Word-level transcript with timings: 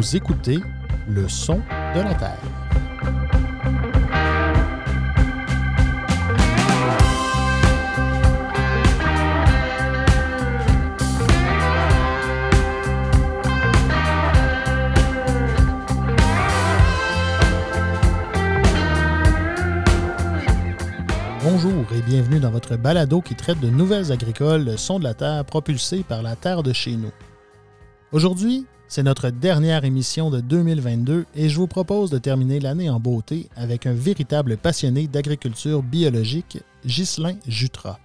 Vous 0.00 0.16
écoutez 0.16 0.58
le 1.10 1.28
son 1.28 1.56
de 1.94 2.00
la 2.00 2.14
Terre. 2.14 2.38
Bonjour 21.44 21.92
et 21.94 22.00
bienvenue 22.00 22.40
dans 22.40 22.50
votre 22.50 22.76
balado 22.76 23.20
qui 23.20 23.34
traite 23.34 23.60
de 23.60 23.68
nouvelles 23.68 24.10
agricoles, 24.10 24.64
le 24.64 24.78
son 24.78 24.98
de 24.98 25.04
la 25.04 25.12
Terre 25.12 25.44
propulsé 25.44 26.02
par 26.08 26.22
la 26.22 26.36
Terre 26.36 26.62
de 26.62 26.72
chez 26.72 26.96
nous. 26.96 27.12
Aujourd'hui, 28.12 28.64
c'est 28.90 29.04
notre 29.04 29.30
dernière 29.30 29.84
émission 29.84 30.30
de 30.30 30.40
2022 30.40 31.24
et 31.36 31.48
je 31.48 31.56
vous 31.56 31.68
propose 31.68 32.10
de 32.10 32.18
terminer 32.18 32.58
l'année 32.58 32.90
en 32.90 32.98
beauté 32.98 33.48
avec 33.54 33.86
un 33.86 33.92
véritable 33.92 34.56
passionné 34.56 35.06
d'agriculture 35.06 35.84
biologique, 35.84 36.58
Ghislain 36.84 37.36
Jutras. 37.46 38.00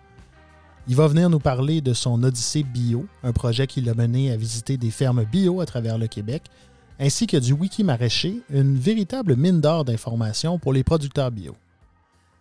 Il 0.88 0.96
va 0.96 1.08
venir 1.08 1.32
nous 1.32 1.40
parler 1.40 1.82
de 1.82 1.94
son 1.94 2.22
Odyssée 2.22 2.62
Bio, 2.62 3.08
un 3.24 3.32
projet 3.32 3.66
qui 3.66 3.82
l'a 3.82 3.96
mené 3.96 4.32
à 4.32 4.38
visiter 4.38 4.78
des 4.78 4.92
fermes 4.92 5.24
bio 5.24 5.60
à 5.60 5.66
travers 5.66 5.98
le 5.98 6.06
Québec, 6.06 6.44
ainsi 7.00 7.26
que 7.26 7.38
du 7.38 7.54
Wiki 7.54 7.84
Maraîcher, 7.84 8.42
une 8.52 8.78
véritable 8.78 9.36
mine 9.36 9.62
d'or 9.62 9.86
d'informations 9.86 10.60
pour 10.60 10.72
les 10.72 10.84
producteurs 10.84 11.32
bio. 11.32 11.56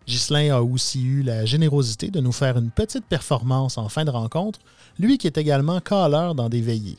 Ghislain 0.07 0.55
a 0.55 0.61
aussi 0.61 1.03
eu 1.03 1.23
la 1.23 1.47
générosité 1.47 2.11
de 2.11 2.21
nous 2.21 2.33
faire 2.33 2.59
une 2.59 2.71
petite 2.71 3.07
performance 3.07 3.79
en 3.79 3.89
fin 3.89 4.05
de 4.05 4.11
rencontre, 4.11 4.59
lui 4.99 5.17
qui 5.17 5.29
est 5.29 5.39
également 5.39 5.81
caleur 5.81 6.35
dans 6.35 6.51
des 6.51 6.61
veillées. 6.61 6.99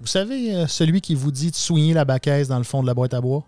Vous 0.00 0.06
savez, 0.06 0.54
euh, 0.54 0.66
celui 0.66 1.00
qui 1.00 1.14
vous 1.14 1.30
dit 1.30 1.50
de 1.50 1.56
soigner 1.56 1.94
la 1.94 2.04
baquaise 2.04 2.48
dans 2.48 2.58
le 2.58 2.64
fond 2.64 2.82
de 2.82 2.86
la 2.86 2.94
boîte 2.94 3.14
à 3.14 3.20
bois? 3.20 3.44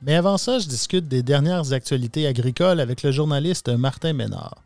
Mais 0.00 0.14
avant 0.14 0.38
ça, 0.38 0.60
je 0.60 0.68
discute 0.68 1.08
des 1.08 1.24
dernières 1.24 1.72
actualités 1.72 2.26
agricoles 2.26 2.78
avec 2.78 3.02
le 3.02 3.10
journaliste 3.10 3.68
Martin 3.68 4.12
Ménard. 4.12 4.62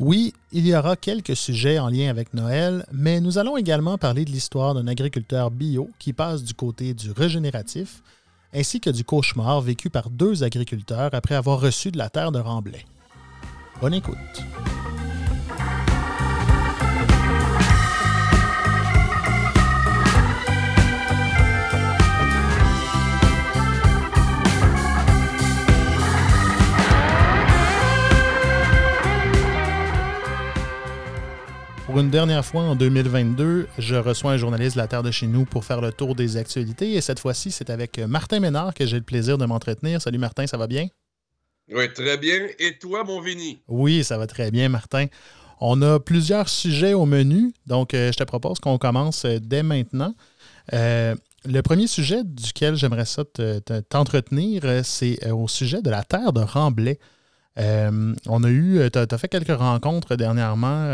Oui, 0.00 0.34
il 0.50 0.66
y 0.66 0.74
aura 0.74 0.96
quelques 0.96 1.36
sujets 1.36 1.78
en 1.78 1.88
lien 1.88 2.08
avec 2.08 2.34
Noël, 2.34 2.84
mais 2.92 3.20
nous 3.20 3.38
allons 3.38 3.56
également 3.56 3.98
parler 3.98 4.24
de 4.24 4.30
l'histoire 4.30 4.74
d'un 4.74 4.88
agriculteur 4.88 5.50
bio 5.50 5.90
qui 5.98 6.12
passe 6.12 6.42
du 6.42 6.54
côté 6.54 6.94
du 6.94 7.12
régénératif, 7.12 8.02
ainsi 8.52 8.80
que 8.80 8.90
du 8.90 9.04
cauchemar 9.04 9.60
vécu 9.60 9.90
par 9.90 10.10
deux 10.10 10.42
agriculteurs 10.42 11.10
après 11.12 11.34
avoir 11.36 11.60
reçu 11.60 11.92
de 11.92 11.98
la 11.98 12.08
terre 12.08 12.32
de 12.32 12.40
Remblai. 12.40 12.84
Bonne 13.80 13.94
écoute. 13.94 14.16
Pour 31.94 32.00
une 32.00 32.10
dernière 32.10 32.44
fois 32.44 32.62
en 32.62 32.74
2022, 32.74 33.68
je 33.78 33.94
reçois 33.94 34.32
un 34.32 34.36
journaliste 34.36 34.74
de 34.74 34.80
la 34.80 34.88
Terre 34.88 35.04
de 35.04 35.12
chez 35.12 35.28
nous 35.28 35.44
pour 35.44 35.64
faire 35.64 35.80
le 35.80 35.92
tour 35.92 36.16
des 36.16 36.36
actualités. 36.36 36.94
Et 36.94 37.00
cette 37.00 37.20
fois-ci, 37.20 37.52
c'est 37.52 37.70
avec 37.70 38.00
Martin 38.00 38.40
Ménard 38.40 38.74
que 38.74 38.84
j'ai 38.84 38.96
le 38.96 39.04
plaisir 39.04 39.38
de 39.38 39.46
m'entretenir. 39.46 40.02
Salut 40.02 40.18
Martin, 40.18 40.48
ça 40.48 40.56
va 40.56 40.66
bien? 40.66 40.88
Oui, 41.72 41.84
très 41.92 42.18
bien. 42.18 42.48
Et 42.58 42.78
toi, 42.78 43.04
mon 43.04 43.20
Vini? 43.20 43.60
Oui, 43.68 44.02
ça 44.02 44.18
va 44.18 44.26
très 44.26 44.50
bien, 44.50 44.68
Martin. 44.68 45.06
On 45.60 45.82
a 45.82 46.00
plusieurs 46.00 46.48
sujets 46.48 46.94
au 46.94 47.06
menu, 47.06 47.52
donc 47.68 47.94
euh, 47.94 48.10
je 48.10 48.18
te 48.18 48.24
propose 48.24 48.58
qu'on 48.58 48.76
commence 48.76 49.24
euh, 49.24 49.38
dès 49.40 49.62
maintenant. 49.62 50.16
Euh, 50.72 51.14
le 51.44 51.60
premier 51.60 51.86
sujet 51.86 52.24
duquel 52.24 52.74
j'aimerais 52.74 53.04
ça 53.04 53.22
t'entretenir, 53.88 54.64
c'est 54.82 55.30
au 55.30 55.46
sujet 55.46 55.80
de 55.80 55.90
la 55.90 56.02
terre 56.02 56.32
de 56.32 56.40
Remblai. 56.40 56.98
On 57.56 58.44
a 58.44 58.50
eu, 58.50 58.90
tu 58.92 58.98
as, 58.98 59.18
fait 59.18 59.28
quelques 59.28 59.56
rencontres 59.56 60.16
dernièrement 60.16 60.90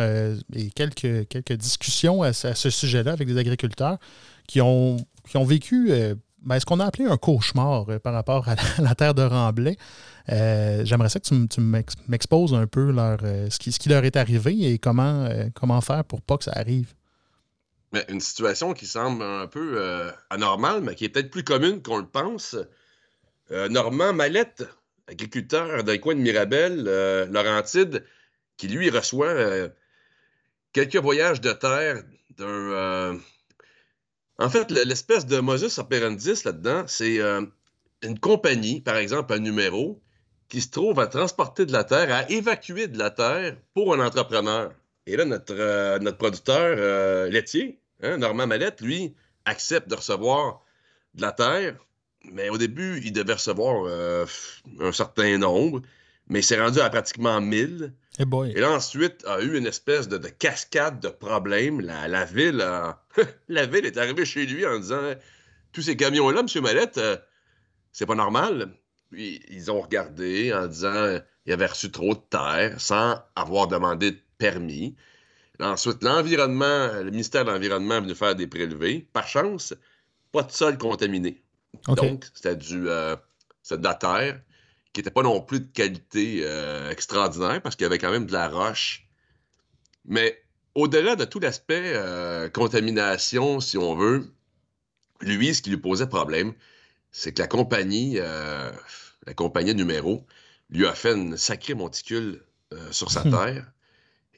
et 0.55 0.71
quelques, 0.71 1.29
quelques 1.29 1.55
discussions 1.55 2.23
à, 2.23 2.33
ce 2.33 2.71
sujet-là 2.71 3.13
avec 3.13 3.29
des 3.29 3.39
agriculteurs 3.39 3.99
qui 4.47 4.61
ont, 4.61 4.97
qui 5.29 5.37
ont 5.37 5.45
vécu 5.45 5.91
ben, 6.43 6.59
ce 6.59 6.65
qu'on 6.67 6.81
a 6.81 6.87
appelé 6.87 7.07
un 7.07 7.17
cauchemar 7.17 7.87
par 8.01 8.13
rapport 8.13 8.49
à 8.49 8.57
la, 8.79 8.95
terre 8.97 9.15
de 9.15 9.23
Remblai. 9.23 9.77
J'aimerais 10.29 11.09
ça 11.09 11.21
que 11.21 11.47
tu, 11.47 11.61
m'exposes 12.09 12.55
un 12.55 12.67
peu 12.67 12.91
leur, 12.91 13.21
ce, 13.21 13.59
qui, 13.59 13.73
ce, 13.73 13.79
qui, 13.79 13.89
leur 13.89 14.05
est 14.05 14.17
arrivé 14.17 14.73
et 14.73 14.79
comment, 14.79 15.29
comment 15.55 15.81
faire 15.81 16.05
pour 16.05 16.21
pas 16.21 16.37
que 16.37 16.45
ça 16.45 16.53
arrive. 16.55 16.95
Une 18.09 18.21
situation 18.21 18.73
qui 18.73 18.87
semble 18.87 19.23
un 19.23 19.49
peu 19.49 19.75
euh, 19.77 20.13
anormale, 20.31 20.81
mais 20.81 20.95
qui 20.95 21.05
est 21.05 21.09
peut-être 21.09 21.31
plus 21.31 21.43
commune 21.43 21.83
qu'on 21.83 21.99
le 21.99 22.07
pense. 22.07 22.57
Euh, 23.51 23.69
Normand 23.69 24.13
Mallette, 24.13 24.65
agriculteur 25.11 25.85
d'un 25.85 25.99
coin 25.99 26.15
de 26.15 26.21
Mirabel, 26.21 26.85
euh, 26.87 27.27
Laurentide, 27.27 28.05
qui 28.57 28.69
lui 28.69 28.91
reçoit 28.91 29.35
quelques 30.73 30.97
voyages 30.97 31.41
de 31.41 31.53
terre 31.53 32.03
d'un. 32.37 33.19
En 34.39 34.49
fait, 34.49 34.71
l'espèce 34.71 35.27
de 35.27 35.39
Moses 35.41 35.79
operandis 35.79 36.45
là-dedans, 36.45 36.85
c'est 36.87 37.19
une 38.03 38.19
compagnie, 38.19 38.81
par 38.81 38.97
exemple 38.97 39.33
un 39.33 39.39
numéro, 39.39 40.03
qui 40.49 40.61
se 40.61 40.71
trouve 40.71 41.01
à 41.01 41.07
transporter 41.07 41.65
de 41.65 41.73
la 41.73 41.85
terre, 41.85 42.13
à 42.15 42.31
évacuer 42.31 42.87
de 42.87 42.99
la 42.99 43.11
terre 43.11 43.57
pour 43.75 43.95
un 43.95 44.05
entrepreneur. 44.05 44.73
Et 45.07 45.17
là, 45.17 45.25
notre, 45.25 45.99
notre 45.99 46.19
producteur 46.19 47.31
laitier, 47.31 47.81
Hein, 48.03 48.19
Normand 48.19 48.47
Mallette, 48.47 48.81
lui, 48.81 49.15
accepte 49.45 49.89
de 49.89 49.95
recevoir 49.95 50.63
de 51.15 51.23
la 51.23 51.33
terre, 51.33 51.77
mais 52.25 52.49
au 52.49 52.59
début, 52.59 53.01
il 53.05 53.13
devait 53.13 53.35
recevoir 53.35 53.85
euh, 53.87 54.27
un 54.81 54.93
certain 54.93 55.39
nombre, 55.39 55.83
mais 56.29 56.41
il 56.41 56.45
s'est 56.45 56.61
rendu 56.61 56.81
à 56.81 56.91
pratiquement 56.91 57.41
1000. 57.41 57.93
Eh 58.19 58.25
Et 58.55 58.61
là, 58.61 58.73
ensuite, 58.73 59.25
a 59.27 59.41
eu 59.41 59.57
une 59.57 59.67
espèce 59.67 60.09
de, 60.09 60.19
cascade 60.29 61.01
de 61.01 61.09
problèmes. 61.09 61.81
La, 61.81 62.25
ville, 62.25 62.59
la 63.49 63.67
ville 63.67 63.87
est 63.87 63.97
arrivée 63.97 64.25
chez 64.25 64.47
lui 64.47 64.67
en 64.67 64.79
disant 64.79 65.15
Tous 65.73 65.83
ces 65.83 65.97
camions-là, 65.97 66.41
M. 66.41 66.63
Mallette, 66.63 66.99
euh, 66.99 67.17
c'est 67.93 68.07
pas 68.07 68.15
normal. 68.15 68.75
Puis, 69.11 69.41
ils 69.49 69.71
ont 69.71 69.81
regardé 69.81 70.53
en 70.53 70.67
disant 70.67 71.19
il 71.47 71.53
avait 71.53 71.67
reçu 71.67 71.91
trop 71.91 72.15
de 72.15 72.21
terre 72.21 72.81
sans 72.81 73.21
avoir 73.35 73.67
demandé 73.67 74.13
de 74.13 74.21
permis. 74.39 74.95
Ensuite, 75.59 76.03
l'environnement, 76.03 76.89
le 77.03 77.11
ministère 77.11 77.45
de 77.45 77.51
l'Environnement 77.51 77.97
est 77.97 78.01
venu 78.01 78.15
faire 78.15 78.35
des 78.35 78.47
prélevés. 78.47 79.07
Par 79.13 79.27
chance, 79.27 79.75
pas 80.33 80.43
de 80.43 80.53
sol 80.53 80.79
contaminé. 80.79 81.43
Donc, 81.87 82.27
c'était 82.35 82.57
du 82.57 82.89
euh, 82.89 83.17
de 83.71 83.85
la 83.85 83.95
terre 83.95 84.41
qui 84.93 85.01
n'était 85.01 85.11
pas 85.11 85.23
non 85.23 85.41
plus 85.41 85.61
de 85.61 85.73
qualité 85.73 86.41
euh, 86.43 86.91
extraordinaire 86.91 87.63
parce 87.63 87.77
qu'il 87.77 87.85
y 87.85 87.87
avait 87.87 87.99
quand 87.99 88.11
même 88.11 88.27
de 88.27 88.33
la 88.33 88.49
roche. 88.49 89.07
Mais 90.05 90.43
au-delà 90.75 91.17
de 91.17 91.25
tout 91.25 91.39
l'aspect 91.39 91.93
euh, 91.95 92.49
contamination, 92.49 93.61
si 93.61 93.79
on 93.79 93.95
veut, 93.95 94.33
lui, 95.21 95.55
ce 95.55 95.63
qui 95.63 95.71
lui 95.71 95.77
posait 95.77 96.09
problème, 96.09 96.55
c'est 97.13 97.33
que 97.33 97.43
la 97.43 97.49
compagnie, 97.49 98.19
la 98.19 99.35
compagnie 99.35 99.75
numéro, 99.75 100.25
lui 100.71 100.87
a 100.87 100.95
fait 100.95 101.13
une 101.13 101.37
sacrée 101.37 101.75
monticule 101.75 102.43
sur 102.93 103.11
sa 103.11 103.23
terre 103.23 103.67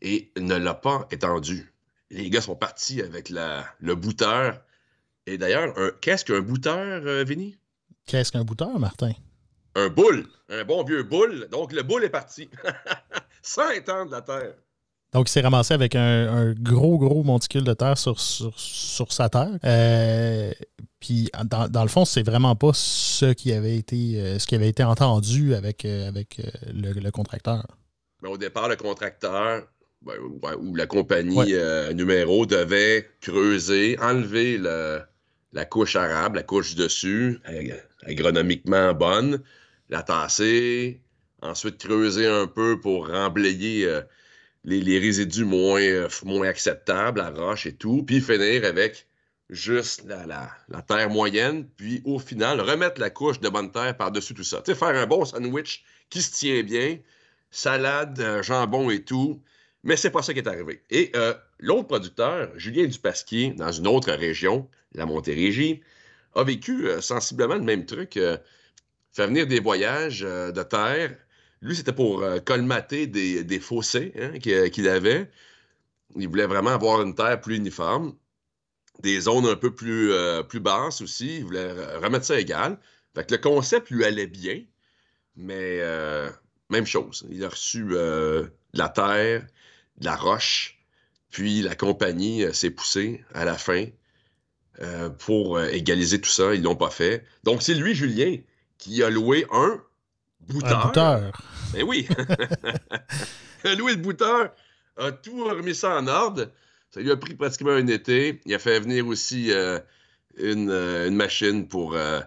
et 0.01 0.33
ne 0.39 0.57
l'a 0.57 0.75
pas 0.75 1.07
étendu. 1.11 1.73
Les 2.11 2.29
gars 2.29 2.41
sont 2.41 2.57
partis 2.57 3.01
avec 3.01 3.29
la, 3.29 3.65
le 3.79 3.95
bouteur. 3.95 4.61
Et 5.27 5.39
d'ailleurs, 5.39 5.75
qu'est-ce 6.01 6.25
qu'un 6.25 6.41
bouteur, 6.41 7.03
euh, 7.07 7.25
Vinny? 7.25 7.57
Qu'est-ce 8.07 8.33
qu'un 8.33 8.45
bouteur, 8.45 8.79
Martin? 8.79 9.13
Un 9.75 9.89
boule. 9.89 10.27
Un 10.49 10.65
bon 10.65 10.83
vieux 10.85 11.03
boule. 11.03 11.49
Donc, 11.51 11.73
le 11.73 11.83
boule 11.83 12.05
est 12.05 12.11
parti. 12.11 12.51
Sans 13.43 13.71
étendre 13.71 14.11
la 14.11 14.23
terre. 14.23 14.55
Donc, 15.13 15.29
il 15.29 15.33
s'est 15.33 15.41
ramassé 15.41 15.75
avec 15.75 15.95
un, 15.95 16.55
gros, 16.55 16.99
gros 16.99 17.23
monticule 17.23 17.65
de 17.65 17.75
terre 17.75 17.99
sur, 17.99 18.19
sur, 18.19 19.13
sa 19.13 19.29
terre. 19.29 19.59
Euh, 19.65 20.51
puis, 21.01 21.31
dans, 21.45 21.83
le 21.83 21.89
fond, 21.89 22.05
c'est 22.05 22.23
vraiment 22.23 22.57
pas 22.57 22.71
ce 22.73 23.33
qui 23.33 23.53
avait 23.53 23.77
été, 23.77 24.21
euh, 24.21 24.39
ce 24.39 24.47
qui 24.47 24.55
avait 24.55 24.69
été 24.69 24.83
entendu 24.83 25.55
avec, 25.55 25.85
avec 25.85 26.41
le, 26.73 27.11
contracteur. 27.11 27.67
Mais 28.23 28.29
au 28.29 28.39
départ, 28.39 28.69
le 28.69 28.77
contracteur 28.77 29.67
ben, 30.05 30.15
où 30.59 30.75
la 30.75 30.87
compagnie 30.87 31.55
euh, 31.55 31.93
numéro 31.93 32.45
devait 32.45 33.09
creuser, 33.21 33.97
enlever 34.01 34.59
la 35.53 35.65
couche 35.65 35.97
arabe, 35.97 36.37
la 36.37 36.43
couche 36.43 36.75
dessus, 36.75 37.41
agronomiquement 38.07 38.95
bonne, 38.95 39.43
la 39.91 40.03
tasser, 40.03 41.01
ensuite 41.43 41.79
creuser 41.79 42.27
un 42.27 42.47
peu 42.47 42.81
pour 42.81 43.09
remblayer 43.09 43.87
euh, 43.87 44.01
les, 44.65 44.99
résidus 44.99 45.45
moins, 45.45 45.83
euh, 45.83 46.09
moins 46.25 46.49
acceptables, 46.49 47.21
la 47.21 47.31
roche 47.31 47.67
et 47.67 47.75
tout, 47.75 48.03
puis 48.03 48.21
finir 48.21 48.65
avec 48.65 49.07
juste 49.51 50.05
la, 50.07 50.51
la, 50.69 50.83
terre 50.83 51.11
moyenne, 51.11 51.69
puis 51.77 52.01
au 52.05 52.19
final, 52.19 52.61
remettre 52.61 53.01
la 53.01 53.11
couche 53.11 53.41
de 53.41 53.49
bonne 53.49 53.71
terre 53.71 53.97
par-dessus 53.97 54.35
tout 54.35 54.45
ça. 54.45 54.63
Tu 54.63 54.75
faire 54.75 54.89
un 54.89 55.07
bon 55.07 55.25
sandwich 55.25 55.85
qui 56.09 56.23
se 56.23 56.33
tient 56.33 56.63
bien, 56.63 56.99
salade, 57.51 58.41
jambon 58.43 58.89
et 58.89 59.05
tout, 59.05 59.43
mais 59.85 59.97
c'est 59.97 60.11
pas 60.11 60.23
ça 60.23 60.33
qui 60.33 60.41
est 60.41 60.49
arrivé. 60.49 60.83
Et 60.91 61.11
euh, 61.17 61.35
l'autre 61.59 61.89
producteur, 61.89 62.51
Julien 62.57 62.87
Dupasquier, 62.87 63.51
dans 63.51 63.73
une 63.73 63.87
autre 63.87 64.13
région, 64.13 64.69
la 64.95 65.07
Montérégie, 65.07 65.81
a 66.35 66.45
vécu 66.45 66.89
sensiblement 67.01 67.57
le 67.57 67.63
même 67.63 67.85
truc. 67.85 68.15
faire 68.15 69.27
venir 69.27 69.47
des 69.47 69.61
voyages 69.61 70.21
de 70.21 70.63
terre. 70.63 71.15
Lui, 71.61 71.77
c'était 71.77 71.93
pour 71.93 72.25
colmater 72.45 73.07
des, 73.07 73.61
fossés 73.61 74.13
hein, 74.19 74.39
qu'il 74.39 74.89
avait. 74.89 75.31
Il 76.17 76.29
voulait 76.29 76.47
vraiment 76.47 76.71
avoir 76.71 77.03
une 77.03 77.15
terre 77.15 77.41
plus 77.41 77.57
uniforme 77.57 78.15
des 79.01 79.21
zones 79.21 79.47
un 79.47 79.57
peu 79.57 79.75
plus, 79.75 80.13
euh, 80.13 80.43
basses 80.55 81.01
aussi. 81.01 81.39
Il 81.39 81.45
voulait 81.45 81.73
remettre 81.97 82.25
ça 82.25 82.39
égal. 82.39 82.79
Fait 83.15 83.27
que 83.27 83.35
le 83.35 83.41
concept 83.41 83.91
lui 83.91 84.05
allait 84.05 84.27
bien, 84.27 84.63
mais 85.37 85.79
euh, 85.81 86.31
même 86.71 86.87
chose. 86.87 87.27
Il 87.31 87.45
a 87.45 87.49
reçu 87.49 87.87
euh, 87.91 88.43
de 88.73 88.79
la 88.79 88.89
terre, 88.89 89.47
de 89.99 90.05
la 90.05 90.17
roche, 90.17 90.79
puis 91.31 91.63
la 91.63 91.75
compagnie 91.75 92.45
s'est 92.55 92.71
poussée 92.71 93.25
à 93.35 93.45
la 93.45 93.57
fin 93.57 93.87
pour 95.19 95.61
égaliser 95.61 96.21
tout 96.21 96.31
ça. 96.31 96.55
Ils 96.55 96.63
l'ont 96.63 96.77
pas 96.77 96.91
fait. 96.91 97.25
Donc 97.45 97.63
c'est 97.63 97.75
lui, 97.75 97.95
Julien, 97.95 98.37
qui 98.79 99.03
a 99.03 99.11
loué 99.11 99.47
un 99.53 99.81
bouteur. 100.41 100.79
Un 100.79 100.87
bouteur. 100.87 101.43
Ben 101.73 101.83
oui. 101.85 102.09
loué 103.65 103.93
le 103.93 104.03
bouteur, 104.03 104.51
a 104.97 105.13
tout 105.13 105.45
remis 105.45 105.75
ça 105.75 105.97
en 105.97 106.07
ordre. 106.07 106.51
Ça 106.91 107.01
lui 107.01 107.11
a 107.11 107.17
pris 107.17 107.35
pratiquement 107.35 107.71
un 107.71 107.87
été. 107.87 108.41
Il 108.45 108.55
a 108.55 108.59
fait 108.59 108.79
venir 108.81 109.07
aussi 109.07 109.51
euh, 109.51 109.79
euh, 110.41 111.09
une, 111.09 111.17
machine 111.17 111.67
pour 111.67 111.95
euh, 111.95 112.21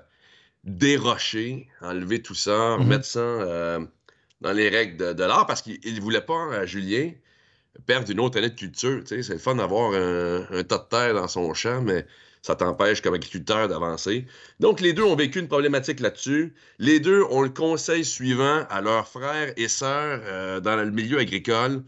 dérocher, 0.63 1.68
enlever 1.81 2.21
tout 2.21 2.35
ça, 2.35 2.75
mhm. 2.75 2.83
remettre 2.83 3.06
ça 3.06 3.79
dans 4.41 4.51
les 4.51 4.69
règles 4.69 5.15
de, 5.15 5.23
l'art 5.23 5.45
parce 5.45 5.61
qu'il 5.61 5.95
ne 5.95 6.01
voulait 6.01 6.21
pas, 6.21 6.65
Julien, 6.65 7.11
perdre 7.86 8.10
une 8.12 8.19
autre 8.19 8.38
année 8.38 8.50
de 8.50 8.56
culture. 8.56 9.01
C'est 9.06 9.27
le 9.27 9.38
fun 9.38 9.56
d'avoir 9.56 9.94
un, 9.94 10.63
tas 10.63 10.77
de 10.77 10.89
terre 10.89 11.13
dans 11.13 11.27
son 11.27 11.54
champ, 11.54 11.81
mais 11.81 12.06
ça 12.42 12.56
t'empêche 12.56 13.01
comme 13.01 13.16
agriculteur 13.16 13.68
d'avancer. 13.68 14.25
Donc, 14.60 14.80
les 14.80 14.94
deux 14.94 15.04
ont 15.04 15.16
vécu 15.16 15.39
une 15.39 15.48
problématique 15.48 16.00
là-dessus. 16.00 16.54
Les 16.80 17.00
deux 17.00 17.24
ont 17.31 17.42
le 17.42 17.50
conseil 17.50 18.06
suivant 18.06 18.66
à 18.69 18.81
leurs 18.81 19.07
frères 19.07 19.54
et 19.57 19.68
sœurs 19.68 20.62
dans 20.62 20.75
le 20.75 20.92
milieu 20.92 21.19
agricole 21.19 21.83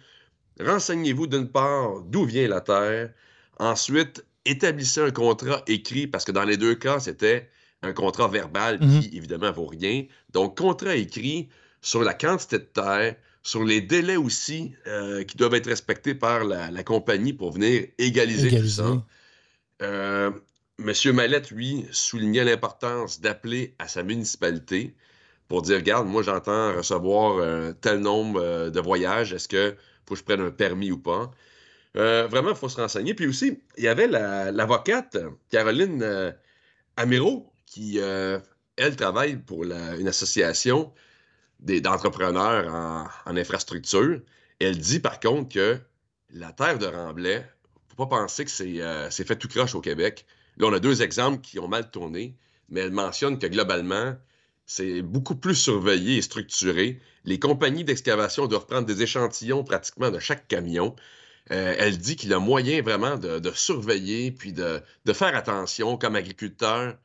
renseignez-vous 0.59 1.27
d'une 1.27 1.49
part 1.49 2.01
d'où 2.01 2.25
vient 2.25 2.47
la 2.47 2.61
terre. 2.61 3.11
Ensuite, 3.59 4.25
établissez 4.45 5.01
un 5.01 5.11
contrat 5.11 5.61
écrit, 5.67 6.07
parce 6.07 6.25
que 6.25 6.31
dans 6.31 6.43
les 6.43 6.57
deux 6.57 6.75
cas, 6.75 6.99
c'était 6.99 7.49
un 7.81 7.93
contrat 7.93 8.27
verbal 8.27 8.79
qui, 8.79 9.15
évidemment, 9.15 9.51
vaut 9.51 9.67
rien. 9.67 10.05
Donc, 10.33 10.57
contrat 10.57 10.95
écrit 10.95 11.49
sur 11.81 12.03
la 12.03 12.13
quantité 12.13 12.59
de 12.59 12.63
terre, 12.63 13.15
sur 13.47 13.63
les 13.63 13.79
délais 13.79 14.17
aussi 14.17 14.73
euh, 14.87 15.23
qui 15.23 15.37
doivent 15.37 15.53
être 15.53 15.67
respectés 15.67 16.13
par 16.13 16.43
la, 16.43 16.83
compagnie 16.83 17.31
pour 17.31 17.53
venir 17.53 17.87
égaliser, 17.97 18.59
tout 18.59 18.67
ça. 18.67 19.05
Euh, 19.81 20.31
Monsieur 20.77 21.13
Mallette, 21.13 21.49
lui, 21.51 21.85
soulignait 21.91 22.43
l'importance 22.43 23.21
d'appeler 23.21 23.73
à 23.79 23.87
sa 23.87 24.03
municipalité 24.03 24.95
pour 25.47 25.61
dire, 25.61 25.77
regarde, 25.77 26.07
moi 26.07 26.23
j'entends 26.23 26.75
recevoir 26.75 27.39
un 27.39 27.71
tel 27.71 27.99
nombre 27.99 28.41
euh, 28.41 28.69
de 28.69 28.81
voyages, 28.81 29.31
est-ce 29.31 29.47
que 29.47 29.75
faut 30.05 30.15
que 30.15 30.19
je 30.19 30.25
prenne 30.25 30.41
un 30.41 30.51
permis 30.51 30.91
ou 30.91 30.97
pas? 30.97 31.31
Euh, 31.95 32.27
vraiment, 32.27 32.49
il 32.49 32.55
faut 32.57 32.67
se 32.67 32.81
renseigner. 32.81 33.13
Puis 33.13 33.27
aussi, 33.27 33.61
il 33.77 33.85
y 33.85 33.87
avait 33.87 34.07
l'avocate 34.07 35.17
Caroline 35.49 36.03
euh, 36.03 36.31
Amiro 36.97 37.49
qui, 37.65 37.99
euh, 37.99 38.39
elle, 38.75 38.97
travaille 38.97 39.37
pour 39.37 39.63
une 39.63 40.07
association 40.07 40.91
d'entrepreneurs 41.59 43.11
en, 43.25 43.37
infrastructure. 43.37 44.19
elle 44.59 44.77
dit 44.77 44.99
par 44.99 45.19
contre 45.19 45.53
que 45.53 45.79
la 46.31 46.51
terre 46.51 46.77
de 46.77 46.85
Remblai, 46.85 47.43
faut 47.89 48.05
pas 48.05 48.17
penser 48.17 48.45
que 48.45 48.51
c'est 48.51 49.27
fait 49.27 49.35
tout 49.35 49.47
croche 49.47 49.75
au 49.75 49.81
Québec. 49.81 50.25
Là, 50.57 50.67
on 50.67 50.73
a 50.73 50.79
deux 50.79 51.01
exemples 51.01 51.41
qui 51.41 51.59
ont 51.59 51.67
mal 51.67 51.89
tourné, 51.89 52.35
mais 52.69 52.81
elle 52.81 52.91
mentionne 52.91 53.39
que 53.39 53.47
globalement, 53.47 54.15
c'est 54.65 55.01
beaucoup 55.01 55.35
plus 55.35 55.55
surveillé 55.55 56.17
et 56.17 56.21
structuré. 56.21 56.99
Les 57.23 57.39
compagnies 57.39 57.83
d'excavation 57.83 58.47
doivent 58.47 58.65
prendre 58.65 58.85
des 58.85 59.01
échantillons 59.01 59.63
pratiquement 59.63 60.11
de 60.11 60.19
chaque 60.19 60.47
camion. 60.47 60.95
Euh, 61.51 61.75
elle 61.77 61.97
dit 61.97 62.17
qu'il 62.17 62.29
y 62.29 62.33
a 62.33 62.39
moyen 62.39 62.81
vraiment 62.81 63.17
de, 63.17 63.51
surveiller 63.53 64.31
puis 64.31 64.51
de, 64.51 64.81
faire 65.13 65.35
attention 65.35 65.97
comme 65.97 66.15
agriculteur 66.15 66.97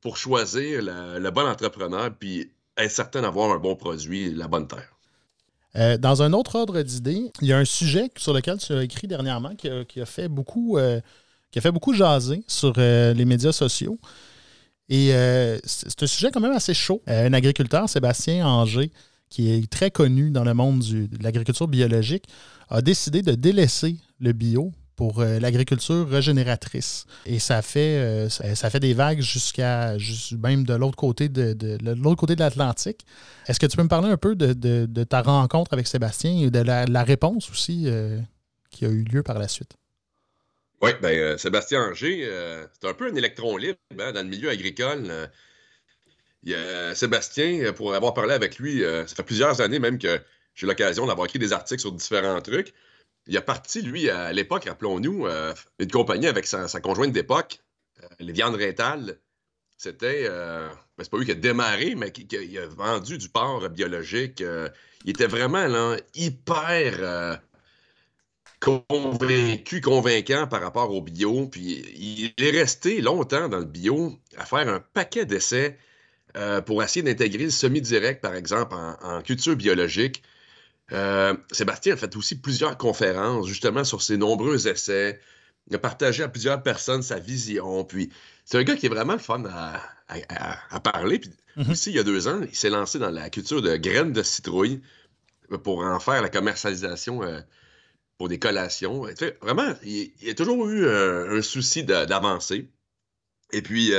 pour 0.00 0.16
choisir 0.16 0.80
le, 0.82 1.30
bon 1.30 1.46
entrepreneur 1.46 2.10
puis 2.18 2.50
être 2.76 2.90
certain 2.90 3.22
d'avoir 3.22 3.50
un 3.50 3.58
bon 3.58 3.76
produit, 3.76 4.34
la 4.34 4.48
bonne 4.48 4.68
terre. 4.68 4.96
Euh, 5.76 5.96
dans 5.98 6.22
un 6.22 6.32
autre 6.32 6.56
ordre 6.56 6.82
d'idées, 6.82 7.30
il 7.40 7.48
y 7.48 7.52
a 7.52 7.58
un 7.58 7.64
sujet 7.64 8.10
sur 8.16 8.32
lequel 8.32 8.58
tu 8.58 8.72
as 8.72 8.82
écrit 8.82 9.06
dernièrement 9.06 9.54
qui 9.54 9.68
a, 9.68 10.06
fait 10.06 10.28
beaucoup, 10.28 10.78
euh, 10.78 11.00
qui 11.50 11.58
a 11.58 11.62
fait 11.62 11.70
beaucoup 11.70 11.92
jaser 11.92 12.42
sur 12.48 12.72
les 12.76 13.24
médias 13.24 13.52
sociaux. 13.52 13.98
Et 14.90 15.14
euh, 15.14 15.56
c'est 15.62 16.02
un 16.02 16.06
sujet 16.06 16.30
quand 16.32 16.40
même 16.40 16.52
assez 16.52 16.74
chaud. 16.74 17.00
Euh, 17.08 17.28
un 17.28 17.32
agriculteur, 17.32 17.88
Sébastien 17.88 18.46
Anger, 18.46 18.90
qui 19.30 19.52
est 19.52 19.70
très 19.70 19.92
connu 19.92 20.32
dans 20.32 20.42
le 20.42 20.52
monde 20.52 20.80
de 20.80 21.22
l'agriculture 21.22 21.68
biologique, 21.68 22.24
a 22.68 22.82
décidé 22.82 23.22
de 23.22 23.32
délaisser 23.32 23.96
le 24.18 24.32
bio 24.32 24.72
pour 25.00 25.20
euh, 25.20 25.40
l'agriculture 25.40 26.06
régénératrice. 26.06 27.06
Et 27.24 27.38
ça 27.38 27.62
fait, 27.62 28.28
ça, 28.28 28.68
fait 28.68 28.80
des 28.80 28.92
vagues 28.92 29.22
jusqu'à 29.22 29.96
même 30.38 30.64
de 30.64 30.74
l'autre 30.74 30.96
côté 30.96 31.30
de, 31.30 31.56
l'autre 31.94 32.20
côté 32.20 32.34
de 32.34 32.40
l'Atlantique. 32.40 33.06
Est-ce 33.46 33.58
que 33.58 33.64
tu 33.64 33.78
peux 33.78 33.82
me 33.82 33.88
parler 33.88 34.10
un 34.10 34.18
peu 34.18 34.36
de, 34.36 35.04
ta 35.04 35.22
rencontre 35.22 35.72
avec 35.72 35.86
Sébastien 35.86 36.46
et 36.46 36.50
de 36.50 36.60
la, 36.60 37.02
réponse 37.02 37.50
aussi 37.50 37.88
qui 38.70 38.84
a 38.84 38.88
eu 38.88 39.04
lieu 39.04 39.22
par 39.22 39.38
la 39.38 39.48
suite? 39.48 39.72
Oui, 40.82 40.90
ben, 41.02 41.10
euh, 41.10 41.36
Sébastien 41.36 41.82
Anger, 41.82 42.20
euh, 42.24 42.66
c'est 42.80 42.88
un 42.88 42.94
peu 42.94 43.06
un 43.06 43.14
électron 43.14 43.56
libre 43.56 43.78
hein, 43.98 44.12
dans 44.12 44.22
le 44.22 44.28
milieu 44.28 44.48
agricole. 44.48 45.28
Euh. 46.46 46.94
Sébastien, 46.94 47.72
pour 47.74 47.94
avoir 47.94 48.14
parlé 48.14 48.32
avec 48.32 48.58
lui, 48.58 48.82
ça 49.06 49.14
fait 49.14 49.22
plusieurs 49.22 49.60
années 49.60 49.78
même 49.78 49.98
que 49.98 50.18
j'ai 50.54 50.66
l'occasion 50.66 51.06
d'avoir 51.06 51.26
écrit 51.26 51.38
des 51.38 51.52
articles 51.52 51.80
sur 51.80 51.92
différents 51.92 52.40
trucs. 52.40 52.72
Il 53.26 53.36
a 53.36 53.42
parti, 53.42 53.82
lui, 53.82 54.10
à 54.10 54.32
l'époque, 54.32 54.64
rappelons-nous, 54.64 55.26
une 55.78 55.90
compagnie 55.90 56.26
avec 56.26 56.46
sa, 56.46 56.66
conjointe 56.80 57.12
d'époque, 57.12 57.60
les 58.18 58.32
viandes 58.32 58.56
rétales. 58.56 59.18
C'était, 59.76 60.28
ben, 60.28 60.70
c'est 60.98 61.10
pas 61.10 61.18
lui 61.18 61.26
qui 61.26 61.32
a 61.32 61.34
démarré, 61.34 61.94
mais 61.94 62.12
qui, 62.12 62.58
a 62.58 62.66
vendu 62.66 63.18
du 63.18 63.28
porc 63.28 63.68
biologique. 63.68 64.42
il 65.04 65.10
était 65.10 65.26
vraiment 65.26 65.66
là, 65.66 65.96
hyper 66.14 67.40
convaincu, 68.60 69.80
convaincant 69.80 70.46
par 70.46 70.60
rapport 70.60 70.94
au 70.94 71.00
bio. 71.00 71.46
Puis 71.46 71.82
il 71.96 72.44
est 72.44 72.50
resté 72.50 73.00
longtemps 73.00 73.48
dans 73.48 73.58
le 73.58 73.64
bio 73.64 74.18
à 74.36 74.44
faire 74.44 74.68
un 74.68 74.80
paquet 74.80 75.24
d'essais 75.24 75.78
euh, 76.36 76.60
pour 76.60 76.82
essayer 76.82 77.02
d'intégrer 77.02 77.44
le 77.44 77.50
semi-direct, 77.50 78.20
par 78.20 78.34
exemple, 78.34 78.74
en, 78.74 79.22
culture 79.22 79.56
biologique. 79.56 80.22
Euh, 80.92 81.36
Sébastien 81.52 81.94
a 81.94 81.96
fait 81.96 82.16
aussi 82.16 82.40
plusieurs 82.40 82.76
conférences 82.76 83.46
justement 83.46 83.84
sur 83.84 84.02
ses 84.02 84.16
nombreux 84.16 84.66
essais. 84.66 85.20
Il 85.68 85.76
a 85.76 85.78
partagé 85.78 86.22
à 86.22 86.28
plusieurs 86.28 86.62
personnes 86.62 87.02
sa 87.02 87.18
vision. 87.18 87.84
Puis 87.84 88.10
c'est 88.44 88.58
un 88.58 88.64
gars 88.64 88.76
qui 88.76 88.86
est 88.86 88.90
vraiment 88.90 89.18
fun 89.18 89.44
à, 89.46 90.80
parler. 90.80 91.20
Puis 91.20 91.30
mm-hmm. 91.56 91.70
aussi, 91.70 91.90
il 91.90 91.96
y 91.96 91.98
a 91.98 92.02
deux 92.02 92.26
ans, 92.28 92.40
il 92.42 92.54
s'est 92.54 92.70
lancé 92.70 92.98
dans 92.98 93.10
la 93.10 93.30
culture 93.30 93.62
de 93.62 93.76
graines 93.76 94.12
de 94.12 94.22
citrouille 94.22 94.80
pour 95.62 95.84
en 95.84 96.00
faire 96.00 96.22
la 96.22 96.28
commercialisation 96.28 97.22
euh, 97.22 97.40
pour 98.18 98.28
des 98.28 98.38
collations. 98.38 99.06
vraiment, 99.40 99.74
il, 99.82 100.12
a 100.28 100.34
toujours 100.34 100.68
eu 100.68 100.84
euh, 100.84 101.38
un 101.38 101.42
souci 101.42 101.84
d'avancer. 101.84 102.68
Et 103.52 103.62
puis, 103.62 103.92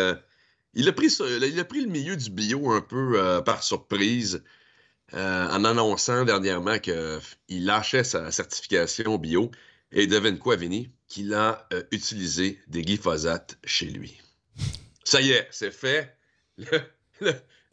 il, 0.74 0.88
a 0.88 0.94
pris, 0.94 1.08
il 1.08 1.60
a 1.60 1.66
pris 1.66 1.82
le 1.82 1.90
milieu 1.90 2.16
du 2.16 2.30
bio 2.30 2.72
un 2.72 2.82
peu 2.82 3.42
par 3.44 3.64
surprise 3.64 4.44
en 5.14 5.64
annonçant 5.66 6.24
dernièrement 6.26 6.80
qu'il 6.80 7.66
lâchait 7.66 8.04
sa 8.04 8.32
certification 8.32 9.18
bio. 9.18 9.52
Et 9.92 10.08
devine 10.08 10.40
quoi, 10.40 10.56
Vinny? 10.56 10.90
Qu'il 11.08 11.34
a 11.34 11.68
utilisé 11.92 12.60
des 12.68 12.82
glyphosates 12.82 13.58
chez 13.66 13.88
lui. 13.88 14.22
Ça 15.04 15.20
y 15.20 15.32
est, 15.32 15.48
c'est 15.52 15.72
fait. 15.72 16.16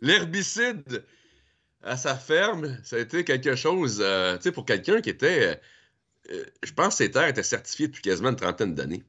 L'herbicide 0.01 1.05
à 1.83 1.97
sa 1.97 2.17
ferme, 2.17 2.77
ça 2.83 2.97
a 2.97 2.99
été 2.99 3.23
quelque 3.23 3.55
chose, 3.55 3.99
tu 3.99 4.43
sais, 4.43 4.53
pour 4.53 4.65
quelqu'un 4.65 5.01
qui 5.01 5.11
était 5.11 5.61
euh, 6.31 6.45
je 6.63 6.73
pense 6.73 6.89
que 6.89 7.05
ces 7.05 7.11
terres 7.11 7.29
étaient 7.29 7.43
certifiées 7.43 7.89
depuis 7.89 8.03
quasiment 8.03 8.31
une 8.31 8.37
trentaine 8.37 8.75
d'années 8.75 9.05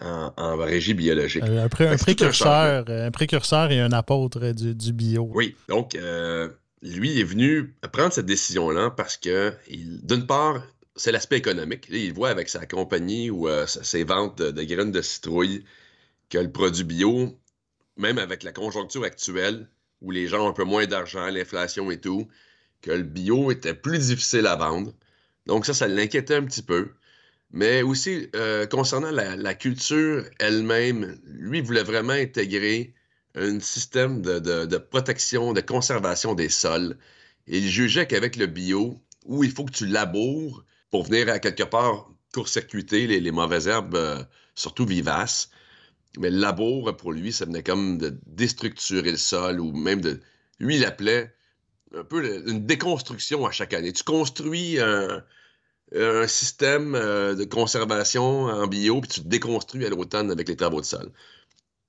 en, 0.00 0.56
régie 0.56 0.94
biologique. 0.94 1.42
Euh, 1.42 1.64
un, 1.64 1.68
précurseur, 1.68 2.84
un, 2.88 3.10
précurseur 3.10 3.72
et 3.72 3.80
un 3.80 3.90
apôtre 3.90 4.52
du, 4.52 4.92
bio. 4.92 5.28
Oui, 5.34 5.56
donc 5.68 5.96
euh, 5.96 6.48
lui 6.82 7.20
est 7.20 7.24
venu 7.24 7.74
prendre 7.92 8.12
cette 8.12 8.26
décision-là 8.26 8.90
parce 8.90 9.16
que, 9.16 9.52
d'une 9.68 10.26
part, 10.26 10.62
c'est 10.96 11.12
l'aspect 11.12 11.38
économique. 11.38 11.86
il 11.90 12.12
voit 12.12 12.30
avec 12.30 12.48
sa 12.48 12.66
compagnie 12.66 13.30
ou 13.30 13.48
ses 13.66 14.04
ventes 14.04 14.38
de, 14.38 14.62
graines 14.62 14.92
de 14.92 15.02
citrouille 15.02 15.64
que 16.28 16.38
le 16.38 16.50
produit 16.50 16.84
bio, 16.84 17.38
même 17.96 18.18
avec 18.18 18.42
la 18.42 18.52
conjoncture 18.52 19.04
actuelle, 19.04 19.68
où 20.00 20.10
les 20.10 20.28
gens 20.28 20.46
ont 20.46 20.48
un 20.48 20.52
peu 20.52 20.64
moins 20.64 20.86
d'argent, 20.86 21.26
l'inflation 21.28 21.90
et 21.90 22.00
tout, 22.00 22.28
que 22.82 22.90
le 22.90 23.02
bio 23.02 23.50
était 23.50 23.74
plus 23.74 24.08
difficile 24.08 24.46
à 24.46 24.56
vendre. 24.56 24.92
Donc 25.46 25.66
ça, 25.66 25.74
ça 25.74 25.88
l'inquiétait 25.88 26.34
un 26.34 26.44
petit 26.44 26.62
peu. 26.62 26.90
Mais 27.50 27.82
aussi, 27.82 28.28
euh, 28.36 28.66
concernant 28.66 29.10
la, 29.10 29.54
culture 29.54 30.24
elle-même, 30.38 31.18
lui 31.24 31.60
voulait 31.62 31.82
vraiment 31.82 32.12
intégrer 32.12 32.94
un 33.38 33.60
système 33.60 34.22
de, 34.22 34.76
protection, 34.76 35.52
de 35.52 35.60
conservation 35.60 36.34
des 36.34 36.48
sols. 36.48 36.96
Il 37.46 37.68
jugeait 37.68 38.06
qu'avec 38.06 38.36
le 38.36 38.46
bio, 38.46 39.00
où 39.24 39.44
il 39.44 39.50
faut 39.50 39.64
que 39.64 39.72
tu 39.72 39.86
laboures 39.86 40.64
pour 40.90 41.04
venir 41.04 41.28
à 41.28 41.38
quelque 41.38 41.62
part 41.62 42.10
court-circuiter 42.34 43.06
les, 43.06 43.30
mauvaises 43.30 43.68
herbes, 43.68 43.94
euh, 43.94 44.22
surtout 44.54 44.84
vivaces. 44.84 45.50
Mais 46.18 46.30
le 46.30 46.38
labour, 46.38 46.96
pour 46.96 47.12
lui, 47.12 47.32
ça 47.32 47.44
venait 47.44 47.62
comme 47.62 47.98
de 47.98 48.18
déstructurer 48.26 49.12
le 49.12 49.16
sol 49.16 49.60
ou 49.60 49.72
même 49.72 50.00
de. 50.00 50.20
Lui, 50.58 50.76
il 50.76 50.84
appelait 50.84 51.32
un 51.94 52.04
peu 52.04 52.48
une 52.48 52.66
déconstruction 52.66 53.46
à 53.46 53.50
chaque 53.50 53.72
année. 53.72 53.92
Tu 53.92 54.04
construis 54.04 54.78
un, 54.80 55.22
système 56.26 56.94
euh, 56.94 57.34
de 57.34 57.44
conservation 57.44 58.44
en 58.44 58.66
bio, 58.66 59.00
puis 59.00 59.08
tu 59.08 59.22
te 59.22 59.28
déconstruis 59.28 59.86
à 59.86 59.88
l'automne 59.88 60.30
avec 60.30 60.48
les 60.48 60.56
travaux 60.56 60.80
de 60.80 60.86
sol. 60.86 61.10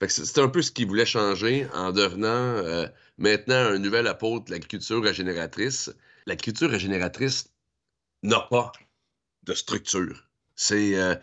C'est 0.07 0.37
un 0.39 0.47
peu 0.47 0.61
ce 0.61 0.71
qu'il 0.71 0.87
voulait 0.87 1.05
changer 1.05 1.67
en 1.73 1.91
devenant 1.91 2.27
euh, 2.27 2.87
maintenant 3.17 3.55
un 3.55 3.79
nouvel 3.79 4.07
apôtre 4.07 4.45
de 4.45 4.51
l'agriculture 4.51 5.03
régénératrice. 5.03 5.91
L'agriculture 6.25 6.69
régénératrice 6.69 7.49
n'a 8.23 8.39
pas 8.49 8.71
de 9.43 9.53
structure. 9.53 10.29
Euh, 10.71 11.15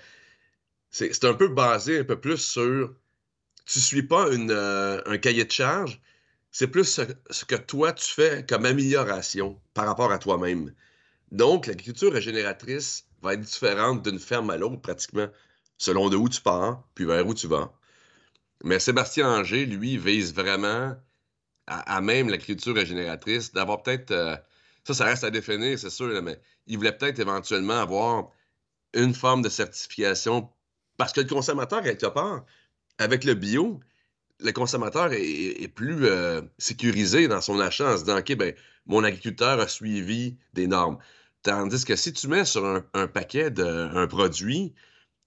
c'est 0.90 1.24
un 1.24 1.34
peu 1.34 1.48
basé 1.48 2.00
un 2.00 2.04
peu 2.04 2.20
plus 2.20 2.38
sur 2.38 2.94
tu 3.66 3.80
suis 3.80 4.02
pas 4.02 4.28
euh, 4.28 5.02
un 5.06 5.18
cahier 5.18 5.44
de 5.44 5.50
charge, 5.50 6.00
c'est 6.52 6.68
plus 6.68 6.84
ce, 7.30 7.44
que 7.44 7.56
toi 7.56 7.92
tu 7.92 8.10
fais 8.10 8.46
comme 8.48 8.64
amélioration 8.64 9.60
par 9.74 9.86
rapport 9.86 10.12
à 10.12 10.18
toi-même. 10.18 10.72
Donc, 11.32 11.66
l'agriculture 11.66 12.12
régénératrice 12.12 13.06
va 13.22 13.34
être 13.34 13.40
différente 13.40 14.02
d'une 14.04 14.20
ferme 14.20 14.50
à 14.50 14.56
l'autre 14.56 14.80
pratiquement, 14.80 15.28
selon 15.78 16.08
de 16.08 16.16
où 16.16 16.28
tu 16.28 16.40
pars, 16.40 16.84
puis 16.94 17.04
vers 17.04 17.26
où 17.26 17.34
tu 17.34 17.48
vas. 17.48 17.72
Mais 18.64 18.78
Sébastien 18.78 19.28
Anger, 19.28 19.66
lui, 19.66 19.98
vise 19.98 20.34
vraiment 20.34 20.96
à, 21.66 22.00
même 22.00 22.28
l'agriculture 22.28 22.74
régénératrice, 22.74 23.52
d'avoir 23.52 23.82
peut-être. 23.82 24.10
Euh, 24.12 24.36
ça, 24.84 24.94
ça 24.94 25.04
reste 25.04 25.24
à 25.24 25.30
définir, 25.30 25.78
c'est 25.78 25.90
sûr, 25.90 26.22
mais 26.22 26.40
il 26.66 26.76
voulait 26.76 26.96
peut-être 26.96 27.18
éventuellement 27.18 27.80
avoir 27.80 28.30
une 28.94 29.14
forme 29.14 29.42
de 29.42 29.48
certification 29.48 30.48
parce 30.96 31.12
que 31.12 31.20
le 31.20 31.26
consommateur, 31.26 31.82
quelque 31.82 32.06
part, 32.06 32.44
avec 32.98 33.24
le 33.24 33.34
bio, 33.34 33.80
le 34.40 34.52
consommateur 34.52 35.12
est, 35.12 35.68
plus 35.74 36.06
euh, 36.06 36.42
sécurisé 36.58 37.28
dans 37.28 37.40
son 37.40 37.60
achat 37.60 37.92
en 37.92 37.96
se 37.96 38.04
disant 38.04 38.18
OK, 38.18 38.34
ben, 38.36 38.54
mon 38.86 39.04
agriculteur 39.04 39.60
a 39.60 39.68
suivi 39.68 40.36
des 40.54 40.66
normes. 40.66 40.98
Tandis 41.42 41.84
que 41.84 41.96
si 41.96 42.12
tu 42.12 42.28
mets 42.28 42.44
sur 42.44 42.64
un, 42.92 43.06
paquet 43.06 43.50
d'un 43.50 44.06
produit 44.06 44.74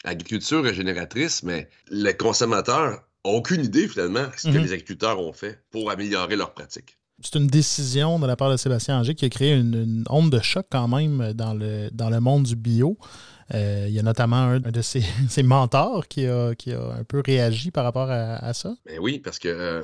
agriculture 0.03 0.63
régénératrice, 0.63 1.43
mais 1.43 1.69
le 1.89 2.11
consommateur 2.13 3.03
aucune 3.31 3.63
idée 3.63 3.87
finalement 3.87 4.23
de 4.23 4.31
ce 4.37 4.47
que 4.47 4.57
mhm. 4.57 4.63
les 4.63 4.73
agriculteurs 4.73 5.19
ont 5.19 5.33
fait 5.33 5.63
pour 5.71 5.91
améliorer 5.91 6.35
leurs 6.35 6.53
pratiques. 6.53 6.97
C'est 7.21 7.35
une 7.35 7.47
décision 7.47 8.17
de 8.17 8.25
la 8.25 8.37
part 8.37 8.49
de 8.49 8.55
Sébastien 8.55 8.99
Anger 8.99 9.13
qui 9.13 9.25
a 9.25 9.29
créé 9.29 9.53
une, 9.53 9.73
une, 9.73 10.03
onde 10.09 10.31
de 10.31 10.39
choc 10.39 10.67
quand 10.71 10.87
même 10.87 11.33
dans 11.33 11.53
le, 11.53 11.89
dans 11.91 12.09
le 12.09 12.19
monde 12.21 12.43
du 12.43 12.55
bio. 12.55 12.97
Euh, 13.53 13.85
il 13.87 13.93
y 13.93 13.99
a 13.99 14.03
notamment 14.03 14.37
un, 14.37 14.59
de 14.59 14.81
ses, 14.81 15.03
mentors 15.43 16.07
qui 16.07 16.25
a, 16.27 16.53
qui 16.55 16.71
a, 16.71 16.81
un 16.81 17.03
peu 17.03 17.21
réagi 17.25 17.71
par 17.71 17.83
rapport 17.83 18.09
à, 18.09 18.53
ça. 18.53 18.75
Ben 18.85 18.99
oui, 18.99 19.19
parce 19.19 19.39
que 19.39 19.47
euh, 19.47 19.83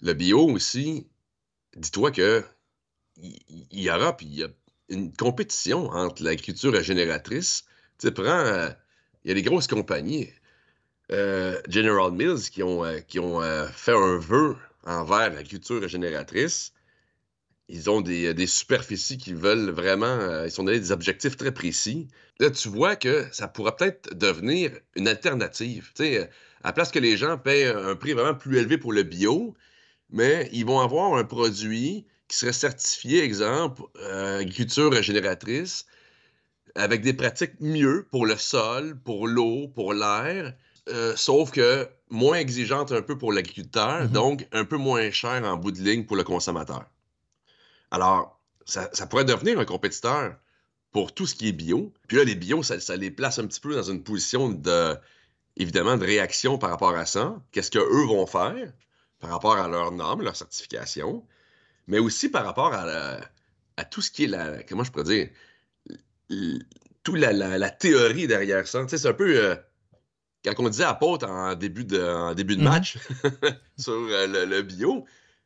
le 0.00 0.14
bio 0.14 0.48
aussi, 0.48 1.06
dis-toi 1.76 2.10
que 2.10 2.44
il 3.16 3.82
y, 3.82 3.90
aura, 3.90 4.16
puis 4.16 4.26
il 4.26 4.34
y 4.38 4.44
a 4.44 4.48
une 4.88 5.12
compétition 5.12 5.90
entre 5.90 6.22
l'agriculture 6.22 6.72
régénératrice. 6.72 7.64
Tu 7.98 8.10
prends, 8.12 8.24
euh, 8.24 8.70
il 9.24 9.28
y 9.28 9.30
a 9.32 9.34
des 9.34 9.42
grosses 9.42 9.66
compagnies, 9.66 10.30
General 11.10 12.12
Mills, 12.12 12.50
qui 12.50 12.62
ont, 12.62 12.84
qui 13.08 13.18
ont 13.18 13.40
fait 13.72 13.92
un 13.92 14.18
vœu 14.18 14.56
envers 14.84 15.30
l'agriculture 15.30 15.80
régénératrice 15.80 16.72
ils 17.70 17.88
ont 17.88 18.00
des, 18.00 18.46
superficies 18.46 19.16
qui 19.16 19.32
veulent 19.32 19.70
vraiment. 19.70 20.06
Euh, 20.06 20.46
ils 20.46 20.50
sont 20.50 20.64
donnés 20.64 20.80
des 20.80 20.92
objectifs 20.92 21.36
très 21.36 21.52
précis. 21.52 22.08
Là, 22.40 22.50
tu 22.50 22.68
vois 22.68 22.96
que 22.96 23.26
ça 23.32 23.48
pourrait 23.48 23.76
peut-être 23.76 24.14
devenir 24.16 24.72
une 24.96 25.08
alternative. 25.08 25.92
Euh, 26.00 26.26
à 26.64 26.72
place 26.72 26.90
que 26.90 26.98
les 26.98 27.16
gens 27.16 27.38
paient 27.38 27.66
un 27.66 27.94
prix 27.94 28.12
vraiment 28.12 28.34
plus 28.34 28.58
élevé 28.58 28.76
pour 28.76 28.92
le 28.92 29.02
bio, 29.02 29.54
mais 30.10 30.48
ils 30.52 30.66
vont 30.66 30.80
avoir 30.80 31.14
un 31.14 31.24
produit 31.24 32.06
qui 32.28 32.36
serait 32.36 32.52
certifié, 32.52 33.22
exemple, 33.22 33.82
euh, 34.00 34.40
agriculture 34.40 34.92
régénératrice, 34.92 35.86
avec 36.74 37.02
des 37.02 37.12
pratiques 37.14 37.60
mieux 37.60 38.06
pour 38.10 38.26
le 38.26 38.36
sol, 38.36 38.98
pour 39.04 39.26
l'eau, 39.28 39.68
pour 39.68 39.94
l'air, 39.94 40.54
sauf 41.16 41.50
que 41.50 41.88
moins 42.10 42.38
exigeante 42.38 42.92
un 42.92 43.02
peu 43.02 43.16
pour 43.16 43.32
l'agriculteur, 43.32 44.04
mm-hmm. 44.04 44.12
donc 44.12 44.48
un 44.52 44.64
peu 44.64 44.76
moins 44.76 45.10
cher 45.10 45.42
en 45.44 45.56
bout 45.56 45.72
de 45.72 45.80
ligne 45.80 46.04
pour 46.04 46.16
le 46.16 46.24
consommateur. 46.24 46.84
Alors, 47.90 48.40
ça, 48.64 49.06
pourrait 49.06 49.24
devenir 49.24 49.58
un 49.58 49.64
compétiteur 49.64 50.36
pour 50.92 51.14
tout 51.14 51.26
ce 51.26 51.34
qui 51.34 51.48
est 51.48 51.52
bio. 51.52 51.92
Puis 52.08 52.16
là, 52.16 52.24
les 52.24 52.34
bio, 52.34 52.62
ça, 52.62 52.96
les 52.96 53.10
place 53.10 53.38
un 53.38 53.46
petit 53.46 53.60
peu 53.60 53.74
dans 53.74 53.82
une 53.82 54.02
position 54.02 54.48
de, 54.48 54.96
évidemment, 55.56 55.96
de 55.96 56.04
réaction 56.04 56.58
par 56.58 56.70
rapport 56.70 56.96
à 56.96 57.06
ça. 57.06 57.40
Qu'est-ce 57.52 57.70
qu'eux 57.70 58.06
vont 58.06 58.26
faire 58.26 58.72
par 59.20 59.30
rapport 59.30 59.56
à 59.56 59.68
leurs 59.68 59.92
normes, 59.92 60.22
leur 60.22 60.36
certification, 60.36 61.26
mais 61.86 61.98
aussi 61.98 62.28
par 62.28 62.44
rapport 62.44 62.72
à, 62.72 63.20
tout 63.90 64.00
ce 64.02 64.10
qui 64.10 64.24
est 64.24 64.28
la, 64.28 64.62
comment 64.62 64.84
je 64.84 64.90
pourrais 64.90 65.04
dire, 65.04 65.28
toute 67.02 67.18
la, 67.18 67.70
théorie 67.70 68.26
derrière 68.26 68.66
ça. 68.66 68.82
Tu 68.82 68.90
sais, 68.90 68.98
c'est 68.98 69.08
un 69.08 69.14
peu, 69.14 69.36
euh, 69.36 69.56
quand 70.44 70.54
on 70.58 70.68
disait 70.68 70.84
apôtre 70.84 71.28
en 71.28 71.54
début 71.54 71.84
de, 71.84 72.34
début 72.34 72.56
de 72.56 72.62
mm-hmm. 72.62 72.64
match 72.64 72.98
sur 73.78 73.92
euh, 73.92 74.26
le, 74.26 74.44
le, 74.44 74.62
bio, 74.62 75.04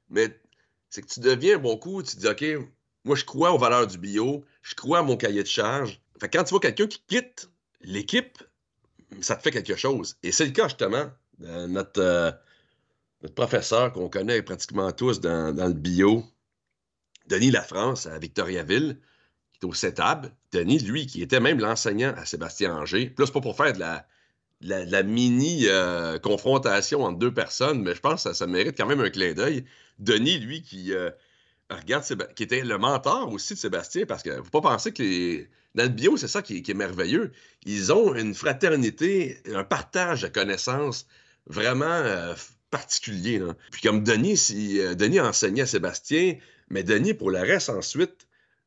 mais 0.09 0.41
c'est 0.89 1.03
que 1.03 1.09
tu 1.09 1.21
deviens 1.21 1.57
un 1.57 1.61
bon 1.61 1.77
coup, 1.77 2.03
tu 2.03 2.17
te 2.17 2.21
dis, 2.21 2.29
OK, 2.29 2.69
moi, 3.05 3.17
je 3.17 3.25
crois 3.25 3.53
aux 3.53 3.59
valeurs 3.59 3.87
du 3.87 3.99
bio, 3.99 4.45
je 4.63 4.75
crois 4.75 5.01
à 5.01 5.03
mon 5.03 5.17
cahier 5.17 5.43
de 5.43 5.49
charge. 5.49 6.01
Fait 6.21 6.29
quand 6.29 6.45
tu 6.45 6.51
vois 6.51 6.61
quelqu'un 6.61 6.87
qui 6.87 7.03
quitte 7.07 7.51
l'équipe, 7.81 8.43
ça 9.21 9.37
te 9.37 9.43
fait 9.43 9.51
quelque 9.51 9.77
chose. 9.77 10.17
Et 10.23 10.33
c'est 10.33 10.47
le 10.47 10.53
cas, 10.53 10.69
justement, 10.69 11.11
de 11.39 11.67
notre, 11.67 12.01
euh, 12.01 12.31
notre 13.23 13.35
professeur 13.35 13.93
qu'on 13.93 14.09
connaît 14.09 14.43
pratiquement 14.43 14.91
tous 14.93 15.21
dans, 15.21 15.55
le 15.55 15.75
bio, 15.75 16.25
Denis 17.27 17.51
Lafrance 17.51 18.07
à 18.07 18.19
Victoriaville, 18.19 18.99
qui 19.53 19.59
est 19.63 19.65
au 19.69 19.75
CETAB. 19.75 20.31
Denis, 20.53 20.79
lui, 20.79 21.07
qui 21.07 21.23
était 21.23 21.41
même 21.41 21.59
l'enseignant 21.59 22.15
à 22.17 22.25
Sébastien 22.25 22.75
Anger. 22.75 23.07
Puis 23.07 23.17
là, 23.19 23.27
c'est 23.27 23.33
pas 23.33 23.41
pour 23.41 23.57
faire 23.57 23.73
de 23.73 23.81
la, 23.81 24.07
la, 24.65 25.03
mini 25.03 25.67
euh, 25.67 26.19
confrontation 26.19 27.03
entre 27.05 27.19
deux 27.19 27.33
personnes, 27.33 27.83
mais 27.83 27.95
je 27.95 28.01
pense 28.01 28.25
que 28.25 28.33
ça, 28.33 28.47
mérite 28.47 28.77
quand 28.77 28.87
même 28.87 29.01
un 29.01 29.11
clin 29.11 29.35
d'œil. 29.35 29.65
Denis, 29.99 30.39
lui, 30.39 30.63
qui 30.63 30.93
euh, 30.93 31.11
qui 32.35 32.43
était 32.43 32.63
le 32.63 32.79
mentor 32.79 33.33
aussi 33.33 33.55
de 33.55 33.59
Sébastien, 33.59 34.07
parce 34.07 34.23
que 34.23 34.31
ne 34.31 34.43
faut 34.43 34.51
pas 34.51 34.61
penser 34.61 34.93
que 34.93 35.03
les... 35.03 35.49
dans 35.75 35.85
le 35.85 35.89
bio, 35.89 36.17
c'est 36.17 36.29
ça 36.29 36.43
qui, 36.43 36.59
est 36.59 36.75
merveilleux. 36.75 37.33
Ils 37.65 37.93
ont 37.93 38.15
une 38.15 38.35
fraternité, 38.35 39.39
un 39.53 39.65
partage 39.65 40.23
de 40.23 40.29
connaissances 40.29 41.07
vraiment 41.47 41.85
euh, 41.87 42.35
particulier. 42.71 43.43
Puis 43.71 43.83
comme 43.83 44.03
Denis, 44.03 44.37
si 44.37 44.79
Denis 44.97 45.21
enseignait 45.21 45.63
à 45.63 45.67
Sébastien, 45.67 46.37
mais 46.69 46.83
Denis, 46.83 47.15
pour 47.15 47.31
le 47.31 47.41
reste, 47.41 47.71
ensuite, 47.71 48.24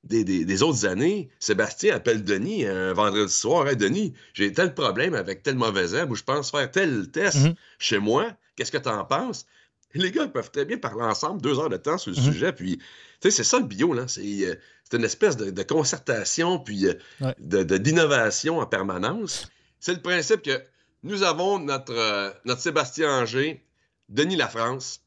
des, 0.07 0.63
autres 0.63 0.85
années, 0.85 1.29
Sébastien 1.39 1.95
appelle 1.95 2.23
Denis 2.23 2.65
un 2.65 2.93
vendredi 2.93 3.31
soir. 3.31 3.67
Hey, 3.67 3.75
Denis, 3.75 4.13
j'ai 4.33 4.51
tel 4.51 4.73
problème 4.73 5.13
avec 5.13 5.43
telle 5.43 5.55
mauvaise 5.55 5.93
herbe 5.93 6.11
où 6.11 6.15
je 6.15 6.23
pense 6.23 6.51
faire 6.51 6.69
tel 6.71 7.09
test 7.11 7.37
mhm. 7.37 7.55
chez 7.79 7.99
moi. 7.99 8.31
Qu'est-ce 8.55 8.71
que 8.71 8.77
tu 8.77 8.89
en 8.89 9.05
penses? 9.05 9.45
Les 9.93 10.11
gars 10.11 10.27
peuvent 10.27 10.51
très 10.51 10.65
bien 10.65 10.77
parler 10.77 11.03
ensemble 11.03 11.41
deux 11.41 11.59
heures 11.59 11.69
de 11.69 11.77
temps 11.77 11.97
sur 11.97 12.11
le 12.11 12.17
mhm. 12.17 12.23
sujet. 12.23 12.53
Puis, 12.53 12.77
tu 12.77 12.83
sais, 13.21 13.31
c'est 13.31 13.43
ça 13.43 13.59
le 13.59 13.65
bio, 13.65 13.93
là. 13.93 14.07
C'est 14.07 14.21
euh, 14.21 14.55
une 14.93 15.03
espèce 15.03 15.37
de, 15.37 15.63
concertation, 15.63 16.59
puis 16.59 16.87
euh, 16.87 17.33
d'innovation 17.39 18.59
en 18.59 18.65
permanence. 18.65 19.47
C'est 19.79 19.93
le 19.93 20.01
principe 20.01 20.41
que 20.41 20.61
nous 21.03 21.23
avons 21.23 21.59
notre, 21.59 21.93
euh, 21.93 22.31
notre 22.45 22.61
Sébastien 22.61 23.21
Anger, 23.21 23.63
Denis 24.09 24.35
Lafrance. 24.35 25.01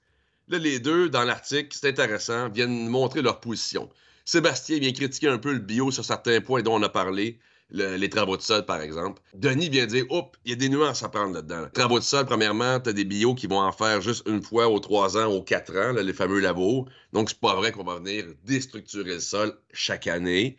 Là, 0.48 0.58
les 0.58 0.80
deux, 0.80 1.08
dans 1.08 1.22
l'article, 1.22 1.76
c'est 1.78 1.88
intéressant, 1.88 2.48
viennent 2.48 2.88
montrer 2.88 3.22
leur 3.22 3.40
position. 3.40 3.88
Sébastien 4.24 4.78
vient 4.78 4.92
critiquer 4.92 5.28
un 5.28 5.38
peu 5.38 5.52
le 5.52 5.58
bio 5.58 5.90
sur 5.90 6.04
certains 6.04 6.40
points 6.40 6.62
dont 6.62 6.74
on 6.74 6.82
a 6.82 6.88
parlé. 6.88 7.38
les 7.70 8.10
travaux 8.10 8.36
de 8.36 8.42
sol, 8.42 8.66
par 8.66 8.80
exemple. 8.80 9.22
Denis 9.34 9.68
vient 9.68 9.86
dire, 9.86 10.04
oups, 10.10 10.38
il 10.44 10.50
y 10.50 10.52
a 10.54 10.56
des 10.56 10.68
nuances 10.68 11.02
à 11.04 11.08
prendre 11.08 11.34
là-dedans. 11.34 11.68
Travaux 11.72 12.00
de 12.00 12.04
sol, 12.04 12.26
premièrement, 12.26 12.80
tu 12.80 12.90
as 12.90 12.92
des 12.92 13.04
bio 13.04 13.34
qui 13.34 13.46
vont 13.46 13.60
en 13.60 13.70
faire 13.70 14.00
juste 14.00 14.26
une 14.26 14.42
fois 14.42 14.68
aux 14.68 14.80
trois 14.80 15.16
ans, 15.16 15.26
aux 15.26 15.42
quatre 15.42 15.76
ans, 15.76 15.92
les 15.92 16.12
fameux 16.12 16.40
labos. 16.40 16.86
Donc, 17.12 17.30
c'est 17.30 17.38
pas 17.38 17.54
vrai 17.54 17.70
qu'on 17.70 17.84
va 17.84 17.96
venir 17.96 18.24
déstructurer 18.44 19.14
le 19.14 19.20
sol 19.20 19.56
chaque 19.72 20.08
année. 20.08 20.56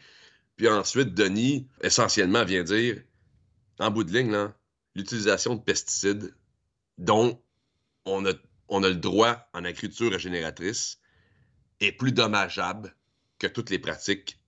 Puis 0.56 0.70
ensuite, 0.70 1.13
Denis, 1.13 1.68
essentiellement, 1.82 2.46
vient 2.46 2.63
dire, 2.63 3.01
en 3.80 3.91
bout 3.91 4.03
de 4.03 4.13
ligne, 4.13 4.50
l'utilisation 4.96 5.56
de 5.56 5.62
pesticides 5.62 6.34
dont 6.98 7.41
on 8.06 8.25
a, 8.25 8.32
on 8.70 8.84
a 8.84 8.89
le 8.89 8.96
droit 8.96 9.50
en 9.53 9.65
agriculture 9.65 10.12
régénératrice 10.12 11.00
est 11.80 11.91
plus 11.91 12.12
dommageable 12.12 12.96
que 13.42 13.48
toutes 13.48 13.72
les 13.72 13.80
pratiques 13.80 14.40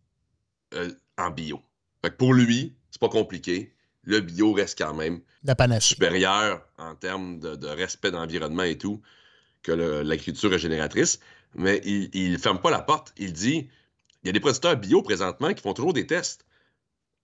euh, 0.76 0.92
en 1.18 1.32
bio. 1.32 1.62
pour 2.18 2.34
lui, 2.34 2.76
c'est 2.92 3.02
pas 3.02 3.10
compliqué. 3.10 3.74
Le 4.04 4.20
bio 4.20 4.54
reste 4.54 4.78
quand 4.78 4.94
même 4.94 5.22
supérieur 5.80 6.62
en 6.78 6.94
termes 6.96 7.40
de, 7.40 7.68
respect 7.68 8.12
d'environnement 8.12 8.64
et 8.64 8.78
tout 8.78 9.02
que 9.64 9.72
l'agriculture 9.72 10.52
régénératrice, 10.52 11.20
mais 11.56 11.82
il 11.86 12.34
ne 12.34 12.38
ferme 12.38 12.60
pas 12.60 12.70
la 12.70 12.82
porte. 12.82 13.14
Il 13.18 13.32
dit 13.34 13.70
il 14.22 14.28
y 14.28 14.30
a 14.30 14.34
des 14.34 14.40
producteurs 14.40 14.76
bio 14.76 15.02
présentement 15.02 15.54
qui 15.54 15.62
font 15.62 15.74
toujours 15.74 15.94
des 15.94 16.06
tests 16.06 16.46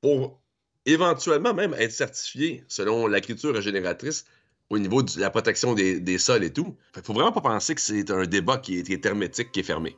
pour 0.02 0.42
éventuellement 0.86 1.54
même 1.54 1.76
être 1.78 1.92
certifiés 1.92 2.64
selon 2.68 3.08
l'agriculture 3.08 3.54
régénératrice 3.54 4.26
au 4.70 4.80
niveau 4.80 5.04
de 5.04 5.20
la 5.20 5.30
protection 5.30 5.74
des, 5.76 6.18
sols 6.18 6.44
et 6.44 6.54
tout. 6.54 6.78
Il 6.96 7.00
ne 7.00 7.04
faut 7.04 7.14
vraiment 7.14 7.32
pas 7.32 7.42
penser 7.42 7.76
que 7.76 7.82
c'est 7.82 8.10
un 8.10 8.26
débat 8.26 8.58
qui 8.58 8.80
est 8.80 9.06
hermétique, 9.06 9.52
qui 9.52 9.60
est 9.60 9.64
fermé. 9.64 9.98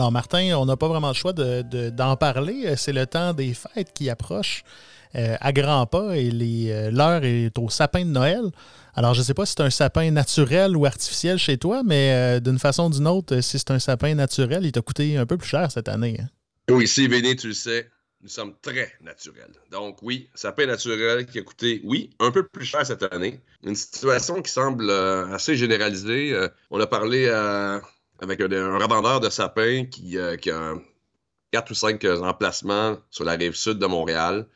Alors, 0.00 0.12
Martin, 0.12 0.56
on 0.56 0.64
n'a 0.64 0.78
pas 0.78 0.88
vraiment 0.88 1.08
le 1.08 1.14
choix 1.14 1.34
d'en 1.34 2.16
parler. 2.16 2.74
C'est 2.78 2.94
le 2.94 3.04
temps 3.04 3.34
des 3.34 3.52
fêtes 3.52 3.92
qui 3.92 4.08
approche 4.08 4.64
euh, 5.14 5.36
à 5.40 5.52
grands 5.52 5.84
pas 5.84 6.16
et 6.16 6.30
euh, 6.32 6.90
l'heure 6.90 7.22
est 7.22 7.58
au 7.58 7.68
sapin 7.68 8.06
de 8.06 8.10
Noël. 8.10 8.44
Alors, 8.94 9.12
je 9.12 9.18
ne 9.18 9.24
sais 9.24 9.34
pas 9.34 9.44
si 9.44 9.52
c'est 9.54 9.62
un 9.62 9.68
sapin 9.68 10.10
naturel 10.10 10.74
ou 10.74 10.86
artificiel 10.86 11.36
chez 11.36 11.58
toi, 11.58 11.82
mais 11.84 12.14
euh, 12.14 12.40
d'une 12.40 12.58
façon 12.58 12.86
ou 12.86 12.94
d'une 12.94 13.06
autre, 13.06 13.42
si 13.42 13.58
c'est 13.58 13.72
un 13.72 13.78
sapin 13.78 14.14
naturel, 14.14 14.64
il 14.64 14.72
t'a 14.72 14.80
coûté 14.80 15.18
un 15.18 15.26
peu 15.26 15.36
plus 15.36 15.48
cher 15.48 15.70
cette 15.70 15.90
année. 15.90 16.16
Hein? 16.18 16.28
Oui, 16.70 16.90
Béné, 17.06 17.36
tu 17.36 17.48
le 17.48 17.52
sais, 17.52 17.90
nous 18.22 18.30
sommes 18.30 18.54
très 18.62 18.90
naturels. 19.02 19.52
Donc, 19.70 19.98
oui, 20.00 20.30
sapin 20.34 20.64
naturel 20.64 21.26
qui 21.26 21.38
a 21.38 21.42
coûté, 21.42 21.82
oui, 21.84 22.08
un 22.20 22.30
peu 22.30 22.46
plus 22.46 22.64
cher 22.64 22.86
cette 22.86 23.02
année. 23.12 23.38
Une 23.64 23.74
situation 23.74 24.40
qui 24.40 24.50
semble 24.50 24.90
assez 24.90 25.56
généralisée. 25.56 26.34
on 26.70 26.80
a 26.80 26.86
parlé 26.86 27.28
à 27.28 27.82
avec 28.20 28.40
un, 28.40 28.78
revendeur 28.78 29.20
de 29.20 29.30
sapins 29.30 29.84
qui, 29.84 30.18
euh, 30.18 30.36
a 30.36 30.74
quatre 31.52 31.70
ou 31.70 31.74
cinq 31.74 32.04
emplacements 32.04 32.96
sur 33.10 33.24
la 33.24 33.32
rive 33.32 33.54
sud 33.54 33.78
de 33.78 33.86
Montréal, 33.86 34.46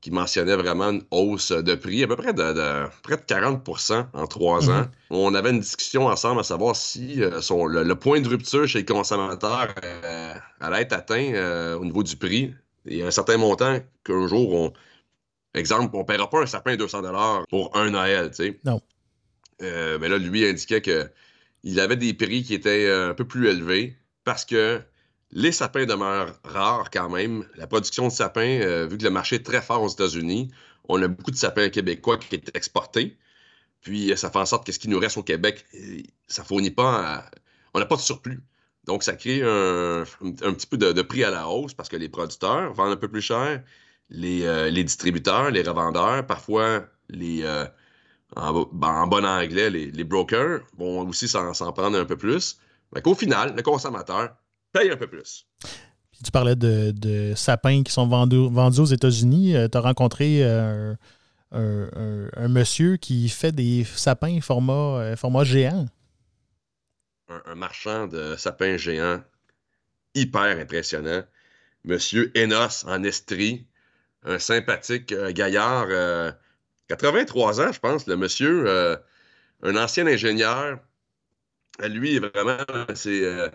qui 0.00 0.10
mentionnait 0.10 0.56
vraiment 0.56 0.90
une 0.90 1.02
hausse 1.10 1.52
de 1.52 1.74
prix, 1.74 2.02
à 2.02 2.06
peu 2.06 2.16
près 2.16 2.34
de, 2.34 2.86
près 3.02 3.16
de 3.16 3.22
40% 3.22 4.06
en 4.12 4.26
trois 4.26 4.62
mhm. 4.62 4.70
ans. 4.70 4.86
On 5.10 5.34
avait 5.34 5.50
une 5.50 5.60
discussion 5.60 6.06
ensemble 6.06 6.40
à 6.40 6.44
savoir 6.44 6.76
si 6.76 7.22
euh, 7.22 7.40
le, 7.40 7.94
point 7.94 8.20
de 8.20 8.28
rupture 8.28 8.68
chez 8.68 8.80
les 8.80 8.84
consommateurs 8.84 9.74
euh, 9.82 10.34
allait 10.60 10.82
être 10.82 10.92
atteint 10.92 11.76
au 11.76 11.84
niveau 11.84 12.02
du 12.02 12.16
prix. 12.16 12.54
Il 12.84 12.98
y 12.98 13.02
a 13.02 13.06
un 13.06 13.10
certain 13.10 13.36
montant 13.36 13.78
qu'un 14.04 14.28
jour, 14.28 14.52
on, 14.54 14.72
exemple, 15.54 15.96
on 15.96 16.00
ne 16.00 16.04
paiera 16.04 16.28
pas 16.28 16.42
un 16.42 16.46
sapin 16.46 16.76
200 16.76 17.02
pour 17.48 17.76
un 17.76 17.90
Noël, 17.90 18.30
tu 18.30 18.36
sais. 18.36 18.60
Non. 18.64 18.80
mais 19.60 20.08
là, 20.08 20.18
lui 20.18 20.46
indiquait 20.46 20.82
que 20.82 21.10
il 21.66 21.80
avait 21.80 21.96
des 21.96 22.14
prix 22.14 22.44
qui 22.44 22.54
étaient 22.54 22.86
euh, 22.86 23.10
un 23.10 23.14
peu 23.14 23.26
plus 23.26 23.48
élevés 23.48 23.96
parce 24.22 24.44
que 24.44 24.80
les 25.32 25.50
sapins 25.50 25.84
demeurent 25.84 26.38
rares 26.44 26.90
quand 26.92 27.10
même. 27.10 27.44
La 27.56 27.66
production 27.66 28.06
de 28.06 28.12
sapins, 28.12 28.60
euh, 28.60 28.86
vu 28.86 28.98
que 28.98 29.02
le 29.02 29.10
marché 29.10 29.36
est 29.36 29.44
très 29.44 29.60
fort 29.60 29.82
aux 29.82 29.88
États-Unis, 29.88 30.48
on 30.88 31.02
a 31.02 31.08
beaucoup 31.08 31.32
de 31.32 31.36
sapins 31.36 31.68
québécois 31.68 32.18
qui 32.18 32.36
sont 32.36 32.52
exportés. 32.54 33.18
Puis 33.80 34.12
euh, 34.12 34.16
ça 34.16 34.30
fait 34.30 34.38
en 34.38 34.46
sorte 34.46 34.64
que 34.64 34.70
ce 34.70 34.78
qui 34.78 34.88
nous 34.88 35.00
reste 35.00 35.16
au 35.16 35.24
Québec, 35.24 35.66
ça 36.28 36.44
fournit 36.44 36.70
pas. 36.70 37.28
On 37.74 37.80
n'a 37.80 37.86
pas 37.86 37.96
de 37.96 38.00
surplus. 38.00 38.40
Donc 38.84 39.02
ça 39.02 39.16
crée 39.16 39.42
un, 39.42 40.04
petit 40.04 40.68
peu 40.68 40.78
de, 40.78 41.02
prix 41.02 41.24
à 41.24 41.30
la 41.30 41.48
hausse 41.48 41.74
parce 41.74 41.88
que 41.88 41.96
les 41.96 42.08
producteurs 42.08 42.72
vendent 42.74 42.92
un 42.92 42.96
peu 42.96 43.08
plus 43.08 43.22
cher, 43.22 43.60
les, 44.08 44.84
distributeurs, 44.84 45.50
les 45.50 45.62
revendeurs, 45.62 46.24
parfois 46.24 46.86
les 47.08 47.42
en, 48.36 49.06
bon 49.06 49.24
anglais, 49.24 49.70
les, 49.70 50.04
brokers 50.04 50.60
vont 50.76 51.08
aussi 51.08 51.26
s'en 51.26 51.52
prendre 51.72 51.98
un 51.98 52.04
peu 52.04 52.16
plus. 52.16 52.58
Mais 52.94 53.02
qu'au 53.02 53.14
final, 53.14 53.54
le 53.56 53.62
consommateur 53.62 54.36
paye 54.72 54.90
un 54.90 54.96
peu 54.96 55.06
plus. 55.06 55.46
tu 56.22 56.30
parlais 56.30 56.54
de, 56.54 57.32
sapins 57.34 57.82
qui 57.82 57.92
sont 57.92 58.06
vendus, 58.06 58.80
aux 58.80 58.84
États-Unis. 58.84 59.56
Euh, 59.56 59.68
tu 59.68 59.78
as 59.78 59.80
rencontré 59.80 60.40
euh, 60.42 60.94
un, 61.52 62.48
monsieur 62.48 62.96
qui 62.96 63.28
fait 63.28 63.52
des 63.52 63.84
sapins 63.84 64.40
format, 64.40 64.72
euh, 65.00 65.16
format 65.16 65.44
géant. 65.44 65.86
Un, 67.46 67.54
marchand 67.54 68.06
de 68.06 68.36
sapins 68.36 68.76
géants 68.76 69.22
hyper 70.14 70.58
impressionnant. 70.58 71.22
Monsieur 71.84 72.32
Enos 72.36 72.84
en 72.86 73.02
Estrie, 73.02 73.66
un 74.24 74.38
sympathique 74.38 75.14
gaillard 75.30 76.34
83 76.88 77.60
ans, 77.60 77.72
je 77.72 77.80
pense, 77.80 78.06
le 78.06 78.16
monsieur, 78.16 78.64
euh, 78.68 78.96
un 79.62 79.76
ancien 79.76 80.06
ingénieur. 80.06 80.78
Lui, 81.80 82.18
vraiment, 82.18 82.58
euh, 82.70 83.48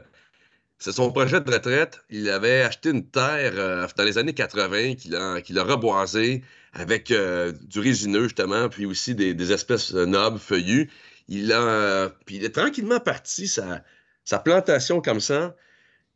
c'est 0.79 0.91
son 0.91 1.11
projet 1.11 1.41
de 1.41 1.51
retraite. 1.51 2.01
Il 2.09 2.29
avait 2.29 2.61
acheté 2.61 2.89
une 2.89 3.07
terre 3.07 3.53
euh, 3.55 3.87
dans 3.95 4.03
les 4.03 4.17
années 4.17 4.33
80 4.33 4.95
qu'il 4.95 5.15
a, 5.15 5.41
qu'il 5.41 5.57
a 5.57 5.63
reboisé 5.63 6.43
avec 6.73 7.11
du 7.11 7.79
résineux, 7.79 8.23
justement, 8.23 8.69
puis 8.69 8.85
aussi 8.85 9.13
des, 9.13 9.51
espèces 9.51 9.93
nobles, 9.93 10.39
feuillues. 10.39 10.89
Il 11.27 11.51
a, 11.51 12.09
puis 12.25 12.37
il 12.37 12.45
est 12.45 12.55
tranquillement 12.55 12.99
parti 12.99 13.47
sa 13.47 14.39
plantation 14.39 15.01
comme 15.01 15.19
ça. 15.19 15.55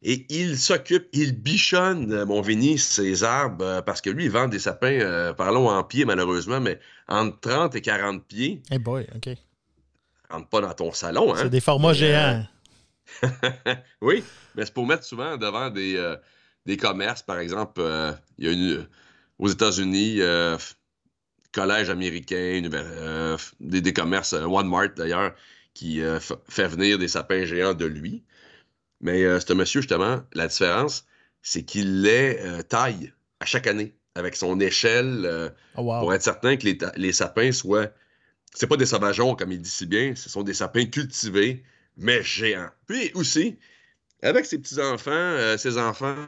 Et 0.01 0.25
il 0.29 0.57
s'occupe, 0.57 1.07
il 1.13 1.33
bichonne, 1.41 2.11
euh, 2.11 2.25
mon 2.25 2.41
Vinny, 2.41 2.77
ses 2.77 3.23
arbres, 3.23 3.65
euh, 3.65 3.81
parce 3.81 4.01
que 4.01 4.09
lui, 4.09 4.25
il 4.25 4.31
vend 4.31 4.47
des 4.47 4.59
sapins, 4.59 4.99
euh, 4.99 5.33
parlons 5.33 5.69
en 5.69 5.83
pieds 5.83 6.05
malheureusement, 6.05 6.59
mais 6.59 6.79
entre 7.07 7.39
30 7.39 7.75
et 7.75 7.81
40 7.81 8.23
pieds. 8.23 8.61
Eh 8.71 8.77
boy, 8.77 9.07
OK. 9.15 9.29
Rentre 10.29 10.47
pas 10.49 10.61
dans 10.61 10.73
ton 10.73 10.91
salon, 10.91 11.33
hein? 11.33 11.39
C'est 11.41 11.49
des 11.49 11.61
formats 11.61 11.93
géants. 11.93 12.45
oui, 14.01 14.23
mais 14.55 14.65
c'est 14.65 14.73
pour 14.73 14.85
mettre 14.85 15.03
souvent 15.03 15.37
devant 15.37 15.69
des, 15.69 16.15
des 16.65 16.77
commerces, 16.77 17.21
par 17.21 17.39
exemple, 17.39 17.81
il 18.37 18.45
y 18.45 18.49
a 18.49 18.51
une, 18.51 18.87
aux 19.37 19.47
États-Unis, 19.47 20.19
collège 21.51 21.91
américain, 21.91 22.67
des, 23.59 23.81
des, 23.81 23.93
commerces, 23.93 24.33
Walmart 24.33 24.89
d'ailleurs, 24.97 25.35
qui 25.75 26.01
fait 26.49 26.67
venir 26.67 26.97
des 26.97 27.07
sapins 27.07 27.45
géants 27.45 27.75
de 27.75 27.85
lui. 27.85 28.23
Mais 29.05 29.23
euh, 29.23 29.39
ce 29.39 29.53
monsieur, 29.53 29.81
justement, 29.81 30.23
la 30.33 30.47
différence, 30.47 31.05
c'est 31.43 31.61
qu'il 31.61 32.01
les 32.01 32.39
euh, 32.39 32.63
taille 32.63 33.13
à 33.39 33.45
chaque 33.45 33.67
année 33.67 33.93
avec 34.15 34.35
son 34.35 34.59
échelle 34.59 35.25
euh, 35.25 35.49
oh, 35.77 35.83
pour 35.83 36.11
être 36.11 36.23
certain 36.23 36.57
que 36.57 36.67
les, 36.97 37.11
sapins 37.11 37.51
soient. 37.51 37.89
C'est 38.55 38.65
pas 38.65 38.77
des 38.77 38.87
sauvageons, 38.87 39.35
comme 39.35 39.51
il 39.51 39.61
dit 39.61 39.69
si 39.69 39.85
bien, 39.85 40.15
ce 40.15 40.27
sont 40.27 40.41
des 40.41 40.55
sapins 40.55 40.85
cultivés, 40.87 41.63
mais 41.97 42.23
géants. 42.23 42.71
Puis 42.87 43.11
aussi, 43.13 43.59
avec 44.23 44.47
ses 44.47 44.57
petits-enfants, 44.57 45.55
ses 45.59 45.77
enfants, 45.77 46.25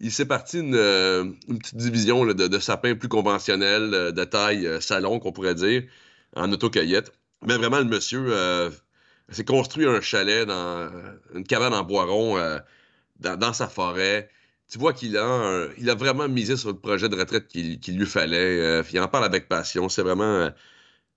il 0.00 0.10
s'est 0.10 0.26
parti 0.26 0.58
une, 0.58 1.36
petite 1.60 1.76
division 1.76 2.26
de, 2.26 2.32
de, 2.32 2.58
sapins 2.58 2.96
plus 2.96 3.08
conventionnels, 3.08 4.12
de 4.12 4.24
taille 4.24 4.82
salon, 4.82 5.20
qu'on 5.20 5.30
pourrait 5.30 5.54
dire, 5.54 5.84
en 6.34 6.50
autocueillette. 6.50 7.12
Mais 7.46 7.56
vraiment, 7.56 7.78
le 7.78 7.84
monsieur 7.84 8.72
s'est 9.30 9.44
construit 9.44 9.86
un 9.86 10.00
chalet, 10.00 10.46
dans 10.46 10.90
une 11.34 11.44
cabane 11.44 11.74
en 11.74 11.82
bois 11.82 12.04
rond 12.04 12.38
euh, 12.38 12.58
dans, 13.18 13.52
sa 13.52 13.68
forêt. 13.68 14.28
Tu 14.70 14.78
vois 14.78 14.92
qu'il 14.92 15.16
a, 15.16 15.66
il 15.78 15.88
a 15.90 15.94
vraiment 15.94 16.28
misé 16.28 16.56
sur 16.56 16.70
le 16.70 16.78
projet 16.78 17.08
de 17.08 17.16
retraite 17.16 17.48
qu'il, 17.48 17.98
lui 17.98 18.06
fallait. 18.06 18.60
Euh, 18.60 18.82
il 18.92 19.00
en 19.00 19.08
parle 19.08 19.24
avec 19.24 19.48
passion. 19.48 19.88
C'est 19.88 20.02
vraiment. 20.02 20.24
Euh, 20.24 20.50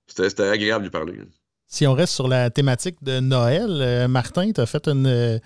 c'était, 0.08 0.44
agréable 0.44 0.86
de 0.86 0.90
lui 0.90 0.92
parler. 0.92 1.20
Si 1.68 1.86
on 1.86 1.94
reste 1.94 2.14
sur 2.14 2.28
la 2.28 2.50
thématique 2.50 2.98
de 3.04 3.20
Noël, 3.20 4.08
Martin, 4.08 4.52
tu 4.52 4.62
as 4.62 4.66
fait 4.66 4.88
une. 4.88 5.40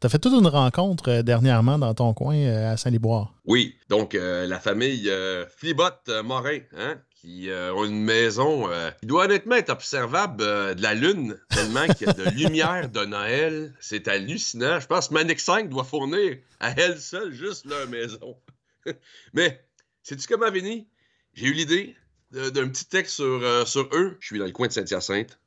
Tu 0.00 0.10
fait 0.10 0.18
toute 0.18 0.34
une 0.34 0.46
rencontre 0.46 1.22
dernièrement 1.22 1.78
dans 1.78 1.94
ton 1.94 2.12
coin 2.12 2.36
à 2.46 2.76
Saint-Liboire. 2.76 3.34
Oui, 3.46 3.76
donc 3.88 4.12
la 4.14 4.60
famille 4.60 5.10
Flibot 5.56 5.84
Morin, 6.22 6.58
hein, 6.76 6.96
qui 7.16 7.48
euh, 7.50 7.72
ont 7.74 7.84
une 7.84 8.02
maison 8.02 8.70
euh, 8.70 8.90
qui 9.00 9.06
doit 9.06 9.24
honnêtement 9.24 9.56
être 9.56 9.70
observable 9.70 10.44
euh, 10.44 10.74
de 10.74 10.82
la 10.82 10.94
Lune, 10.94 11.40
tellement 11.50 11.86
qu'il 11.86 12.06
y 12.06 12.10
a 12.10 12.12
de 12.12 12.24
lumière 12.36 12.90
de 12.90 13.04
Noël. 13.04 13.74
C'est 13.80 14.06
hallucinant. 14.06 14.78
Je 14.80 14.86
pense 14.86 15.08
que 15.08 15.14
Manic 15.14 15.40
5 15.40 15.68
doit 15.68 15.84
fournir 15.84 16.38
à 16.60 16.72
elle 16.72 17.00
seule 17.00 17.32
juste 17.32 17.64
leur 17.64 17.88
maison. 17.88 18.36
Mais, 19.32 19.64
sais-tu 20.02 20.28
comment, 20.28 20.50
Vinny? 20.50 20.86
J'ai 21.32 21.46
eu 21.46 21.52
l'idée 21.52 21.96
d'un 22.30 22.68
petit 22.68 22.86
texte 22.86 23.16
sur, 23.16 23.66
sur 23.66 23.88
eux. 23.92 24.16
Je 24.20 24.26
suis 24.26 24.38
dans 24.38 24.46
le 24.46 24.52
coin 24.52 24.68
de 24.68 24.72
Saint-Hyacinthe, 24.72 25.38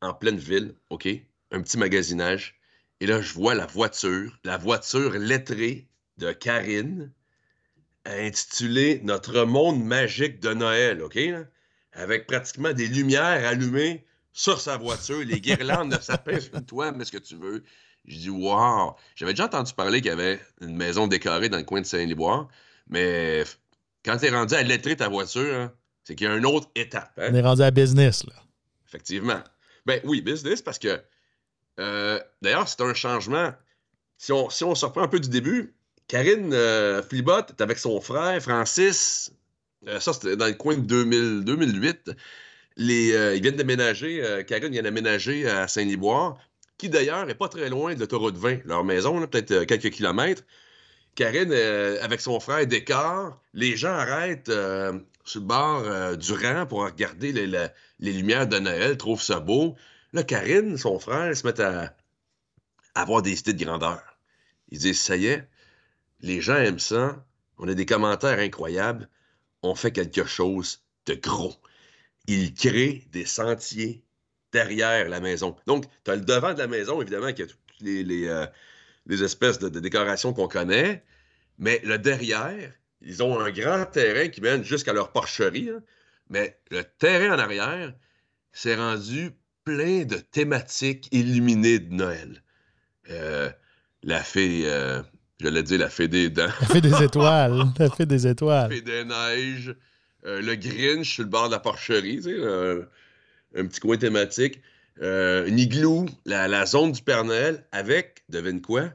en 0.00 0.14
pleine 0.14 0.36
ville, 0.36 0.74
OK? 0.90 1.08
Un 1.50 1.62
petit 1.62 1.78
magasinage. 1.78 2.58
Et 3.00 3.06
là, 3.06 3.20
je 3.20 3.32
vois 3.32 3.54
la 3.54 3.66
voiture, 3.66 4.38
la 4.44 4.56
voiture 4.56 5.12
lettrée 5.12 5.88
de 6.18 6.32
Karine, 6.32 7.12
intitulé 8.04 9.00
Notre 9.04 9.44
monde 9.44 9.84
magique 9.84 10.40
de 10.40 10.54
Noël, 10.54 11.02
OK? 11.02 11.18
Avec 11.92 12.26
pratiquement 12.26 12.72
des 12.72 12.88
lumières 12.88 13.46
allumées 13.46 14.04
sur 14.32 14.60
sa 14.60 14.76
voiture, 14.76 15.20
les 15.20 15.40
guirlandes 15.40 15.94
de 15.94 16.00
sapin 16.00 16.40
sur 16.40 16.54
le 16.54 16.62
toit, 16.62 16.92
mais 16.92 17.04
ce 17.04 17.12
que 17.12 17.18
tu 17.18 17.36
veux. 17.36 17.62
Je 18.06 18.18
dis, 18.18 18.30
wow! 18.30 18.96
J'avais 19.14 19.32
déjà 19.32 19.44
entendu 19.44 19.72
parler 19.74 20.00
qu'il 20.00 20.10
y 20.10 20.12
avait 20.12 20.40
une 20.60 20.76
maison 20.76 21.06
décorée 21.06 21.48
dans 21.48 21.58
le 21.58 21.64
coin 21.64 21.80
de 21.80 21.86
Saint-Liboire, 21.86 22.48
mais 22.88 23.44
quand 24.04 24.16
tu 24.16 24.26
es 24.26 24.30
rendu 24.30 24.54
à 24.54 24.62
lettrer 24.62 24.96
ta 24.96 25.08
voiture, 25.08 25.54
hein, 25.54 25.72
c'est 26.02 26.16
qu'il 26.16 26.26
y 26.26 26.30
a 26.30 26.34
une 26.34 26.46
autre 26.46 26.68
étape. 26.74 27.12
Hein? 27.18 27.28
On 27.30 27.34
est 27.34 27.42
rendu 27.42 27.62
à 27.62 27.70
business, 27.70 28.24
là. 28.26 28.34
Effectivement. 28.88 29.40
Ben 29.86 30.00
oui, 30.04 30.20
business, 30.20 30.62
parce 30.62 30.78
que 30.78 31.00
euh, 31.78 32.20
d'ailleurs, 32.40 32.68
c'est 32.68 32.80
un 32.80 32.94
changement. 32.94 33.52
Si 34.18 34.32
on, 34.32 34.50
si 34.50 34.64
on 34.64 34.74
se 34.74 34.84
reprend 34.84 35.02
un 35.02 35.08
peu 35.08 35.20
du 35.20 35.28
début, 35.28 35.74
Karine 36.12 36.52
euh, 36.52 37.02
Flibot 37.02 37.38
est 37.38 37.62
avec 37.62 37.78
son 37.78 37.98
frère 37.98 38.38
Francis. 38.42 39.32
Euh, 39.88 39.98
ça, 39.98 40.12
c'était 40.12 40.36
dans 40.36 40.44
le 40.46 40.52
coin 40.52 40.76
de 40.76 40.82
2000, 40.82 41.42
2008. 41.42 42.10
Les, 42.76 43.14
euh, 43.14 43.34
ils 43.34 43.40
viennent 43.40 43.56
déménager. 43.56 44.22
euh, 44.22 44.42
Karine 44.42 44.72
vient 44.72 44.82
d'aménager 44.82 45.48
à 45.48 45.68
Saint-Liboire, 45.68 46.36
qui 46.76 46.90
d'ailleurs 46.90 47.24
n'est 47.24 47.34
pas 47.34 47.48
très 47.48 47.70
loin 47.70 47.94
de 47.94 48.00
l'autoroute 48.00 48.36
20, 48.36 48.66
leur 48.66 48.84
maison, 48.84 49.26
peut-être 49.26 49.64
quelques 49.64 49.88
kilomètres. 49.88 50.42
Karine, 51.14 51.50
avec 52.02 52.20
son 52.20 52.40
frère, 52.40 52.66
décore. 52.66 53.40
Les 53.54 53.74
gens 53.78 53.94
arrêtent 53.94 54.52
sur 55.24 55.40
le 55.40 55.46
bord 55.46 56.16
du 56.18 56.32
rang 56.34 56.66
pour 56.66 56.84
regarder 56.84 57.32
les, 57.32 58.12
lumières 58.12 58.46
de 58.46 58.58
Noël, 58.58 58.98
trouvent 58.98 59.22
ça 59.22 59.40
beau. 59.40 59.76
Là, 60.12 60.24
Karine, 60.24 60.76
son 60.76 60.98
frère, 60.98 61.34
se 61.34 61.46
met 61.46 61.58
à, 61.58 61.94
à 62.94 63.00
avoir 63.00 63.22
des 63.22 63.40
idées 63.40 63.54
de 63.54 63.64
grandeur. 63.64 64.02
Ils 64.70 64.78
disent, 64.78 65.00
ça 65.00 65.16
y 65.16 65.26
est, 65.26 65.48
les 66.22 66.40
gens 66.40 66.56
aiment 66.56 66.78
ça, 66.78 67.24
on 67.58 67.68
a 67.68 67.74
des 67.74 67.86
commentaires 67.86 68.38
incroyables, 68.38 69.08
on 69.62 69.74
fait 69.74 69.92
quelque 69.92 70.24
chose 70.24 70.82
de 71.06 71.14
gros. 71.14 71.54
Ils 72.26 72.54
créent 72.54 73.06
des 73.12 73.26
sentiers 73.26 74.04
derrière 74.52 75.08
la 75.08 75.20
maison. 75.20 75.56
Donc, 75.66 75.86
tu 76.04 76.10
as 76.10 76.16
le 76.16 76.22
devant 76.22 76.54
de 76.54 76.58
la 76.58 76.66
maison, 76.66 77.00
évidemment, 77.02 77.32
qui 77.32 77.42
a 77.42 77.46
toutes 77.46 77.58
les, 77.80 78.26
euh, 78.28 78.46
espèces 79.08 79.58
de, 79.58 79.68
de 79.68 79.80
décorations 79.80 80.32
qu'on 80.32 80.48
connaît, 80.48 81.04
mais 81.58 81.80
le 81.84 81.98
derrière, 81.98 82.72
ils 83.00 83.22
ont 83.22 83.40
un 83.40 83.50
grand 83.50 83.86
terrain 83.86 84.28
qui 84.28 84.40
mène 84.40 84.64
jusqu'à 84.64 84.92
leur 84.92 85.12
porcherie, 85.12 85.70
hein, 85.70 85.82
mais 86.30 86.58
le 86.70 86.82
terrain 86.84 87.34
en 87.34 87.38
arrière 87.38 87.92
s'est 88.52 88.76
rendu 88.76 89.32
plein 89.64 90.04
de 90.04 90.16
thématiques 90.16 91.08
illuminées 91.12 91.78
de 91.78 91.94
Noël. 91.94 92.42
Euh, 93.10 93.50
la 94.02 94.22
fée, 94.22 94.62
euh, 94.66 95.02
j'allais 95.42 95.62
dire 95.62 95.78
la 95.80 95.88
fée 95.88 96.08
des 96.08 96.30
dents, 96.30 96.48
Ça 96.60 96.66
fait 96.66 96.80
des 96.80 97.02
étoiles. 97.02 97.64
Ça 97.76 97.90
fait 97.90 98.06
des 98.06 98.24
la 98.24 98.30
étoiles. 98.30 98.72
fée 98.72 98.80
des 98.80 99.04
neiges, 99.04 99.74
euh, 100.26 100.40
le 100.40 100.54
Grinch 100.54 101.14
sur 101.14 101.24
le 101.24 101.28
bord 101.28 101.48
de 101.48 101.52
la 101.52 101.58
porcherie, 101.58 102.16
tu 102.16 102.22
sais, 102.22 102.34
euh, 102.34 102.82
un 103.56 103.66
petit 103.66 103.80
coin 103.80 103.96
thématique, 103.96 104.60
euh, 105.02 105.46
une 105.46 105.58
igloo, 105.58 106.06
la, 106.24 106.48
la 106.48 106.64
zone 106.66 106.92
du 106.92 107.02
Père 107.02 107.24
Noël, 107.24 107.64
avec, 107.72 108.22
devine 108.28 108.60
quoi, 108.62 108.90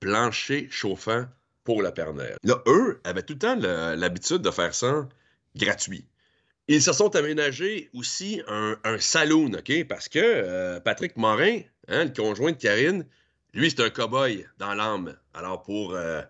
plancher 0.00 0.68
chauffant 0.70 1.24
pour 1.64 1.82
le 1.82 1.90
Père 1.90 2.14
Noël. 2.14 2.36
Là, 2.44 2.62
eux 2.66 3.00
avaient 3.04 3.22
tout 3.22 3.34
le 3.34 3.38
temps 3.38 3.56
l'habitude 3.56 4.38
de 4.38 4.50
faire 4.50 4.74
ça 4.74 5.06
gratuit. 5.56 6.06
Ils 6.68 6.80
se 6.82 6.92
sont 6.92 7.14
aménagés 7.16 7.90
aussi 7.94 8.40
un, 8.46 8.76
un 8.84 8.98
saloon, 8.98 9.52
OK? 9.54 9.84
Parce 9.88 10.08
que 10.08 10.20
euh, 10.22 10.78
Patrick 10.80 11.16
Morin, 11.16 11.60
hein, 11.88 12.04
le 12.04 12.10
conjoint 12.10 12.52
de 12.52 12.56
Karine, 12.56 13.04
lui, 13.52 13.70
c'est 13.70 13.82
un 13.82 13.90
cow-boy 13.90 14.46
dans 14.58 14.74
l'âme. 14.74 15.16
Alors, 15.34 15.62
pour 15.62 15.94
euh, 15.94 16.22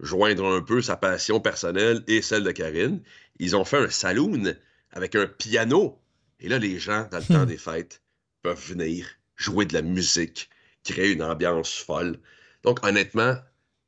joindre 0.00 0.46
un 0.46 0.62
peu 0.62 0.82
sa 0.82 0.96
passion 0.96 1.40
personnelle 1.40 2.02
et 2.06 2.22
celle 2.22 2.44
de 2.44 2.50
Karine, 2.50 3.02
ils 3.38 3.56
ont 3.56 3.64
fait 3.64 3.78
un 3.78 3.90
saloon 3.90 4.54
avec 4.90 5.14
un 5.14 5.26
piano. 5.26 6.00
Et 6.40 6.48
là, 6.48 6.58
les 6.58 6.78
gens, 6.78 7.08
dans 7.10 7.18
le 7.18 7.24
temps 7.24 7.46
des 7.46 7.58
fêtes, 7.58 8.02
peuvent 8.42 8.62
venir 8.68 9.06
jouer 9.36 9.64
de 9.64 9.74
la 9.74 9.82
musique, 9.82 10.50
créer 10.84 11.12
une 11.12 11.22
ambiance 11.22 11.74
folle. 11.74 12.18
Donc, 12.62 12.84
honnêtement, 12.84 13.36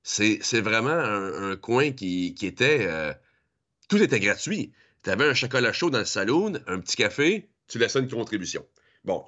c'est 0.03 0.39
c'est 0.43 0.61
vraiment 0.61 0.91
un, 0.91 1.51
un 1.51 1.57
coin 1.57 1.93
qui, 1.93 2.35
qui 2.35 2.47
était... 2.47 2.87
euh, 2.87 3.13
tout 3.89 4.03
était 4.03 4.21
gratuit. 4.21 4.73
Tu 5.03 5.11
avais 5.11 5.25
un 5.25 5.35
chocolat 5.35 5.73
chaud 5.73 5.91
dans 5.91 5.99
le 5.99 6.05
saloon, 6.05 6.55
un 6.67 6.81
petit 6.81 6.97
café, 6.97 7.51
tu 7.69 7.79
laissais 7.79 7.99
une 7.99 8.09
contribution. 8.09 8.67
Bon, 9.05 9.25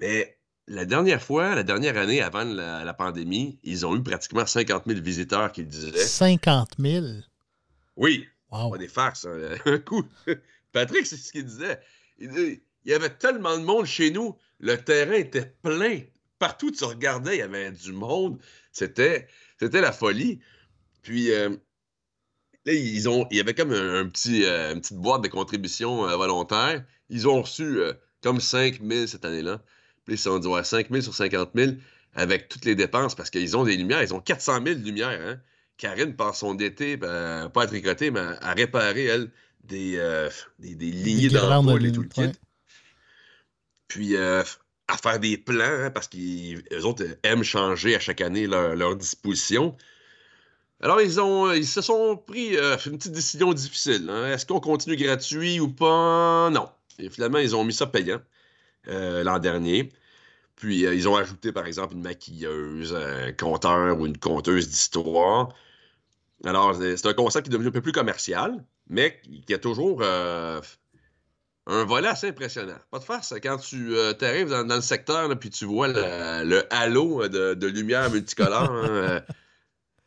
mais 0.00 0.35
la 0.68 0.84
dernière 0.84 1.22
fois, 1.22 1.54
la 1.54 1.62
dernière 1.62 1.96
année 1.96 2.20
avant 2.22 2.44
la, 2.44 2.84
la 2.84 2.94
pandémie, 2.94 3.58
ils 3.62 3.86
ont 3.86 3.94
eu 3.96 4.02
pratiquement 4.02 4.46
50 4.46 4.84
000 4.86 5.00
visiteurs 5.00 5.52
qui 5.52 5.60
le 5.62 5.68
disaient. 5.68 5.96
50 5.96 6.70
000. 6.78 7.06
Oui, 7.96 8.26
Wow. 8.50 8.70
pas 8.70 8.78
des 8.78 8.88
farces. 8.88 9.26
hein. 9.26 9.56
Un 9.64 9.78
coup, 9.78 10.04
Patrick, 10.72 11.06
c'est 11.06 11.16
ce 11.16 11.32
qu'il 11.32 11.44
disait. 11.44 11.80
Il 12.18 12.30
dit, 12.30 12.62
il 12.84 12.90
y 12.90 12.94
avait 12.94 13.10
tellement 13.10 13.56
de 13.58 13.64
monde 13.64 13.86
chez 13.86 14.10
nous, 14.10 14.36
le 14.60 14.76
terrain 14.76 15.12
était 15.14 15.54
plein. 15.62 16.00
Partout 16.38 16.68
où 16.68 16.70
tu 16.70 16.84
regardais, 16.84 17.36
il 17.36 17.38
y 17.38 17.42
avait 17.42 17.72
du 17.72 17.92
monde. 17.92 18.38
C'était, 18.72 19.26
c'était 19.58 19.80
la 19.80 19.90
folie. 19.92 20.38
Puis 21.02 21.30
euh, 21.32 21.48
là, 22.66 22.72
ils 22.72 23.08
ont, 23.08 23.26
il 23.30 23.36
y 23.36 23.40
avait 23.40 23.54
comme 23.54 23.72
un, 23.72 24.00
un 24.00 24.08
petit, 24.08 24.44
euh, 24.44 24.74
une 24.74 24.80
petite 24.80 24.98
boîte 24.98 25.22
de 25.22 25.28
contributions 25.28 26.06
euh, 26.08 26.16
volontaires. 26.16 26.84
Ils 27.08 27.26
ont 27.28 27.42
reçu 27.42 27.78
comme 28.22 28.40
5 28.40 28.80
000 28.82 29.06
cette 29.06 29.24
année-là. 29.24 29.62
Puis 30.06 30.14
ils 30.14 30.18
sont 30.18 30.38
dit, 30.38 30.46
ouais, 30.48 30.64
5 30.64 30.88
000 30.90 31.02
sur 31.02 31.14
50 31.14 31.50
000 31.54 31.72
avec 32.14 32.48
toutes 32.48 32.64
les 32.64 32.74
dépenses 32.74 33.14
parce 33.14 33.28
qu'ils 33.30 33.56
ont 33.56 33.64
des 33.64 33.76
lumières. 33.76 34.02
Ils 34.02 34.14
ont 34.14 34.20
400 34.20 34.60
000 34.64 34.78
lumières. 34.78 35.20
Hein? 35.20 35.38
Karine 35.76 36.14
passe 36.16 36.38
son 36.38 36.56
été, 36.58 36.96
ben, 36.96 37.50
pas 37.50 37.62
à 37.64 37.66
tricoter, 37.66 38.10
mais 38.10 38.20
à 38.20 38.54
réparer, 38.54 39.04
elle, 39.04 39.30
des, 39.64 39.96
euh, 39.96 40.30
des, 40.58 40.74
des 40.74 40.90
lignées 40.90 41.28
d'ampoule 41.28 41.84
et 41.86 41.92
tout 41.92 42.02
le 42.02 42.08
kit. 42.08 42.32
Puis 43.88 44.16
euh, 44.16 44.42
à 44.88 44.96
faire 44.96 45.18
des 45.18 45.36
plans, 45.36 45.64
hein, 45.64 45.90
parce 45.90 46.08
qu'ils 46.08 46.62
autres 46.84 47.04
aiment 47.24 47.42
changer 47.42 47.96
à 47.96 48.00
chaque 48.00 48.20
année 48.20 48.46
leur, 48.46 48.74
leur 48.76 48.96
disposition. 48.96 49.76
Alors, 50.80 51.00
ils, 51.00 51.18
ont, 51.20 51.52
ils 51.52 51.66
se 51.66 51.80
sont 51.80 52.16
pris 52.16 52.56
euh, 52.56 52.76
une 52.86 52.98
petite 52.98 53.12
décision 53.12 53.52
difficile. 53.52 54.08
hein. 54.10 54.32
Est-ce 54.32 54.46
qu'on 54.46 54.60
continue 54.60 54.96
gratuit 54.96 55.58
ou 55.58 55.68
pas? 55.68 56.50
Non. 56.50 56.68
Et 56.98 57.10
finalement, 57.10 57.38
ils 57.38 57.56
ont 57.56 57.64
mis 57.64 57.72
ça 57.72 57.86
payant 57.86 58.20
euh, 58.88 59.24
l'an 59.24 59.38
dernier. 59.38 59.92
Puis, 60.56 60.86
euh, 60.86 60.94
ils 60.94 61.08
ont 61.08 61.16
ajouté, 61.16 61.52
par 61.52 61.66
exemple, 61.66 61.94
une 61.94 62.02
maquilleuse, 62.02 62.94
un 62.94 63.32
conteur 63.32 63.98
ou 63.98 64.06
une 64.06 64.18
conteuse 64.18 64.68
d'histoire. 64.68 65.54
Alors, 66.44 66.74
c'est 66.74 67.06
un 67.06 67.14
concept 67.14 67.46
qui 67.46 67.50
est 67.50 67.52
devenu 67.52 67.68
un 67.68 67.72
peu 67.72 67.80
plus 67.80 67.92
commercial, 67.92 68.64
mais 68.88 69.20
qui 69.46 69.54
a 69.54 69.58
toujours 69.58 70.00
euh, 70.02 70.60
un 71.66 71.84
volet 71.84 72.08
assez 72.08 72.28
impressionnant. 72.28 72.78
Pas 72.90 72.98
de 72.98 73.04
farce, 73.04 73.34
quand 73.42 73.58
tu 73.58 73.94
t'arrives 74.18 74.50
dans, 74.50 74.74
le 74.74 74.80
secteur, 74.80 75.28
là, 75.28 75.36
puis 75.36 75.50
tu 75.50 75.64
vois 75.64 75.88
le, 75.88 76.62
halo 76.72 77.26
de, 77.28 77.66
lumière 77.66 78.10
multicolore, 78.10 78.70
hein, 78.70 79.22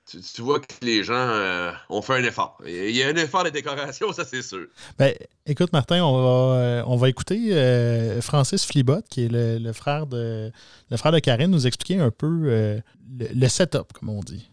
tu, 0.09 0.41
vois 0.41 0.59
que 0.59 0.73
les 0.81 1.03
gens 1.03 1.13
euh, 1.13 1.71
ont 1.89 2.01
fait 2.01 2.13
un 2.13 2.23
effort. 2.23 2.57
Il 2.65 2.95
y 2.95 3.03
a 3.03 3.07
un 3.07 3.15
effort 3.15 3.43
de 3.43 3.49
décoration, 3.49 4.11
ça 4.13 4.25
c'est 4.25 4.41
sûr. 4.41 4.67
Ben, 4.97 5.13
écoute, 5.45 5.71
Martin, 5.73 6.03
on 6.03 6.21
va, 6.21 6.57
euh, 6.57 6.83
on 6.87 6.95
va 6.95 7.09
écouter 7.09 7.53
euh, 7.53 8.21
Francis 8.21 8.65
Flibot, 8.65 9.01
qui 9.09 9.25
est 9.25 9.29
le, 9.29 9.57
le 9.57 9.73
frère 9.73 10.07
de, 10.07 10.51
le 10.89 10.97
frère 10.97 11.11
de 11.11 11.19
Karine, 11.19 11.51
nous 11.51 11.67
expliquer 11.67 11.99
un 11.99 12.11
peu 12.11 12.81
le 13.19 13.47
setup, 13.47 13.93
comme 13.93 14.09
on 14.09 14.21
dit. 14.21 14.49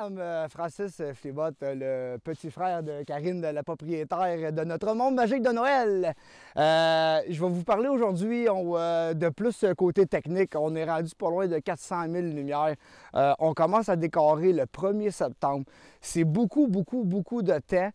Euh, 0.00 0.48
Francis 0.48 1.02
Flibot, 1.14 1.42
euh, 1.62 2.14
le 2.14 2.18
petit 2.18 2.50
frère 2.50 2.82
de 2.82 3.02
Karine, 3.02 3.42
la 3.42 3.62
propriétaire 3.62 4.50
de 4.50 4.64
notre 4.64 4.94
monde 4.94 5.14
magique 5.14 5.42
de 5.42 5.50
Noël. 5.50 6.14
Euh, 6.56 7.20
je 7.28 7.38
vais 7.38 7.50
vous 7.50 7.64
parler 7.64 7.88
aujourd'hui 7.88 8.46
euh, 8.48 9.12
de 9.12 9.28
plus 9.28 9.66
côté 9.76 10.06
technique. 10.06 10.52
On 10.56 10.74
est 10.74 10.90
rendu 10.90 11.12
pas 11.14 11.28
loin 11.28 11.46
de 11.48 11.58
400 11.58 12.04
000 12.08 12.14
lumières. 12.28 12.76
On 13.12 13.52
commence 13.52 13.90
à 13.90 13.96
décorer 13.96 14.54
le 14.54 14.64
1er 14.64 15.10
septembre. 15.10 15.66
C'est 16.00 16.24
beaucoup, 16.24 16.66
beaucoup, 16.66 17.04
beaucoup 17.04 17.42
de 17.42 17.58
temps. 17.58 17.90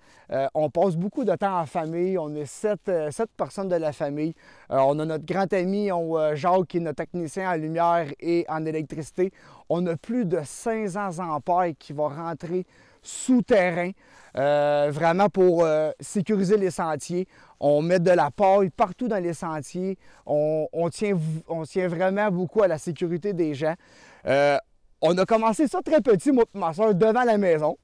On 0.54 0.70
passe 0.70 0.96
beaucoup 0.96 1.24
de 1.24 1.34
temps 1.34 1.60
en 1.60 1.66
famille. 1.66 2.20
On 2.20 2.36
est 2.36 2.46
sept, 2.46 2.92
sept 3.10 3.32
personnes 3.36 3.70
de 3.70 3.78
la 3.78 3.94
famille. 3.94 4.36
Euh, 4.72 4.78
on 4.80 4.98
a 5.00 5.06
notre 5.06 5.26
grand 5.26 5.52
ami 5.54 5.92
on, 5.92 6.18
euh, 6.18 6.36
Jacques 6.36 6.68
qui 6.68 6.78
est 6.78 6.80
notre 6.80 6.98
technicien 6.98 7.52
en 7.52 7.56
lumière 7.56 8.08
et 8.20 8.46
en 8.50 8.66
électricité. 8.66 9.32
On 9.70 9.86
a 9.88 9.96
plus 9.96 10.26
de 10.26 10.40
500 10.44 11.20
ampères 11.20 11.74
qui 11.78 11.94
vont 11.94 12.08
rentrer 12.10 12.66
souterrain, 13.02 13.92
euh, 14.36 14.90
vraiment 14.92 15.30
pour 15.30 15.64
euh, 15.64 15.92
sécuriser 16.00 16.58
les 16.58 16.72
sentiers. 16.72 17.28
On 17.60 17.82
met 17.82 18.00
de 18.00 18.12
la 18.12 18.32
paille 18.32 18.72
partout 18.72 19.08
dans 19.08 19.22
les 19.22 19.34
sentiers. 19.34 19.98
On, 20.26 20.90
tient, 20.92 21.16
vraiment 21.88 22.32
beaucoup 22.32 22.64
à 22.64 22.68
la 22.68 22.80
sécurité 22.80 23.34
des 23.34 23.54
gens. 23.54 23.76
On 25.02 25.18
a 25.18 25.26
commencé 25.26 25.68
ça 25.68 25.82
très 25.84 26.02
petit, 26.02 26.32
moi 26.32 26.46
ma 26.54 26.74
soeur, 26.74 26.96
devant 26.96 27.24
la 27.24 27.38
maison. 27.38 27.78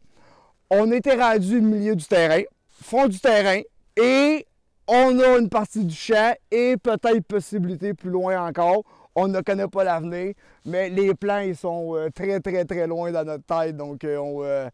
On 0.72 0.92
était 0.92 1.16
rendu 1.16 1.60
au 1.60 1.62
milieu 1.62 1.96
du 1.96 2.06
terrain, 2.06 2.42
fond 2.70 3.08
du 3.08 3.20
terrain, 3.20 3.62
et 3.96 4.48
on 4.94 5.20
a 5.20 5.38
une 5.40 5.48
partie 5.50 5.86
du 5.86 5.96
champ 5.96 6.34
et 6.52 6.76
peut-être 6.78 7.22
possibilité 7.26 7.94
plus 7.94 8.10
loin 8.10 8.46
encore. 8.46 8.84
On 9.16 9.28
ne 9.28 9.40
connaît 9.42 9.68
pas 9.68 9.84
l'avenir, 9.84 10.34
mais 10.66 10.90
les 10.90 11.14
plans 11.16 11.40
ils 11.40 11.56
sont 11.56 11.96
euh, 11.96 12.10
très 12.14 12.40
très 12.42 12.66
très 12.66 12.88
loin 12.88 13.12
dans 13.12 13.24
notre 13.26 13.44
tête, 13.46 13.76
donc 13.78 14.04
euh, 14.04 14.18
on, 14.18 14.44
euh, 14.44 14.70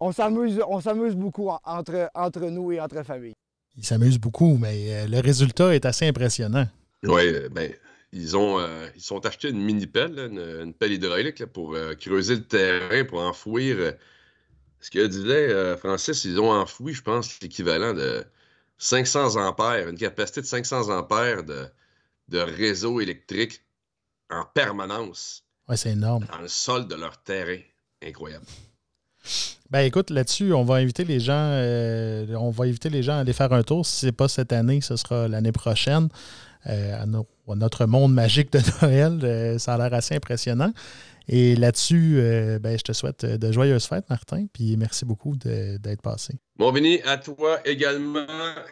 on 0.00 0.12
s'amuse, 0.12 0.60
on 0.68 0.80
s'amuse 0.80 1.14
beaucoup 1.14 1.48
en- 1.48 1.60
entre, 1.64 2.10
entre 2.14 2.40
nous 2.46 2.72
et 2.72 2.80
entre 2.80 3.02
familles. 3.04 3.34
Il 3.76 3.84
s'amuse 3.84 4.18
beaucoup, 4.18 4.58
mais 4.60 4.76
euh, 4.94 5.06
le 5.06 5.20
résultat 5.20 5.74
est 5.74 5.84
assez 5.86 6.06
impressionnant. 6.06 6.66
Oui, 7.04 7.32
ben, 7.50 7.70
ils 8.12 8.36
ont 8.36 8.58
euh, 8.58 8.86
ils 8.94 9.02
sont 9.02 9.24
achetés 9.26 9.48
une 9.50 9.62
mini-pelle, 9.62 10.18
une, 10.30 10.38
une 10.66 10.74
pelle 10.74 10.92
hydraulique 10.92 11.38
là, 11.38 11.46
pour 11.46 11.74
euh, 11.74 11.94
creuser 11.94 12.36
le 12.36 12.44
terrain, 12.44 13.04
pour 13.04 13.20
enfouir. 13.20 13.76
euh, 13.78 13.92
ce 14.80 14.90
que 14.90 15.06
disait 15.06 15.48
euh, 15.50 15.76
Francis, 15.76 16.24
ils 16.24 16.40
ont 16.40 16.50
enfoui, 16.52 16.92
je 16.92 17.02
pense, 17.02 17.38
l'équivalent 17.40 17.92
de 17.94 18.24
500 18.82 19.36
ampères, 19.36 19.88
une 19.88 19.96
capacité 19.96 20.40
de 20.40 20.46
500 20.46 20.90
ampères 20.90 21.44
de, 21.44 21.68
de 22.28 22.38
réseau 22.38 23.00
électrique 23.00 23.62
en 24.28 24.44
permanence. 24.44 25.44
Ouais, 25.68 25.76
c'est 25.76 25.92
énorme. 25.92 26.26
Dans 26.32 26.40
le 26.40 26.48
sol 26.48 26.88
de 26.88 26.96
leur 26.96 27.22
terrain. 27.22 27.58
Incroyable. 28.04 28.44
Ben 29.70 29.82
écoute, 29.82 30.10
là-dessus, 30.10 30.52
on 30.52 30.64
va 30.64 30.76
inviter 30.76 31.04
les 31.04 31.20
gens, 31.20 31.32
euh, 31.52 32.26
on 32.34 32.50
va 32.50 32.64
inviter 32.64 32.90
les 32.90 33.04
gens 33.04 33.12
à 33.12 33.18
aller 33.18 33.32
faire 33.32 33.52
un 33.52 33.62
tour. 33.62 33.86
Si 33.86 34.00
ce 34.00 34.06
n'est 34.06 34.12
pas 34.12 34.26
cette 34.26 34.52
année, 34.52 34.80
ce 34.80 34.96
sera 34.96 35.28
l'année 35.28 35.52
prochaine. 35.52 36.08
Euh, 36.66 37.02
à, 37.02 37.06
notre 37.54 37.86
monde 37.86 38.12
magique 38.12 38.52
de 38.52 38.60
Noël. 38.82 39.20
Euh, 39.22 39.58
ça 39.58 39.74
a 39.74 39.78
l'air 39.78 39.94
assez 39.94 40.16
impressionnant. 40.16 40.72
Et 41.28 41.56
là-dessus, 41.56 42.20
ben, 42.60 42.76
je 42.76 42.82
te 42.82 42.92
souhaite 42.92 43.24
de 43.24 43.52
joyeuses 43.52 43.86
fêtes, 43.86 44.08
Martin, 44.10 44.46
puis 44.52 44.76
merci 44.76 45.04
beaucoup 45.04 45.36
d'être 45.36 46.02
passé. 46.02 46.34
Bon, 46.58 46.70
Vini, 46.70 47.00
à 47.02 47.16
toi 47.16 47.58
également, 47.64 48.26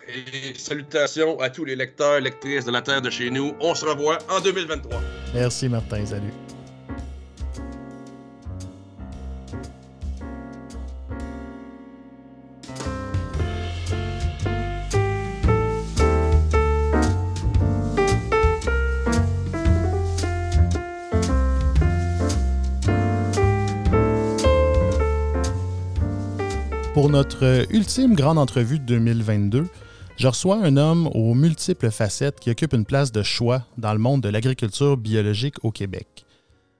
et 0.08 0.54
salutations 0.58 1.40
à 1.40 1.50
tous 1.50 1.64
les 1.64 1.76
lecteurs, 1.76 2.20
lectrices 2.20 2.64
de 2.64 2.70
la 2.70 2.82
Terre 2.82 3.02
de 3.02 3.10
chez 3.10 3.30
nous. 3.30 3.54
On 3.60 3.74
se 3.74 3.84
revoit 3.84 4.18
en 4.28 4.40
2023. 4.40 5.00
Merci, 5.34 5.68
Martin. 5.68 6.04
Salut. 6.04 6.32
Pour 27.00 27.08
notre 27.08 27.64
ultime 27.70 28.14
grande 28.14 28.36
entrevue 28.36 28.78
de 28.78 28.84
2022, 28.84 29.64
je 30.18 30.28
reçois 30.28 30.56
un 30.56 30.76
homme 30.76 31.06
aux 31.14 31.32
multiples 31.32 31.90
facettes 31.90 32.38
qui 32.38 32.50
occupe 32.50 32.74
une 32.74 32.84
place 32.84 33.10
de 33.10 33.22
choix 33.22 33.62
dans 33.78 33.94
le 33.94 33.98
monde 33.98 34.20
de 34.20 34.28
l'agriculture 34.28 34.98
biologique 34.98 35.54
au 35.64 35.70
Québec. 35.70 36.26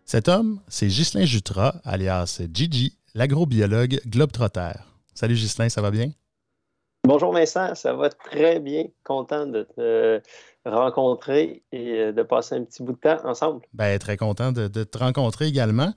Cet 0.05 0.29
homme, 0.29 0.61
c'est 0.69 0.89
Ghislain 0.89 1.25
Jutras, 1.25 1.77
alias 1.85 2.43
Gigi, 2.53 2.99
l'agrobiologue 3.15 3.99
globetrotter. 4.07 4.73
Salut 5.15 5.37
Ghislain, 5.37 5.71
ça 5.71 5.81
va 5.81 5.91
bien? 5.91 6.11
Bonjour 7.05 7.33
Vincent, 7.33 7.75
ça 7.75 7.95
va 7.95 8.11
très 8.11 8.61
bien. 8.61 8.85
Content 9.05 9.47
de 9.47 9.67
te 9.75 10.21
rencontrer 10.67 11.63
et 11.73 12.13
de 12.13 12.23
passer 12.23 12.57
un 12.57 12.65
petit 12.65 12.83
bout 12.83 12.93
de 12.93 12.99
temps 12.99 13.25
ensemble. 13.25 13.63
Ben, 13.73 13.99
très 13.99 14.19
content 14.19 14.53
de, 14.53 14.69
te 14.69 14.99
rencontrer 14.99 15.47
également. 15.47 15.95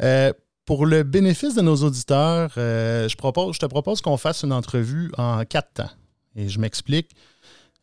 Euh, 0.00 0.32
pour 0.64 0.86
le 0.86 1.02
bénéfice 1.02 1.54
de 1.54 1.60
nos 1.60 1.76
auditeurs, 1.76 2.52
euh, 2.56 3.08
je, 3.08 3.16
te 3.16 3.66
propose 3.66 4.00
qu'on 4.00 4.16
fasse 4.16 4.42
une 4.42 4.52
entrevue 4.52 5.10
en 5.18 5.44
quatre 5.44 5.72
temps. 5.74 5.90
Et 6.36 6.48
je 6.48 6.58
m'explique. 6.60 7.10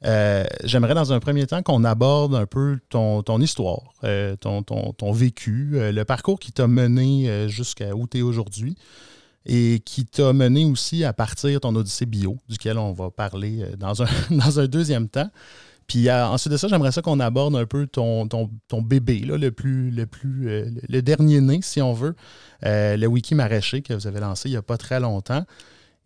Euh, 0.05 0.45
j'aimerais 0.63 0.93
dans 0.93 1.11
un 1.11 1.19
premier 1.19 1.45
temps 1.45 1.61
qu'on 1.61 1.83
aborde 1.83 2.33
un 2.33 2.45
peu 2.45 2.79
ton, 2.89 3.21
histoire, 3.41 3.93
euh, 4.05 4.37
ton, 4.37 4.63
ton, 4.63 5.11
vécu, 5.11 5.71
le 5.73 6.03
parcours 6.03 6.39
qui 6.39 6.53
t'a 6.53 6.67
mené 6.67 7.49
jusqu'à 7.49 7.93
où 7.93 8.07
tu 8.07 8.19
es 8.19 8.21
aujourd'hui 8.21 8.75
et 9.45 9.81
qui 9.83 10.05
t'a 10.05 10.31
mené 10.31 10.63
aussi 10.63 11.03
à 11.03 11.11
partir 11.11 11.59
ton 11.59 11.75
Odyssée 11.75 12.05
bio, 12.05 12.37
duquel 12.47 12.77
on 12.77 12.93
va 12.93 13.11
parler 13.11 13.65
dans 13.77 14.59
un 14.59 14.67
deuxième 14.67 15.09
temps. 15.09 15.29
Puis 15.89 16.07
euh, 16.07 16.27
ensuite 16.27 16.51
de 16.51 16.57
ça, 16.57 16.67
j'aimerais 16.67 16.91
ça 16.91 17.01
qu'on 17.01 17.19
aborde 17.19 17.55
un 17.55 17.65
peu 17.65 17.87
ton, 17.87 18.27
bébé, 18.83 19.21
le 19.21 19.49
plus, 19.49 19.89
le 19.89 20.05
plus, 20.05 20.47
euh, 20.47 20.69
le 20.87 21.01
dernier 21.01 21.41
né, 21.41 21.59
si 21.63 21.81
on 21.81 21.93
veut, 21.93 22.15
euh, 22.63 22.95
le 22.95 23.07
wiki 23.07 23.33
maraîcher 23.33 23.81
que 23.81 23.95
vous 23.95 24.05
avez 24.05 24.19
lancé 24.19 24.49
il 24.49 24.51
n'y 24.51 24.57
a 24.57 24.61
pas 24.61 24.77
très 24.77 24.99
longtemps. 24.99 25.43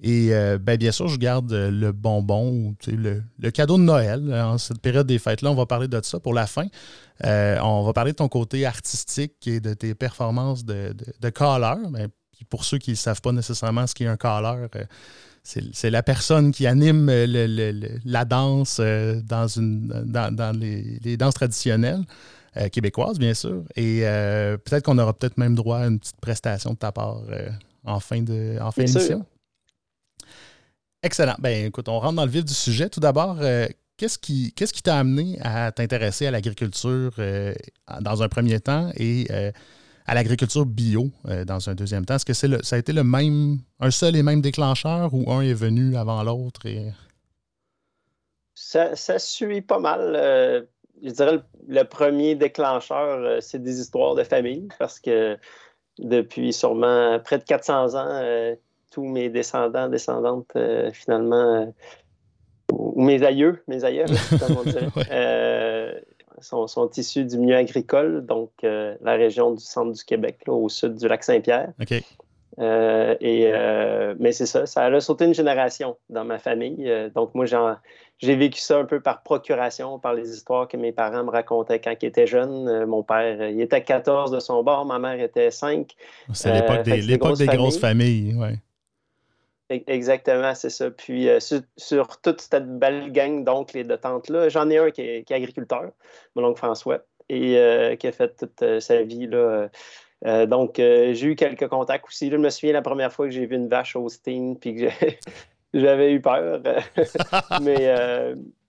Et 0.06 0.32
ben, 0.60 0.76
bien 0.76 0.92
sûr, 0.92 1.08
je 1.08 1.18
garde 1.18 1.54
le 1.54 1.92
bonbon, 1.94 2.76
le, 2.88 3.24
le, 3.40 3.52
cadeau 3.52 3.78
de 3.78 3.84
Noël 3.84 4.34
en 4.34 4.58
cette 4.58 4.82
période 4.82 5.08
des 5.08 5.18
fêtes-là. 5.18 5.50
On 5.50 5.56
va 5.56 5.66
parler 5.66 5.88
de 5.88 6.02
ça 6.04 6.20
pour 6.20 6.34
la 6.34 6.46
fin. 6.46 6.66
on 7.24 7.84
va 7.86 7.94
parler 7.94 8.12
de 8.12 8.18
ton 8.18 8.28
côté 8.28 8.66
artistique 8.66 9.48
et 9.48 9.62
de 9.62 9.74
tes 9.74 9.96
performances 9.96 10.66
de, 10.66 10.94
de, 10.94 11.06
de. 11.22 11.90
Ben, 11.90 12.10
pour 12.50 12.66
ceux 12.66 12.80
qui 12.80 12.92
ne 12.92 12.96
savent 12.96 13.22
pas 13.22 13.32
nécessairement 13.32 13.88
ce 13.88 13.96
qu'est 13.96 14.08
un 14.08 14.18
caller, 14.18 14.68
c'est 15.44 15.90
la 15.90 16.04
personne 16.04 16.52
qui 16.52 16.66
anime 16.66 17.12
la 18.06 18.26
danse 18.26 18.78
euh, 18.80 19.22
dans, 19.22 19.48
une, 19.48 19.88
dans, 20.06 20.58
les, 20.58 21.18
danses 21.18 21.34
traditionnelles 21.34 22.04
euh, 22.56 22.70
québécoises, 22.70 23.20
bien 23.20 23.34
sûr. 23.34 23.64
Et 23.76 24.08
euh, 24.08 24.58
peut-être 24.58 24.86
qu'on 24.86 24.98
aura 24.98 25.14
peut-être 25.14 25.38
même 25.38 25.56
droit 25.56 25.80
à 25.80 25.88
une 25.88 26.00
petite 26.00 26.20
prestation 26.22 26.72
de 26.72 26.78
ta 26.78 26.94
part 26.94 27.22
en 27.84 28.00
fin 28.00 28.22
de 28.22 28.58
en 28.62 28.72
fin 28.72 28.86
d'émission. 28.86 29.26
Excellent. 31.02 31.36
Ben 31.40 31.66
écoute, 31.66 31.90
on 31.90 32.00
rentre 32.00 32.16
dans 32.16 32.26
le 32.26 32.32
vif 32.32 32.46
du 32.46 32.54
sujet. 32.54 32.88
Tout 32.88 33.02
d'abord, 33.02 33.38
qu'est-ce 33.98 34.18
qui 34.18 34.82
t'a 34.82 34.98
amené 34.98 35.38
à 35.42 35.74
t'intéresser 35.74 36.26
à 36.26 36.32
l'agriculture 36.32 37.12
dans 38.00 38.24
un 38.24 38.30
premier 38.30 38.62
temps? 38.62 38.92
Et 38.96 39.28
à 40.06 40.14
l'agriculture 40.14 40.66
bio 40.66 41.10
euh, 41.28 41.46
dans 41.46 41.70
un 41.70 41.76
deuxième 41.76 42.06
temps. 42.06 42.16
Est-ce 42.16 42.26
que 42.26 42.34
c'est 42.34 42.64
ça 42.64 42.76
a 42.76 42.80
été 42.80 42.94
le 42.94 43.04
même, 43.04 43.60
un 43.80 43.92
seul 43.92 44.16
et 44.16 44.24
même 44.24 44.42
déclencheur 44.42 45.14
ou 45.14 45.32
un 45.32 45.42
est 45.42 45.54
venu 45.54 45.96
avant 45.96 46.24
l'autre? 46.24 46.66
Et... 46.66 46.88
Ça, 48.56 49.20
suit 49.20 49.62
pas 49.62 49.80
mal. 49.80 50.14
Euh, 50.16 50.62
je 51.02 51.12
dirais 51.12 51.40
le, 51.68 51.84
premier 51.84 52.36
déclencheur, 52.36 53.20
euh, 53.20 53.38
c'est 53.42 53.62
des 53.62 53.80
histoires 53.80 54.16
de 54.16 54.24
famille 54.24 54.68
parce 54.80 55.00
que 55.00 55.38
depuis 56.00 56.54
sûrement 56.54 57.20
près 57.20 57.38
de 57.38 57.44
400 57.44 57.96
ans, 57.96 58.56
tous 58.92 59.06
mes 59.06 59.30
descendants, 59.30 59.90
descendantes, 59.90 60.52
finalement, 60.92 61.72
ou 62.72 63.02
mes 63.02 63.24
aïeux, 63.24 63.64
mes 63.68 63.84
aïeux, 63.84 64.06
comme 64.40 64.58
on 64.58 64.64
dirait, 64.64 64.88
sont, 66.44 66.90
issus 66.98 67.26
du 67.26 67.38
milieu 67.38 67.56
agricole, 67.56 68.26
donc 68.26 68.52
euh, 68.64 68.96
la 69.02 69.14
région 69.14 69.52
du 69.52 69.64
centre 69.64 69.92
du 69.92 70.04
Québec, 70.04 70.40
au 70.48 70.70
sud 70.70 70.96
du 70.96 71.08
lac 71.08 71.24
Saint-Pierre. 71.24 71.72
Euh, 72.60 73.16
et, 73.20 73.48
euh, 73.48 74.14
mais 74.20 74.32
c'est 74.32 74.46
ça, 74.46 74.68
ça 74.68 74.86
a 74.86 75.00
sauté 75.00 75.26
une 75.26 75.34
génération 75.34 75.98
dans 76.10 76.24
ma 76.24 76.38
famille. 76.38 76.88
donc 77.16 77.34
moi, 77.34 77.46
j'ai 78.20 78.36
vécu 78.36 78.60
ça 78.62 78.78
un 78.78 78.86
peu 78.86 79.00
par 79.00 79.24
procuration, 79.24 79.98
par 79.98 80.14
les 80.14 80.30
histoires 80.30 80.68
que 80.68 80.78
mes 80.78 80.92
parents 80.92 81.24
me 81.24 81.32
racontaient 81.32 81.80
quand 81.80 81.96
ils 82.02 82.06
étaient 82.06 82.28
jeunes. 82.28 82.86
mon 82.86 83.02
père, 83.02 83.50
il 83.50 83.60
était 83.60 83.82
14 83.82 84.30
de 84.32 84.40
son 84.40 84.62
bord, 84.64 84.86
ma 84.86 85.00
mère 85.00 85.20
était 85.20 85.50
5. 85.50 85.90
C'est 86.34 86.54
l'époque 86.54 86.84
des, 86.84 87.48
grosses 87.48 87.80
familles, 87.80 88.36
oui. 88.38 88.60
Exactement, 89.88 90.56
c'est 90.56 90.70
ça. 90.70 90.92
Puis 90.92 91.30
euh, 91.30 91.40
sur, 91.78 92.22
toute 92.22 92.42
cette 92.42 92.78
belle 92.78 93.12
gang 93.12 93.44
d'oncles 93.44 93.78
et 93.78 93.84
de 93.84 93.96
tantes-là, 93.96 94.50
j'en 94.50 94.70
ai 94.70 94.78
un 94.78 94.92
qui 94.92 95.02
est, 95.02 95.32
agriculteur, 95.32 95.92
mon 96.36 96.46
oncle 96.46 96.58
François, 96.58 97.00
et 97.30 97.58
euh, 97.58 97.96
qui 97.96 98.08
a 98.08 98.12
fait 98.12 98.36
toute 98.36 98.62
euh, 98.62 98.80
sa 98.80 99.04
vie. 99.04 99.28
Là, 99.28 99.70
donc, 100.46 100.76
j'ai 100.78 101.24
eu 101.26 101.36
quelques 101.36 101.68
contacts 101.68 102.06
aussi. 102.08 102.30
je 102.30 102.38
me 102.38 102.50
souviens 102.50 102.74
la 102.74 102.82
première 102.82 103.12
fois 103.12 103.26
que 103.26 103.32
j'ai 103.32 103.46
vu 103.46 103.56
une 103.56 103.68
vache 103.68 103.96
Austin, 103.96 104.56
puis 104.60 104.76
que 104.76 104.88
j'avais 105.74 106.14
eu 106.14 106.22
peur. 106.22 106.62
Mais 107.62 107.94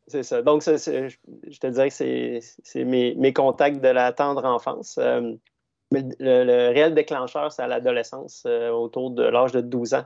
c'est 0.09 0.25
ça. 0.25 0.43
Donc, 0.43 0.63
je 0.63 1.59
te 1.61 1.67
dirais 1.69 1.91
que 1.91 2.41
c'est 2.41 2.85
mes, 2.85 3.33
contacts 3.33 3.81
de 3.81 3.89
la 3.89 4.13
tendre 4.13 4.45
enfance. 4.45 4.99
mais 5.93 6.03
le, 6.19 6.73
réel 6.73 6.95
déclencheur, 6.95 7.53
c'est 7.53 7.63
à 7.63 7.69
l'adolescence, 7.69 8.47
autour 8.47 9.13
de 9.13 9.23
l'âge 9.23 9.53
de 9.53 9.61
12 9.61 9.95
ans. 9.95 10.05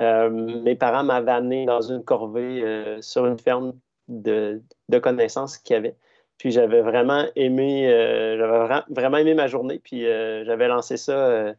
Euh, 0.00 0.30
mes 0.30 0.76
parents 0.76 1.02
m'avaient 1.02 1.32
amené 1.32 1.66
dans 1.66 1.80
une 1.80 2.04
corvée 2.04 2.62
euh, 2.62 3.02
sur 3.02 3.26
une 3.26 3.38
ferme 3.38 3.74
de, 4.06 4.62
connaissances 5.02 5.58
qu'il 5.58 5.74
y 5.74 5.76
avait. 5.76 5.96
Puis 6.38 6.52
j'avais 6.52 6.82
vraiment 6.82 7.24
aimé, 7.34 7.92
euh, 7.92 8.38
j'avais 8.38 8.82
vraiment 8.90 9.16
aimé 9.16 9.34
ma 9.34 9.48
journée. 9.48 9.80
Puis 9.82 10.02
j'avais 10.02 10.68
lancé 10.68 10.96
ça 10.96 11.54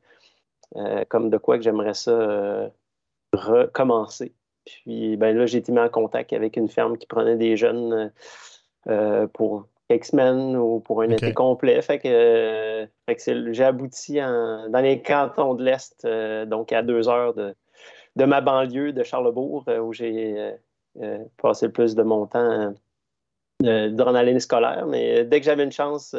comme 1.09 1.29
de 1.29 1.37
quoi 1.37 1.57
que 1.57 1.63
j'aimerais 1.63 1.93
ça 1.93 2.71
recommencer. 3.33 4.33
Puis 4.65 5.17
ben 5.17 5.35
là, 5.35 5.45
j'ai 5.45 5.57
été 5.57 5.71
mis 5.71 5.79
en 5.79 5.89
contact 5.89 6.31
avec 6.31 6.55
une 6.55 6.69
ferme 6.69 6.97
qui 6.97 7.07
prenait 7.07 7.35
des 7.35 7.57
jeunes 7.57 8.11
pour 9.33 9.67
X-Men 9.89 10.55
ou 10.55 10.79
pour 10.79 11.01
un 11.01 11.09
été 11.09 11.33
complet. 11.33 11.81
Fait 11.81 11.99
que, 11.99 13.51
j'ai 13.51 13.63
abouti 13.65 14.15
dans 14.15 14.81
les 14.81 15.01
cantons 15.01 15.55
de 15.55 15.63
l'Est, 15.65 16.07
donc 16.47 16.71
à 16.71 16.83
deux 16.83 17.09
heures 17.09 17.33
de, 17.33 17.53
de 18.15 18.25
ma 18.25 18.41
banlieue 18.41 18.93
de 18.93 19.03
Charlebourg, 19.03 19.63
euh, 19.67 19.79
où 19.79 19.93
j'ai 19.93 20.37
euh, 20.37 20.51
euh, 21.01 21.23
passé 21.41 21.67
le 21.67 21.71
plus 21.71 21.95
de 21.95 22.03
mon 22.03 22.25
temps 22.25 22.73
durant 23.61 24.11
l'année 24.11 24.39
scolaire. 24.39 24.85
Mais 24.87 25.25
dès 25.25 25.39
que 25.39 25.45
j'avais 25.45 25.65
une 25.65 25.71
chance 25.71 26.15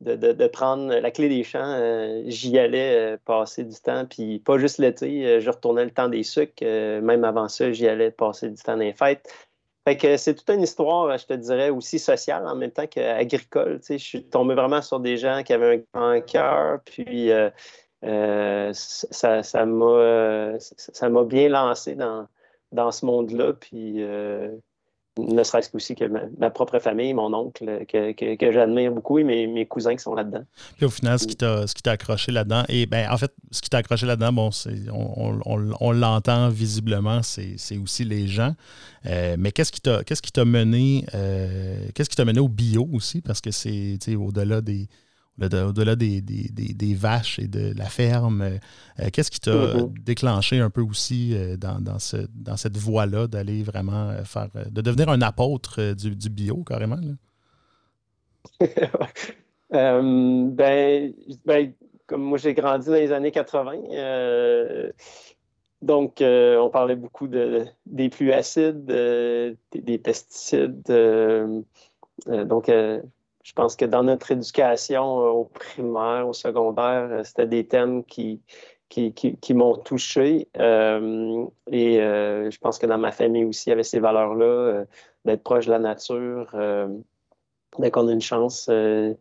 de, 0.00 0.46
prendre 0.48 0.92
la 0.92 1.10
clé 1.12 1.28
des 1.28 1.44
champs, 1.44 2.20
j'y 2.26 2.58
allais 2.58 3.16
passer 3.24 3.62
du 3.62 3.76
temps. 3.76 4.04
Puis 4.04 4.40
pas 4.40 4.58
juste 4.58 4.78
l'été, 4.78 5.40
je 5.40 5.48
retournais 5.48 5.84
le 5.84 5.92
temps 5.92 6.08
des 6.08 6.24
sucres. 6.24 6.64
même 6.64 7.22
avant 7.22 7.46
ça, 7.46 7.70
j'y 7.70 7.86
allais 7.86 8.10
passer 8.10 8.50
du 8.50 8.60
temps 8.60 8.74
les 8.74 8.92
fêtes. 8.92 9.32
Fait 9.86 9.96
que 9.96 10.16
c'est 10.16 10.34
toute 10.34 10.50
une 10.50 10.62
histoire, 10.62 11.16
je 11.16 11.26
te 11.26 11.34
dirais, 11.34 11.70
aussi 11.70 12.00
sociale 12.00 12.44
en 12.48 12.56
même 12.56 12.72
temps 12.72 12.88
qu'agricole. 12.88 13.78
Je 13.88 13.96
suis 13.98 14.24
tombé 14.24 14.56
vraiment 14.56 14.82
sur 14.82 14.98
des 14.98 15.16
gens 15.16 15.44
qui 15.44 15.52
avaient 15.52 15.84
un 15.94 16.00
grand 16.00 16.20
cœur, 16.22 16.80
puis 16.84 17.30
ça, 18.72 19.42
ça 19.42 19.66
m'a 19.66 21.24
bien 21.24 21.48
lancé 21.48 21.94
dans, 21.94 22.26
dans 22.72 22.90
ce 22.92 23.04
monde-là. 23.06 23.52
Puis 23.54 24.02
euh, 24.02 24.50
ne 25.18 25.42
serait-ce 25.42 25.70
qu'aussi 25.70 25.94
que 25.94 26.04
ma, 26.04 26.50
propre 26.50 26.78
famille, 26.78 27.14
mon 27.14 27.32
oncle, 27.32 27.84
que, 27.86 28.12
que, 28.12 28.52
j'admire 28.52 28.92
beaucoup, 28.92 29.18
et 29.18 29.24
mes, 29.24 29.46
mes, 29.46 29.66
cousins 29.66 29.94
qui 29.94 30.02
sont 30.02 30.14
là-dedans. 30.14 30.44
Puis 30.76 30.84
au 30.84 30.90
final, 30.90 31.18
ce 31.18 31.26
qui 31.26 31.36
t'a 31.36 31.90
accroché 31.90 32.32
là-dedans, 32.32 32.64
et 32.68 32.86
ben 32.86 33.10
en 33.10 33.16
fait, 33.16 33.32
ce 33.50 33.62
qui 33.62 33.70
t'a 33.70 33.78
accroché 33.78 34.06
là-dedans, 34.06 34.32
bon, 34.32 34.50
on, 34.92 35.40
on, 35.46 35.70
on 35.80 35.92
l'entend 35.92 36.48
visiblement, 36.50 37.22
c'est 37.22 37.78
aussi 37.82 38.04
les 38.04 38.26
gens. 38.26 38.54
Euh, 39.06 39.36
mais 39.38 39.52
qu'est-ce 39.52 39.72
qui 39.72 39.80
t'a 39.80 40.44
mené, 40.44 41.06
euh, 41.14 41.78
qu'est-ce 41.94 42.10
qui 42.10 42.16
t'a 42.16 42.24
mené 42.24 42.40
au 42.40 42.48
bio 42.48 42.86
aussi? 42.92 43.22
Parce 43.22 43.40
que 43.40 43.50
c'est 43.50 44.16
au-delà 44.16 44.60
des 44.60 44.88
au-delà 45.42 45.96
des, 45.96 46.20
des, 46.20 46.94
vaches 46.94 47.38
et 47.38 47.46
de 47.48 47.76
la 47.76 47.86
ferme. 47.86 48.42
Euh, 48.42 49.08
qu'est-ce 49.12 49.30
qui 49.30 49.40
t'a 49.40 49.52
mm-hmm. 49.52 50.02
déclenché 50.02 50.60
un 50.60 50.70
peu 50.70 50.80
aussi 50.80 51.34
euh, 51.34 51.56
dans, 51.56 51.80
dans, 51.80 51.98
ce, 51.98 52.16
dans 52.34 52.56
cette 52.56 52.76
voie-là 52.76 53.26
d'aller 53.26 53.62
vraiment 53.62 54.10
euh, 54.10 54.24
faire, 54.24 54.48
de 54.70 54.80
devenir 54.80 55.08
un 55.08 55.20
apôtre 55.20 55.94
du, 55.94 56.30
bio 56.30 56.64
carrément? 56.64 56.98
ben, 59.70 61.12
ben, 61.44 61.72
comme 62.06 62.22
moi 62.22 62.38
j'ai 62.38 62.54
grandi 62.54 62.86
dans 62.86 62.94
les 62.94 63.12
années 63.12 63.32
80, 63.32 63.74
donc 65.82 66.22
on 66.22 66.70
parlait 66.72 66.96
beaucoup 66.96 67.26
de, 67.26 67.66
des 67.84 68.08
pluies 68.08 68.32
acides, 68.32 68.86
des, 68.86 69.56
des, 69.74 69.98
pesticides. 69.98 70.82
donc 72.26 72.70
je 73.46 73.52
pense 73.52 73.76
que 73.76 73.84
dans 73.84 74.02
notre 74.02 74.32
éducation 74.32 75.20
euh, 75.20 75.28
au 75.28 75.44
primaire, 75.44 76.26
au 76.26 76.32
secondaire, 76.32 77.08
euh, 77.12 77.22
c'était 77.22 77.46
des 77.46 77.68
thèmes 77.68 78.02
qui, 78.04 78.42
qui, 78.88 79.54
m'ont 79.54 79.76
touché. 79.76 80.48
Euh, 80.56 81.46
et 81.70 81.98
je 81.98 82.58
pense 82.58 82.78
que 82.78 82.86
dans 82.86 82.98
ma 82.98 83.12
famille 83.12 83.44
aussi, 83.44 83.68
il 83.68 83.70
y 83.70 83.72
avait 83.72 83.84
ces 83.84 84.00
valeurs-là, 84.00 84.84
d'être 85.24 85.44
proche 85.44 85.66
de 85.66 85.70
la 85.70 85.78
nature, 85.78 86.54
dès 87.78 87.90
qu'on 87.90 88.08
a 88.08 88.12
une 88.12 88.20
chance 88.20 88.68
de, 88.68 89.16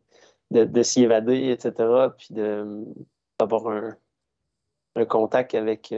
s'y 0.82 1.04
évader, 1.04 1.50
etc., 1.52 1.74
puis 2.18 2.30
d'avoir 3.40 3.68
un, 3.68 5.06
contact 5.06 5.54
avec 5.56 5.94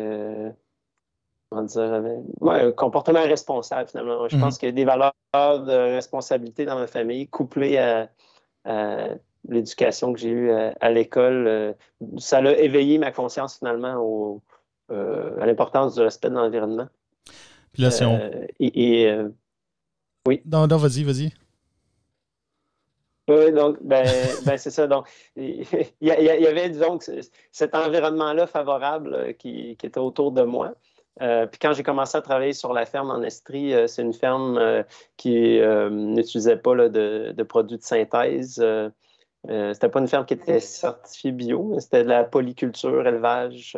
dire, 1.51 2.03
un 2.41 2.71
comportement 2.71 3.23
responsable 3.23 3.89
finalement. 3.89 4.27
Je 4.27 4.35
mhm. 4.35 4.41
pense 4.41 4.57
que 4.57 4.67
des 4.67 4.85
valeurs 4.85 5.13
de 5.33 5.95
responsabilité 5.95 6.65
dans 6.65 6.77
ma 6.77 6.87
famille, 6.87 7.27
couplées 7.27 7.77
à, 7.77 8.09
l'éducation 9.47 10.11
que 10.11 10.19
j'ai 10.19 10.29
eue 10.29 10.51
à, 10.51 10.91
l'école, 10.91 11.47
euh, 11.47 11.73
ça 12.17 12.39
a 12.39 12.51
éveillé 12.51 12.97
ma 12.97 13.11
conscience 13.11 13.57
finalement 13.59 13.95
au, 13.95 14.41
euh, 14.91 15.39
à 15.39 15.45
l'importance 15.45 15.95
du 15.95 16.01
respect 16.01 16.29
de 16.29 16.35
l'environnement. 16.35 16.87
Puis 17.71 17.83
là, 17.83 17.91
si 17.91 18.03
on... 18.03 18.19
Euh, 18.19 18.45
et, 18.59 19.09
oui. 20.27 20.41
Non, 20.45 20.67
non, 20.67 20.75
vas-y, 20.75 21.03
vas-y. 21.03 21.31
Oui, 23.29 23.51
donc, 23.53 23.77
ben, 23.81 24.05
ben 24.45 24.57
c'est 24.57 24.71
ça. 24.71 24.87
Donc, 24.87 25.07
il 25.35 25.65
y, 26.01 26.11
avait, 26.11 26.69
disons, 26.69 26.99
cet 27.51 27.75
environnement-là 27.75 28.47
favorable 28.47 29.35
qui, 29.37 29.77
qui, 29.77 29.85
était 29.85 29.99
autour 29.99 30.31
de 30.31 30.43
moi. 30.43 30.73
Euh, 31.21 31.47
puis 31.47 31.59
quand 31.59 31.73
j'ai 31.73 31.83
commencé 31.83 32.17
à 32.17 32.21
travailler 32.21 32.53
sur 32.53 32.73
la 32.73 32.85
ferme 32.85 33.09
en 33.09 33.21
Estrie, 33.21 33.73
euh, 33.73 33.87
c'est 33.87 34.01
une 34.01 34.13
ferme 34.13 34.57
euh, 34.57 34.83
qui 35.17 35.59
n'utilisait 35.91 36.57
pas 36.57 36.75
de, 36.89 37.43
produits 37.43 37.77
de 37.77 37.83
synthèse. 37.83 38.63
c'était 39.47 39.89
pas 39.89 39.99
une 39.99 40.07
ferme 40.07 40.25
qui 40.25 40.33
était 40.33 40.59
certifiée 40.59 41.31
bio, 41.31 41.79
c'était 41.79 42.03
de 42.03 42.09
la 42.09 42.23
polyculture, 42.23 43.07
élevage, 43.07 43.77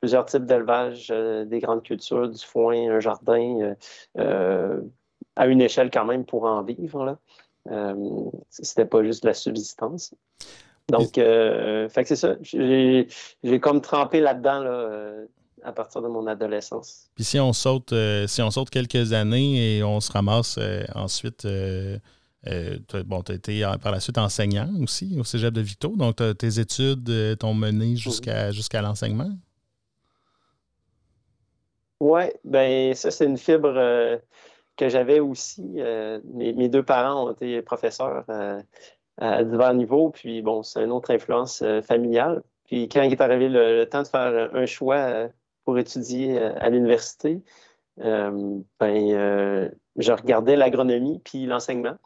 plusieurs 0.00 0.26
types 0.26 0.44
d'élevage, 0.44 1.08
des 1.08 1.58
grandes 1.60 1.82
cultures, 1.82 2.28
du 2.28 2.44
foin, 2.44 2.90
un 2.90 3.00
jardin, 3.00 3.74
à 4.16 5.46
une 5.46 5.60
échelle 5.60 5.90
quand 5.90 6.04
même 6.04 6.24
pour 6.24 6.44
en 6.44 6.62
vivre. 6.62 7.04
Là. 7.04 7.94
c'était 8.50 8.86
pas 8.86 9.02
juste 9.04 9.22
de 9.22 9.28
la 9.28 9.34
subsistance. 9.34 10.14
Donc, 10.88 11.10
c'est 11.14 12.16
ça. 12.16 12.36
J'ai 12.42 13.06
comme 13.60 13.80
trempé 13.80 14.20
là-dedans 14.20 14.60
là, 14.60 15.12
à 15.62 15.72
partir 15.72 16.02
de 16.02 16.08
mon 16.08 16.26
adolescence. 16.26 17.08
Puis 17.14 17.24
si 17.24 17.38
on 17.38 17.52
saute, 17.52 17.92
euh, 17.92 18.26
si 18.26 18.42
on 18.42 18.50
saute 18.50 18.70
quelques 18.70 19.12
années 19.12 19.78
et 19.78 19.82
on 19.82 20.00
se 20.00 20.12
ramasse 20.12 20.56
euh, 20.58 20.84
ensuite, 20.94 21.44
euh, 21.44 21.98
bon, 23.06 23.22
tu 23.22 23.32
as 23.32 23.34
été 23.34 23.72
par 23.82 23.92
la 23.92 24.00
suite 24.00 24.18
enseignant 24.18 24.70
aussi 24.82 25.16
au 25.18 25.24
Cégep 25.24 25.52
de 25.52 25.60
Victo, 25.60 25.94
donc 25.96 26.16
tes 26.38 26.58
études 26.60 27.36
t'ont 27.38 27.54
mené 27.54 27.96
jusqu'à 27.96 28.52
jusqu'à 28.52 28.80
l'enseignement? 28.80 29.30
Oui, 32.00 32.22
ben 32.44 32.94
ça, 32.94 33.10
c'est 33.10 33.26
une 33.26 33.36
fibre 33.36 34.20
que 34.76 34.88
j'avais 34.88 35.20
aussi. 35.20 35.62
Mes, 35.62 36.68
deux 36.68 36.84
parents 36.84 37.26
ont 37.26 37.32
été 37.32 37.60
professeurs 37.60 38.24
à 39.18 39.44
divers 39.44 39.74
niveaux, 39.74 40.10
puis 40.10 40.40
bon, 40.40 40.62
c'est 40.62 40.82
une 40.82 40.92
autre 40.92 41.10
influence 41.12 41.62
familiale. 41.82 42.42
Puis 42.66 42.88
quand 42.88 43.02
il 43.02 43.12
est 43.12 43.20
arrivé 43.20 43.48
le 43.48 43.84
temps 43.84 44.02
de 44.02 44.08
faire 44.08 44.50
un 44.54 44.66
choix 44.66 45.28
pour 45.68 45.78
étudier 45.78 46.40
euh, 46.40 46.54
à 46.60 46.70
l'université, 46.70 47.42
euh, 48.00 48.58
ben, 48.80 49.10
euh, 49.10 49.68
je 49.96 50.12
regardais 50.12 50.56
l'agronomie 50.56 51.20
puis 51.22 51.44
l'enseignement. 51.44 51.96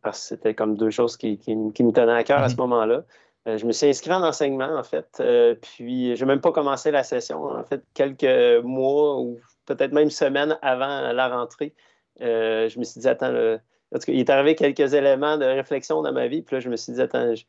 parce 0.00 0.20
que 0.20 0.26
c'était 0.28 0.54
comme 0.54 0.76
deux 0.76 0.90
choses 0.90 1.16
qui, 1.16 1.40
me 1.48 1.90
tenaient 1.90 2.12
à 2.12 2.22
cœur 2.22 2.38
à 2.38 2.48
ce 2.48 2.54
mhm. 2.54 2.60
moment-là. 2.60 3.02
je 3.46 3.66
me 3.66 3.72
suis 3.72 3.88
inscrit 3.88 4.12
en 4.12 4.22
enseignement, 4.22 4.78
en 4.78 4.84
fait, 4.84 5.20
puis 5.60 6.14
je 6.14 6.24
n'ai 6.24 6.28
même 6.28 6.40
pas 6.40 6.52
commencé 6.52 6.92
la 6.92 7.02
session, 7.02 7.46
en 7.46 7.64
fait, 7.64 7.82
quelques 7.94 8.62
mois 8.62 9.18
ou 9.18 9.40
peut-être 9.64 9.90
même 9.90 10.10
semaines 10.10 10.56
avant 10.62 11.10
la 11.12 11.28
rentrée. 11.28 11.74
je 12.20 12.78
me 12.78 12.84
suis 12.84 13.00
dit, 13.00 13.08
attends, 13.08 13.58
il 14.06 14.20
est 14.20 14.30
arrivé 14.30 14.54
quelques 14.54 14.94
éléments 14.94 15.36
de 15.36 15.46
réflexion 15.46 16.00
dans 16.00 16.12
ma 16.12 16.28
vie, 16.28 16.42
puis 16.42 16.54
là, 16.54 16.60
je 16.60 16.68
me 16.68 16.76
suis 16.76 16.92
dit, 16.92 17.00
attends, 17.00 17.34
je 17.34 17.42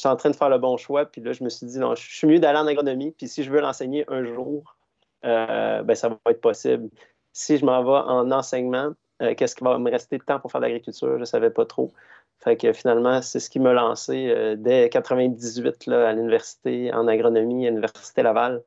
suis 0.00 0.08
en 0.08 0.16
train 0.16 0.30
de 0.30 0.36
faire 0.36 0.48
le 0.48 0.58
bon 0.58 0.76
choix. 0.76 1.06
Puis 1.06 1.20
là, 1.20 1.32
je 1.32 1.42
me 1.44 1.48
suis 1.48 1.66
dit, 1.66 1.78
non, 1.78 1.94
je 1.94 2.08
suis 2.08 2.26
mieux 2.26 2.38
d'aller 2.38 2.58
en 2.58 2.66
agronomie. 2.66 3.12
Puis 3.12 3.28
si 3.28 3.42
je 3.42 3.50
veux 3.50 3.60
l'enseigner 3.60 4.04
un 4.08 4.24
jour, 4.24 4.76
euh, 5.24 5.82
ben, 5.82 5.94
ça 5.94 6.08
va 6.08 6.16
être 6.30 6.40
possible. 6.40 6.88
Si 7.32 7.58
je 7.58 7.64
m'en 7.64 7.82
vais 7.82 8.08
en 8.08 8.30
enseignement, 8.30 8.92
euh, 9.22 9.34
qu'est-ce 9.34 9.56
qui 9.56 9.64
va 9.64 9.78
me 9.78 9.90
rester 9.90 10.18
de 10.18 10.22
temps 10.22 10.40
pour 10.40 10.52
faire 10.52 10.60
de 10.60 10.66
l'agriculture? 10.66 11.14
Je 11.14 11.20
ne 11.20 11.24
savais 11.24 11.50
pas 11.50 11.66
trop. 11.66 11.92
Fait 12.40 12.56
que 12.56 12.72
finalement, 12.72 13.20
c'est 13.22 13.40
ce 13.40 13.50
qui 13.50 13.58
m'a 13.58 13.72
lancé 13.72 14.28
euh, 14.28 14.54
dès 14.56 14.88
98 14.90 15.86
là, 15.86 16.08
à 16.08 16.12
l'université 16.12 16.92
en 16.94 17.08
agronomie 17.08 17.66
à 17.66 17.70
l'Université 17.70 18.22
Laval. 18.22 18.62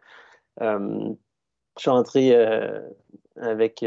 je 0.60 1.16
suis 1.78 1.90
entré 1.90 2.36
avec 3.38 3.86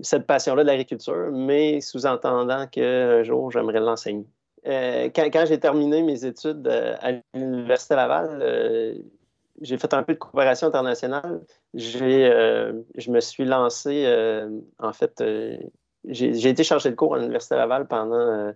cette 0.00 0.26
passion-là 0.26 0.62
de 0.62 0.68
l'agriculture, 0.68 1.30
mais 1.32 1.80
sous-entendant 1.80 2.66
qu'un 2.66 3.22
jour, 3.22 3.50
j'aimerais 3.50 3.80
l'enseigner. 3.80 4.26
Euh, 4.66 5.10
quand, 5.14 5.46
j'ai 5.46 5.60
terminé 5.60 6.02
mes 6.02 6.24
études 6.24 6.66
euh, 6.66 6.96
à 7.00 7.12
l'Université 7.34 7.94
Laval, 7.94 8.38
euh, 8.42 8.94
j'ai 9.60 9.78
fait 9.78 9.94
un 9.94 10.02
peu 10.02 10.14
de 10.14 10.18
coopération 10.18 10.66
internationale. 10.66 11.40
je 11.74 13.10
me 13.10 13.20
suis 13.20 13.44
lancé, 13.44 14.06
en 14.78 14.92
fait, 14.92 15.24
j'ai 16.04 16.48
été 16.48 16.62
chargé 16.62 16.90
de 16.90 16.94
cours 16.94 17.14
à 17.14 17.18
l'Université 17.18 17.54
Laval 17.54 17.86
pendant 17.86 18.52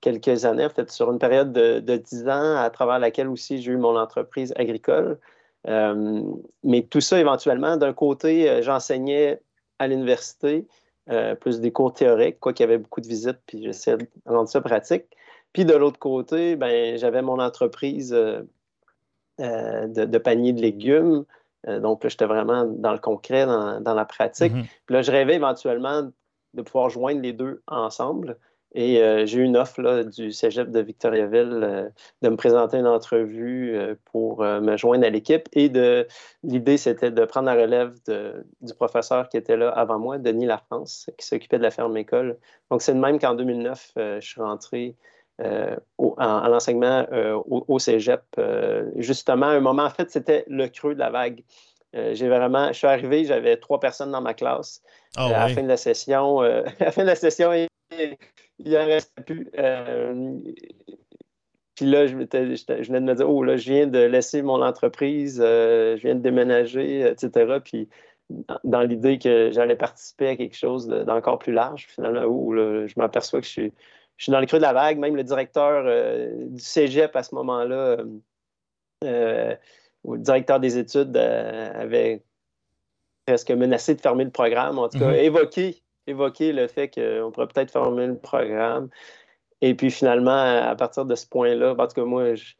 quelques 0.00 0.44
années, 0.44 0.64
en 0.64 0.70
fait, 0.70 0.90
sur 0.90 1.12
une 1.12 1.20
période 1.20 1.52
de, 1.52 1.78
de 1.78 1.96
10 1.96 2.28
ans, 2.28 2.56
à 2.56 2.68
travers 2.70 2.98
laquelle 2.98 3.28
aussi 3.28 3.62
j'ai 3.62 3.70
eu 3.70 3.76
mon 3.76 3.96
entreprise 3.96 4.52
agricole. 4.56 5.20
mais 5.66 6.82
tout 6.82 7.00
ça, 7.00 7.20
éventuellement, 7.20 7.76
d'un 7.76 7.92
côté, 7.92 8.60
j'enseignais 8.62 9.40
à 9.78 9.86
l'université, 9.86 10.66
plus 11.38 11.60
des 11.60 11.70
cours 11.70 11.92
théoriques, 11.92 12.40
quoi 12.40 12.52
qu'il 12.52 12.64
y 12.64 12.68
avait 12.68 12.78
beaucoup 12.78 13.00
de 13.00 13.06
visites, 13.06 13.38
puis 13.46 13.62
j'essayais 13.62 13.98
de 13.98 14.08
rendre 14.26 14.48
ça 14.48 14.60
pratique. 14.60 15.04
Puis 15.52 15.64
de 15.64 15.74
l'autre 15.74 15.98
côté, 15.98 16.56
ben, 16.56 16.96
j'avais 16.96 17.22
mon 17.22 17.38
entreprise 17.40 18.12
euh, 18.12 18.42
euh, 19.40 19.86
de, 19.86 20.18
panier 20.18 20.52
de 20.52 20.60
légumes. 20.60 21.24
Euh, 21.66 21.80
donc, 21.80 22.06
j'étais 22.06 22.26
vraiment 22.26 22.64
dans 22.64 22.92
le 22.92 22.98
concret, 22.98 23.46
dans, 23.46 23.94
la 23.94 24.04
pratique. 24.04 24.52
Mm-hmm. 24.52 24.66
Puis 24.86 24.94
là, 24.94 25.02
je 25.02 25.10
rêvais 25.10 25.34
éventuellement 25.34 26.10
de 26.54 26.62
pouvoir 26.62 26.90
joindre 26.90 27.20
les 27.20 27.32
deux 27.32 27.62
ensemble. 27.66 28.38
Et 28.72 29.02
j'ai 29.26 29.38
eu 29.38 29.42
une 29.42 29.56
offre 29.56 30.04
du 30.04 30.30
cégep 30.30 30.70
de 30.70 30.78
Victoriaville 30.78 31.90
de 32.22 32.28
me 32.28 32.36
présenter 32.36 32.76
une 32.76 32.86
entrevue 32.86 33.76
pour 34.04 34.42
me 34.42 34.76
joindre 34.76 35.04
à 35.04 35.10
l'équipe. 35.10 35.48
Et 35.54 35.68
de, 35.68 36.06
l'idée, 36.44 36.76
c'était 36.76 37.10
de 37.10 37.24
prendre 37.24 37.46
la 37.46 37.60
relève 37.60 37.94
du 38.06 38.74
professeur 38.74 39.28
qui 39.28 39.38
était 39.38 39.56
là 39.56 39.70
avant 39.70 39.98
moi, 39.98 40.18
Denis 40.18 40.46
Lafrance, 40.46 41.10
qui 41.18 41.26
s'occupait 41.26 41.58
de 41.58 41.64
la 41.64 41.72
ferme 41.72 41.96
école. 41.96 42.38
Donc, 42.70 42.82
c'est 42.82 42.94
de 42.94 43.00
même 43.00 43.18
qu'en 43.18 43.34
2009, 43.34 43.92
je 43.96 44.20
suis 44.20 44.40
rentré 44.40 44.94
euh, 45.40 45.76
en, 45.96 46.48
l'enseignement 46.48 47.06
euh, 47.12 47.40
au, 47.46 47.78
cégep. 47.78 48.22
Euh, 48.38 48.90
justement, 48.96 49.46
un 49.46 49.60
moment, 49.60 49.84
en 49.84 49.90
fait, 49.90 50.10
c'était 50.10 50.44
le 50.48 50.68
creux 50.68 50.94
de 50.94 50.98
la 50.98 51.10
vague. 51.10 51.42
j'ai 51.94 52.28
vraiment, 52.28 52.68
je 52.68 52.74
suis 52.74 52.86
arrivé, 52.86 53.24
j'avais 53.24 53.56
trois 53.56 53.80
personnes 53.80 54.10
dans 54.10 54.20
ma 54.20 54.34
classe. 54.34 54.82
Ah 55.16 55.26
à 55.26 55.30
la 55.30 55.48
fin 55.48 55.62
de 55.62 55.68
la 55.68 55.76
session, 55.76 56.40
à 56.40 56.62
la 56.78 56.90
fin 56.90 57.02
de 57.02 57.06
la 57.06 57.14
session, 57.14 57.52
il 57.52 57.68
n'en 58.58 58.84
restait 58.84 59.22
plus. 59.22 59.50
Puis 61.74 61.86
là, 61.86 62.06
je, 62.06 62.12
je, 62.12 62.86
venais 62.88 63.00
de 63.00 63.06
me 63.06 63.14
dire, 63.14 63.30
oh 63.30 63.42
là, 63.42 63.56
je 63.56 63.72
viens 63.72 63.86
de 63.86 63.98
laisser 63.98 64.42
mon 64.42 64.62
entreprise, 64.62 65.38
je 65.38 66.00
viens 66.00 66.14
de 66.14 66.20
déménager, 66.20 67.00
etc. 67.08 67.60
Puis 67.64 67.88
dans 68.64 68.82
l'idée 68.82 69.18
que 69.18 69.50
j'allais 69.50 69.76
participer 69.76 70.28
à 70.28 70.36
quelque 70.36 70.56
chose 70.56 70.86
d'encore 70.86 71.38
plus 71.38 71.52
large, 71.52 71.86
finalement, 71.88 72.24
où 72.24 72.54
je 72.54 72.92
m'aperçois 72.98 73.40
que 73.40 73.46
je 73.46 73.52
suis, 73.52 73.72
je 74.20 74.24
suis 74.24 74.32
dans 74.32 74.40
le 74.40 74.44
creux 74.44 74.58
de 74.58 74.62
la 74.62 74.74
vague. 74.74 74.98
Même 74.98 75.16
le 75.16 75.24
directeur 75.24 75.82
du 76.36 76.60
cégep 76.60 77.16
à 77.16 77.22
ce 77.22 77.34
moment-là, 77.36 78.04
ou 80.04 80.14
le 80.14 80.18
directeur 80.18 80.60
des 80.60 80.76
études, 80.76 81.16
avait 81.16 82.22
presque 83.24 83.50
menacé 83.50 83.94
de 83.94 84.00
fermer 84.02 84.24
le 84.24 84.30
programme, 84.30 84.78
en 84.78 84.90
tout 84.90 84.98
cas, 84.98 85.10
mm-hmm. 85.10 85.80
évoqué, 86.06 86.52
le 86.52 86.66
fait 86.66 86.90
qu'on 86.90 87.30
pourrait 87.32 87.46
peut-être 87.46 87.70
fermer 87.70 88.08
le 88.08 88.18
programme. 88.18 88.90
Et 89.62 89.74
puis 89.74 89.90
finalement, 89.90 90.68
à 90.68 90.74
partir 90.76 91.06
de 91.06 91.14
ce 91.14 91.26
point-là, 91.26 91.74
en 91.78 91.86
tout 91.86 91.94
cas, 91.94 92.04
moi, 92.04 92.34
je, 92.34 92.52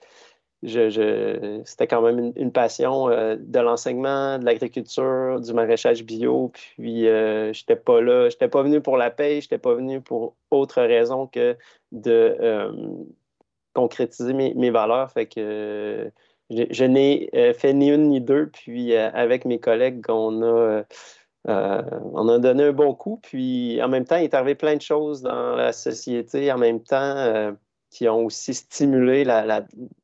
c'était 0.62 1.86
quand 1.86 2.02
même 2.02 2.32
une, 2.36 2.52
passion 2.52 3.08
euh, 3.08 3.36
de 3.38 3.60
l'enseignement, 3.60 4.38
de 4.38 4.44
l'agriculture, 4.44 5.40
du 5.40 5.54
maraîchage 5.54 6.04
bio. 6.04 6.52
Puis, 6.52 7.08
euh, 7.08 7.52
je 7.52 7.62
n'étais 7.62 7.76
pas 7.76 8.00
là, 8.00 8.28
je 8.28 8.34
n'étais 8.34 8.48
pas 8.48 8.62
venu 8.62 8.80
pour 8.80 8.96
la 8.96 9.10
paix, 9.10 9.40
je 9.40 9.46
n'étais 9.46 9.58
pas 9.58 9.74
venu 9.74 10.00
pour 10.00 10.34
autre 10.50 10.82
raison 10.82 11.26
que 11.26 11.56
de 11.92 12.36
euh, 12.40 12.72
concrétiser 13.74 14.34
mes, 14.34 14.70
valeurs. 14.70 15.10
Fait 15.10 15.26
que 15.26 16.10
je, 16.50 16.84
n'ai 16.84 17.30
euh, 17.34 17.54
fait 17.54 17.72
ni 17.72 17.88
une 17.88 18.08
ni 18.08 18.20
deux. 18.20 18.48
Puis 18.48 18.94
avec 18.94 19.46
mes 19.46 19.60
collègues, 19.60 20.04
on 20.08 20.42
a, 20.42 20.82
on 21.46 22.28
a 22.28 22.38
donné 22.38 22.64
un 22.64 22.72
bon 22.72 22.94
coup. 22.94 23.18
Puis 23.22 23.80
en 23.82 23.88
même 23.88 24.04
temps, 24.04 24.16
il 24.16 24.24
est 24.24 24.34
arrivé 24.34 24.54
plein 24.54 24.76
de 24.76 24.82
choses 24.82 25.22
dans 25.22 25.56
la 25.56 25.72
société 25.72 26.52
en 26.52 26.58
même 26.58 26.82
temps 26.82 27.54
qui 27.90 28.08
ont 28.08 28.24
aussi 28.24 28.54
stimulé 28.54 29.24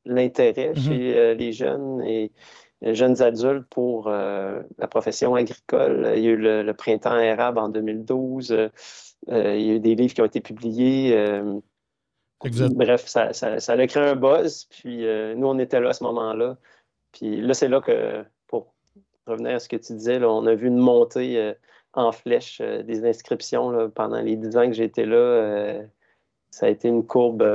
l'intérêt 0.05 0.73
mm-hmm. 0.73 0.85
chez 0.85 1.35
les 1.35 1.51
jeunes 1.53 2.01
et 2.03 2.31
les 2.81 2.93
jeunes 2.93 3.21
adultes 3.21 3.67
pour 3.69 4.09
la 4.09 4.87
profession 4.89 5.35
agricole. 5.35 6.11
Il 6.15 6.23
y 6.23 6.27
a 6.27 6.31
eu 6.31 6.37
le, 6.37 6.73
printemps 6.73 7.11
arabe 7.11 7.57
en 7.57 7.69
2012. 7.69 8.69
il 9.29 9.33
y 9.33 9.71
a 9.71 9.73
eu 9.75 9.79
des 9.79 9.95
livres 9.95 10.13
qui 10.13 10.21
ont 10.21 10.25
été 10.25 10.41
publiés. 10.41 11.15
Bref, 12.43 13.07
ça, 13.07 13.33
ça, 13.33 13.73
a 13.73 13.87
créé 13.87 14.03
un 14.03 14.15
buzz. 14.15 14.65
Puis 14.65 15.05
euh, 15.05 15.33
nous, 15.35 15.47
on 15.47 15.57
était 15.59 15.79
là 15.79 15.89
à 15.89 15.93
ce 15.93 16.03
moment-là. 16.03 16.57
Puis 17.11 17.41
là, 17.41 17.53
c'est 17.53 17.67
là 17.67 17.81
que, 17.81 18.23
pour 18.47 18.73
revenir 19.25 19.55
à 19.55 19.59
ce 19.59 19.69
que 19.69 19.75
tu 19.75 19.93
disais, 19.93 20.23
on 20.23 20.45
a 20.45 20.55
vu 20.55 20.67
une 20.67 20.77
montée 20.77 21.37
euh, 21.37 21.53
en 21.93 22.11
flèche 22.11 22.61
euh, 22.61 22.83
des 22.83 23.05
inscriptions 23.05 23.89
pendant 23.91 24.21
les 24.21 24.35
dix 24.35 24.55
ans 24.57 24.67
que 24.67 24.73
j'étais 24.73 25.05
là. 25.05 25.81
Ça 26.57 26.65
a 26.65 26.69
été 26.69 26.87
une 26.87 27.05
courbe 27.05 27.45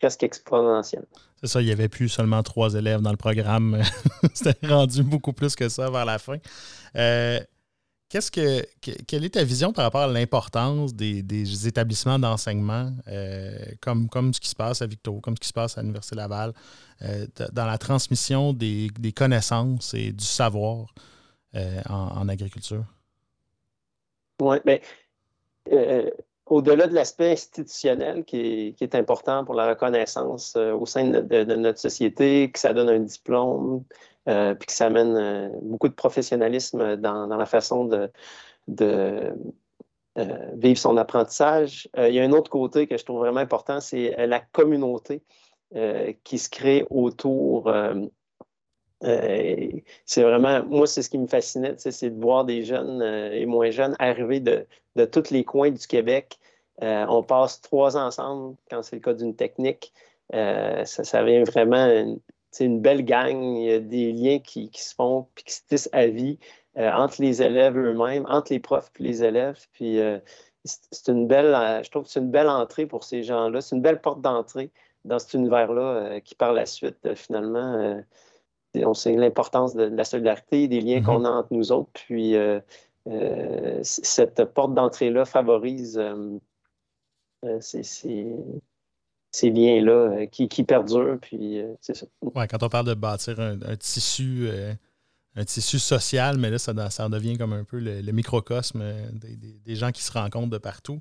presque 0.00 0.22
exponentielle. 0.22 1.06
C'est 1.40 1.48
ça, 1.48 1.60
il 1.60 1.66
n'y 1.66 1.72
avait 1.72 1.88
plus 1.88 2.08
seulement 2.08 2.42
trois 2.42 2.74
élèves 2.74 3.00
dans 3.00 3.10
le 3.10 3.16
programme. 3.16 3.80
C'était 4.34 4.66
rendu 4.66 5.02
beaucoup 5.02 5.32
plus 5.32 5.54
que 5.56 5.68
ça 5.68 5.90
vers 5.90 6.04
la 6.04 6.18
fin. 6.18 6.38
Qu'est-ce 8.08 8.30
que, 8.30 8.64
quelle 9.06 9.26
est 9.26 9.34
ta 9.34 9.44
vision 9.44 9.74
par 9.74 9.84
rapport 9.84 10.00
à 10.00 10.06
l'importance 10.06 10.94
des, 10.94 11.68
établissements 11.68 12.18
d'enseignement, 12.18 12.90
euh, 13.06 13.58
comme, 13.82 14.08
comme 14.08 14.32
ce 14.32 14.40
qui 14.40 14.48
se 14.48 14.56
passe 14.56 14.80
à 14.80 14.86
Victo, 14.86 15.20
comme 15.20 15.36
ce 15.36 15.40
qui 15.40 15.48
se 15.48 15.52
passe 15.52 15.76
à 15.76 15.82
l'Université 15.82 16.16
Laval, 16.16 16.54
euh, 17.02 17.26
dans 17.52 17.66
la 17.66 17.76
transmission 17.76 18.54
des, 18.54 18.88
connaissances 19.14 19.92
et 19.92 20.12
du 20.12 20.24
savoir 20.24 20.94
euh, 21.54 21.82
en, 21.86 22.26
agriculture? 22.30 22.84
Oui, 24.40 24.56
bien, 24.64 24.78
au-delà 26.50 26.86
de 26.86 26.94
l'aspect 26.94 27.32
institutionnel 27.32 28.24
qui 28.24 28.74
est, 28.80 28.94
important 28.94 29.44
pour 29.44 29.54
la 29.54 29.68
reconnaissance 29.68 30.56
au 30.56 30.86
sein 30.86 31.08
de, 31.08 31.54
notre 31.54 31.78
société, 31.78 32.50
que 32.50 32.58
ça 32.58 32.72
donne 32.72 32.88
un 32.88 33.00
diplôme, 33.00 33.84
euh, 34.28 34.54
puis 34.54 34.66
que 34.66 34.72
ça 34.72 34.86
amène 34.86 35.16
euh, 35.16 35.48
beaucoup 35.62 35.88
de 35.88 35.94
professionnalisme 35.94 36.96
dans, 36.96 37.26
la 37.26 37.46
façon 37.46 37.84
de, 37.84 38.10
euh, 38.80 39.32
vivre 40.54 40.78
son 40.78 40.96
apprentissage. 40.96 41.88
il 41.96 42.12
y 42.12 42.20
a 42.20 42.24
un 42.24 42.32
autre 42.32 42.50
côté 42.50 42.86
que 42.86 42.96
je 42.96 43.04
trouve 43.04 43.20
vraiment 43.20 43.40
important, 43.40 43.80
c'est 43.80 44.26
la 44.26 44.40
communauté 44.40 45.22
qui 46.24 46.38
se 46.38 46.48
crée 46.48 46.86
autour. 46.90 47.70
C'est 49.00 50.22
vraiment, 50.22 50.64
moi, 50.64 50.86
c'est 50.86 51.02
ce 51.02 51.10
qui 51.10 51.18
me 51.18 51.26
fascinait, 51.28 51.74
c'est 51.78 52.10
de 52.10 52.20
voir 52.20 52.44
des 52.44 52.64
jeunes 52.64 53.02
et 53.32 53.46
moins 53.46 53.70
jeunes 53.70 53.94
arriver 53.98 54.40
de, 54.40 54.66
tous 55.06 55.30
les 55.30 55.44
coins 55.44 55.70
du 55.70 55.86
Québec. 55.86 56.38
on 56.80 57.22
passe 57.22 57.60
trois 57.60 57.96
ensemble 57.96 58.56
quand 58.70 58.82
c'est 58.82 58.96
le 58.96 59.02
cas 59.02 59.14
d'une 59.14 59.36
technique. 59.36 59.92
ça, 60.32 60.84
ça, 60.84 61.22
vient 61.22 61.44
vraiment 61.44 62.16
c'est 62.50 62.64
une 62.64 62.80
belle 62.80 63.04
gang, 63.04 63.40
il 63.40 63.64
y 63.64 63.72
a 63.72 63.80
des 63.80 64.12
liens 64.12 64.38
qui, 64.38 64.70
se 64.74 64.94
font 64.94 65.28
puis 65.34 65.44
qui 65.44 65.54
se 65.54 65.62
tissent 65.68 65.88
à 65.92 66.06
vie 66.06 66.38
euh, 66.76 66.90
entre 66.92 67.20
les 67.22 67.42
élèves 67.42 67.76
eux-mêmes, 67.76 68.24
entre 68.28 68.52
les 68.52 68.60
profs 68.60 68.90
et 68.98 69.02
les 69.02 69.22
élèves. 69.22 69.58
Puis 69.72 70.00
euh, 70.00 70.18
c'est 70.64 71.08
une 71.08 71.26
belle, 71.26 71.54
euh, 71.54 71.82
je 71.82 71.90
trouve 71.90 72.04
que 72.04 72.10
c'est 72.10 72.20
une 72.20 72.30
belle 72.30 72.48
entrée 72.48 72.86
pour 72.86 73.04
ces 73.04 73.22
gens-là. 73.22 73.60
C'est 73.60 73.76
une 73.76 73.82
belle 73.82 74.00
porte 74.00 74.20
d'entrée 74.22 74.70
dans 75.04 75.18
cet 75.18 75.34
univers-là 75.34 76.20
qui, 76.20 76.34
par 76.34 76.52
la 76.52 76.66
suite, 76.66 77.14
finalement, 77.14 78.02
on 78.76 78.94
sait 78.94 79.14
l'importance 79.14 79.74
de, 79.74 79.84
la 79.84 80.04
solidarité, 80.04 80.68
des 80.68 80.80
liens 80.80 81.02
qu'on 81.02 81.20
mm-hmm. 81.20 81.26
a 81.26 81.30
entre 81.30 81.52
nous 81.52 81.72
autres. 81.72 81.90
Puis 81.92 82.34
cette 83.82 84.44
porte 84.44 84.74
d'entrée-là 84.74 85.24
favorise 85.24 86.00
c'est 87.60 87.82
ces 89.30 89.50
liens-là 89.50 89.92
euh, 89.92 90.26
qui, 90.26 90.64
perdurent. 90.64 91.18
Puis 91.20 91.58
euh, 91.58 91.74
c'est 91.80 91.96
ça. 91.96 92.06
quand 92.22 92.62
on 92.62 92.68
parle 92.68 92.86
de 92.86 92.94
bâtir 92.94 93.38
un, 93.40 93.76
tissu. 93.76 94.48
Euh, 94.48 94.74
un 95.36 95.44
tissu 95.44 95.78
social, 95.78 96.36
mais 96.36 96.50
là, 96.50 96.58
ça, 96.58 96.90
ça 96.90 97.08
devient 97.08 97.38
comme 97.38 97.52
un 97.52 97.62
peu 97.62 97.78
le, 97.78 98.10
microcosme 98.10 98.82
des, 99.12 99.76
gens 99.76 99.92
qui 99.92 100.02
se 100.02 100.10
rencontrent 100.10 100.50
de 100.50 100.58
partout. 100.58 101.00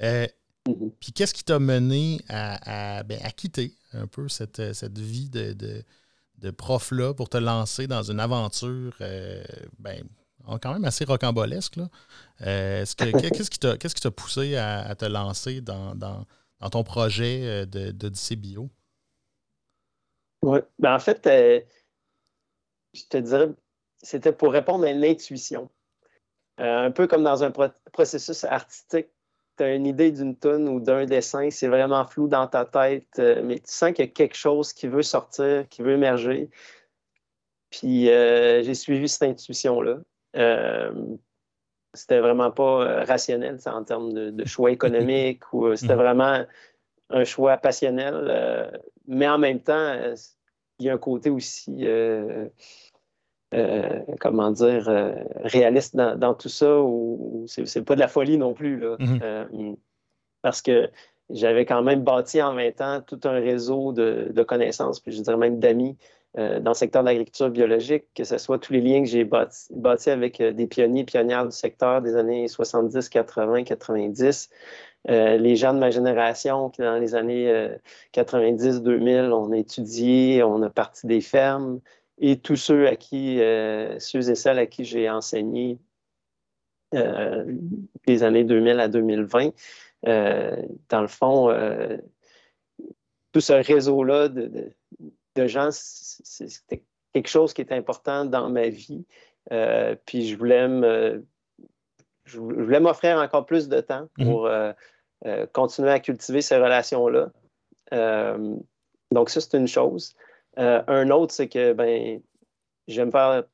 Mm-hmm. 0.00 0.90
Puis 1.00 1.12
qu'est-ce 1.12 1.34
qui 1.34 1.44
t'a 1.44 1.58
mené 1.58 2.20
à, 2.30 3.02
ben, 3.02 3.20
quitter 3.36 3.74
un 3.92 4.06
peu 4.06 4.28
cette, 4.28 4.60
vie 4.98 5.28
de, 5.28 5.82
prof-là 6.50 7.14
pour 7.14 7.28
te 7.28 7.38
lancer 7.38 7.86
dans 7.86 8.02
une 8.02 8.20
aventure 8.20 8.94
ben, 9.78 10.04
quand 10.60 10.72
même 10.72 10.84
assez 10.84 11.04
rocambolesque? 11.04 11.78
qu'est-ce 12.38 13.48
qui 13.94 14.00
t'a 14.00 14.10
poussé 14.10 14.56
à, 14.56 14.94
te 14.94 15.04
lancer 15.04 15.60
dans, 15.60 15.94
dans 15.94 16.70
ton 16.70 16.82
projet 16.82 17.40
euh, 17.44 17.66
de, 17.66 17.90
de 17.90 18.34
Bio? 18.36 18.70
Oui, 20.42 20.60
ben 20.78 20.94
en 20.94 20.98
fait, 20.98 21.26
euh, 21.26 21.60
je 22.92 23.02
te 23.04 23.16
dirais, 23.16 23.50
c'était 24.02 24.32
pour 24.32 24.52
répondre 24.52 24.86
à 24.86 24.92
l'intuition. 24.92 25.70
Euh, 26.60 26.86
un 26.86 26.90
peu 26.90 27.06
comme 27.06 27.24
dans 27.24 27.42
un 27.42 27.50
processus 27.92 28.44
artistique, 28.44 29.08
tu 29.56 29.62
as 29.64 29.74
une 29.74 29.86
idée 29.86 30.12
d'une 30.12 30.36
tonne 30.36 30.68
ou 30.68 30.80
d'un 30.80 31.04
dessin, 31.04 31.50
c'est 31.50 31.68
vraiment 31.68 32.04
flou 32.06 32.28
dans 32.28 32.46
ta 32.46 32.64
tête, 32.64 33.18
mais 33.18 33.56
tu 33.56 33.72
sens 33.72 33.92
qu'il 33.92 34.04
y 34.04 34.08
a 34.08 34.10
quelque 34.10 34.36
chose 34.36 34.72
qui 34.72 34.88
veut 34.88 35.02
sortir, 35.02 35.68
qui 35.68 35.82
veut 35.82 35.92
émerger. 35.92 36.50
Puis 37.70 38.06
j'ai 38.06 38.74
suivi 38.74 39.08
cette 39.08 39.22
intuition-là 39.22 39.98
c'était 41.94 42.20
vraiment 42.20 42.50
pas 42.50 42.82
euh, 42.82 43.04
rationnel 43.04 43.58
en 43.66 43.84
termes 43.84 44.12
de, 44.12 44.44
choix 44.44 44.70
économiques 44.70 45.52
ou 45.52 45.66
euh, 45.66 45.76
c'était 45.76 45.94
mhm. 45.94 46.00
vraiment 46.00 46.44
un 47.10 47.24
choix 47.24 47.56
passionnel. 47.56 48.14
Euh, 48.14 48.70
mais 49.06 49.28
en 49.28 49.38
même 49.38 49.60
temps, 49.60 49.96
il 50.78 50.86
y 50.86 50.90
a 50.90 50.94
un 50.94 50.98
côté 50.98 51.30
aussi, 51.30 51.86
comment 54.20 54.50
dire, 54.50 54.90
réaliste 55.42 55.96
dans, 55.96 56.34
tout 56.34 56.48
ça 56.48 56.80
où, 56.80 57.44
c'est 57.46 57.84
pas 57.84 57.94
de 57.94 58.00
la 58.00 58.08
folie 58.08 58.38
non 58.38 58.54
plus. 58.54 58.82
Mhm. 58.98 59.76
parce 60.42 60.62
que 60.62 60.90
j'avais 61.30 61.64
quand 61.64 61.82
même 61.82 62.02
bâti 62.02 62.42
en 62.42 62.54
20 62.54 62.80
ans 62.80 63.00
tout 63.06 63.20
un 63.24 63.32
réseau 63.32 63.92
de, 63.92 64.30
de 64.30 64.42
connaissances, 64.42 65.00
puis 65.00 65.12
je 65.12 65.22
dirais 65.22 65.36
même 65.36 65.58
d'amis 65.58 65.96
euh, 66.36 66.58
dans 66.58 66.72
le 66.72 66.74
secteur 66.74 67.02
de 67.02 67.06
l'agriculture 67.06 67.48
biologique, 67.48 68.06
que 68.12 68.24
ce 68.24 68.38
soit 68.38 68.58
tous 68.58 68.72
les 68.72 68.80
liens 68.80 69.02
que 69.04 69.08
j'ai 69.08 69.24
bâtis, 69.24 70.10
avec 70.10 70.40
euh, 70.40 70.52
des 70.52 70.66
pionniers, 70.66 71.04
pionnières 71.04 71.44
du 71.44 71.56
secteur 71.56 72.02
des 72.02 72.16
années 72.16 72.48
70, 72.48 73.08
80, 73.08 73.62
90. 73.62 74.50
les 75.06 75.54
gens 75.54 75.74
de 75.74 75.78
ma 75.78 75.90
génération 75.90 76.70
qui, 76.70 76.82
dans 76.82 76.96
les 76.96 77.14
années 77.14 77.68
90, 78.12 78.82
2000, 78.82 79.30
on 79.32 79.52
a 79.52 79.56
étudié, 79.56 80.42
on 80.42 80.60
a 80.62 80.70
parti 80.70 81.06
des 81.06 81.20
fermes, 81.20 81.78
et 82.18 82.38
tous 82.38 82.56
ceux 82.56 82.86
à 82.86 82.96
qui, 82.96 83.40
euh, 83.40 83.98
ceux 83.98 84.30
et 84.30 84.34
celles 84.34 84.58
à 84.58 84.66
qui 84.66 84.84
j'ai 84.84 85.08
enseigné 85.10 85.78
des 88.06 88.22
années 88.22 88.44
2000 88.44 88.78
à 88.78 88.86
2020, 88.86 89.50
dans 90.04 91.00
le 91.00 91.08
fond, 91.08 91.48
tout 93.32 93.40
ce 93.40 93.52
réseau-là 93.52 94.28
de 94.28 94.72
de 95.34 95.46
gens, 95.46 95.68
c'était 95.72 96.82
quelque 97.12 97.28
chose 97.28 97.52
qui 97.54 97.62
était 97.62 97.74
important 97.74 98.24
dans 98.24 98.48
ma 98.50 98.68
vie. 98.68 99.04
Euh, 99.52 99.94
puis 100.06 100.26
je 100.26 100.36
voulais 100.36 100.66
je 102.24 102.40
voulais 102.40 102.80
m'offrir 102.80 103.18
encore 103.18 103.44
plus 103.44 103.68
de 103.68 103.80
temps 103.80 104.08
mhm. 104.18 104.26
pour 104.26 104.46
euh, 104.46 104.72
euh, 105.26 105.46
continuer 105.52 105.90
à 105.90 106.00
cultiver 106.00 106.40
ces 106.40 106.56
relations-là. 106.56 107.30
donc 109.10 109.30
ça, 109.30 109.40
c'est 109.40 109.56
une 109.56 109.68
chose. 109.68 110.14
Un 110.56 111.10
autre, 111.10 111.32
c'est 111.32 111.48
que 111.48 111.72
ben, 111.72 112.20
j'aime 112.88 113.10
faire 113.10 113.44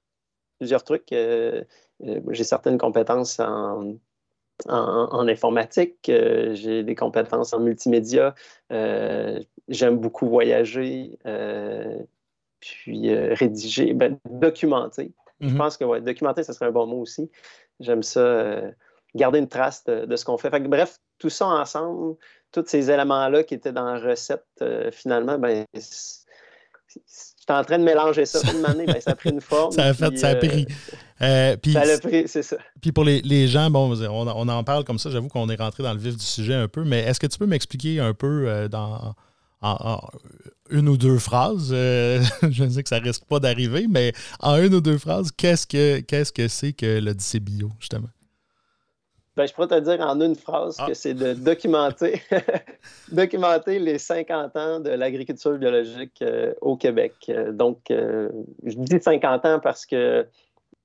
plusieurs 0.58 0.84
trucs. 0.84 1.08
j'ai 1.10 2.44
certaines 2.44 2.78
compétences 2.78 3.40
en, 3.40 3.94
en, 4.68 5.28
informatique, 5.28 5.98
j'ai 6.06 6.82
des 6.82 6.94
compétences 6.94 7.52
en 7.52 7.60
multimédia, 7.60 8.34
j'aime 8.70 9.98
beaucoup 9.98 10.28
voyager, 10.28 11.18
puis 12.60 13.14
rédiger, 13.14 13.94
ben, 13.94 14.18
documenter. 14.28 15.12
Je 15.40 15.48
mhm. 15.48 15.56
pense 15.56 15.76
que 15.78 15.84
ouais, 15.84 16.02
documenter, 16.02 16.42
ce 16.42 16.52
serait 16.52 16.66
un 16.66 16.72
bon 16.72 16.86
mot 16.86 17.00
aussi. 17.00 17.30
J'aime 17.80 18.02
ça, 18.02 18.60
garder 19.14 19.38
une 19.38 19.48
trace 19.48 19.84
de, 19.84 20.16
ce 20.16 20.24
qu'on 20.24 20.38
fait. 20.38 20.50
Bref, 20.50 20.98
tout 21.18 21.30
ça 21.30 21.46
ensemble, 21.46 22.16
tous 22.52 22.64
ces 22.66 22.90
éléments-là 22.90 23.44
qui 23.44 23.54
étaient 23.54 23.72
dans 23.72 23.92
la 23.92 23.98
recette, 23.98 24.44
finalement, 24.92 25.38
ben, 25.38 25.64
J'étais 27.40 27.52
en 27.52 27.64
train 27.64 27.78
de 27.78 27.84
mélanger 27.84 28.26
ça 28.26 28.40
une 28.52 28.64
année, 28.64 28.86
ben, 28.86 29.00
ça 29.00 29.12
a 29.12 29.14
pris 29.14 29.30
une 29.30 29.40
forme. 29.40 29.72
ça 29.72 29.86
a 29.86 29.94
fait, 29.94 30.16
ça 30.18 30.28
a 30.28 30.34
pris. 30.36 30.66
Euh, 31.22 31.56
ça 31.72 31.80
a 31.80 31.98
pris, 31.98 32.24
c'est 32.26 32.42
ça. 32.42 32.56
Puis 32.80 32.92
pour 32.92 33.04
les, 33.04 33.20
les, 33.22 33.48
gens, 33.48 33.70
bon, 33.70 33.94
on, 33.94 34.28
on, 34.28 34.48
en 34.48 34.64
parle 34.64 34.84
comme 34.84 34.98
ça, 34.98 35.10
j'avoue 35.10 35.28
qu'on 35.28 35.48
est 35.48 35.56
rentré 35.56 35.82
dans 35.82 35.92
le 35.92 35.98
vif 35.98 36.16
du 36.16 36.24
sujet 36.24 36.54
un 36.54 36.68
peu, 36.68 36.84
mais 36.84 37.00
est-ce 37.00 37.20
que 37.20 37.26
tu 37.26 37.38
peux 37.38 37.46
m'expliquer 37.46 38.00
un 38.00 38.14
peu 38.14 38.48
euh, 38.48 38.68
dans 38.68 39.14
en, 39.62 40.00
une 40.70 40.88
ou 40.88 40.96
deux 40.96 41.18
phrases, 41.18 41.70
euh, 41.72 42.22
je 42.50 42.68
sais 42.68 42.82
que 42.82 42.88
ça 42.88 42.98
risque 42.98 43.24
pas 43.24 43.40
d'arriver, 43.40 43.86
mais 43.88 44.12
en 44.40 44.56
une 44.56 44.74
ou 44.74 44.80
deux 44.80 44.98
phrases, 44.98 45.30
qu'est-ce 45.36 45.66
que 45.66 46.00
qu'est-ce 46.00 46.32
que 46.32 46.48
c'est 46.48 46.72
que 46.72 46.98
l'Odyssée 46.98 47.40
bio, 47.40 47.70
justement? 47.78 48.08
Ben, 49.40 49.46
je 49.46 49.54
pourrais 49.54 49.68
te 49.68 49.80
dire 49.80 50.00
en 50.02 50.20
une 50.20 50.36
phrase 50.36 50.76
que 50.76 50.90
ah. 50.90 50.94
c'est 50.94 51.14
de 51.14 51.32
documenter, 51.32 52.20
documenter 53.10 53.78
les 53.78 53.96
50 53.96 54.54
ans 54.54 54.80
de 54.80 54.90
l'agriculture 54.90 55.56
biologique 55.56 56.20
euh, 56.20 56.52
au 56.60 56.76
Québec. 56.76 57.14
Euh, 57.30 57.50
donc, 57.50 57.90
euh, 57.90 58.28
je 58.66 58.74
dis 58.74 59.00
50 59.00 59.46
ans 59.46 59.58
parce 59.58 59.86
que 59.86 60.26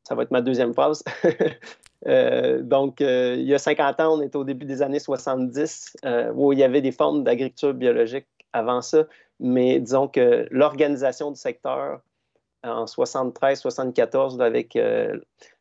ça 0.06 0.16
va 0.16 0.24
être 0.24 0.32
ma 0.32 0.40
deuxième 0.40 0.74
phrase. 0.74 1.04
donc, 2.62 3.02
il 3.02 3.44
y 3.44 3.54
a 3.54 3.60
50 3.60 4.00
ans, 4.00 4.20
on 4.20 4.22
était 4.22 4.38
au 4.38 4.46
début 4.46 4.66
des 4.66 4.82
années 4.82 5.00
70, 5.00 5.98
où 6.36 6.54
il 6.54 6.60
y 6.60 6.64
avait 6.64 6.82
des 6.82 6.94
formes 6.94 7.26
d'agriculture 7.26 7.74
biologique 7.74 8.28
avant 8.54 8.82
ça, 8.82 9.04
mais 9.42 9.82
disons 9.82 10.08
que 10.08 10.48
l'organisation 10.50 11.30
du 11.30 11.38
secteur 11.38 12.00
en 12.64 12.86
73-74 12.86 14.42
avec 14.42 14.78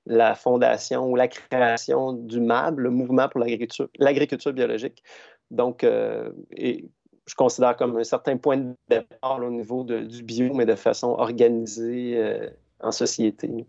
la 0.06 0.34
fondation 0.34 1.10
ou 1.10 1.16
la 1.16 1.28
création 1.28 2.12
du 2.12 2.40
MAB, 2.40 2.78
le 2.78 2.90
Mouvement 2.90 3.28
pour 3.28 3.40
l'agriculture 3.40 4.52
biologique. 4.52 5.02
Donc, 5.50 5.84
euh, 5.84 6.30
je 6.56 7.34
considère 7.36 7.76
comme 7.76 7.96
un 7.96 8.04
certain 8.04 8.36
point 8.36 8.58
de 8.58 8.74
départ 8.88 9.40
au 9.42 9.50
niveau 9.50 9.84
du 9.84 10.22
bio, 10.22 10.52
mais 10.54 10.66
de 10.66 10.74
façon 10.74 11.08
organisée 11.08 12.18
euh, 12.18 12.48
en 12.80 12.92
société. 12.92 13.66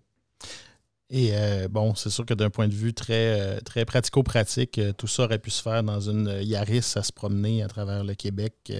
Et 1.11 1.31
euh, 1.33 1.67
bon, 1.67 1.93
c'est 1.93 2.09
sûr 2.09 2.25
que 2.25 2.33
d'un 2.33 2.49
point 2.49 2.67
de 2.67 2.73
vue 2.73 2.93
très, 2.93 3.61
très 3.61 3.85
pratico-pratique, 3.85 4.79
tout 4.97 5.07
ça 5.07 5.23
aurait 5.23 5.39
pu 5.39 5.51
se 5.51 5.61
faire 5.61 5.83
dans 5.83 5.99
une 5.99 6.39
Yaris 6.41 6.93
à 6.95 7.03
se 7.03 7.11
promener 7.11 7.61
à 7.61 7.67
travers 7.67 8.03
le 8.03 8.15
Québec 8.15 8.71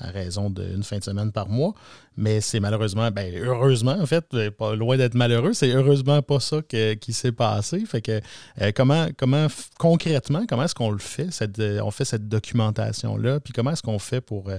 à 0.00 0.10
raison 0.10 0.50
d'une 0.50 0.82
fin 0.82 0.98
de 0.98 1.04
semaine 1.04 1.32
par 1.32 1.48
mois. 1.48 1.74
Mais 2.16 2.40
c'est 2.40 2.60
malheureusement, 2.60 3.10
ben, 3.10 3.34
heureusement, 3.36 3.96
en 3.98 4.06
fait, 4.06 4.24
euh, 4.34 4.50
pas 4.50 4.74
loin 4.74 4.96
d'être 4.96 5.14
malheureux, 5.14 5.52
c'est 5.52 5.70
heureusement 5.70 6.22
pas 6.22 6.40
ça 6.40 6.60
qui 6.62 7.12
s'est 7.12 7.32
passé. 7.32 7.84
Fait 7.84 8.02
que 8.02 8.20
euh, 8.60 8.72
comment, 8.74 9.08
comment 9.16 9.46
concrètement, 9.78 10.44
comment 10.48 10.64
est-ce 10.64 10.74
qu'on 10.74 10.90
le 10.90 10.98
fait, 10.98 11.30
cette, 11.30 11.58
euh, 11.58 11.80
on 11.82 11.90
fait 11.90 12.04
cette 12.04 12.28
documentation-là, 12.28 13.40
puis 13.40 13.52
comment 13.52 13.72
est-ce 13.72 13.82
qu'on 13.82 13.98
fait 13.98 14.20
pour. 14.20 14.50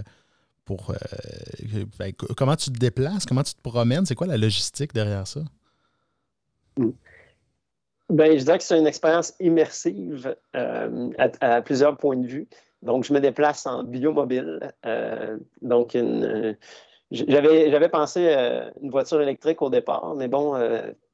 pour 0.66 0.94
ben, 1.98 2.14
comment 2.38 2.56
tu 2.56 2.72
te 2.72 2.78
déplaces, 2.78 3.26
comment 3.26 3.44
tu 3.44 3.54
te 3.54 3.62
promènes, 3.62 4.06
c'est 4.06 4.16
quoi 4.16 4.28
la 4.28 4.38
logistique 4.38 4.94
derrière 4.94 5.28
ça? 5.28 5.42
Hmm. 6.78 6.92
Ben, 8.10 8.38
je 8.38 8.44
dirais 8.44 8.58
que 8.58 8.64
c'est 8.64 8.78
une 8.78 8.88
expérience 8.88 9.36
immersive 9.40 10.36
à, 10.54 11.62
plusieurs 11.62 11.96
points 11.98 12.18
de 12.18 12.26
vue. 12.26 12.48
Donc, 12.82 13.04
je 13.04 13.14
me 13.14 13.20
déplace 13.20 13.68
en 13.68 13.84
biomobile. 13.84 14.74
Euh, 14.86 15.38
donc, 15.62 15.96
euh, 15.96 16.56
j'avais, 17.12 17.90
pensé 17.90 18.30
à 18.30 18.40
euh, 18.40 18.72
une 18.82 18.90
voiture 18.90 19.22
électrique 19.22 19.62
au 19.62 19.70
départ, 19.70 20.16
mais 20.16 20.28
bon, 20.28 20.56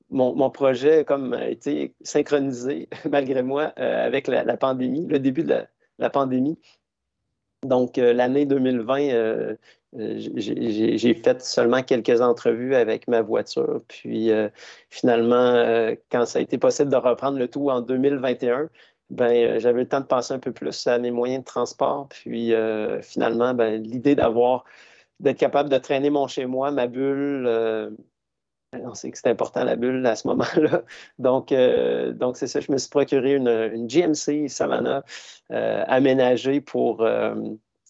mon, 0.10 0.49
projet 0.51 0.99
a 0.99 1.03
comme 1.03 1.34
été 1.34 1.93
synchronisé, 2.01 2.88
malgré 3.10 3.43
moi, 3.43 3.74
avec 3.76 4.28
la, 4.28 4.58
pandémie, 4.58 5.06
le 5.08 5.20
début 5.20 5.43
de 5.43 5.66
la, 5.99 6.10
pandémie. 6.10 6.58
Donc, 7.64 7.97
l'année 7.97 8.45
2020, 8.45 9.56
j'ai, 9.97 11.13
fait 11.13 11.41
seulement 11.41 11.81
quelques 11.81 12.21
entrevues 12.21 12.75
avec 12.75 13.07
ma 13.07 13.21
voiture. 13.21 13.81
Puis, 13.87 14.31
finalement, 14.89 15.93
quand 16.11 16.25
ça 16.25 16.39
a 16.39 16.41
été 16.41 16.57
possible 16.57 16.91
de 16.91 16.97
reprendre 16.97 17.37
le 17.37 17.47
tout 17.47 17.69
en 17.69 17.81
2021, 17.81 18.69
ben, 19.11 19.31
euh, 19.31 19.59
j'avais 19.59 19.81
le 19.81 19.87
temps 19.87 20.01
de 20.01 20.05
penser 20.05 20.33
un 20.33 20.39
peu 20.39 20.51
plus 20.51 20.87
à 20.87 20.97
mes 20.97 21.11
moyens 21.11 21.41
de 21.41 21.45
transport. 21.45 22.07
Puis 22.09 22.53
euh, 22.53 23.01
finalement, 23.01 23.53
ben, 23.53 23.81
l'idée 23.81 24.15
d'avoir, 24.15 24.65
d'être 25.19 25.37
capable 25.37 25.69
de 25.69 25.77
traîner 25.77 26.09
mon 26.09 26.27
chez 26.27 26.45
moi, 26.45 26.71
ma 26.71 26.87
bulle, 26.87 27.45
euh, 27.47 27.91
on 28.73 28.93
sait 28.95 29.11
que 29.11 29.17
c'est 29.17 29.29
important 29.29 29.63
la 29.63 29.75
bulle 29.75 30.05
à 30.05 30.15
ce 30.15 30.27
moment-là. 30.29 30.83
Donc, 31.19 31.53
donc 31.53 32.37
c'est 32.37 32.47
ça, 32.47 32.59
je 32.59 32.71
me 32.71 32.77
suis 32.77 32.89
procuré 32.89 33.35
une, 33.35 33.87
GMC 33.87 34.49
Savannah 34.49 35.03
aménagée 35.49 36.59
pour, 36.61 37.05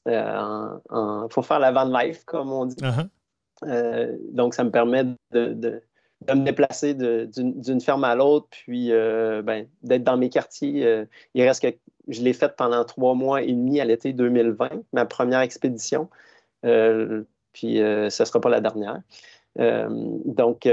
pour 0.06 1.46
faire 1.46 1.60
la 1.60 1.72
van 1.72 1.86
life, 1.86 2.24
comme 2.26 2.52
on 2.52 2.66
dit. 2.66 2.76
Uh-huh. 2.76 4.18
donc, 4.34 4.54
ça 4.54 4.64
me 4.64 4.72
permet 4.72 5.04
de 5.32 5.82
de 6.22 6.34
me 6.34 6.44
déplacer 6.44 6.94
d'une 6.94 7.82
ferme 7.82 8.04
à 8.04 8.16
l'autre, 8.16 8.48
puis 8.50 8.92
euh, 8.92 9.42
ben, 9.42 9.68
d'être 9.84 10.04
dans 10.04 10.18
mes 10.18 10.30
quartiers. 10.30 10.86
Euh, 10.86 11.06
il 11.34 11.44
reste 11.44 11.62
que 11.62 11.78
je 12.08 12.22
l'ai 12.22 12.34
fait 12.34 12.56
pendant 12.56 12.84
trois 12.86 13.14
mois 13.14 13.42
et 13.42 13.52
demi 13.52 13.80
à 13.80 13.86
l'été 13.86 14.14
2020, 14.14 14.70
ma 14.94 15.06
première 15.06 15.42
expédition. 15.42 16.10
Euh, 16.66 17.24
puis 17.54 17.78
ce 17.78 18.06
ne 18.06 18.26
sera 18.26 18.42
pas 18.42 18.50
la 18.50 18.62
dernière. 18.62 19.02
donc, 19.58 20.68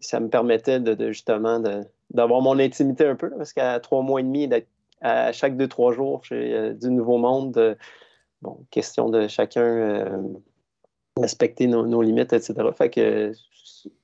ça 0.00 0.20
me 0.20 0.28
permettait 0.28 0.80
de, 0.80 1.08
justement 1.10 1.60
d'avoir 2.10 2.40
mon 2.40 2.58
intimité 2.58 3.06
un 3.06 3.16
peu, 3.16 3.30
parce 3.30 3.52
qu'à 3.52 3.80
trois 3.80 4.02
mois 4.02 4.20
et 4.20 4.22
demi, 4.22 4.46
d'être 4.48 4.68
à 5.04 5.32
chaque 5.32 5.56
deux, 5.56 5.68
trois 5.68 5.92
jours 5.92 6.22
j'ai 6.24 6.74
du 6.74 6.90
nouveau 6.90 7.18
monde. 7.18 7.76
bon, 8.42 8.66
question 8.70 9.08
de 9.10 9.28
chacun 9.28 10.34
respecter 11.16 11.66
nos, 11.66 12.02
limites, 12.02 12.32
etc. 12.32 12.54
Fait 12.76 12.90
que 12.90 13.32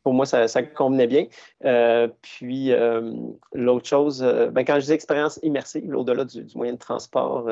pour 0.03 0.15
moi, 0.15 0.27
ça, 0.27 0.63
convenait 0.63 1.07
bien. 1.07 1.27
Euh, 1.65 2.09
puis, 2.23 2.73
euh, 2.73 3.13
l'autre 3.53 3.87
chose, 3.87 4.23
euh, 4.23 4.51
ben, 4.51 4.65
quand 4.65 4.79
je 4.79 4.87
dis 4.87 4.93
expérience 4.93 5.41
immersive, 5.43 5.95
au-delà 5.95 6.25
du, 6.25 6.47
moyen 6.55 6.75
de 6.75 6.79
transport 6.79 7.49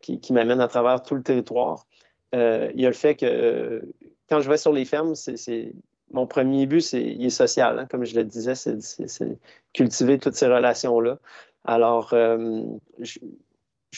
qui, 0.00 0.32
m'amène 0.32 0.60
à 0.60 0.68
travers 0.68 1.02
tout 1.02 1.14
le 1.14 1.22
territoire, 1.22 1.86
il 2.32 2.80
y 2.80 2.86
a 2.86 2.88
le 2.88 2.94
fait 2.94 3.14
que 3.14 3.82
quand 4.28 4.40
je 4.40 4.48
vais 4.48 4.56
sur 4.56 4.72
les 4.72 4.84
fermes, 4.84 5.14
c'est 5.14 5.74
mon 6.12 6.26
premier 6.26 6.66
but, 6.66 6.80
c'est 6.80 7.02
il 7.02 7.24
est 7.24 7.30
social. 7.30 7.78
Hein, 7.78 7.86
comme 7.90 8.04
je 8.04 8.14
le 8.14 8.24
disais, 8.24 8.54
c'est 8.54 9.38
cultiver 9.72 10.18
toutes 10.18 10.34
ces 10.34 10.46
relations-là. 10.46 11.18
Alors, 11.64 12.10
je, 12.10 13.18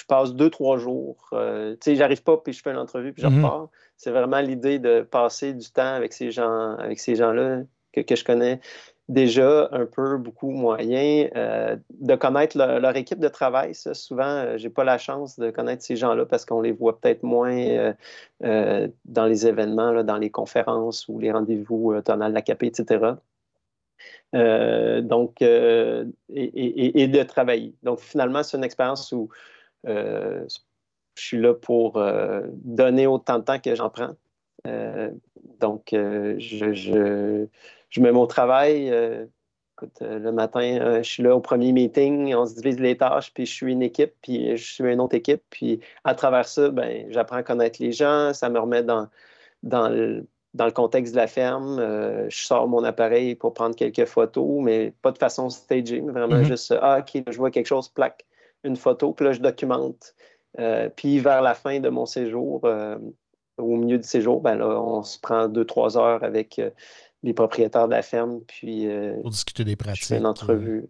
passe 0.08 0.34
deux, 0.34 0.50
trois 0.50 0.76
jours. 0.76 1.28
tu 1.30 1.76
sais, 1.80 1.96
j'arrive 1.96 2.22
pas, 2.22 2.36
puis 2.36 2.52
je 2.52 2.62
fais 2.62 2.70
une 2.70 2.78
entrevue, 2.78 3.12
puis 3.12 3.22
je 3.22 3.28
mm-hmm. 3.28 3.42
repars. 3.42 3.68
C'est 3.96 4.10
vraiment 4.10 4.40
l'idée 4.40 4.78
de 4.78 5.02
passer 5.02 5.52
du 5.54 5.70
temps 5.70 5.94
avec 5.94 6.12
ces 6.12 6.30
gens, 6.30 6.76
avec 6.76 6.98
ces 6.98 7.14
gens-là 7.16 7.62
que, 8.02 8.16
je 8.16 8.24
connais 8.24 8.60
déjà 9.08 9.68
un 9.72 9.86
peu, 9.86 10.16
beaucoup 10.16 10.50
moyen, 10.50 11.28
euh, 11.36 11.76
de 11.90 12.14
connaître 12.14 12.56
leur, 12.56 12.96
équipe 12.96 13.20
de 13.20 13.28
travail. 13.28 13.74
Ça, 13.74 13.94
souvent, 13.94 14.24
euh, 14.24 14.58
je 14.58 14.64
n'ai 14.64 14.70
pas 14.70 14.84
la 14.84 14.98
chance 14.98 15.38
de 15.38 15.50
connaître 15.50 15.82
ces 15.82 15.96
gens-là 15.96 16.24
parce 16.24 16.44
qu'on 16.44 16.60
les 16.60 16.72
voit 16.72 16.98
peut-être 16.98 17.22
moins 17.22 17.94
euh, 18.42 18.88
dans 19.04 19.26
les 19.26 19.46
événements, 19.46 20.02
dans 20.02 20.16
les 20.16 20.30
conférences 20.30 21.06
ou 21.08 21.18
les 21.18 21.30
rendez-vous 21.30 22.00
tonal 22.02 22.32
de 22.32 22.34
la 22.34 22.42
CAP, 22.42 22.62
etc. 22.62 23.12
donc, 24.32 25.42
et, 25.42 27.08
de 27.08 27.22
travailler. 27.22 27.74
Donc, 27.82 28.00
finalement, 28.00 28.42
c'est 28.42 28.56
une 28.56 28.64
expérience 28.64 29.12
où 29.12 29.28
je 31.16 31.22
suis 31.22 31.38
là 31.38 31.54
pour 31.54 31.96
euh, 31.96 32.42
donner 32.52 33.06
autant 33.06 33.38
de 33.38 33.44
temps 33.44 33.58
que 33.58 33.74
j'en 33.74 33.90
prends. 33.90 34.14
Euh, 34.66 35.10
donc, 35.60 35.92
euh, 35.92 36.34
je, 36.38 36.72
je, 36.72 38.00
mets 38.00 38.12
mon 38.12 38.26
travail. 38.26 38.92
Écoute, 39.76 39.98
le 40.00 40.30
matin, 40.30 41.02
je 41.02 41.08
suis 41.08 41.22
là 41.22 41.34
au 41.34 41.40
premier 41.40 41.72
meeting, 41.72 42.34
on 42.34 42.46
se 42.46 42.54
divise 42.54 42.78
les 42.78 42.96
tâches, 42.96 43.32
puis 43.34 43.44
je 43.44 43.52
suis 43.52 43.72
une 43.72 43.82
équipe, 43.82 44.14
puis 44.22 44.56
je 44.56 44.72
suis 44.72 44.84
une 44.84 45.00
autre 45.00 45.16
équipe. 45.16 45.42
Puis 45.50 45.80
à 46.04 46.14
travers 46.14 46.46
ça, 46.46 46.70
ben, 46.70 47.06
j'apprends 47.10 47.36
à 47.36 47.42
connaître 47.42 47.82
les 47.82 47.92
gens, 47.92 48.32
ça 48.32 48.48
me 48.50 48.58
remet 48.58 48.84
dans, 48.84 49.08
dans, 49.62 49.88
le, 49.88 50.26
dans 50.54 50.66
le 50.66 50.72
contexte 50.72 51.12
de 51.12 51.18
la 51.18 51.26
ferme. 51.26 51.78
je 52.28 52.44
sors 52.44 52.68
mon 52.68 52.84
appareil 52.84 53.34
pour 53.34 53.54
prendre 53.54 53.74
quelques 53.74 54.06
photos, 54.06 54.62
mais 54.62 54.92
pas 55.02 55.10
de 55.10 55.18
façon 55.18 55.50
stagée, 55.50 56.00
mais 56.00 56.12
vraiment 56.12 56.36
mm-hmm. 56.36 56.44
juste, 56.44 56.74
ah, 56.80 57.00
OK, 57.00 57.22
je 57.28 57.36
vois 57.36 57.50
quelque 57.50 57.66
chose, 57.66 57.88
plaque 57.88 58.24
une 58.64 58.76
photo, 58.76 59.12
puis 59.12 59.26
là, 59.26 59.32
je 59.32 59.40
documente. 59.40 60.14
Euh, 60.58 60.88
puis 60.88 61.18
vers 61.18 61.42
la 61.42 61.54
fin 61.54 61.80
de 61.80 61.88
mon 61.88 62.06
séjour, 62.06 62.62
euh, 62.64 62.98
au 63.58 63.76
milieu 63.76 63.98
du 63.98 64.06
séjour, 64.06 64.40
ben 64.40 64.60
on 64.60 65.02
se 65.02 65.18
prend 65.18 65.48
deux, 65.48 65.64
trois 65.64 65.96
heures 65.96 66.24
avec 66.24 66.58
euh, 66.58 66.70
les 67.22 67.34
propriétaires 67.34 67.86
de 67.86 67.92
la 67.92 68.02
ferme. 68.02 68.40
Puis, 68.46 68.88
pour 69.20 69.30
discuter 69.30 69.64
des 69.64 69.76
pratiques. 69.76 70.02
Je 70.02 70.08
fais 70.08 70.18
une 70.18 70.26
entrevue. 70.26 70.86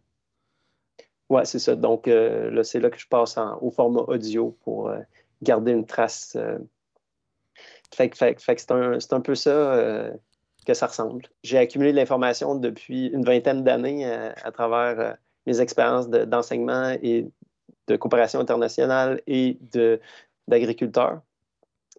Oui, 1.31 1.43
c'est 1.45 1.59
ça. 1.59 1.75
Donc 1.75 2.07
là, 2.07 2.62
c'est 2.65 2.81
là 2.81 2.91
que 2.91 2.99
je 2.99 3.09
passe 3.09 3.39
au 3.61 3.71
format 3.71 4.03
audio 4.03 4.57
pour 4.62 4.93
garder 5.43 5.73
une 5.73 5.87
trace. 5.87 6.37
Fait, 7.95 8.09
que 8.11 8.17
c'est 8.17 8.71
un, 8.73 8.99
un, 9.11 9.21
peu 9.21 9.35
ça 9.35 10.11
que 10.65 10.75
ça 10.75 10.87
ressemble. 10.87 11.27
J'ai 11.43 11.59
accumulé 11.59 11.93
de 11.93 11.97
l'information 11.97 12.55
depuis 12.55 13.07
une 13.07 13.25
vingtaine 13.25 13.63
d'années 13.63 14.07
euh, 14.07 14.33
à, 14.43 14.51
travers 14.51 15.01
euh, 15.01 15.13
mes 15.47 15.61
expériences 15.61 16.09
d'enseignement 16.09 16.97
et 17.03 17.29
de 17.87 17.97
coopération 17.97 18.41
internationale 18.41 19.21
et 19.27 19.59
d'agriculteur. 20.49 21.21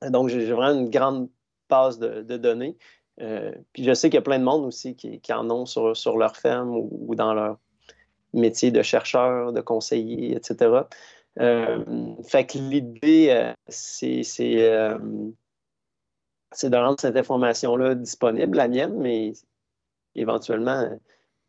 Donc, 0.01 0.29
j'ai 0.29 0.51
vraiment 0.51 0.79
une 0.79 0.89
grande 0.89 1.29
base 1.69 1.99
de, 1.99 2.37
données. 2.37 2.75
Euh, 3.21 3.51
puis 3.71 3.83
je 3.83 3.93
sais 3.93 4.09
qu'il 4.09 4.15
y 4.15 4.19
a 4.19 4.23
plein 4.23 4.39
de 4.39 4.43
monde 4.43 4.65
aussi 4.65 4.95
qui, 4.95 5.33
en 5.33 5.49
ont 5.49 5.65
sur, 5.65 5.95
sur 5.95 6.17
leur 6.17 6.35
ferme 6.35 6.75
ou, 6.75 7.15
dans 7.15 7.33
leur 7.33 7.59
métier 8.33 8.71
de 8.71 8.81
chercheur, 8.81 9.53
de 9.53 9.61
conseiller, 9.61 10.35
etc. 10.35 10.81
fait 11.37 12.45
que 12.45 12.57
l'idée, 12.57 13.53
c'est 13.69 14.23
c'est 16.51 16.69
de 16.69 16.77
rendre 16.77 16.99
cette 16.99 17.17
information-là 17.17 17.95
disponible, 17.95 18.57
la 18.57 18.67
mienne, 18.67 18.97
mais 18.97 19.33
éventuellement, 20.15 20.87
on 20.89 20.99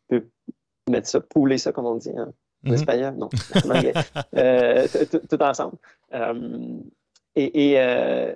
peut 0.09 0.27
mettre 0.89 1.07
ça, 1.07 1.21
pouler 1.21 1.57
ça, 1.57 1.71
comme 1.71 1.85
on 1.85 1.95
dit 1.95 2.11
en, 2.11 2.33
mhm. 2.63 2.73
espagnol, 2.73 3.15
non, 3.15 3.29
euh, 4.35 4.87
tout, 5.29 5.41
ensemble. 5.41 5.77
Euh, 6.13 6.79
et, 7.35 7.79
euh, 7.79 8.33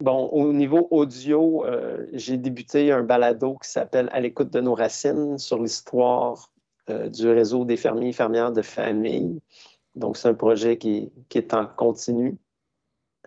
bon, 0.00 0.28
au 0.28 0.52
niveau 0.52 0.88
audio, 0.90 1.64
j'ai 2.12 2.38
débuté 2.38 2.90
un 2.90 3.02
balado 3.02 3.58
qui 3.62 3.68
s'appelle 3.68 4.08
À 4.12 4.20
l'écoute 4.20 4.50
de 4.50 4.60
nos 4.60 4.74
racines 4.74 5.38
sur 5.38 5.62
l'histoire 5.62 6.50
du 6.88 7.28
réseau 7.28 7.66
des 7.66 7.76
fermiers 7.76 8.08
et 8.08 8.12
fermières 8.12 8.52
de 8.52 8.62
famille. 8.62 9.40
Donc, 9.94 10.16
c'est 10.16 10.28
un 10.28 10.34
projet 10.34 10.78
qui, 10.78 11.12
qui 11.28 11.36
est 11.36 11.52
en 11.52 11.66
continu. 11.66 12.38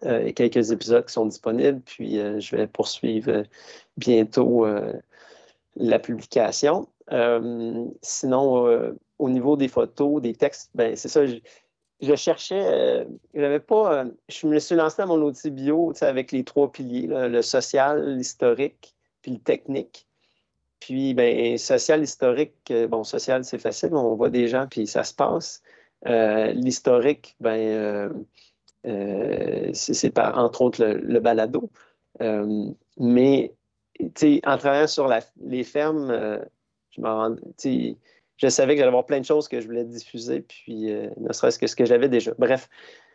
Euh, 0.05 0.31
quelques 0.33 0.71
épisodes 0.71 1.05
qui 1.05 1.13
sont 1.13 1.27
disponibles, 1.27 1.79
puis 1.81 2.19
euh, 2.19 2.39
je 2.39 2.55
vais 2.55 2.65
poursuivre 2.65 3.29
euh, 3.29 3.43
bientôt 3.97 4.65
la 5.75 5.99
publication. 5.99 6.87
sinon, 8.01 8.95
au 9.19 9.29
niveau 9.29 9.55
des 9.57 9.67
photos, 9.67 10.21
des 10.21 10.33
textes, 10.33 10.71
ben 10.75 10.95
c'est 10.95 11.07
ça. 11.07 11.25
Je, 11.25 12.15
cherchais, 12.15 13.05
j'avais 13.35 13.59
pas. 13.59 14.05
je 14.27 14.47
me 14.47 14.57
suis 14.59 14.75
lancé 14.75 15.01
dans 15.03 15.07
mon 15.07 15.21
outil 15.21 15.51
bio 15.51 15.93
avec 16.01 16.31
les 16.31 16.43
trois 16.43 16.71
piliers, 16.71 17.07
le 17.07 17.41
social, 17.41 18.17
l'historique, 18.17 18.95
puis 19.21 19.33
le 19.33 19.39
technique. 19.39 20.07
Puis, 20.79 21.13
ben, 21.13 21.57
social, 21.59 22.01
historique, 22.01 22.73
bon, 22.89 23.03
social, 23.03 23.43
c'est 23.45 23.59
facile, 23.59 23.93
on 23.93 24.15
voit 24.15 24.29
des 24.29 24.47
gens, 24.47 24.67
puis 24.67 24.87
ça 24.87 25.03
se 25.03 25.13
passe. 25.13 25.61
l'historique, 26.05 27.35
ben, 27.39 27.59
euh, 27.59 28.09
c'est 28.83 30.11
par, 30.11 30.37
entre 30.37 30.61
autres, 30.61 30.83
le, 30.83 31.19
balado. 31.19 31.69
Euh, 32.21 32.65
mais 32.97 33.53
en 34.45 34.57
travaillant 34.57 34.87
sur 34.87 35.11
les 35.41 35.63
fermes, 35.63 36.09
euh, 36.09 36.39
je, 36.97 38.47
savais 38.47 38.73
que 38.73 38.79
j'allais 38.79 38.87
avoir 38.87 39.05
plein 39.05 39.19
de 39.19 39.25
choses 39.25 39.47
que 39.47 39.61
je 39.61 39.67
voulais 39.67 39.85
diffuser, 39.85 40.41
puis 40.41 40.91
ne 41.17 41.31
serait-ce 41.33 41.59
que 41.59 41.67
ce 41.67 41.75
que 41.75 41.85
j'avais 41.85 42.09
déjà. 42.09 42.33
Bref, 42.37 42.69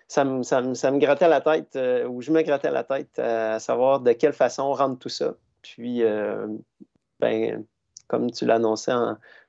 ça 0.08 0.24
me, 0.24 0.42
ça, 0.44 0.60
me, 0.62 0.98
grattait 0.98 1.28
la 1.28 1.40
tête, 1.40 1.78
ou 2.08 2.22
je 2.22 2.30
me 2.30 2.42
grattais 2.42 2.70
la 2.70 2.84
tête 2.84 3.18
à 3.18 3.58
savoir 3.58 4.00
de 4.00 4.12
quelle 4.12 4.32
façon 4.32 4.72
rendre 4.72 4.98
tout 4.98 5.08
ça. 5.08 5.34
Puis, 5.62 6.02
ben, 7.18 7.64
comme 8.06 8.30
tu 8.30 8.46
l'annonçais 8.46 8.92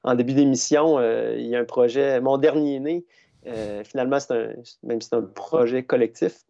en, 0.03 0.15
début 0.15 0.33
d'émission, 0.33 0.99
il 0.99 1.45
y 1.45 1.55
a 1.55 1.59
un 1.59 1.65
projet, 1.65 2.19
mon 2.21 2.37
dernier 2.37 2.79
né, 2.79 3.05
euh, 3.47 3.83
finalement, 3.83 4.19
c'est 4.19 4.33
un, 4.33 4.53
même 4.83 5.01
si 5.01 5.09
c'est 5.09 5.15
un 5.15 5.21
projet 5.21 5.83
collectif, 5.83 6.43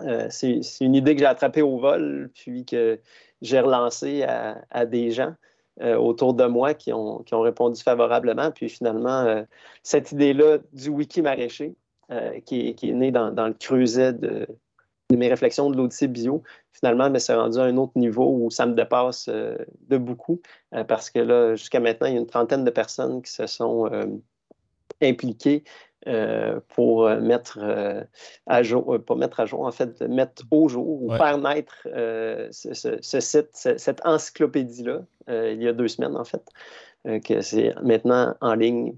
euh, 0.00 0.26
c'est 0.28 0.60
une 0.80 0.94
idée 0.94 1.14
que 1.14 1.20
j'ai 1.20 1.26
attrapée 1.26 1.62
au 1.62 1.78
vol, 1.78 2.30
puis 2.34 2.64
que 2.64 3.00
j'ai 3.42 3.60
relancée 3.60 4.24
à, 4.24 4.86
des 4.86 5.10
gens 5.10 5.34
euh, 5.80 5.96
autour 5.96 6.34
de 6.34 6.46
moi 6.46 6.74
qui 6.74 6.92
ont, 6.92 7.22
qui 7.22 7.34
ont, 7.34 7.40
répondu 7.40 7.80
favorablement. 7.80 8.50
Puis 8.50 8.68
finalement, 8.68 9.44
cette 9.82 10.12
idée-là 10.12 10.58
du 10.72 10.88
wiki 10.88 11.22
maraîcher, 11.22 11.74
qui, 12.44 12.68
est, 12.68 12.74
qui, 12.74 12.90
est 12.90 12.94
née 12.94 13.10
dans, 13.10 13.30
dans 13.30 13.46
le 13.46 13.54
creuset 13.54 14.12
de, 14.12 14.46
mes 15.12 15.28
réflexions 15.28 15.70
de 15.70 15.76
l'Odyssée 15.76 16.08
bio, 16.08 16.42
finalement, 16.72 17.08
mais 17.08 17.20
c'est 17.20 17.34
rendu 17.34 17.58
à 17.58 17.62
un 17.62 17.76
autre 17.76 17.92
niveau 17.94 18.28
où 18.28 18.50
ça 18.50 18.66
me 18.66 18.74
dépasse 18.74 19.28
de 19.28 19.96
beaucoup, 19.96 20.40
parce 20.88 21.08
que 21.08 21.20
là, 21.20 21.54
jusqu'à 21.54 21.78
maintenant, 21.78 22.08
il 22.08 22.14
y 22.14 22.16
a 22.16 22.20
une 22.20 22.26
trentaine 22.26 22.64
de 22.64 22.70
personnes 22.70 23.22
qui 23.22 23.30
se 23.30 23.46
sont 23.46 23.88
impliquées 25.02 25.62
euh, 26.06 26.60
pour 26.74 27.06
euh, 27.06 27.18
mettre 27.18 27.58
euh, 27.62 28.02
à 28.46 28.62
jour, 28.62 28.98
pas 29.06 29.14
mettre 29.14 29.40
à 29.40 29.46
jour, 29.46 29.62
en 29.62 29.72
fait, 29.72 30.02
mettre 30.02 30.42
au 30.50 30.68
jour 30.68 31.02
ou 31.02 31.10
faire 31.16 31.38
naître 31.38 31.88
ce, 32.52 33.20
site, 33.20 33.48
cette 33.54 34.04
encyclopédie-là, 34.04 35.00
il 35.28 35.62
y 35.62 35.68
a 35.68 35.72
deux 35.72 35.88
semaines, 35.88 36.16
en 36.16 36.24
fait, 36.24 36.42
que 37.24 37.40
c'est 37.40 37.74
maintenant 37.82 38.34
en 38.42 38.54
ligne. 38.54 38.94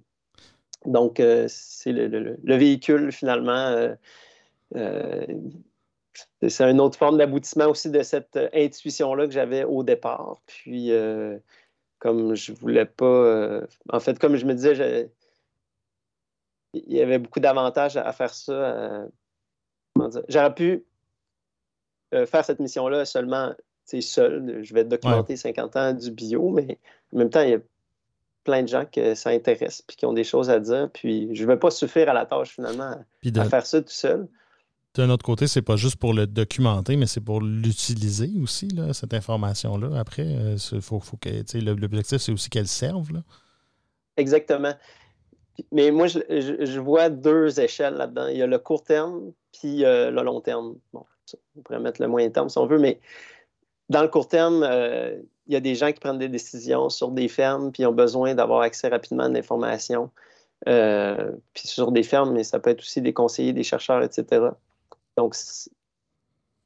Donc, 0.85 1.23
c'est 1.47 1.93
le, 1.93 2.37
véhicule, 2.57 3.13
finalement. 3.13 3.95
c'est 4.75 6.71
une 6.71 6.81
autre 6.81 6.99
forme 6.99 7.19
d'aboutissement 7.19 7.67
aussi 7.67 7.89
de 7.91 8.03
cette 8.03 8.37
intuition-là 8.53 9.27
que 9.27 9.33
j'avais 9.33 9.63
au 9.63 9.85
départ. 9.85 10.41
Puis, 10.47 10.91
comme 12.01 12.35
je 12.35 12.53
voulais 12.53 12.87
pas. 12.87 13.61
en 13.91 14.01
fait, 14.01 14.19
comme 14.19 14.35
je 14.35 14.45
me 14.45 14.55
disais, 14.55 15.09
il 16.87 16.97
y 16.97 17.01
avait 17.01 17.18
beaucoup 17.18 17.41
d'avantages 17.41 17.97
à, 17.97 18.12
faire 18.12 18.33
ça. 18.33 18.53
Euh, 18.53 19.09
j'aurais 20.29 20.55
pu 20.55 20.85
euh, 22.14 22.27
faire 22.27 22.45
cette 22.45 22.61
mission-là 22.61 23.05
seulement 23.05 23.55
seul. 24.01 24.62
Je 24.62 24.74
vais 24.74 24.85
documenter 24.85 25.37
50 25.37 25.77
ans 25.77 25.93
du 25.93 26.11
bio, 26.11 26.51
mais 26.51 26.79
en 27.12 27.18
même 27.18 27.31
temps, 27.31 27.43
il 27.43 27.51
y 27.51 27.55
a 27.55 27.61
plein 28.45 28.62
de 28.62 28.68
gens 28.68 28.85
que 28.85 29.14
ça 29.14 29.31
intéresse 29.31 29.83
puis 29.83 29.97
qui 29.97 30.07
ont 30.07 30.12
des 30.12 30.24
choses 30.24 30.51
à 30.51 30.59
dire. 30.61 30.91
Puis 30.93 31.35
je 31.35 31.43
ne 31.43 31.49
vais 31.49 31.59
pas 31.59 31.70
suffire 31.70 32.09
à 32.09 32.12
la 32.12 32.27
tâche 32.27 32.51
finalement 32.51 32.97
à 33.37 33.45
faire 33.45 33.66
ça 33.66 33.81
tout 33.81 33.89
seul. 33.89 34.29
D'un 34.95 35.11
autre 35.11 35.24
côté, 35.24 35.47
c'est 35.47 35.62
pas 35.62 35.77
juste 35.77 35.97
pour 35.97 36.14
le 36.14 36.27
documenter, 36.27 36.97
mais 36.97 37.05
c'est 37.05 37.20
pour 37.20 37.43
l'utiliser 37.43 38.31
aussi, 38.43 38.68
là, 38.68 38.95
cette 38.95 39.12
information-là. 39.12 39.99
Après, 39.99 40.24
euh, 40.24 40.57
faut, 40.81 41.01
faut 41.01 41.18
que 41.18 41.29
l'objectif, 41.59 42.18
c'est 42.18 42.33
aussi 42.33 42.49
qu'elle 42.49 42.66
serve. 42.66 43.12
Là. 43.12 43.20
Exactement. 44.16 44.72
Mais 45.73 45.91
moi, 45.91 46.07
je, 46.07 46.81
vois 46.81 47.09
deux 47.09 47.61
échelles 47.61 47.95
là-dedans. 47.95 48.27
Il 48.29 48.37
y 48.37 48.43
a 48.43 48.47
le 48.47 48.59
court 48.59 48.83
terme, 48.85 49.33
puis 49.53 49.85
euh, 49.85 50.11
le 50.11 50.23
long 50.23 50.41
terme. 50.41 50.77
Bon, 50.93 51.05
on 51.57 51.63
pourrait 51.63 51.81
mettre 51.81 52.01
le 52.01 52.09
moyen 52.09 52.31
terme 52.31 52.49
si 52.49 52.59
on 52.59 52.67
veut, 52.67 52.79
mais 52.79 53.01
dans 53.89 54.03
le 54.03 54.09
court 54.09 54.29
terme, 54.29 54.63
euh, 54.63 55.17
il 55.47 55.55
y 55.55 55.57
a 55.57 55.61
des 55.61 55.75
gens 55.75 55.93
qui 55.93 56.01
prennent 56.01 56.19
des 56.19 56.29
décisions 56.29 56.89
sur 56.89 57.11
des 57.11 57.29
fermes, 57.29 57.73
puis 57.73 57.87
ont 57.87 57.93
besoin 57.93 58.35
d'avoir 58.35 58.61
accès 58.61 58.89
rapidement 58.89 59.25
à 59.25 59.29
l'information. 59.29 60.11
Euh, 60.69 61.33
puis 61.55 61.69
sur 61.69 61.93
des 61.93 62.03
fermes, 62.03 62.33
mais 62.33 62.43
ça 62.43 62.59
peut 62.59 62.71
être 62.71 62.81
aussi 62.81 63.01
des 63.03 63.13
conseillers, 63.13 63.53
des 63.53 63.63
chercheurs, 63.63 64.03
etc. 64.03 64.47
Donc, 65.17 65.37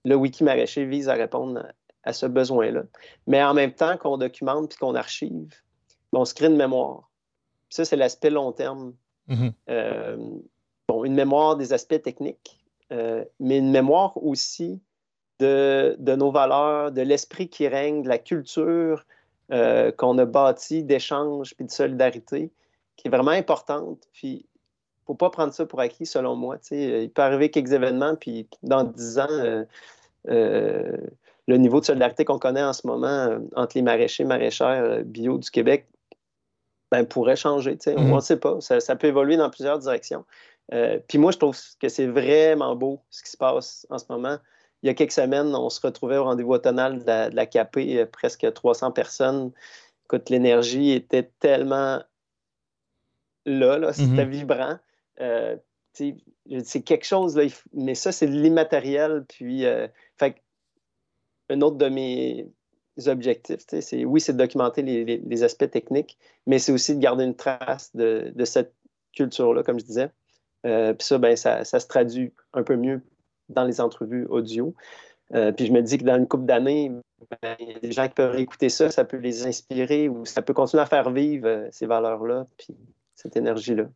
le 0.04 0.14
wiki 0.14 0.44
maraîcher 0.44 0.84
vise 0.84 1.08
à 1.08 1.14
répondre 1.14 1.66
à 2.04 2.12
ce 2.12 2.26
besoin-là. 2.26 2.84
Mais 3.26 3.42
en 3.42 3.52
même 3.52 3.72
temps 3.72 3.96
qu'on 3.96 4.16
documente 4.16 4.70
puis 4.70 4.78
qu'on 4.78 4.94
archive, 4.94 5.54
on 6.12 6.24
se 6.24 6.34
crée 6.34 6.46
une 6.46 6.56
mémoire. 6.56 7.09
Ça, 7.70 7.84
c'est 7.84 7.96
l'aspect 7.96 8.30
long 8.30 8.52
terme. 8.52 8.92
Mm-hmm. 9.28 9.52
Euh, 9.70 10.16
bon, 10.88 11.04
une 11.04 11.14
mémoire 11.14 11.56
des 11.56 11.72
aspects 11.72 12.02
techniques, 12.02 12.60
euh, 12.92 13.24
mais 13.38 13.58
une 13.58 13.70
mémoire 13.70 14.22
aussi 14.22 14.80
de, 15.38 15.96
nos 16.16 16.30
valeurs, 16.30 16.92
de 16.92 17.00
l'esprit 17.00 17.48
qui 17.48 17.66
règne, 17.66 18.02
de 18.02 18.08
la 18.08 18.18
culture 18.18 19.06
euh, 19.52 19.90
qu'on 19.92 20.18
a 20.18 20.26
bâtie 20.26 20.82
d'échange 20.82 21.54
puis 21.54 21.64
de 21.64 21.70
solidarité, 21.70 22.50
qui 22.96 23.08
est 23.08 23.10
vraiment 23.10 23.30
importante. 23.30 24.06
Puis, 24.12 24.28
il 24.28 25.02
ne 25.02 25.06
faut 25.06 25.14
pas 25.14 25.30
prendre 25.30 25.54
ça 25.54 25.64
pour 25.64 25.80
acquis, 25.80 26.06
selon 26.06 26.36
moi. 26.36 26.58
Il 26.72 27.10
peut 27.10 27.22
arriver 27.22 27.50
quelques 27.50 27.72
événements, 27.72 28.16
puis 28.16 28.48
dans 28.62 28.84
dix 28.84 29.18
ans, 29.18 29.64
le 30.24 31.56
niveau 31.56 31.80
de 31.80 31.84
solidarité 31.86 32.24
qu'on 32.24 32.38
connaît 32.38 32.62
en 32.62 32.72
ce 32.72 32.86
moment 32.86 33.38
entre 33.56 33.76
les 33.76 33.82
maraîchers, 33.82 34.24
maraîchères 34.24 35.02
bio 35.04 35.38
du 35.38 35.50
Québec 35.50 35.86
ben, 36.90 37.06
pourrait 37.06 37.36
changer. 37.36 37.78
On 37.96 38.16
ne 38.16 38.20
sait 38.20 38.38
pas. 38.38 38.60
Ça, 38.60 38.96
peut 38.96 39.06
évoluer 39.06 39.36
dans 39.36 39.50
plusieurs 39.50 39.78
directions. 39.78 40.24
Euh, 40.72 40.98
puis 41.08 41.18
moi, 41.18 41.32
je 41.32 41.38
trouve 41.38 41.58
que 41.80 41.88
c'est 41.88 42.06
vraiment 42.06 42.76
beau 42.76 43.00
ce 43.10 43.22
qui 43.22 43.30
se 43.30 43.36
passe 43.36 43.86
en 43.90 43.98
ce 43.98 44.04
moment. 44.08 44.38
Il 44.82 44.86
y 44.86 44.90
a 44.90 44.94
quelques 44.94 45.12
semaines, 45.12 45.54
on 45.54 45.68
se 45.68 45.80
retrouvait 45.80 46.16
au 46.16 46.24
rendez-vous 46.24 46.52
automnal 46.52 47.00
de 47.00 47.06
la, 47.06 47.30
de 47.30 47.44
KP, 47.44 47.98
euh, 47.98 48.06
presque 48.06 48.52
300 48.52 48.92
personnes. 48.92 49.52
Écoute, 50.04 50.30
l'énergie 50.30 50.92
était 50.92 51.30
tellement 51.38 52.02
là, 53.46 53.78
là 53.78 53.92
c'était 53.92 54.24
mhm. 54.24 54.30
vibrant. 54.30 54.78
Euh, 55.20 55.56
c'est 55.92 56.82
quelque 56.82 57.04
chose, 57.04 57.36
là, 57.36 57.44
mais 57.74 57.94
ça, 57.94 58.10
c'est 58.12 58.26
l'immatériel. 58.26 59.24
Puis, 59.28 59.64
fait, 60.16 60.36
un 61.50 61.60
autre 61.60 61.76
de 61.76 61.88
mes, 61.88 62.48
objectifs. 63.06 63.60
C'est, 63.68 64.04
oui, 64.04 64.20
c'est 64.20 64.32
de 64.32 64.38
documenter 64.38 64.82
les, 64.82 65.42
aspects 65.42 65.70
techniques, 65.70 66.18
mais 66.46 66.58
c'est 66.58 66.72
aussi 66.72 66.94
de 66.94 67.00
garder 67.00 67.24
une 67.24 67.36
trace 67.36 67.94
de, 67.94 68.32
cette 68.44 68.74
culture-là, 69.14 69.62
comme 69.62 69.78
je 69.78 69.84
disais. 69.84 70.10
Euh, 70.66 70.92
puis 70.92 71.06
ça, 71.06 71.18
ben, 71.18 71.36
ça, 71.36 71.64
se 71.64 71.86
traduit 71.86 72.32
un 72.52 72.62
peu 72.62 72.76
mieux 72.76 73.02
dans 73.48 73.64
les 73.64 73.80
entrevues 73.80 74.26
audio. 74.26 74.74
Euh, 75.34 75.52
puis 75.52 75.66
je 75.66 75.72
me 75.72 75.80
dis 75.80 75.98
que 75.98 76.04
dans 76.04 76.16
une 76.16 76.26
couple 76.26 76.44
d'années, 76.44 76.90
ben, 77.42 77.56
il 77.60 77.70
y 77.70 77.74
a 77.74 77.78
des 77.78 77.92
gens 77.92 78.08
qui 78.08 78.14
peuvent 78.14 78.38
écouter 78.38 78.68
ça, 78.68 78.90
ça 78.90 79.04
peut 79.04 79.18
les 79.18 79.46
inspirer 79.46 80.08
ou 80.08 80.24
ça 80.26 80.42
peut 80.42 80.54
continuer 80.54 80.82
à 80.82 80.86
faire 80.86 81.10
vivre 81.10 81.46
euh, 81.46 81.68
ces 81.70 81.86
valeurs-là, 81.86 82.46
puis 82.58 82.76
cette 83.14 83.36
énergie-là 83.36 83.88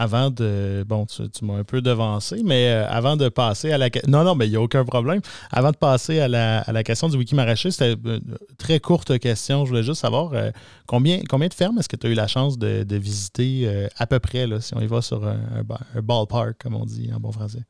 avant 0.00 0.30
de. 0.30 0.82
Bon, 0.88 1.04
tu, 1.04 1.44
m'as 1.44 1.58
un 1.58 1.64
peu 1.64 1.82
devancé, 1.82 2.40
mais 2.42 2.70
euh, 2.70 2.88
avant 2.88 3.18
de 3.18 3.28
passer 3.28 3.70
à 3.70 3.76
la. 3.76 3.90
Non, 4.08 4.24
non, 4.24 4.34
mais 4.34 4.46
il 4.46 4.50
n'y 4.50 4.56
a 4.56 4.60
aucun 4.60 4.82
problème. 4.82 5.20
Avant 5.50 5.72
de 5.72 5.76
passer 5.76 6.20
à 6.20 6.26
la, 6.26 6.82
question 6.84 7.08
du 7.10 7.18
wiki 7.18 7.34
maraîcher, 7.34 7.70
c'était 7.70 7.92
une 7.92 8.38
très 8.56 8.80
courte 8.80 9.18
question. 9.18 9.66
Je 9.66 9.70
voulais 9.70 9.82
juste 9.82 10.00
savoir 10.00 10.32
euh, 10.32 10.50
combien, 10.86 11.20
combien 11.28 11.48
de 11.48 11.54
fermes 11.54 11.78
est-ce 11.78 11.88
que 11.88 11.96
tu 11.96 12.06
as 12.06 12.10
eu 12.10 12.14
la 12.14 12.28
chance 12.28 12.56
de, 12.56 12.96
visiter 12.96 13.64
euh, 13.64 13.88
à 13.98 14.06
peu 14.06 14.18
près, 14.20 14.46
là, 14.46 14.62
si 14.62 14.74
on 14.74 14.80
y 14.80 14.86
va 14.86 15.02
sur 15.02 15.22
un, 15.26 16.00
ballpark, 16.02 16.56
comme 16.62 16.76
on 16.76 16.86
dit 16.86 17.10
en 17.14 17.20
bon 17.20 17.30
français? 17.30 17.60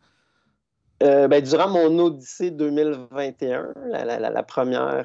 Ben, 1.01 1.43
durant 1.43 1.68
mon 1.68 1.99
Odyssée 1.99 2.53
2021, 2.53 3.74
la, 3.91 4.43
première 4.45 5.05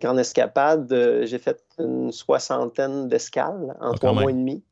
grande 0.00 0.20
escapade, 0.20 0.86
j'ai 1.24 1.38
fait 1.38 1.60
une 1.80 2.12
soixantaine 2.12 3.08
d'escales 3.08 3.74
en 3.80 3.90
ah, 3.90 3.94
trois 3.94 4.12
mois 4.12 4.30
et 4.30 4.34
demi. 4.34 4.62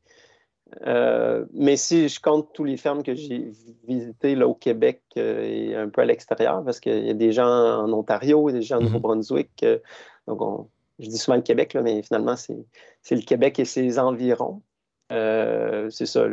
Euh, 0.85 1.45
mais 1.53 1.77
si 1.77 2.09
je 2.09 2.19
compte 2.19 2.51
tous 2.53 2.63
les 2.63 2.77
fermes 2.77 3.03
que 3.03 3.15
j'ai 3.15 3.51
visitées 3.87 4.35
là, 4.35 4.47
au 4.47 4.53
Québec 4.53 5.01
euh, 5.17 5.43
et 5.43 5.75
un 5.75 5.89
peu 5.89 6.01
à 6.01 6.05
l'extérieur, 6.05 6.63
parce 6.63 6.79
qu'il 6.79 7.05
y 7.05 7.09
a 7.09 7.13
des 7.13 7.31
gens 7.31 7.47
en 7.47 7.91
Ontario, 7.91 8.49
des 8.51 8.61
gens 8.61 8.77
au 8.77 8.79
mhm. 8.79 8.85
Nouveau-Brunswick. 8.87 9.63
Euh, 9.63 9.79
donc, 10.27 10.67
je 10.99 11.09
dis 11.09 11.17
souvent 11.17 11.37
le 11.37 11.43
Québec, 11.43 11.75
mais 11.81 12.01
finalement, 12.01 12.35
c'est 12.35 13.15
le 13.15 13.21
Québec 13.21 13.59
et 13.59 13.65
ses 13.65 13.99
environs. 13.99 14.61
c'est 15.09 16.05
ça, 16.05 16.27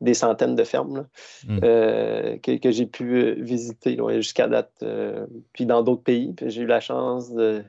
des, 0.00 0.14
centaines 0.14 0.54
de 0.54 0.64
fermes 0.64 1.08
mhm. 1.46 1.60
que, 2.40 2.70
j'ai 2.70 2.86
pu 2.86 3.40
visiter 3.40 3.98
jusqu'à 4.16 4.48
date. 4.48 4.84
puis 5.52 5.66
dans 5.66 5.82
d'autres 5.82 6.02
pays, 6.02 6.34
j'ai 6.46 6.62
eu 6.62 6.66
la 6.66 6.80
chance 6.80 7.32
de, 7.32 7.64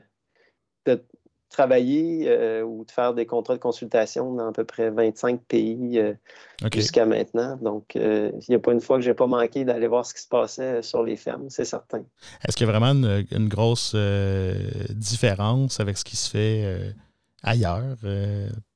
de 0.86 1.02
travailler 1.50 2.26
euh, 2.28 2.62
ou 2.62 2.84
de 2.84 2.90
faire 2.90 3.12
des 3.12 3.26
contrats 3.26 3.54
de 3.54 3.60
consultation 3.60 4.32
dans 4.34 4.48
à 4.48 4.52
peu 4.52 4.64
près 4.64 4.90
25 4.90 5.42
pays 5.42 5.98
euh, 5.98 6.14
jusqu'à 6.72 7.04
maintenant. 7.04 7.58
Donc, 7.60 7.96
euh, 7.96 8.30
il 8.32 8.44
n'y 8.50 8.54
a 8.54 8.58
pas 8.60 8.72
une 8.72 8.80
fois 8.80 8.96
que 8.96 9.02
je 9.02 9.10
n'ai 9.10 9.14
pas 9.14 9.26
manqué 9.26 9.64
d'aller 9.64 9.88
voir 9.88 10.06
ce 10.06 10.14
qui 10.14 10.22
se 10.22 10.28
passait 10.28 10.80
sur 10.82 11.02
les 11.02 11.16
fermes, 11.16 11.50
c'est 11.50 11.64
certain. 11.64 12.02
Est-ce 12.46 12.56
qu'il 12.56 12.66
y 12.66 12.70
a 12.70 12.72
vraiment 12.72 12.92
une, 12.92 13.48
grosse 13.48 13.96
différence 14.90 15.80
avec 15.80 15.98
ce 15.98 16.04
qui 16.04 16.16
se 16.16 16.30
fait 16.30 16.94
ailleurs, 17.42 17.96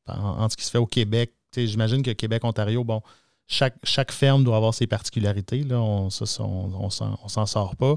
entre 0.09 0.53
ce 0.53 0.57
qui 0.57 0.65
se 0.65 0.71
fait 0.71 0.79
au 0.79 0.87
Québec? 0.87 1.33
J'imagine 1.57 2.03
que 2.03 2.11
Québec, 2.11 2.43
Ontario, 2.43 2.83
bon, 2.83 3.01
chaque, 3.47 3.77
chaque 3.85 4.11
ferme 4.11 4.43
doit 4.43 4.57
avoir 4.57 4.75
ses 4.75 4.89
particularités. 4.89 5.63
Là, 5.63 5.81
on 5.81 6.07
ne 6.07 6.11
s'en 6.11 7.47
sort 7.47 7.77
pas. 7.77 7.95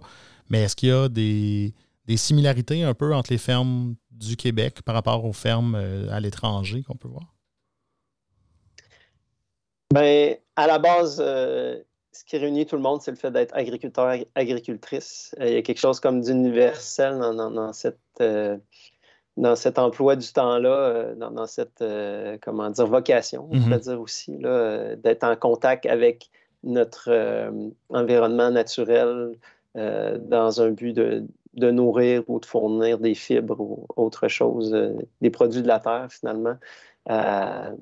Mais 0.50 0.64
est-ce 0.64 0.76
qu'il 0.76 0.90
y 0.90 0.92
a 0.92 1.10
des, 1.10 1.74
des 2.06 2.18
similarités 2.18 2.84
un 2.84 2.94
peu 2.94 3.14
entre 3.14 3.32
les 3.32 3.38
fermes 3.38 3.96
du 4.18 4.36
Québec 4.36 4.82
par 4.84 4.95
rapport 4.95 5.24
aux 5.26 5.34
fermes 5.34 5.76
euh, 5.76 6.09
à 6.11 6.20
l'étranger 6.20 6.84
qu'on 6.84 6.95
peut 6.95 7.07
voir? 7.07 7.36
Bien, 9.93 10.36
à 10.55 10.68
la 10.68 10.80
base, 10.80 11.22
euh, 11.26 11.80
ce 12.11 12.26
qui 12.26 12.38
réunit 12.38 12.65
tout 12.65 12.76
le 12.76 12.82
monde, 12.82 13.01
c'est 13.01 13.11
le 13.11 13.18
fait 13.18 13.32
d'être 13.32 13.55
agriculteur, 13.55 14.15
agricultrice. 14.36 15.36
Euh, 15.39 15.47
il 15.47 15.53
y 15.53 15.57
a 15.57 15.61
quelque 15.61 15.80
chose 15.80 15.99
comme 15.99 16.22
d'universel 16.22 17.20
dans, 17.20 17.74
cette, 17.74 17.99
dans 19.38 19.55
cet 19.55 19.80
emploi 19.80 20.15
du 20.15 20.32
temps-là, 20.34 21.15
dans, 21.15 21.47
cette, 21.47 21.84
comment 22.41 22.70
dire, 22.70 22.88
vocation, 22.88 23.47
on 23.51 23.55
mm-hmm. 23.55 23.80
dire 23.80 24.01
aussi, 24.01 24.38
d'être 24.38 25.24
en 25.24 25.36
contact 25.36 25.86
avec 25.86 26.30
notre 26.63 27.51
environnement 27.89 28.49
naturel 28.51 29.38
dans 29.76 30.61
un 30.61 30.72
but 30.72 30.93
de, 30.93 31.28
de 31.58 31.72
nourrir 31.72 32.24
ou 32.28 32.39
de 32.39 32.45
fournir 32.45 32.99
des 32.99 33.16
fibres 33.16 33.60
ou 33.60 33.86
autre 33.95 34.28
chose, 34.28 34.74
euh, 34.74 34.93
des 35.22 35.32
produits 35.32 35.64
de 35.64 35.68
la 35.68 35.80
terre 35.80 36.08
finalement, 36.10 36.55
euh, 37.10 37.76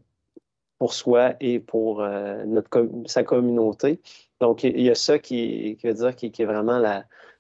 pour 0.80 0.94
soi 0.94 1.34
et 1.42 1.60
pour 1.60 2.02
euh, 2.02 2.44
notre 2.46 2.90
sa 3.06 3.24
communauté. 3.24 4.00
Donc, 4.40 4.64
il 4.64 4.82
y 4.82 4.90
a 4.90 4.96
ça 4.96 5.20
qui, 5.20 5.78
veut 5.84 5.94
dire 5.94 6.16
qui, 6.16 6.28
est 6.28 6.46
vraiment 6.46 6.80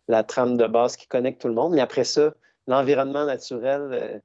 la, 0.08 0.24
trame 0.24 0.58
de 0.58 0.68
base 0.68 0.96
qui 0.98 1.08
connecte 1.08 1.42
tout 1.42 1.48
le 1.48 1.54
monde. 1.54 1.74
Mais 1.74 1.82
après 1.82 2.04
ça, 2.04 2.34
l'environnement 2.68 3.26
naturel, 3.26 4.22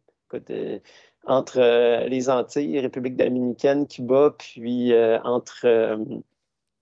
entre 1.26 2.06
les 2.06 2.30
Antilles, 2.30 2.78
République 2.78 3.16
dominicaine, 3.16 3.88
Cuba, 3.88 4.34
puis 4.38 4.92
entre 5.24 5.98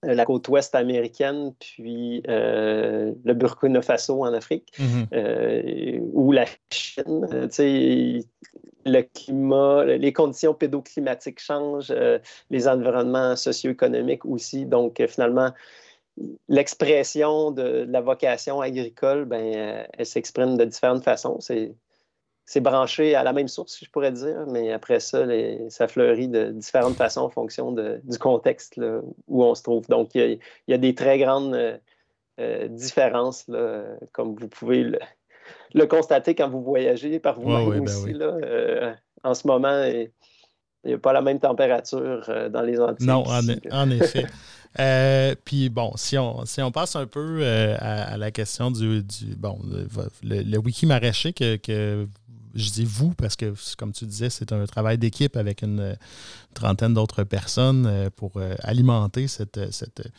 la 0.03 0.25
côte 0.25 0.47
ouest 0.47 0.75
américaine, 0.75 1.53
puis 1.59 2.23
euh, 2.27 3.13
le 3.23 3.33
Burkina 3.33 3.81
Faso 3.81 4.23
en 4.23 4.33
Afrique, 4.33 4.71
mhm. 4.79 5.07
euh, 5.13 5.99
ou 6.13 6.31
la 6.31 6.45
Chine. 6.69 7.27
le 8.85 9.01
climat, 9.01 9.85
les 9.85 10.13
conditions 10.13 10.53
pédoclimatiques 10.53 11.39
changent, 11.41 11.93
les 12.49 12.67
environnements 12.67 13.35
socio-économiques 13.35 14.25
aussi. 14.25 14.65
Donc, 14.65 15.01
finalement, 15.07 15.51
l'expression 16.47 17.51
de, 17.51 17.85
la 17.89 18.01
vocation 18.01 18.61
agricole, 18.61 19.25
ben, 19.25 19.85
elle 19.93 20.05
s'exprime 20.05 20.57
de 20.57 20.65
différentes 20.65 21.03
façons. 21.03 21.39
C'est 21.39 21.73
c'est 22.49 22.61
branché 22.61 23.13
à 23.13 23.21
la 23.21 23.31
même 23.31 23.47
source, 23.47 23.77
je 23.79 23.87
pourrais 23.91 24.11
dire, 24.11 24.47
mais 24.47 24.71
après 24.71 24.99
ça, 24.99 25.23
ça 25.69 25.87
fleurit 25.87 26.27
de 26.27 26.45
différentes 26.45 26.95
façons 26.95 27.21
en 27.21 27.29
fonction 27.29 27.71
du 27.71 28.17
contexte 28.17 28.81
où 29.27 29.43
on 29.43 29.53
se 29.53 29.61
trouve. 29.61 29.85
Donc, 29.87 30.15
il 30.15 30.39
y, 30.67 30.73
a, 30.73 30.77
des 30.79 30.95
très 30.95 31.19
grandes 31.19 31.53
euh, 31.53 31.77
euh, 32.39 32.67
différences, 32.67 33.45
comme 34.13 34.33
vous 34.33 34.47
pouvez 34.47 34.83
le, 35.75 35.85
constater 35.85 36.33
quand 36.33 36.49
vous 36.49 36.63
voyagez 36.63 37.19
par 37.19 37.39
vous-même 37.39 37.69
ben 37.69 37.83
aussi. 37.83 38.15
Euh, 38.19 38.95
en 39.23 39.35
ce 39.35 39.45
moment, 39.45 39.83
il 39.83 40.09
n'y 40.85 40.93
a 40.93 40.97
pas 40.97 41.13
la 41.13 41.21
même 41.21 41.39
température 41.39 42.49
dans 42.49 42.63
les 42.63 42.79
Antilles. 42.79 43.05
Non, 43.05 43.25
en, 43.27 43.91
effet. 43.91 44.25
puis 45.45 45.69
bon, 45.69 45.91
si 45.97 46.17
on, 46.17 46.45
si 46.45 46.63
on 46.63 46.71
passe 46.71 46.95
un 46.95 47.05
peu 47.05 47.45
à, 47.79 48.17
la 48.17 48.31
question 48.31 48.71
du, 48.71 49.03
bon, 49.37 49.59
le, 50.23 50.57
wiki 50.57 50.87
maraîcher 50.87 51.31
que, 51.31 51.55
que 51.57 52.07
je 52.55 52.71
dis 52.71 52.85
vous 52.85 53.13
parce 53.13 53.35
que, 53.35 53.53
comme 53.77 53.91
tu 53.91 54.05
disais, 54.05 54.29
c'est 54.29 54.51
un 54.51 54.65
travail 54.65 54.97
d'équipe 54.97 55.35
avec 55.37 55.61
une, 55.61 55.95
trentaine 56.53 56.93
d'autres 56.93 57.23
personnes 57.23 57.85
euh, 57.85 58.09
pour 58.15 58.37
euh, 58.37 58.55
alimenter 58.63 59.27
cette, 59.27 59.71
cette, 59.71 60.09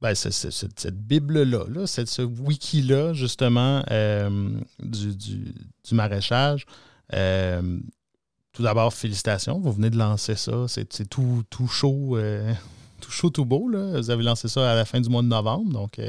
ben, 0.00 0.14
cette, 0.14 0.94
Bible-là, 0.94 1.64
là, 1.68 1.86
ce 1.86 2.22
wiki-là, 2.22 3.12
justement, 3.12 3.82
euh, 3.90 4.50
du, 4.80 5.54
maraîchage. 5.92 6.66
tout 7.10 8.62
d'abord, 8.62 8.92
félicitations. 8.92 9.60
Vous 9.60 9.72
venez 9.72 9.90
de 9.90 9.96
lancer 9.96 10.34
ça. 10.34 10.66
C'est 10.68 11.08
tout, 11.08 11.44
tout 11.48 11.68
chaud. 11.68 12.18
tout 13.00 13.10
chaud, 13.10 13.30
tout 13.30 13.44
beau. 13.44 13.68
Là. 13.68 13.98
Vous 13.98 14.10
avez 14.10 14.22
lancé 14.22 14.48
ça 14.48 14.70
à 14.70 14.74
la 14.74 14.84
fin 14.84 15.00
du 15.00 15.08
mois 15.08 15.22
de 15.22 15.28
novembre. 15.28 15.72
Donc, 15.72 16.00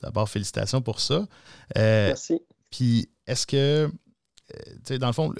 d'abord, 0.00 0.28
félicitations 0.28 0.80
pour 0.80 1.00
ça. 1.00 1.26
Merci. 1.76 2.40
Puis, 2.70 3.08
est-ce 3.26 3.46
que 3.46 3.90
euh, 4.52 4.98
dans 4.98 5.06
le 5.06 5.12
fond, 5.12 5.32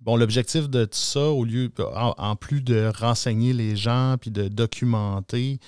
bon, 0.00 0.16
l'objectif 0.16 0.68
de 0.68 0.84
tout 0.84 0.98
ça, 0.98 1.28
au 1.28 1.44
lieu, 1.44 1.70
en, 1.94 2.36
plus 2.36 2.62
de 2.62 2.90
renseigner 2.94 3.52
les 3.52 3.76
gens 3.76 4.16
puis 4.20 4.30
de 4.30 4.48
documenter, 4.48 5.58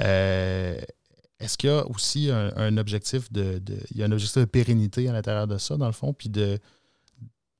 euh, 0.00 0.80
est-ce 1.40 1.56
qu'il 1.56 1.70
y 1.70 1.72
a 1.72 1.86
aussi 1.86 2.30
un, 2.30 2.76
objectif 2.78 3.32
de, 3.32 3.60
il 3.90 3.96
y 3.96 4.02
a 4.02 4.06
un 4.06 4.12
objectif 4.12 4.38
de 4.38 4.44
pérennité 4.46 5.08
à 5.08 5.12
l'intérieur 5.12 5.46
de 5.46 5.58
ça, 5.58 5.76
dans 5.76 5.86
le 5.86 5.92
fond, 5.92 6.12
puis 6.12 6.28
de 6.28 6.58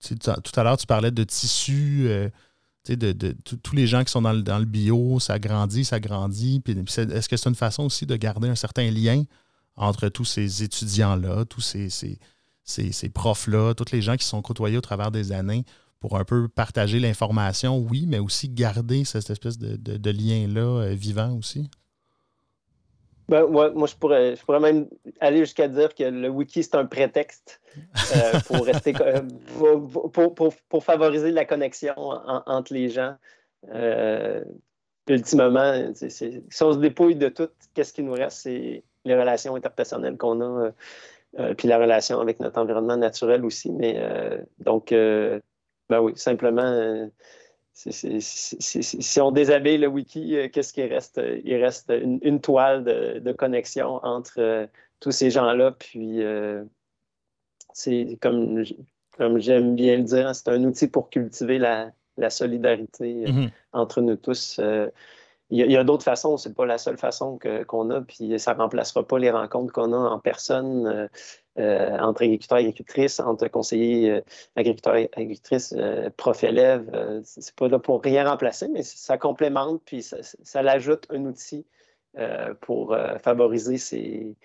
tout 0.00 0.60
à 0.60 0.62
l'heure, 0.62 0.76
tu 0.76 0.86
parlais 0.86 1.10
de 1.10 1.24
tissu, 1.24 2.04
euh, 2.06 2.28
de, 2.88 3.32
tous 3.42 3.74
les 3.74 3.86
gens 3.86 4.04
qui 4.04 4.12
sont 4.12 4.22
dans 4.22 4.32
le, 4.32 4.42
dans 4.42 4.58
le, 4.58 4.64
bio, 4.64 5.18
ça 5.20 5.38
grandit, 5.38 5.84
ça 5.84 6.00
grandit. 6.00 6.62
est-ce 6.66 7.28
que 7.28 7.36
c'est 7.36 7.48
une 7.48 7.54
façon 7.54 7.84
aussi 7.84 8.06
de 8.06 8.16
garder 8.16 8.48
un 8.48 8.54
certain 8.54 8.90
lien 8.90 9.24
entre 9.76 10.08
tous 10.08 10.24
ces 10.24 10.62
étudiants-là, 10.62 11.44
tous 11.44 11.60
ces, 11.60 12.18
profs-là, 13.14 13.74
tous 13.74 13.92
les 13.92 14.02
gens 14.02 14.16
qui 14.16 14.26
sont 14.26 14.42
côtoyés 14.42 14.76
au 14.76 14.82
travers 14.82 15.10
des 15.10 15.32
années 15.32 15.64
pour 16.00 16.16
un 16.16 16.24
peu 16.24 16.48
partager 16.48 17.00
l'information, 17.00 17.78
oui, 17.78 18.06
mais 18.06 18.18
aussi 18.18 18.48
garder 18.48 19.04
cette 19.04 19.30
espèce 19.30 19.58
de, 19.58 20.10
lien-là 20.10 20.82
euh, 20.82 20.94
vivant 20.94 21.36
aussi? 21.36 21.68
Ben, 23.28 23.46
moi, 23.46 23.72
je 23.86 23.94
pourrais, 23.94 24.36
je 24.36 24.44
pourrais 24.44 24.60
même 24.60 24.88
aller 25.20 25.40
jusqu'à 25.40 25.68
dire 25.68 25.94
que 25.94 26.04
le 26.04 26.28
wiki, 26.28 26.62
c'est 26.62 26.76
un 26.76 26.86
prétexte 26.86 27.60
euh, 28.16 28.40
pour 28.46 28.64
rester 28.64 28.94
pour, 30.68 30.84
favoriser 30.84 31.30
la 31.30 31.44
connexion 31.44 31.94
entre 31.96 32.72
les 32.72 32.88
gens. 32.88 33.16
Euh, 33.70 34.42
ultimement, 35.08 35.92
si 35.94 36.62
on 36.62 36.72
se 36.72 36.78
dépouille 36.78 37.16
de 37.16 37.28
tout, 37.28 37.48
qu'est-ce 37.74 37.92
qui 37.92 38.02
nous 38.02 38.12
reste? 38.12 38.38
C'est 38.38 38.82
les 39.04 39.14
relations 39.14 39.56
interpersonnelles 39.56 40.16
qu'on 40.16 40.40
a 40.40 40.70
puis 41.56 41.68
la 41.68 41.78
relation 41.78 42.20
avec 42.20 42.40
notre 42.40 42.60
environnement 42.60 42.96
naturel 42.96 43.44
aussi. 43.44 43.70
Mais 43.70 44.00
donc, 44.58 44.90
ben 44.90 46.00
oui, 46.00 46.12
simplement, 46.16 47.10
si 47.72 49.20
on 49.20 49.30
déshabille 49.30 49.78
le 49.78 49.86
wiki, 49.86 50.36
qu'est-ce 50.52 50.72
qui 50.72 50.84
reste? 50.84 51.20
Il 51.44 51.54
reste 51.56 51.92
une, 51.92 52.40
toile 52.40 52.84
de, 52.84 53.32
connexion 53.32 54.04
entre 54.04 54.68
tous 55.00 55.12
ces 55.12 55.30
gens-là. 55.30 55.72
Puis, 55.72 56.20
c'est 57.72 58.18
comme, 58.20 58.64
comme 59.16 59.38
j'aime 59.38 59.74
bien 59.74 59.98
le 59.98 60.04
dire, 60.04 60.34
c'est 60.34 60.48
un 60.48 60.64
outil 60.64 60.88
pour 60.88 61.10
cultiver 61.10 61.58
la, 61.58 61.92
solidarité 62.30 63.26
mm-hmm. 63.26 63.50
entre 63.72 64.00
nous 64.00 64.16
tous 64.16 64.60
il 65.50 65.70
y 65.70 65.76
a, 65.76 65.84
d'autres 65.84 66.04
façons, 66.04 66.36
c'est 66.36 66.54
pas 66.54 66.66
la 66.66 66.76
seule 66.76 66.98
façon 66.98 67.38
qu'on 67.66 67.90
a, 67.90 68.02
puis 68.02 68.38
ça 68.38 68.52
remplacera 68.52 69.06
pas 69.06 69.18
les 69.18 69.30
rencontres 69.30 69.72
qu'on 69.72 69.94
a 69.94 69.96
en 69.96 70.18
personne 70.18 70.86
euh, 70.86 71.08
euh, 71.58 71.98
entre 72.00 72.22
agriculteurs 72.22 72.58
et 72.58 72.62
agricultrices, 72.62 73.18
entre 73.18 73.48
conseillers 73.48 74.10
euh, 74.10 74.20
agriculteurs 74.56 74.96
et 74.96 75.10
agricultrices, 75.16 75.74
prof-élèves. 76.18 77.22
c'est 77.24 77.54
pas 77.54 77.68
là 77.68 77.78
pour 77.78 78.02
rien 78.02 78.28
remplacer, 78.28 78.68
mais 78.68 78.82
ça 78.82 79.16
complémente, 79.16 79.80
puis 79.86 80.02
ça, 80.02 80.62
l'ajoute 80.62 81.06
un 81.10 81.24
outil 81.24 81.66
pour 82.60 82.96
favoriser 83.22 83.78
ces, 83.78 84.36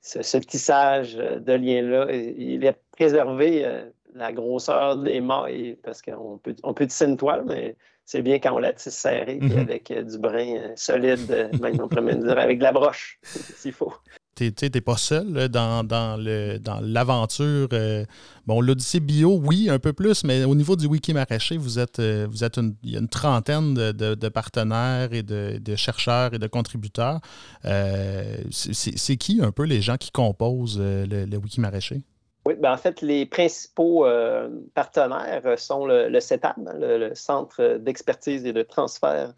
ce, 0.00 0.38
tissage 0.38 1.14
de 1.14 1.52
liens-là. 1.52 2.12
Il 2.12 2.64
est 2.64 2.78
préservé 2.92 3.66
la 4.14 4.32
grosseur 4.32 4.96
des 4.96 5.20
mailles, 5.20 5.76
parce 5.82 6.02
qu'on 6.02 6.38
peut, 6.38 6.54
on 6.62 6.74
peut 6.74 6.86
tisser 6.86 7.06
une 7.06 7.16
toile, 7.16 7.44
mais 7.46 7.76
c'est 8.10 8.22
bien 8.22 8.40
quand 8.40 8.54
on 8.54 8.58
la 8.58 8.72
tisse 8.72 8.94
serrée, 8.94 9.38
mhm. 9.40 9.58
avec 9.58 9.90
euh, 9.92 10.02
du 10.02 10.18
brin 10.18 10.56
euh, 10.56 10.72
solide, 10.74 11.30
euh, 11.30 11.48
même 11.60 11.80
on 11.80 11.86
pourrait 11.86 12.02
même 12.02 12.22
dire 12.22 12.38
avec 12.38 12.58
de 12.58 12.64
la 12.64 12.72
broche, 12.72 13.20
s'il 13.24 13.72
faut. 13.72 13.92
Tu 14.34 14.52
n'es 14.62 14.80
pas 14.80 14.96
seul 14.96 15.48
dans, 15.48 15.84
dans 15.86 16.16
l'aventure. 16.82 17.68
bon, 18.46 18.60
l'Odyssée 18.62 19.00
bio, 19.00 19.38
oui, 19.44 19.68
un 19.68 19.78
peu 19.78 19.92
plus, 19.92 20.24
mais 20.24 20.44
au 20.44 20.54
niveau 20.54 20.76
du 20.76 20.86
Wiki 20.86 21.12
maraîcher, 21.12 21.58
vous 21.58 21.78
êtes, 21.78 22.00
vous 22.00 22.42
êtes 22.42 22.56
une, 22.56 22.74
il 22.82 22.92
y 22.92 22.96
a 22.96 23.00
une 23.00 23.08
trentaine 23.08 23.74
de, 23.74 24.28
partenaires 24.30 25.12
et 25.12 25.22
de, 25.22 25.76
chercheurs 25.76 26.32
et 26.32 26.38
de 26.38 26.46
contributeurs. 26.46 27.20
c'est 28.50 29.16
qui 29.18 29.40
un 29.42 29.52
peu 29.52 29.64
les 29.64 29.82
gens 29.82 29.98
qui 29.98 30.10
composent 30.10 30.80
le, 30.80 31.26
le 31.26 31.36
Wiki 31.36 31.60
maraîcher? 31.60 32.00
Ben 32.58 32.72
en 32.72 32.76
fait, 32.76 33.00
les 33.02 33.26
principaux 33.26 34.06
euh, 34.06 34.48
partenaires 34.74 35.58
sont 35.58 35.86
le, 35.86 36.20
CETAB, 36.20 36.56
le, 36.78 37.14
Centre 37.14 37.76
d'expertise 37.78 38.46
et 38.46 38.52
de 38.52 38.62
transfert 38.62 39.34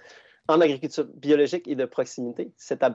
en 0.48 0.60
agriculture 0.60 1.06
biologique 1.14 1.68
et 1.68 1.74
de 1.74 1.84
proximité, 1.84 2.50
CETAB, 2.56 2.94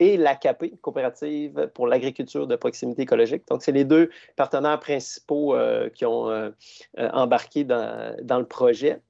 et 0.00 0.16
l'ACAP, 0.16 0.80
Coopérative 0.80 1.70
pour 1.74 1.86
l'agriculture 1.86 2.46
de 2.46 2.56
proximité 2.56 3.02
écologique. 3.02 3.46
Donc, 3.48 3.62
c'est 3.62 3.72
les 3.72 3.84
deux 3.84 4.10
partenaires 4.36 4.80
principaux 4.80 5.54
euh, 5.54 5.88
qui 5.90 6.04
ont 6.04 6.28
euh, 6.30 6.50
embarqué 6.96 7.64
dans, 7.64 8.38
le 8.38 8.44
projet. 8.44 9.00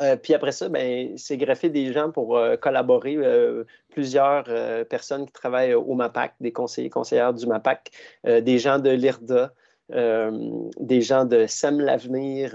Euh, 0.00 0.16
puis 0.16 0.34
après 0.34 0.52
ça, 0.52 0.68
ben, 0.68 1.16
c'est 1.16 1.36
greffé 1.36 1.70
des 1.70 1.92
gens 1.92 2.10
pour 2.10 2.36
euh, 2.36 2.56
collaborer, 2.56 3.16
euh, 3.16 3.64
plusieurs 3.90 4.44
personnes 4.88 5.26
qui 5.26 5.32
travaillent 5.32 5.74
au 5.74 5.94
MAPAC, 5.94 6.34
des 6.40 6.52
conseillers 6.52 6.90
conseillères 6.90 7.34
du 7.34 7.46
MAPAC, 7.46 7.90
des 8.24 8.58
gens 8.58 8.78
de 8.78 8.90
l'IRDA, 8.90 9.52
des 9.90 11.00
gens 11.00 11.24
de 11.24 11.46
SEM 11.46 11.80
l'Avenir, 11.80 12.54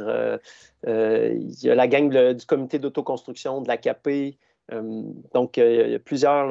il 0.87 1.55
y 1.61 1.69
a 1.69 1.75
la 1.75 1.87
gang 1.87 2.33
du 2.33 2.45
comité 2.45 2.79
d'autoconstruction 2.79 3.59
de 3.61 3.67
l'AKP. 3.67 4.37
donc, 5.33 5.57
il 5.57 5.91
y 5.91 5.95
a 5.95 5.99
plusieurs. 5.99 6.47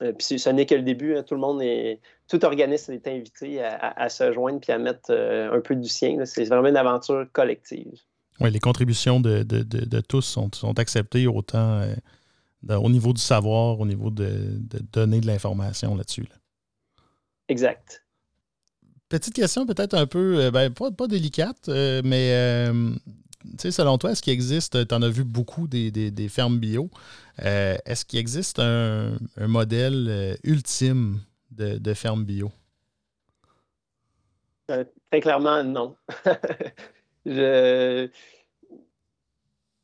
puis 0.00 0.38
ce 0.40 0.50
n'est 0.50 0.66
que 0.66 0.74
le 0.74 0.82
début, 0.82 1.16
hein, 1.16 1.22
tout 1.22 1.34
le 1.34 1.40
monde 1.40 1.62
est, 1.62 2.00
tout 2.26 2.44
organisme 2.44 2.92
est 2.94 3.06
invité 3.06 3.62
à, 3.62 4.08
se 4.08 4.32
joindre 4.32 4.58
puis 4.58 4.72
à 4.72 4.78
mettre 4.78 5.12
un 5.12 5.60
peu 5.60 5.76
du 5.76 5.88
sien. 5.88 6.24
C'est 6.24 6.44
vraiment 6.46 6.68
une 6.68 6.76
aventure 6.76 7.26
collective. 7.32 8.00
Oui, 8.40 8.50
les 8.50 8.60
contributions 8.60 9.20
de, 9.20 10.00
tous 10.00 10.22
sont, 10.22 10.78
acceptées 10.78 11.26
autant 11.26 11.82
euh, 12.70 12.76
au 12.76 12.88
niveau 12.88 13.12
du 13.12 13.20
savoir, 13.20 13.80
au 13.80 13.86
niveau 13.86 14.10
de, 14.10 14.58
donner 14.92 15.20
de 15.20 15.26
l'information 15.26 15.94
là-dessus. 15.94 16.26
Exact. 17.48 18.04
Petite 19.08 19.34
question 19.34 19.66
peut-être 19.66 19.94
un 19.94 20.06
peu, 20.06 20.44
euh, 20.44 20.50
ben, 20.50 20.72
pas, 20.72 21.06
délicate, 21.06 21.68
euh, 21.68 22.00
mais 22.04 22.68
selon 23.70 23.98
toi, 23.98 24.12
est-ce 24.12 24.22
qu'il 24.22 24.32
existe, 24.32 24.88
tu 24.88 24.94
en 24.94 25.02
as 25.02 25.08
vu 25.08 25.24
beaucoup 25.24 25.68
des, 25.68 26.28
fermes 26.28 26.58
bio, 26.58 26.90
est-ce 27.38 28.04
qu'il 28.04 28.18
existe 28.18 28.58
un, 28.58 29.18
modèle 29.38 30.38
ultime 30.44 31.20
de, 31.50 31.78
de 31.78 31.94
ferme 31.94 32.24
bio? 32.24 32.50
très 35.10 35.20
clairement, 35.20 35.62
non. 35.62 35.96
Je... 37.26 38.08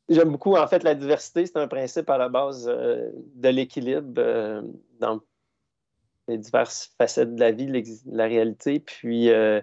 J'aime 0.09 0.29
beaucoup, 0.29 0.55
en 0.55 0.67
fait, 0.67 0.83
la 0.83 0.95
diversité, 0.95 1.45
c'est 1.45 1.57
un 1.57 1.67
principe 1.67 2.09
à 2.09 2.17
la 2.17 2.29
base 2.29 2.67
euh, 2.67 3.11
de 3.35 3.49
l'équilibre 3.49 4.13
euh, 4.17 4.63
dans 4.99 5.19
les 6.27 6.39
diverses 6.39 6.91
facettes 6.97 7.35
de 7.35 7.39
la 7.39 7.51
vie, 7.51 7.67
la 8.07 8.25
réalité. 8.25 8.79
Puis, 8.79 9.29
euh, 9.29 9.61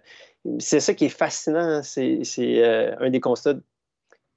c'est 0.60 0.78
ça 0.78 0.94
qui 0.94 1.06
est 1.06 1.08
fascinant. 1.08 1.82
C'est 1.82 2.22
un 3.00 3.10
des 3.10 3.20
constats 3.20 3.54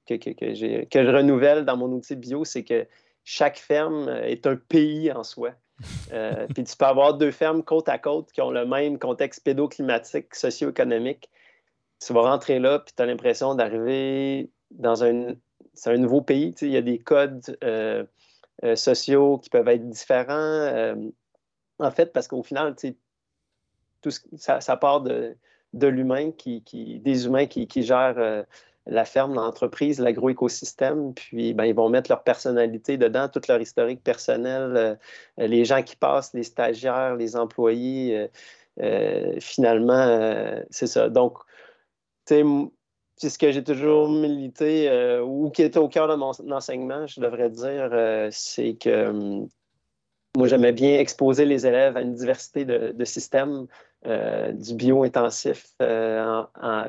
que, 0.06 0.14
que, 0.14 0.30
que, 0.30 0.84
que, 0.84 1.04
je 1.04 1.10
renouvelle 1.10 1.64
dans 1.64 1.76
mon 1.76 1.92
outil 1.92 2.16
bio, 2.16 2.44
c'est 2.44 2.64
que 2.64 2.86
chaque 3.22 3.58
ferme 3.58 4.08
est 4.08 4.46
un 4.48 4.56
pays 4.56 5.12
en 5.12 5.22
soi. 5.22 5.52
puis 6.54 6.64
tu 6.64 6.76
peux 6.76 6.84
avoir 6.84 7.14
deux 7.14 7.30
fermes 7.30 7.62
côte 7.62 7.88
à 7.88 7.98
côte 7.98 8.32
qui 8.32 8.42
ont 8.42 8.50
le 8.50 8.66
même 8.66 8.98
contexte 8.98 9.44
pédoclimatique, 9.44 10.34
socio-économique, 10.34 11.30
tu 12.04 12.12
vas 12.12 12.22
rentrer 12.22 12.58
là, 12.58 12.78
puis 12.78 12.94
tu 12.96 13.02
as 13.02 13.06
l'impression 13.06 13.54
d'arriver 13.54 14.50
dans 14.70 15.04
un, 15.04 15.34
un 15.86 15.96
nouveau 15.96 16.22
pays. 16.22 16.54
Il 16.62 16.70
y 16.70 16.76
a 16.76 16.82
des 16.82 16.98
codes 16.98 17.58
euh, 17.62 18.04
euh, 18.64 18.76
sociaux 18.76 19.38
qui 19.38 19.50
peuvent 19.50 19.68
être 19.68 19.88
différents. 19.88 20.32
Euh, 20.34 20.94
en 21.78 21.90
fait, 21.90 22.12
parce 22.12 22.28
qu'au 22.28 22.42
final, 22.42 22.74
tout 24.02 24.10
ça, 24.36 24.60
ça, 24.60 24.76
part 24.76 25.02
de, 25.02 25.36
de 25.72 25.86
l'humain, 25.86 26.30
qui, 26.32 26.62
qui, 26.62 27.00
des 27.00 27.26
humains 27.26 27.46
qui, 27.46 27.66
qui 27.66 27.82
gèrent 27.82 28.44
la 28.86 29.04
ferme, 29.04 29.34
l'entreprise, 29.34 29.98
l'agroécosystème, 30.00 31.14
puis 31.14 31.54
ben, 31.54 31.64
ils 31.64 31.74
vont 31.74 31.88
mettre 31.88 32.10
leur 32.10 32.22
personnalité 32.22 32.98
dedans, 32.98 33.28
tout 33.28 33.40
leur 33.48 33.60
historique 33.60 34.02
personnel, 34.02 34.98
les 35.38 35.64
gens 35.64 35.82
qui 35.82 35.96
passent, 35.96 36.34
les 36.34 36.42
stagiaires, 36.42 37.16
les 37.16 37.34
employés. 37.36 38.28
finalement, 39.40 40.60
c'est 40.70 40.86
ça. 40.86 41.08
Donc, 41.08 41.38
c'est 43.20 43.28
ce 43.28 43.38
que 43.38 43.52
j'ai 43.52 43.62
toujours 43.62 44.08
milité 44.08 44.88
euh, 44.88 45.22
ou 45.22 45.50
qui 45.50 45.62
était 45.62 45.78
au 45.78 45.88
cœur 45.88 46.08
de 46.08 46.14
mon 46.14 46.32
enseignement, 46.52 47.06
je 47.06 47.20
devrais 47.20 47.50
dire, 47.50 47.90
euh, 47.92 48.28
c'est 48.32 48.74
que 48.74 49.08
hum, 49.08 49.48
moi, 50.36 50.46
j'aimais 50.46 50.72
bien 50.72 50.98
exposer 50.98 51.44
les 51.44 51.66
élèves 51.66 51.96
à 51.96 52.02
une 52.02 52.14
diversité 52.14 52.64
de, 52.64 53.04
systèmes, 53.04 53.66
euh, 54.06 54.52
du 54.52 54.74
bio-intensif 54.74 55.74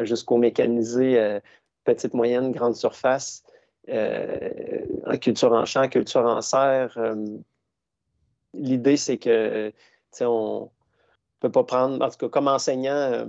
jusqu'au 0.02 0.38
mécanisé, 0.38 1.40
petite, 1.84 2.14
moyenne, 2.14 2.52
grande 2.52 2.76
surface, 2.76 3.44
en 3.90 5.18
culture 5.20 5.54
en 5.54 5.66
champ, 5.66 5.90
culture 5.90 6.24
en 6.24 6.42
serre. 6.42 6.96
L'idée, 8.54 8.96
c'est 8.96 9.18
que 9.18 9.74
on 10.22 10.62
ne 10.62 10.70
peut 11.40 11.52
pas 11.52 11.64
prendre, 11.64 12.06
en 12.06 12.10
tout 12.12 12.18
cas, 12.18 12.30
comme 12.30 12.48
enseignant, 12.48 13.26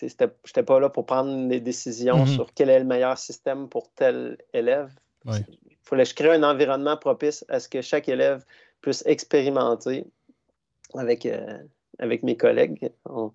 je 0.00 0.06
n'étais 0.06 0.62
pas 0.62 0.80
là 0.80 0.88
pour 0.88 1.06
prendre 1.06 1.48
des 1.48 1.60
décisions 1.60 2.24
mm-hmm. 2.24 2.34
sur 2.34 2.52
quel 2.54 2.70
est 2.70 2.78
le 2.78 2.84
meilleur 2.84 3.18
système 3.18 3.68
pour 3.68 3.90
tel 3.90 4.38
élève. 4.52 4.90
Il 5.26 5.44
fallait 5.82 6.04
que 6.04 6.10
je 6.10 6.14
crée 6.14 6.30
un 6.30 6.42
environnement 6.42 6.96
propice 6.96 7.44
à 7.48 7.60
ce 7.60 7.68
que 7.68 7.82
chaque 7.82 8.08
élève 8.08 8.44
puisse 8.80 9.02
expérimenter 9.06 10.06
avec, 10.94 11.26
euh, 11.26 11.58
avec 11.98 12.22
mes 12.22 12.36
collègues. 12.36 12.90
On, 13.06 13.32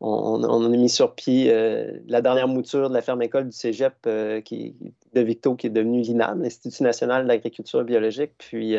on, 0.00 0.64
a 0.64 0.68
mis 0.68 0.88
sur 0.88 1.14
pied 1.14 1.52
euh, 1.52 1.98
la 2.06 2.22
dernière 2.22 2.48
mouture 2.48 2.88
de 2.88 2.94
la 2.94 3.02
ferme 3.02 3.20
école 3.22 3.46
du 3.46 3.52
cégep 3.52 3.94
euh, 4.06 4.40
qui, 4.40 4.74
de 5.12 5.20
Victo, 5.20 5.54
qui 5.56 5.66
est 5.66 5.70
devenu 5.70 6.00
l'INAM, 6.00 6.42
l'Institut 6.42 6.82
national 6.82 7.26
d'agriculture 7.26 7.84
biologique. 7.84 8.32
Puis, 8.38 8.76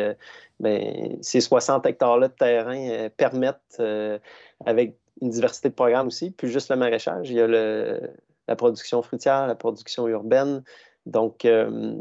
ben, 0.58 1.16
ces 1.22 1.40
60 1.40 1.86
hectares-là 1.86 2.28
de 2.28 2.34
terrain 2.34 3.08
permettent, 3.16 3.80
avec 4.64 4.96
une 5.20 5.30
diversité 5.30 5.68
de 5.68 5.74
programmes 5.74 6.08
aussi. 6.08 6.30
Puis 6.30 6.48
juste 6.48 6.70
le 6.70 6.76
maraîchage, 6.76 7.30
il 7.30 7.36
y 7.36 7.40
a 7.40 7.46
la 7.46 8.56
production 8.56 9.02
fruitière, 9.02 9.46
la 9.46 9.54
production 9.54 10.08
urbaine. 10.08 10.62
Donc, 11.06 11.44
euh, 11.44 11.96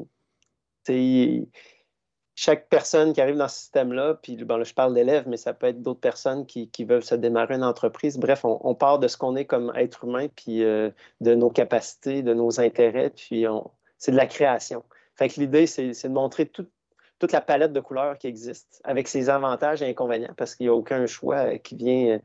chaque 2.35 2.69
personne 2.69 3.13
qui 3.13 3.21
arrive 3.21 3.37
dans 3.37 3.47
ce 3.47 3.57
système-là, 3.57 4.15
puis 4.21 4.35
là, 4.35 4.63
je 4.63 4.73
parle 4.73 4.93
d'élèves, 4.93 5.27
mais 5.27 5.37
ça 5.37 5.53
peut 5.53 5.67
être 5.67 5.81
d'autres 5.81 5.99
personnes 5.99 6.45
qui, 6.45 6.69
veulent 6.83 7.03
se 7.03 7.15
démarrer 7.15 7.55
une 7.55 7.63
entreprise. 7.63 8.17
Bref, 8.17 8.43
on, 8.43 8.75
part 8.75 8.99
de 8.99 9.07
ce 9.07 9.17
qu'on 9.17 9.35
est 9.35 9.45
comme 9.45 9.71
être 9.75 10.05
humain, 10.05 10.27
puis 10.35 10.63
euh, 10.63 10.89
de 11.19 11.35
nos 11.35 11.49
capacités, 11.49 12.23
de 12.23 12.33
nos 12.33 12.59
intérêts, 12.59 13.11
puis 13.11 13.45
c'est 13.97 14.11
de 14.11 14.17
la 14.17 14.25
création. 14.25 14.83
Fait 15.15 15.29
que 15.29 15.39
l'idée, 15.39 15.67
c'est 15.67 15.91
de 15.91 16.13
montrer 16.13 16.47
toute 16.47 17.31
la 17.31 17.41
palette 17.41 17.73
de 17.73 17.79
couleurs 17.79 18.17
qui 18.17 18.27
existe, 18.27 18.81
avec 18.83 19.07
ses 19.07 19.29
avantages 19.29 19.81
et 19.81 19.89
inconvénients, 19.89 20.33
parce 20.35 20.55
qu'il 20.55 20.65
n'y 20.65 20.69
a 20.69 20.73
aucun 20.73 21.05
choix 21.05 21.57
qui 21.59 21.75
vient 21.75 22.19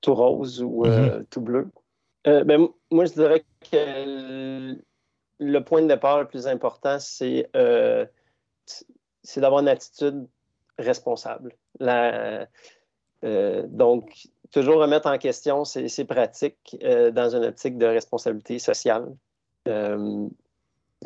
tout 0.00 0.14
rose 0.14 0.62
ou 0.62 0.84
mm-hmm. 0.84 1.24
tout 1.30 1.40
bleu. 1.40 1.68
Ben, 2.24 2.68
moi, 2.90 3.06
je 3.06 3.12
dirais 3.12 3.44
que 3.70 4.76
le 5.38 5.58
point 5.60 5.80
de 5.82 5.88
départ 5.88 6.20
le 6.20 6.26
plus 6.26 6.46
important, 6.46 6.98
c'est 6.98 7.48
c'est 9.22 9.40
d'avoir 9.40 9.60
une 9.62 9.68
attitude 9.68 10.26
responsable. 10.78 11.54
donc, 13.22 14.28
toujours 14.50 14.80
remettre 14.80 15.06
en 15.08 15.18
question 15.18 15.64
ces, 15.64 16.04
pratiques 16.04 16.76
dans 16.82 17.34
une 17.34 17.44
optique 17.44 17.78
de 17.78 17.86
responsabilité 17.86 18.58
sociale 18.58 19.08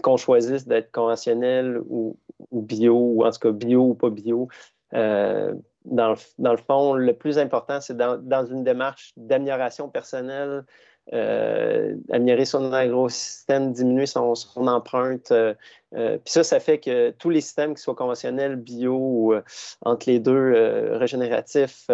qu'on 0.00 0.16
choisisse 0.16 0.66
d'être 0.66 0.90
conventionnel 0.90 1.80
ou, 1.88 2.16
bio, 2.52 2.96
ou 2.96 3.24
en 3.24 3.30
tout 3.30 3.40
cas 3.40 3.50
bio 3.50 3.88
ou 3.88 3.94
pas 3.94 4.10
bio, 4.10 4.48
euh, 4.94 5.54
dans, 5.84 6.10
le, 6.10 6.16
dans, 6.38 6.52
le, 6.52 6.58
fond, 6.58 6.94
le 6.94 7.12
plus 7.12 7.38
important, 7.38 7.80
c'est 7.80 7.96
dans, 7.96 8.16
dans, 8.16 8.46
une 8.46 8.64
démarche 8.64 9.12
d'amélioration 9.16 9.88
personnelle, 9.88 10.64
euh, 11.12 11.96
améliorer 12.10 12.44
son 12.44 12.72
agro-système, 12.72 13.72
diminuer 13.72 14.06
son, 14.06 14.34
son 14.34 14.66
empreinte. 14.66 15.32
Euh, 15.32 15.54
puis 15.92 16.20
ça, 16.26 16.44
ça 16.44 16.60
fait 16.60 16.78
que 16.78 17.10
tous 17.10 17.30
les 17.30 17.40
systèmes, 17.40 17.74
qui 17.74 17.82
soient 17.82 17.94
conventionnels, 17.94 18.56
bio 18.56 18.96
ou 18.96 19.34
entre 19.82 20.08
les 20.08 20.20
deux, 20.20 20.92
régénératifs, 20.92 21.90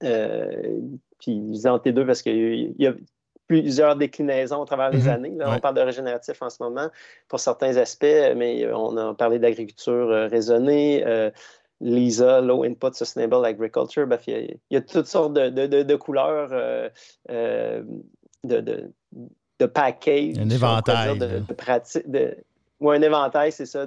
puis 0.00 1.66
entre 1.66 1.82
les 1.84 1.92
deux 1.92 2.06
parce 2.06 2.22
qu'il 2.22 2.74
y 2.78 2.86
a, 2.86 2.94
plusieurs 3.52 3.96
déclinaisons 3.96 4.62
à 4.62 4.66
travers 4.66 4.90
les 4.90 5.02
mhm. 5.02 5.08
années. 5.08 5.36
On 5.44 5.58
parle 5.58 5.74
de 5.74 5.80
régénératif 5.80 6.40
en 6.40 6.48
ce 6.48 6.62
moment 6.62 6.88
pour 7.28 7.40
certains 7.40 7.76
aspects, 7.76 8.06
mais 8.36 8.66
on 8.72 8.96
a 8.96 9.14
parlé 9.14 9.38
d'agriculture 9.38 10.10
euh, 10.10 10.26
raisonnée. 10.26 11.04
Euh, 11.82 11.94
LISA, 11.94 12.40
Low 12.40 12.64
Input 12.64 12.94
Sustainable 12.94 13.44
Agriculture, 13.44 14.06
il, 14.26 14.58
y 14.70 14.76
a, 14.76 14.80
toutes 14.80 15.06
sortes 15.06 15.34
de, 15.34 15.94
couleurs, 15.96 16.48
euh, 17.30 17.82
de, 18.44 18.60
de, 19.58 19.66
package. 19.66 20.38
Un 20.38 20.50
éventail. 20.50 21.18
De, 21.18 22.36
ou 22.80 22.90
un 22.90 23.00
éventail, 23.00 23.52
c'est 23.52 23.66
ça, 23.66 23.86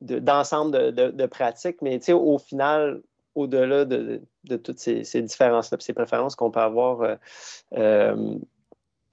d'ensemble 0.00 0.92
de, 0.92 1.26
pratiques. 1.26 1.80
Mais 1.82 2.00
au 2.12 2.38
final, 2.38 3.00
au-delà 3.34 3.84
de, 3.84 4.20
toutes 4.56 4.78
ces, 4.78 5.02
différences-là, 5.22 5.78
ces 5.80 5.92
préférences 5.92 6.34
qu'on 6.34 6.50
peut 6.50 6.60
avoir, 6.60 7.18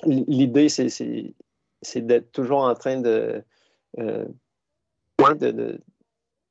l'idée, 0.04 0.70
c'est 0.70 2.02
d'être 2.02 2.32
toujours 2.32 2.62
en 2.62 2.74
train 2.74 3.00
de, 3.00 3.44
euh, 4.00 4.26
de, 5.40 5.80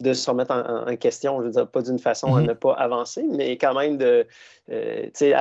de, 0.05 0.13
se 0.13 0.31
remettre 0.31 0.53
en, 0.53 0.97
question, 0.97 1.41
je 1.41 1.47
veux 1.47 1.51
dire, 1.53 1.69
pas 1.69 1.83
d'une 1.83 1.99
façon 1.99 2.35
à 2.35 2.41
mm-hmm. 2.41 2.47
ne 2.47 2.53
pas 2.53 2.73
avancer, 2.75 3.25
mais 3.31 3.53
quand 3.53 3.75
même 3.75 3.97
de, 3.97 4.27
euh, 4.71 5.07
sais, 5.15 5.33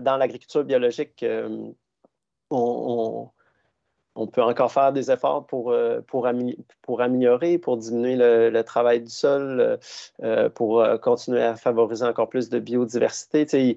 dans 0.00 0.16
l'agriculture 0.16 0.64
biologique, 0.64 1.22
euh, 1.22 1.70
on, 2.50 3.28
on, 4.14 4.26
peut 4.26 4.42
encore 4.42 4.72
faire 4.72 4.92
des 4.92 5.10
efforts 5.10 5.46
pour, 5.46 5.74
pour, 6.06 6.28
pour 6.82 7.00
améliorer, 7.00 7.58
pour 7.58 7.76
diminuer 7.76 8.16
le, 8.16 8.62
travail 8.62 9.00
du 9.00 9.10
sol, 9.10 9.78
pour 10.54 10.84
continuer 11.02 11.42
à 11.42 11.56
favoriser 11.56 12.04
encore 12.04 12.28
plus 12.28 12.48
de 12.48 12.58
biodiversité. 12.58 13.46
Tu 13.46 13.50
sais, 13.50 13.76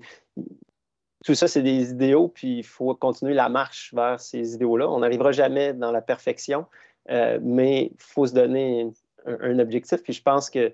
tout 1.24 1.36
ça, 1.36 1.48
c'est 1.48 1.62
des 1.62 1.92
idéaux, 1.92 2.28
puis 2.28 2.60
il 2.60 2.64
faut 2.64 2.96
continuer 2.96 3.34
la 3.34 3.50
marche 3.50 3.94
vers 3.94 4.20
ces 4.20 4.56
idéaux-là. 4.56 4.90
On 4.90 5.00
n'arrivera 5.00 5.32
jamais 5.32 5.74
dans 5.74 5.92
la 5.92 6.02
perfection, 6.02 6.66
euh, 7.10 7.40
mais 7.42 7.92
il 7.94 8.02
faut 8.02 8.26
se 8.26 8.34
donner 8.34 8.92
un, 9.26 9.60
objectif. 9.60 10.02
Puis 10.04 10.14
je 10.14 10.22
pense 10.22 10.50
que 10.50 10.74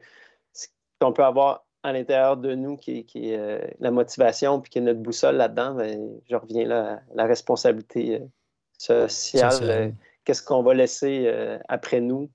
ce 0.53 0.67
qu'on 0.99 1.13
peut 1.13 1.23
avoir 1.23 1.65
à 1.83 1.93
l'intérieur 1.93 2.37
de 2.37 2.55
nous, 2.55 2.77
qui 2.77 3.05
est, 3.13 3.37
euh, 3.37 3.65
la 3.79 3.91
motivation, 3.91 4.59
puis 4.59 4.71
qui 4.71 4.77
est 4.79 4.81
notre 4.81 4.99
boussole 4.99 5.35
là-dedans, 5.35 5.75
ben, 5.75 6.19
je 6.29 6.35
reviens 6.35 6.65
là 6.65 7.01
à 7.11 7.15
la 7.15 7.25
responsabilité 7.25 8.21
euh, 8.21 9.07
sociale. 9.07 9.93
Qu'est-ce 10.25 10.43
qu'on 10.43 10.61
va 10.61 10.73
laisser 10.73 11.33
après 11.69 12.01
nous, 12.01 12.29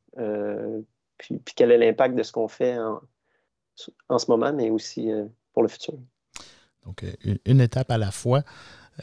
puis, 1.18 1.38
puis, 1.38 1.54
quel 1.54 1.70
est 1.70 1.78
l'impact 1.78 2.14
de 2.14 2.22
ce 2.22 2.32
qu'on 2.32 2.48
fait 2.48 2.78
en, 2.78 3.00
en, 4.08 4.18
ce 4.18 4.30
moment, 4.30 4.50
mais 4.54 4.70
aussi 4.70 5.10
pour 5.52 5.62
le 5.62 5.68
futur. 5.68 5.94
Donc, 6.86 7.04
euh, 7.04 7.34
une, 7.44 7.60
étape 7.60 7.90
à 7.90 7.98
la 7.98 8.10
fois. 8.10 8.42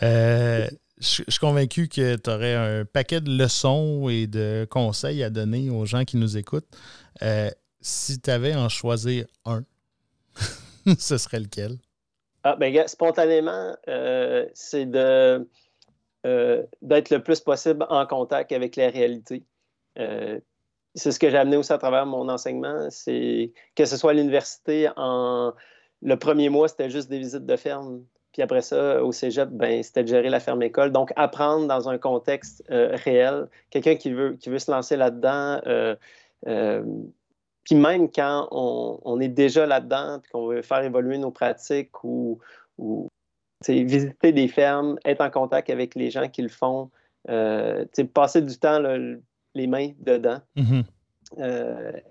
Euh, 0.04 0.68
je, 1.00 1.24
suis 1.28 1.40
convaincu 1.40 1.88
que 1.88 2.16
tu 2.16 2.30
aurais 2.30 2.56
un 2.56 2.86
paquet 2.86 3.22
de 3.22 3.30
leçons 3.30 4.10
et 4.10 4.28
de 4.28 4.68
conseils 4.70 5.24
à 5.24 5.30
donner 5.30 5.70
aux 5.70 5.86
gens 5.86 6.06
qui 6.06 6.18
nous 6.18 6.38
écoutent. 6.38 6.68
Euh, 7.22 7.50
si 7.82 8.20
tu 8.20 8.30
avais 8.30 8.56
en 8.56 8.70
choisir 8.70 9.26
un, 9.46 9.64
ce 11.00 11.18
serait 11.18 11.40
lequel? 11.40 11.78
Ah, 12.44 12.56
ben, 12.56 12.88
spontanément, 12.88 13.76
c'est 14.54 14.86
de, 14.86 15.48
d'être 16.82 17.10
le 17.10 17.24
plus 17.24 17.40
possible 17.40 17.86
en 17.90 18.06
contact 18.06 18.52
avec 18.52 18.76
la 18.76 18.90
réalité. 18.90 19.44
c'est 19.96 21.12
ce 21.12 21.20
que 21.20 21.30
j'ai 21.30 21.38
amené 21.38 21.58
aussi 21.58 21.74
à 21.74 21.78
travers 21.78 22.06
mon 22.06 22.30
enseignement, 22.30 22.90
c'est 22.90 23.52
que 23.76 23.86
ce 23.86 23.98
soit 23.98 24.12
à 24.12 24.14
l'université 24.14 24.90
en 24.96 25.54
le 26.02 26.18
premier 26.18 26.50
mois, 26.50 26.68
c'était 26.68 26.90
juste 26.90 27.10
des 27.10 27.20
visites 27.20 27.46
de 27.46 27.56
ferme. 27.56 28.06
Puis 28.40 28.44
après 28.46 28.62
ça, 28.62 29.04
au 29.04 29.12
cégep, 29.12 29.50
ben, 29.50 29.84
c'était 29.84 30.02
de 30.02 30.08
gérer 30.08 30.30
la 30.30 30.40
ferme-école. 30.40 30.94
Donc, 30.94 31.12
apprendre 31.18 31.68
dans 31.68 31.90
un 31.90 31.98
contexte 31.98 32.64
euh, 32.72 32.96
réel. 33.04 33.50
Quelqu'un 33.70 33.96
qui 33.96 34.14
veut, 34.14 34.38
qui 34.40 34.50
veut 34.50 34.60
se 34.60 34.72
lancer 34.72 34.96
là-dedans. 34.96 35.60
Euh, 35.68 35.94
euh, 36.48 36.82
puis 37.66 37.76
même 37.76 38.10
quand 38.10 38.48
on, 38.52 39.20
est 39.20 39.28
déjà 39.28 39.66
là-dedans, 39.66 40.20
puis 40.22 40.32
qu'on 40.32 40.48
veut 40.48 40.62
faire 40.62 40.82
évoluer 40.84 41.18
nos 41.18 41.32
pratiques 41.32 42.02
ou, 42.06 42.40
visiter 43.68 44.32
des 44.32 44.48
fermes, 44.48 44.98
être 45.04 45.20
en 45.20 45.30
contact 45.30 45.70
avec 45.70 45.94
les 45.96 46.10
gens 46.10 46.30
qui 46.30 46.42
le 46.42 46.48
font, 46.48 46.90
passer 47.26 48.42
du 48.42 48.58
temps 48.58 48.80
les 49.54 49.68
mains 49.68 49.90
dedans. 50.00 50.40
Mm-hmm. 50.56 52.02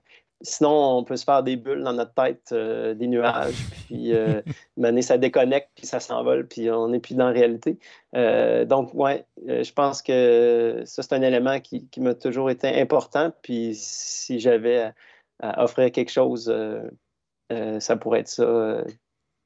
Sinon, 0.41 0.99
on 0.99 1.05
peut 1.05 1.17
se 1.17 1.25
faire 1.25 1.43
des 1.43 1.57
bulles 1.57 1.83
dans 1.83 1.95
notre 1.95 2.15
tête, 2.15 2.51
euh, 2.53 2.95
des 2.95 3.09
nuages, 3.09 3.57
puis 3.87 4.15
euh, 4.15 4.41
ça 5.03 5.19
déconnecte, 5.19 5.71
puis 5.75 5.85
ça 5.85 5.99
s'envole, 5.99 6.47
puis 6.47 6.71
on 6.71 6.89
n'est 6.89 7.01
plus 7.01 7.17
dans 7.17 7.27
la 7.27 7.33
réalité. 7.33 7.77
Euh, 8.15 8.65
donc, 8.65 8.95
ouais, 8.95 9.25
euh, 9.49 9.65
je 9.65 9.73
pense 9.73 10.01
que 10.01 10.83
ça, 10.85 11.03
c'est 11.03 11.13
un 11.13 11.23
élément 11.23 11.59
qui, 11.59 11.89
m'a 11.97 12.15
toujours 12.15 12.51
été 12.51 12.81
important. 12.81 13.33
Puis 13.43 13.73
si 13.75 14.39
j'avais 14.39 14.93
à, 15.41 15.65
offrir 15.65 15.91
quelque 15.91 16.13
chose, 16.13 16.55
ça 17.81 17.97
pourrait 17.97 18.21
être 18.21 18.29
ça, 18.29 18.85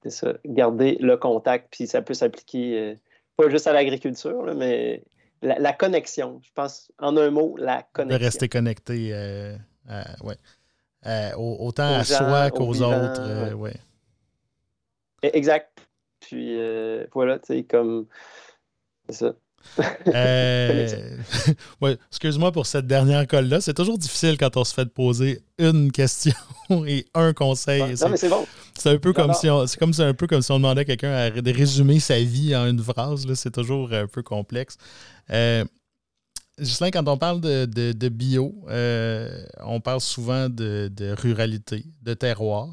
ça, 0.06 0.34
garder 0.44 0.98
le 1.00 1.16
contact, 1.16 1.68
puis 1.70 1.86
ça 1.86 2.02
peut 2.02 2.14
s'appliquer 2.14 2.96
pas 3.38 3.48
juste 3.48 3.66
à 3.66 3.72
l'agriculture, 3.72 4.54
mais 4.54 5.04
la, 5.40 5.58
la, 5.58 5.72
connexion. 5.72 6.38
Je 6.44 6.50
pense, 6.54 6.92
en 6.98 7.16
un 7.16 7.30
mot, 7.30 7.56
la 7.56 7.82
connexion. 7.94 8.18
De 8.18 8.24
rester 8.24 8.48
connecté, 8.50 9.14
ouais. 10.22 10.36
Euh, 11.06 11.30
autant 11.36 11.94
à 11.94 12.04
soi 12.04 12.50
qu'aux 12.50 12.80
autres. 12.80 13.20
Euh, 13.20 13.52
ouais. 13.54 13.74
Exact. 15.22 15.86
Puis 16.20 16.56
euh, 16.58 17.06
voilà, 17.12 17.38
tu 17.38 17.54
sais, 17.54 17.64
comme. 17.64 18.06
C'est 19.08 19.16
ça. 19.16 19.34
ouais, 21.80 21.96
excuse-moi 22.10 22.50
pour 22.50 22.66
cette 22.66 22.88
dernière 22.88 23.28
colle-là. 23.28 23.60
C'est 23.60 23.74
toujours 23.74 23.96
difficile 23.96 24.36
quand 24.36 24.56
on 24.56 24.64
se 24.64 24.74
fait 24.74 24.86
poser 24.86 25.40
une 25.58 25.92
question 25.92 26.34
et 26.86 27.06
un 27.14 27.32
conseil. 27.32 27.80
non, 27.80 28.08
mais 28.08 28.16
c'est 28.16 28.28
bon. 28.28 28.44
C'est 28.76 28.90
un 28.90 28.98
peu 28.98 29.12
comme 29.12 29.32
si 29.34 29.48
on, 29.48 29.66
c'est 29.66 29.78
comme 29.78 29.92
un 29.98 30.14
peu 30.14 30.26
comme 30.26 30.42
si 30.42 30.50
on 30.50 30.56
demandait 30.56 30.80
à 30.80 30.84
quelqu'un 30.84 31.30
de 31.30 31.52
résumer 31.52 32.00
sa 32.00 32.18
vie 32.18 32.56
en 32.56 32.66
une 32.66 32.82
phrase. 32.82 33.32
C'est 33.34 33.52
toujours 33.52 33.92
un 33.92 34.08
peu 34.08 34.22
complexe. 34.22 34.76
Gislain, 36.58 36.90
quand 36.90 37.06
on 37.08 37.16
parle 37.16 37.40
de, 37.40 38.08
bio, 38.08 38.54
euh, 38.68 39.44
on 39.60 39.80
parle 39.80 40.00
souvent 40.00 40.48
de, 40.48 41.14
ruralité, 41.20 41.84
de 42.02 42.14
terroir. 42.14 42.68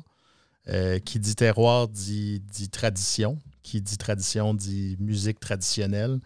Euh, 0.67 0.99
qui 0.99 1.17
dit 1.17 1.35
terroir 1.35 1.87
dit, 1.87 2.43
tradition. 2.71 3.39
Qui 3.63 3.81
dit 3.81 3.97
tradition 3.97 4.53
dit 4.53 4.97
musique 4.99 5.39
traditionnelle. 5.39 6.19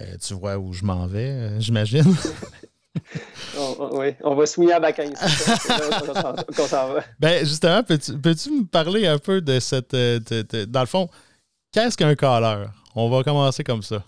Euh, 0.00 0.16
tu 0.20 0.34
vois 0.34 0.58
où 0.58 0.72
je 0.72 0.84
m'en 0.84 1.06
vais, 1.06 1.60
j'imagine. 1.60 2.02
oui, 3.92 4.14
on 4.24 4.34
va 4.34 4.46
se 4.46 4.58
mouiller 4.58 4.72
à 4.72 4.80
Bacagne. 4.80 5.14
ben, 7.20 7.46
justement, 7.46 7.84
peux-tu, 7.84 8.50
me 8.50 8.64
parler 8.64 9.06
un 9.06 9.18
peu 9.18 9.40
de 9.40 9.60
cette. 9.60 9.94
dans 9.94 10.80
le 10.80 10.86
fond, 10.86 11.08
qu'est-ce 11.70 11.96
qu'un 11.96 12.16
caleur? 12.16 12.72
On 12.96 13.08
va 13.10 13.22
commencer 13.22 13.62
comme 13.62 13.82
ça. 13.82 14.02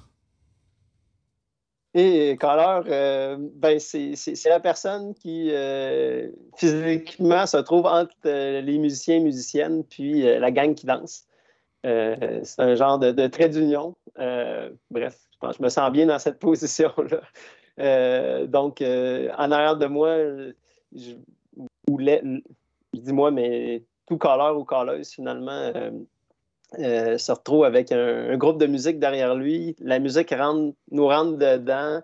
Et 1.98 2.36
Caller, 2.38 2.90
euh, 2.90 3.38
ben 3.38 3.80
c'est 3.80 4.44
la 4.44 4.60
personne 4.60 5.14
qui 5.14 5.48
euh, 5.50 6.28
physiquement 6.54 7.46
se 7.46 7.56
trouve 7.56 7.86
entre 7.86 8.12
euh, 8.26 8.60
les 8.60 8.76
musiciens 8.76 9.16
et 9.16 9.20
musiciennes, 9.20 9.82
puis 9.82 10.20
la 10.20 10.50
gang 10.50 10.74
qui 10.74 10.84
danse. 10.84 11.24
c'est 11.82 12.58
un 12.58 12.74
genre 12.74 12.98
de, 12.98 13.26
trait 13.28 13.48
d'union. 13.48 13.94
bref, 14.90 15.18
je, 15.32 15.38
pense, 15.40 15.56
je 15.56 15.62
me 15.62 15.70
sens 15.70 15.90
bien 15.90 16.04
dans 16.04 16.18
cette 16.18 16.38
position-là. 16.38 17.22
donc, 18.44 18.82
en 18.82 19.50
arrière 19.50 19.78
de 19.78 19.86
moi, 19.86 20.18
je, 20.94 21.14
dis 22.92 23.12
moi, 23.14 23.30
mais 23.30 23.84
tout 24.06 24.18
caller 24.18 24.54
ou 24.54 24.64
calleuse, 24.64 25.12
finalement, 25.12 25.72
se 26.72 27.32
retrouve 27.32 27.64
avec 27.64 27.92
un, 27.92 28.36
groupe 28.36 28.58
de 28.58 28.66
musique 28.66 28.98
derrière 28.98 29.34
lui. 29.34 29.76
La 29.80 29.98
musique 29.98 30.34
nous 30.90 31.06
rentre 31.06 31.38
dedans. 31.38 32.02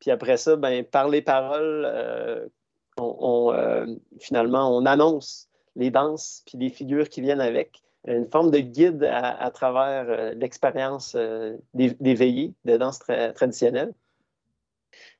Puis 0.00 0.10
après 0.10 0.36
ça, 0.36 0.56
ben, 0.56 0.84
par 0.84 1.08
les 1.08 1.22
paroles, 1.22 2.50
on, 2.98 3.96
finalement, 4.20 4.76
on 4.76 4.84
annonce 4.86 5.48
les 5.76 5.90
danses 5.90 6.42
puis 6.46 6.58
les 6.58 6.70
figures 6.70 7.08
qui 7.08 7.20
viennent 7.20 7.40
avec. 7.40 7.82
Une 8.04 8.28
forme 8.28 8.50
de 8.50 8.58
guide 8.58 9.04
à, 9.04 9.50
travers 9.52 10.34
l'expérience 10.34 11.16
des, 11.74 12.14
veillées 12.14 12.52
de 12.64 12.76
danse 12.76 12.98
traditionnelle. 13.34 13.92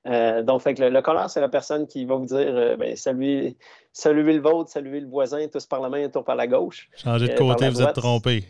Euh, 0.06 0.42
donc, 0.42 0.62
fait 0.62 0.74
que 0.74 0.82
le, 0.82 0.90
le 0.90 1.28
c'est 1.28 1.40
la 1.40 1.48
personne 1.48 1.86
qui 1.86 2.04
va 2.04 2.16
vous 2.16 2.26
dire 2.26 2.38
euh, 2.38 2.76
ben, 2.76 2.96
saluez, 2.96 3.56
le 4.04 4.40
vôtre, 4.40 4.70
saluez 4.70 5.00
le 5.00 5.06
voisin, 5.06 5.46
tous 5.48 5.66
par 5.66 5.80
la 5.80 5.88
main, 5.88 6.08
tous 6.08 6.22
par 6.22 6.34
la 6.34 6.46
gauche. 6.46 6.88
Changez 6.96 7.28
de 7.28 7.32
euh, 7.32 7.36
côté, 7.36 7.68
vous 7.68 7.82
êtes 7.82 7.94
trompé. 7.94 8.44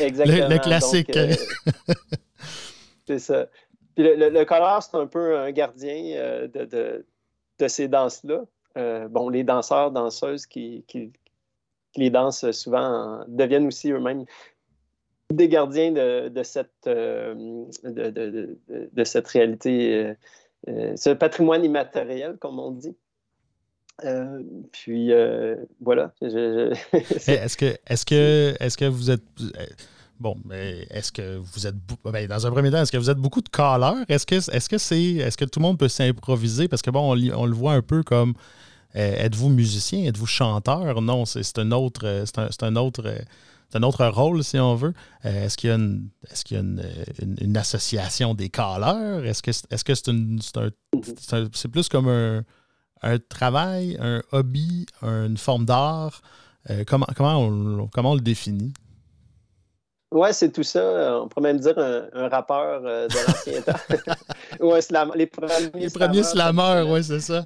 Exactement. 0.00 0.48
Le, 0.48 0.58
classique. 0.58 1.12
c'est 3.06 3.18
ça. 3.18 3.46
Puis 3.94 4.04
le, 4.04 4.30
le, 4.30 4.46
c'est 4.80 4.96
un 4.96 5.06
peu 5.06 5.38
un 5.38 5.50
gardien 5.52 6.48
de, 6.52 7.04
de, 7.58 7.68
ces 7.68 7.88
danses-là. 7.88 8.44
bon, 9.08 9.28
les 9.28 9.44
danseurs, 9.44 9.90
danseuses 9.90 10.46
qui, 10.46 10.84
qui, 10.88 11.12
les 11.96 12.10
dansent 12.10 12.50
souvent 12.52 13.22
deviennent 13.28 13.66
aussi 13.66 13.90
eux-mêmes 13.90 14.24
des 15.32 15.48
gardiens 15.48 15.92
de, 15.92 16.42
cette, 16.42 16.86
euh, 16.86 17.64
de, 17.84 19.04
cette 19.04 19.28
réalité, 19.28 19.94
euh, 19.94 20.14
euh, 20.68 20.96
ce 20.96 21.10
patrimoine 21.10 21.64
immatériel, 21.64 22.36
comme 22.38 22.58
on 22.58 22.70
dit. 22.70 22.96
Puis 24.72 25.10
voilà. 25.80 26.12
est-ce 26.22 27.56
que, 27.56 27.66
est 27.86 28.04
que, 28.04 28.54
est 28.58 28.76
que 28.76 28.84
vous 28.84 29.10
êtes 29.10 29.22
bon, 30.20 30.36
mais 30.44 30.86
est-ce 30.90 31.12
que 31.12 31.36
vous 31.36 31.66
êtes 31.66 31.74
ben, 32.04 32.26
dans 32.26 32.46
un 32.46 32.50
premier 32.50 32.70
temps, 32.70 32.82
est-ce 32.82 32.92
que 32.92 32.96
vous 32.96 33.10
êtes 33.10 33.18
beaucoup 33.18 33.40
de 33.40 33.48
calleurs? 33.48 34.04
Est-ce 34.08 34.26
que 34.26 34.36
est-ce 34.36 34.68
que 34.68 34.78
c'est 34.78 35.02
est-ce 35.02 35.36
que 35.36 35.44
tout 35.44 35.60
le 35.60 35.66
monde 35.66 35.78
peut 35.78 35.88
s'improviser? 35.88 36.68
Parce 36.68 36.82
que 36.82 36.90
bon, 36.90 37.12
on, 37.12 37.46
le 37.46 37.54
voit 37.54 37.74
un 37.74 37.82
peu 37.82 38.02
comme 38.02 38.34
êtes-vous 38.94 39.48
musicien, 39.48 40.04
êtes-vous 40.04 40.26
chanteur? 40.26 41.00
Non, 41.02 41.24
c'est 41.24 41.58
un 41.58 41.72
autre, 41.72 42.24
c'est 42.26 42.62
un, 42.62 42.76
autre 42.76 43.14
c'est 43.72 43.78
un 43.78 43.82
autre 43.84 44.06
rôle, 44.06 44.44
si 44.44 44.58
on 44.58 44.74
veut. 44.74 44.92
Euh, 45.24 45.46
est-ce 45.46 45.56
qu'il 45.56 45.70
y 45.70 45.72
a, 45.72 45.76
une, 45.76 46.10
est-ce 46.30 46.44
qu'il 46.44 46.58
y 46.58 46.60
a 46.60 46.62
une, 47.40 47.56
association 47.56 48.34
des 48.34 48.50
calleurs? 48.50 49.24
Est-ce 49.24 49.42
que, 49.42 49.50
est-ce 49.50 49.82
que 49.82 49.94
c'est, 49.94 50.08
une, 50.08 50.38
c'est, 50.42 51.68
plus 51.68 51.88
comme 51.88 52.08
un, 52.08 52.44
travail, 53.28 53.96
un 54.00 54.22
hobby, 54.32 54.86
une 55.02 55.36
forme 55.36 55.64
d'art? 55.64 56.22
Euh, 56.70 56.84
comment, 56.86 57.06
comment, 57.16 57.38
on, 57.38 57.88
comment 57.88 58.12
on 58.12 58.14
le 58.14 58.20
définit? 58.20 58.72
Oui, 60.12 60.28
c'est 60.32 60.50
tout 60.50 60.62
ça. 60.62 61.20
On 61.22 61.28
pourrait 61.28 61.52
même 61.52 61.58
dire 61.58 61.76
un, 61.78 62.28
rappeur 62.28 62.82
euh, 62.84 63.08
de 63.08 63.14
l'ancien 63.26 63.62
temps. 63.62 63.72
ouais, 64.60 64.80
les 65.16 65.26
premiers, 65.26 65.70
les 65.74 65.90
premiers 65.90 66.22
slammers, 66.22 66.84
oui, 66.86 67.02
c'est 67.02 67.20
ça. 67.20 67.44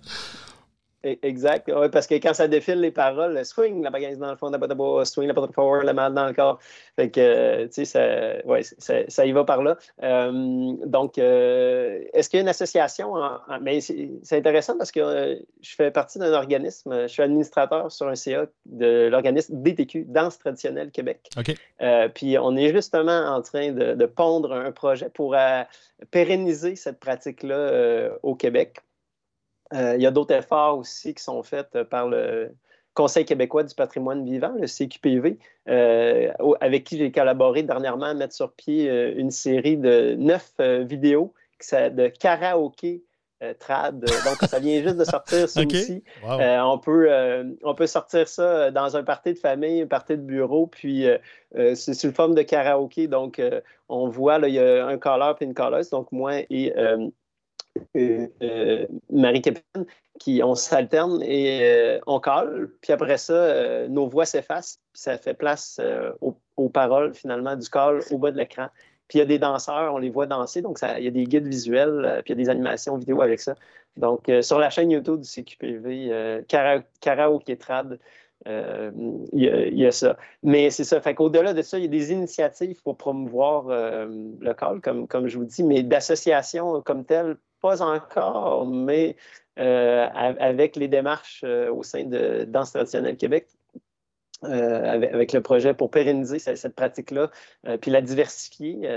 E, 1.06 1.18
exact. 1.22 1.70
Oui, 1.72 1.88
parce 1.88 2.08
que 2.08 2.16
quand 2.16 2.34
ça 2.34 2.48
défile 2.48 2.80
les 2.80 2.90
paroles, 2.90 3.44
swing 3.44 3.82
la 3.82 3.90
bagaille 3.90 4.16
dans 4.16 4.30
le 4.30 4.36
fond, 4.36 4.50
la 4.50 5.04
swing 5.04 5.28
la 5.28 5.34
forward, 5.52 5.84
la 5.84 5.92
mal 5.92 6.12
dans 6.14 6.26
le 6.26 6.32
corps. 6.32 6.58
Fait 6.96 7.10
que, 7.10 7.66
tu 7.66 7.72
sais, 7.72 7.84
ça, 7.84 8.44
ouais, 8.44 8.62
ça, 8.62 8.94
ça, 9.06 9.24
y 9.24 9.30
va 9.30 9.44
par 9.44 9.62
là. 9.62 9.76
Euh, 10.02 10.72
donc, 10.84 11.18
euh, 11.18 12.02
est-ce 12.12 12.28
qu'il 12.28 12.38
y 12.38 12.40
a 12.40 12.42
une 12.42 12.48
association? 12.48 13.14
Mais 13.62 13.80
c'est 13.80 14.18
intéressant 14.32 14.76
parce 14.76 14.90
que 14.90 15.00
euh, 15.00 15.36
je 15.60 15.74
fais 15.76 15.92
partie 15.92 16.18
d'un 16.18 16.32
organisme, 16.32 17.02
je 17.02 17.06
suis 17.06 17.22
administrateur 17.22 17.92
sur 17.92 18.08
un 18.08 18.16
CA 18.16 18.46
de 18.64 19.08
l'organisme 19.08 19.62
DTQ, 19.62 20.06
Danse 20.08 20.38
traditionnelle 20.38 20.90
Québec. 20.90 21.30
OK. 21.36 21.54
puis 22.14 22.36
on 22.38 22.56
est 22.56 22.72
justement 22.72 23.26
en 23.28 23.42
train 23.42 23.70
de, 23.70 23.94
de 23.94 24.06
pondre 24.06 24.52
un 24.52 24.72
projet 24.72 25.08
pour 25.08 25.36
pérenniser 26.10 26.74
cette 26.74 26.98
pratique-là 26.98 28.10
au 28.22 28.34
Québec. 28.34 28.80
Euh, 29.74 29.96
il 29.96 30.02
y 30.02 30.06
a 30.06 30.10
d'autres 30.10 30.34
efforts 30.34 30.78
aussi 30.78 31.14
qui 31.14 31.22
sont 31.22 31.42
faits 31.42 31.74
euh, 31.74 31.84
par 31.84 32.08
le 32.08 32.54
Conseil 32.94 33.24
québécois 33.24 33.62
du 33.62 33.74
patrimoine 33.74 34.24
vivant, 34.24 34.54
le 34.58 34.66
CQPV, 34.66 35.38
euh, 35.68 36.32
avec 36.60 36.84
qui 36.84 36.96
j'ai 36.96 37.12
collaboré 37.12 37.62
dernièrement 37.62 38.06
à 38.06 38.14
mettre 38.14 38.34
sur 38.34 38.52
pied 38.52 38.90
une 39.16 39.30
série 39.30 39.76
de 39.76 40.14
neuf 40.14 40.54
vidéos 40.58 41.34
de 41.72 42.08
karaoké 42.08 43.02
trad. 43.58 44.00
Donc, 44.00 44.48
ça 44.48 44.58
vient 44.60 44.82
juste 44.82 44.96
de 44.96 45.04
sortir 45.04 45.46
ça 45.46 45.60
aussi. 45.66 46.02
on, 46.24 46.78
peut, 46.78 47.10
on 47.64 47.74
peut 47.74 47.86
sortir 47.86 48.26
ça 48.28 48.70
dans 48.70 48.96
un 48.96 49.04
party 49.04 49.34
de 49.34 49.38
famille, 49.38 49.82
un 49.82 49.86
party 49.86 50.16
de 50.16 50.22
bureau, 50.22 50.66
puis 50.66 51.04
c'est 51.52 51.92
sous 51.92 52.12
forme 52.12 52.34
de 52.34 52.40
karaoké. 52.40 53.08
Donc, 53.08 53.42
on 53.90 54.08
voit, 54.08 54.38
là, 54.38 54.48
il 54.48 54.54
y 54.54 54.58
a 54.58 54.86
un 54.86 54.96
caller 54.96 55.32
et 55.38 55.44
une 55.44 55.52
calleuse, 55.52 55.90
donc 55.90 56.10
moi 56.12 56.38
et 56.48 56.72
euh, 57.96 58.86
Marie 59.10 59.42
Capitaine, 59.42 59.86
qui 60.18 60.42
on 60.42 60.54
s'alterne 60.54 61.22
et 61.22 61.60
euh, 61.62 61.98
on 62.06 62.20
colle. 62.20 62.72
Puis 62.80 62.92
après 62.92 63.18
ça, 63.18 63.32
euh, 63.32 63.88
nos 63.88 64.08
voix 64.08 64.24
s'effacent, 64.24 64.80
puis 64.92 65.02
ça 65.02 65.18
fait 65.18 65.34
place 65.34 65.80
aux, 66.20 66.68
paroles 66.68 67.14
finalement 67.14 67.56
du 67.56 67.68
call 67.68 68.00
au 68.10 68.18
bas 68.18 68.30
de 68.30 68.38
l'écran. 68.38 68.68
Puis 69.08 69.18
il 69.18 69.20
y 69.20 69.22
a 69.22 69.26
des 69.26 69.38
danseurs, 69.38 69.94
on 69.94 69.98
les 69.98 70.10
voit 70.10 70.26
danser, 70.26 70.62
donc 70.62 70.78
il 70.98 71.04
y 71.04 71.08
a 71.08 71.12
des 71.12 71.24
guides 71.24 71.46
visuels, 71.46 72.22
puis 72.24 72.34
il 72.34 72.38
y 72.38 72.40
a 72.40 72.44
des 72.44 72.50
animations 72.50 72.96
vidéo 72.96 73.22
avec 73.22 73.40
ça. 73.40 73.54
Donc 73.96 74.30
sur 74.42 74.58
la 74.58 74.68
chaîne 74.68 74.90
YouTube 74.90 75.20
du 75.20 75.28
CQPV, 75.28 76.44
Karaoke 76.48 77.56
Trad, 77.56 78.00
il 78.46 79.22
y, 79.32 79.86
a 79.86 79.92
ça. 79.92 80.16
Mais 80.42 80.70
c'est 80.70 80.82
ça. 80.82 81.00
Fait 81.00 81.14
qu'au-delà 81.14 81.54
de 81.54 81.62
ça, 81.62 81.78
il 81.78 81.82
y 81.82 81.86
a 81.86 81.88
des 81.88 82.10
initiatives 82.10 82.82
pour 82.82 82.96
promouvoir 82.96 83.68
le 83.68 84.52
call, 84.54 84.80
comme, 84.80 85.06
comme 85.06 85.28
je 85.28 85.38
vous 85.38 85.44
dis, 85.44 85.62
mais 85.62 85.84
d'associations 85.84 86.82
comme 86.82 87.04
telles, 87.04 87.36
pas 87.66 87.82
encore, 87.82 88.64
mais 88.66 89.16
euh, 89.58 90.06
avec 90.14 90.76
les 90.76 90.86
démarches 90.86 91.42
euh, 91.44 91.72
au 91.72 91.82
sein 91.82 92.04
de 92.04 92.44
Danse 92.46 92.72
traditionnelle 92.72 93.16
Québec, 93.16 93.48
euh, 94.44 94.84
avec, 94.84 95.32
le 95.32 95.40
projet 95.40 95.74
pour 95.74 95.90
pérenniser 95.90 96.38
cette, 96.38 96.76
pratique-là, 96.76 97.30
puis 97.80 97.90
la 97.90 98.02
diversifier, 98.02 98.88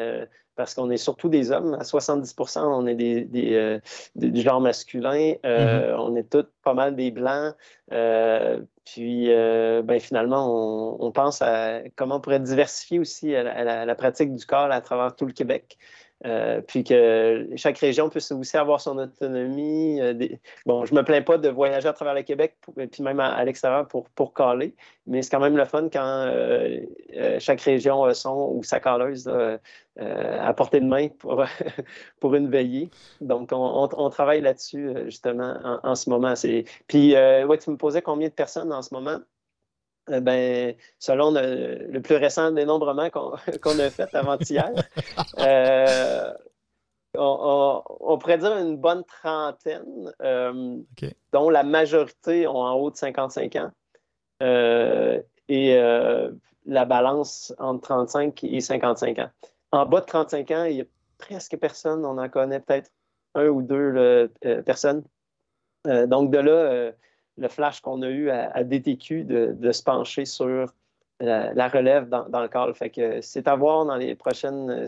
parce 0.56 0.76
qu'on 0.76 0.92
est 0.92 0.98
surtout 0.98 1.30
des 1.30 1.52
hommes. 1.52 1.76
À 1.80 1.84
70% 1.84 2.60
on 2.60 2.86
est 2.86 2.94
des, 2.94 3.24
des, 3.24 3.80
du 4.16 4.42
genre 4.42 4.62
masculin. 4.62 5.34
Mm-hmm. 5.44 5.96
On 5.98 6.16
est 6.16 6.30
tous 6.30 6.46
pas 6.62 6.74
mal 6.76 6.96
des 6.96 7.10
blancs. 7.10 7.56
puis, 8.86 9.28
ben, 9.30 10.00
finalement, 10.00 11.00
on, 11.02 11.12
pense 11.12 11.42
à 11.42 11.80
comment 11.96 12.18
on 12.18 12.22
pourrait 12.22 12.42
diversifier 12.42 13.00
aussi 13.00 13.32
la 13.32 13.96
pratique 13.96 14.36
du 14.36 14.46
corps 14.46 14.72
à 14.72 14.82
travers 14.82 15.16
tout 15.16 15.26
le 15.26 15.34
Québec. 15.34 15.78
Euh, 16.26 16.60
puis 16.62 16.84
que 16.84 17.48
chaque 17.56 17.78
région 17.78 18.10
puisse 18.10 18.32
aussi 18.34 18.58
avoir 18.58 18.82
son 18.82 18.98
autonomie. 18.98 20.02
Euh, 20.02 20.14
bon, 20.66 20.84
je 20.84 20.94
me 20.94 21.02
plains 21.04 21.22
pas 21.22 21.38
de 21.38 21.48
voyager 21.48 21.88
à 21.88 21.94
travers 21.94 22.14
le 22.14 22.24
Québec, 22.24 22.58
puis 22.92 23.04
même 23.04 23.22
à, 23.22 23.44
l'extérieur 23.46 23.88
pour, 23.88 24.10
pour 24.10 24.34
caler, 24.34 24.76
mais 25.08 25.22
c'est 25.22 25.30
quand 25.30 25.40
même 25.40 25.56
le 25.56 25.64
fun 25.64 25.88
quand 25.92 26.26
euh, 26.28 26.82
chaque 27.40 27.62
région 27.62 28.04
a 28.04 28.14
son 28.14 28.52
ou 28.54 28.64
sa 28.64 28.82
caleuse 28.82 29.32
à 29.98 30.54
portée 30.54 30.82
de 30.82 30.86
main 30.86 31.08
pour, 31.08 31.44
pour 32.20 32.36
une 32.36 32.50
veillée. 32.50 32.90
Donc, 33.22 33.50
on, 33.54 34.10
travaille 34.10 34.42
là-dessus 34.42 34.94
justement 35.06 35.58
en, 35.84 35.96
ce 35.96 36.10
moment. 36.10 36.34
Puis, 36.88 37.14
ouais, 37.14 37.58
tu 37.58 37.70
me 37.70 37.78
posais 37.78 38.02
combien 38.02 38.28
de 38.28 38.34
personnes 38.34 38.74
en 38.74 38.82
ce 38.82 38.94
moment? 38.94 39.20
Euh, 40.12 40.20
ben, 40.20 40.76
selon 40.98 41.32
le, 41.32 42.00
plus 42.00 42.16
récent 42.16 42.52
dénombrement 42.52 43.10
qu'on 43.10 43.34
a 43.80 43.90
fait 43.90 44.14
avant-hier, 44.16 44.72
euh, 45.40 46.34
on, 47.16 48.18
pourrait 48.20 48.38
dire 48.38 48.58
une 48.58 48.78
bonne 48.78 49.04
trentaine, 49.04 50.12
euh, 50.22 50.78
dont 51.32 51.50
la 51.50 51.64
majorité 51.64 52.48
ont 52.48 52.62
en 52.62 52.74
haut 52.74 52.92
de 52.92 52.98
55 52.98 53.56
ans. 53.58 53.72
et 55.48 55.76
la 56.66 56.86
balance 56.86 57.54
entre 57.58 57.82
35 57.82 58.44
et 58.44 58.62
55 58.62 59.20
ans. 59.20 59.30
En 59.72 59.86
bas 59.86 60.02
de 60.02 60.06
35 60.06 60.52
ans, 60.52 60.64
il 60.66 60.76
y 60.78 60.82
a 60.82 60.86
presque 61.18 61.58
personne. 61.58 62.06
On 62.06 62.18
en 62.18 62.30
connaît 62.30 62.60
peut-être 62.60 62.92
un 63.34 63.48
ou 63.48 63.62
deux 63.62 64.30
personnes. 64.66 65.04
donc, 65.86 66.32
de 66.32 66.38
là, 66.38 66.92
le 67.40 67.48
flash 67.48 67.82
qu'on 67.82 68.02
a 68.02 68.10
eu 68.10 68.30
à, 68.30 68.64
DTQ 68.64 69.24
de, 69.24 69.72
se 69.72 69.84
pencher 69.84 70.26
sur 70.26 70.66
la, 71.20 71.68
relève 71.68 72.10
dans, 72.10 72.42
le 72.42 72.48
cadre. 72.48 72.74
Fait 72.74 72.90
que 72.90 73.22
c'est 73.22 73.48
à 73.48 73.56
voir 73.56 73.86
dans 73.86 73.96
les 73.96 74.16
prochaines, 74.16 74.86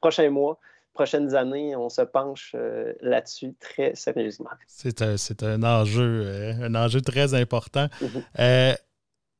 prochains 0.00 0.30
mois, 0.30 0.58
prochaines 0.92 1.34
années, 1.34 1.76
on 1.76 1.90
se 1.90 2.00
penche 2.02 2.52
euh, 2.54 2.92
là-dessus 3.02 3.54
très 3.60 3.94
sérieusement. 3.94 4.50
C'est 4.66 5.02
un, 5.02 5.62
enjeu, 5.62 6.22
euh, 6.24 6.54
un 6.62 6.74
enjeu 6.74 7.02
très 7.02 7.34
important. 7.34 7.88
Mhm. 8.00 8.22
Euh, 8.38 8.74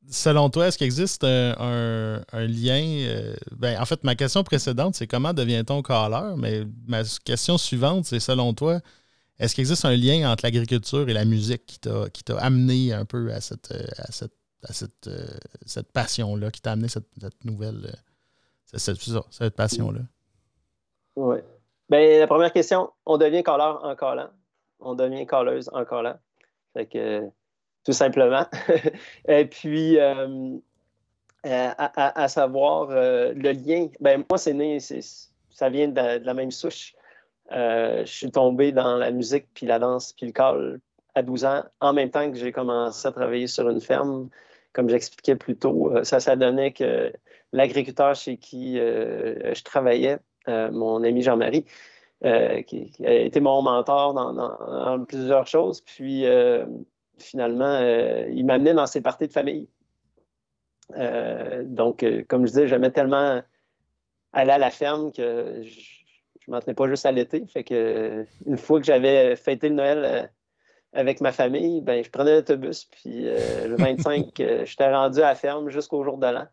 selon 0.07 0.49
toi, 0.51 0.67
est-ce 0.67 0.77
qu'il 0.77 0.85
existe 0.85 1.23
un, 1.23 2.21
lien? 2.31 3.33
Ben, 3.51 3.81
en 3.81 3.85
fait, 3.85 4.03
ma 4.03 4.15
question 4.15 4.43
précédente, 4.43 4.95
c'est 4.95 5.07
comment 5.07 5.33
devient-on 5.33 5.81
caller? 5.81 6.35
Mais 6.37 6.61
ma 6.87 7.01
question 7.25 7.57
suivante, 7.57 8.05
c'est 8.05 8.19
selon 8.19 8.53
toi, 8.53 8.79
est-ce 9.39 9.55
qu'il 9.55 9.61
existe 9.61 9.85
un 9.85 9.95
lien 9.95 10.31
entre 10.31 10.45
l'agriculture 10.45 11.07
et 11.09 11.13
la 11.13 11.25
musique 11.25 11.65
qui 11.65 11.79
t'a 12.23 12.37
amené 12.37 12.93
un 12.93 13.05
peu 13.05 13.31
à 13.31 13.41
cette, 13.41 13.73
cette, 14.09 15.09
cette 15.65 15.91
passion-là 15.91 16.51
qui 16.51 16.61
t'a 16.61 16.71
amené 16.71 16.87
cette, 16.87 17.05
nouvelle. 17.45 17.95
cette, 18.65 18.99
cette 19.29 19.55
passion-là? 19.55 20.01
Oui. 21.15 21.37
Ben, 21.89 22.19
la 22.19 22.27
première 22.27 22.51
question, 22.51 22.91
on 23.05 23.17
devient 23.17 23.43
colleur 23.43 23.83
en 23.83 23.95
collant. 23.95 24.29
On 24.79 24.93
devient 24.93 25.25
colleuse 25.25 25.69
en 25.73 25.85
collant. 25.85 26.17
Fait 26.73 26.85
que, 26.85 27.29
tout 27.83 27.93
simplement. 27.93 28.45
Et 29.27 29.45
puis, 29.45 29.97
euh, 29.97 30.57
à, 31.43 32.27
savoir 32.27 32.89
euh, 32.89 33.33
le 33.33 33.51
lien, 33.51 33.87
ben, 33.99 34.23
moi, 34.29 34.37
c'est 34.37 34.53
né, 34.53 34.79
ça 34.79 35.69
vient 35.69 35.87
de, 35.87 36.23
la 36.23 36.33
même 36.33 36.51
souche. 36.51 36.93
Euh, 37.51 38.05
je 38.05 38.11
suis 38.11 38.31
tombé 38.31 38.71
dans 38.71 38.97
la 38.97 39.11
musique, 39.11 39.47
puis 39.53 39.65
la 39.65 39.79
danse, 39.79 40.13
puis 40.13 40.25
le 40.25 40.33
col 40.33 40.79
à 41.15 41.23
12 41.23 41.45
ans, 41.45 41.63
en 41.79 41.93
même 41.93 42.09
temps 42.09 42.29
que 42.31 42.37
j'ai 42.37 42.51
commencé 42.51 43.07
à 43.07 43.11
travailler 43.11 43.47
sur 43.47 43.69
une 43.69 43.81
ferme. 43.81 44.29
Comme 44.73 44.89
j'expliquais 44.89 45.35
plus 45.35 45.57
tôt, 45.57 45.91
ça, 46.03 46.19
ça 46.19 46.35
donnait 46.35 46.71
que 46.71 47.11
l'agriculteur 47.51 48.13
chez 48.13 48.37
qui 48.37 48.75
je 48.77 49.63
travaillais, 49.63 50.19
euh, 50.49 50.71
mon 50.71 51.03
ami 51.03 51.21
Jean-Marie, 51.21 51.65
euh, 52.23 52.61
qui, 52.61 52.93
a 53.03 53.13
été 53.13 53.41
mon 53.41 53.61
mentor 53.61 54.13
dans, 54.13 55.05
plusieurs 55.05 55.45
choses. 55.45 55.81
Puis 55.81 56.25
euh, 56.25 56.65
finalement, 57.17 57.79
il 58.29 58.45
m'amenait 58.45 58.73
dans 58.73 58.87
ses 58.87 59.01
parties 59.01 59.27
de 59.27 59.33
famille. 59.33 59.67
donc, 61.65 62.05
comme 62.29 62.45
je 62.45 62.51
disais, 62.51 62.67
j'aimais 62.67 62.91
tellement 62.91 63.41
aller 64.31 64.51
à 64.51 64.57
la 64.57 64.69
ferme 64.69 65.11
que 65.11 65.61
je 65.63 65.96
ne 66.47 66.53
m'en 66.53 66.61
tenais 66.61 66.73
pas 66.73 66.87
juste 66.87 67.05
à 67.05 67.11
l'été. 67.11 67.45
Fait 67.47 67.63
que 67.63 68.25
une 68.45 68.57
fois 68.57 68.79
que 68.79 68.85
j'avais 68.85 69.35
fêté 69.35 69.69
le 69.69 69.75
Noël 69.75 70.31
avec 70.93 71.21
ma 71.21 71.31
famille, 71.31 71.81
ben, 71.81 72.03
je 72.03 72.09
prenais 72.09 72.35
l'autobus, 72.35 72.85
puis 72.85 73.23
le 73.23 73.75
25, 73.77 74.31
j'étais 74.65 74.91
rendu 74.91 75.19
à 75.19 75.29
la 75.29 75.35
ferme 75.35 75.69
jusqu'au 75.69 76.03
jour 76.03 76.17
de 76.17 76.27
l'an. 76.27 76.47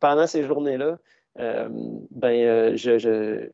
Pendant 0.00 0.26
ces 0.26 0.44
journées-là, 0.44 0.98
euh, 1.38 1.68
ben, 2.10 2.32
euh, 2.32 2.76
je, 2.76 2.98
je, 2.98 3.48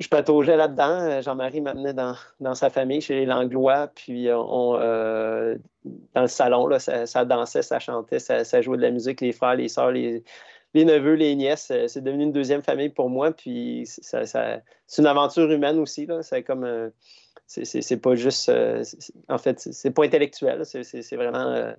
je 0.00 0.08
pataugeais 0.08 0.56
là-dedans. 0.56 1.22
Jean-Marie 1.22 1.60
m'amenait 1.60 1.94
dans, 1.94 2.14
dans, 2.40 2.54
sa 2.54 2.70
famille 2.70 3.00
chez 3.00 3.14
les 3.14 3.26
Langlois, 3.26 3.88
puis 3.94 4.28
on, 4.30 4.76
euh, 4.78 5.56
dans 6.14 6.22
le 6.22 6.28
salon, 6.28 6.66
là, 6.66 6.78
ça, 6.78 7.24
dansait, 7.24 7.62
ça 7.62 7.78
chantait, 7.78 8.18
ça, 8.18 8.60
jouait 8.60 8.76
de 8.76 8.82
la 8.82 8.90
musique, 8.90 9.20
les 9.20 9.32
frères, 9.32 9.54
les 9.54 9.68
sœurs, 9.68 9.92
les, 9.92 10.24
les 10.74 10.84
neveux, 10.84 11.14
les 11.14 11.34
nièces. 11.34 11.72
C'est 11.86 12.02
devenu 12.02 12.24
une 12.24 12.32
deuxième 12.32 12.62
famille 12.62 12.90
pour 12.90 13.08
moi, 13.08 13.32
puis 13.32 13.84
ça, 13.86 14.26
c'est 14.26 14.62
une 14.98 15.06
aventure 15.06 15.50
humaine 15.50 15.78
aussi. 15.78 16.06
C'est 16.22 16.42
comme. 16.42 16.90
c'est 17.46 18.00
pas 18.00 18.14
juste. 18.14 18.50
en 19.28 19.38
fait, 19.38 19.60
c'est 19.60 19.90
pas 19.90 20.04
intellectuel, 20.04 20.64
c'est 20.64 21.16
vraiment 21.16 21.74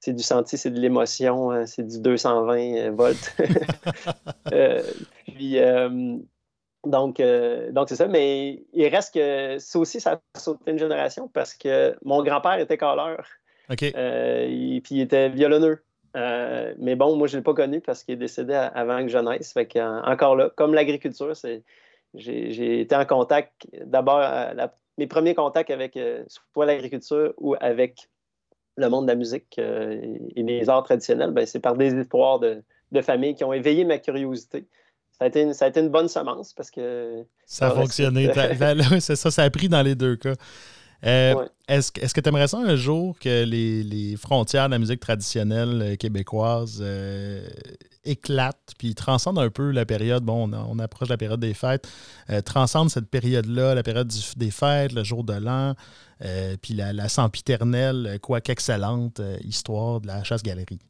c'est 0.00 0.12
du 0.12 0.22
senti, 0.22 0.56
c'est 0.56 0.70
de 0.70 0.78
l'émotion, 0.78 1.50
euh, 1.50 1.64
c'est 1.66 1.86
du 1.86 2.00
220 2.00 2.58
euh, 2.58 2.90
volts. 2.90 3.36
Euh, 4.54 4.82
puis, 5.26 5.58
donc, 6.86 7.20
donc 7.20 7.88
c'est 7.90 7.96
ça. 7.96 8.08
Mais 8.08 8.64
il 8.72 8.88
reste 8.88 9.12
que 9.12 9.58
ça 9.58 9.78
aussi, 9.78 10.00
ça 10.00 10.22
a 10.34 10.38
sauté 10.38 10.70
une 10.70 10.78
génération 10.78 11.28
parce 11.28 11.52
que 11.52 11.94
mon 12.02 12.22
grand-père 12.22 12.58
était 12.58 12.78
caleur. 12.78 13.26
OK. 13.70 13.82
et 13.82 14.80
puis 14.82 14.94
il 14.94 15.00
était 15.02 15.28
violonneux. 15.28 15.84
Mais 16.14 16.96
bon, 16.96 17.16
moi, 17.16 17.26
je 17.26 17.36
ne 17.36 17.40
l'ai 17.40 17.44
pas 17.44 17.54
connu 17.54 17.80
parce 17.80 18.04
qu'il 18.04 18.14
est 18.14 18.18
décédé 18.18 18.54
avant 18.54 19.02
que 19.02 19.08
je 19.08 19.18
naisse. 19.18 19.52
Fait 19.52 19.68
encore 19.80 20.36
là, 20.36 20.50
comme 20.56 20.74
l'agriculture, 20.74 21.32
j'ai 22.14 22.80
été 22.80 22.96
en 22.96 23.04
contact, 23.04 23.66
d'abord, 23.84 24.22
mes 24.96 25.06
premiers 25.06 25.34
contacts 25.34 25.70
avec 25.70 25.98
soit 26.26 26.66
l'agriculture 26.66 27.34
ou 27.38 27.54
avec 27.60 28.08
le 28.78 28.88
monde 28.88 29.06
de 29.06 29.10
la 29.10 29.16
musique 29.16 29.56
euh, 29.58 30.00
et 30.36 30.42
les 30.42 30.70
arts 30.70 30.84
traditionnels, 30.84 31.32
ben, 31.32 31.44
c'est 31.44 31.60
par 31.60 31.76
des 31.76 31.92
histoires 31.94 32.38
de, 32.38 32.62
de 32.92 33.00
familles 33.02 33.34
qui 33.34 33.44
ont 33.44 33.52
éveillé 33.52 33.84
ma 33.84 33.98
curiosité. 33.98 34.66
Ça 35.10 35.24
a, 35.24 35.28
été 35.28 35.42
une, 35.42 35.52
ça 35.52 35.64
a 35.64 35.68
été 35.68 35.80
une 35.80 35.88
bonne 35.88 36.08
semence 36.08 36.52
parce 36.52 36.70
que. 36.70 37.24
Ça 37.44 37.66
a 37.66 37.70
fonctionné. 37.72 38.30
c'est 39.00 39.16
ça, 39.16 39.30
ça 39.32 39.42
a 39.42 39.50
pris 39.50 39.68
dans 39.68 39.82
les 39.82 39.96
deux 39.96 40.14
cas. 40.14 40.34
Euh, 41.04 41.46
est-ce, 41.68 41.92
est 42.00 42.12
que 42.12 42.20
tu 42.20 42.28
aimerais 42.28 42.48
ça 42.48 42.58
un 42.58 42.74
jour 42.74 43.16
que 43.18 43.44
les, 43.44 44.16
frontières 44.16 44.66
de 44.66 44.72
la 44.72 44.78
musique 44.78 45.00
traditionnelle 45.00 45.82
euh, 45.82 45.96
québécoise 45.96 46.84
éclatent 48.04 48.74
puis 48.78 48.94
transcendent 48.94 49.38
un 49.38 49.50
peu 49.50 49.70
la 49.70 49.84
période, 49.84 50.24
bon, 50.24 50.50
on, 50.52 50.78
approche 50.78 51.08
de 51.08 51.12
la 51.12 51.18
période 51.18 51.40
des 51.40 51.54
fêtes, 51.54 51.88
transcendent 52.44 52.90
cette 52.90 53.08
période-là, 53.08 53.74
la 53.74 53.82
période 53.82 54.10
des 54.36 54.50
fêtes, 54.50 54.92
le 54.92 55.04
jour 55.04 55.24
de 55.24 55.34
l'an, 55.34 55.74
euh, 56.24 56.56
puis 56.60 56.74
la, 56.74 56.92
la 56.92 57.08
sempiternelle, 57.08 58.18
quoique 58.20 58.50
excellente, 58.50 59.20
euh, 59.20 59.36
histoire 59.42 60.00
de 60.00 60.08
la 60.08 60.24
chasse-galerie. 60.24 60.80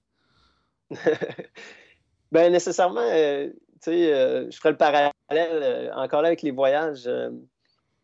ben 2.32 2.50
nécessairement, 2.50 3.06
euh, 3.12 3.48
tu 3.82 3.90
sais, 3.90 4.50
je 4.50 4.56
ferai 4.56 4.70
le 4.70 4.76
parallèle 4.76 5.92
encore 5.94 6.22
là 6.22 6.28
avec 6.28 6.42
les 6.42 6.50
voyages. 6.50 7.02
je 7.04 7.30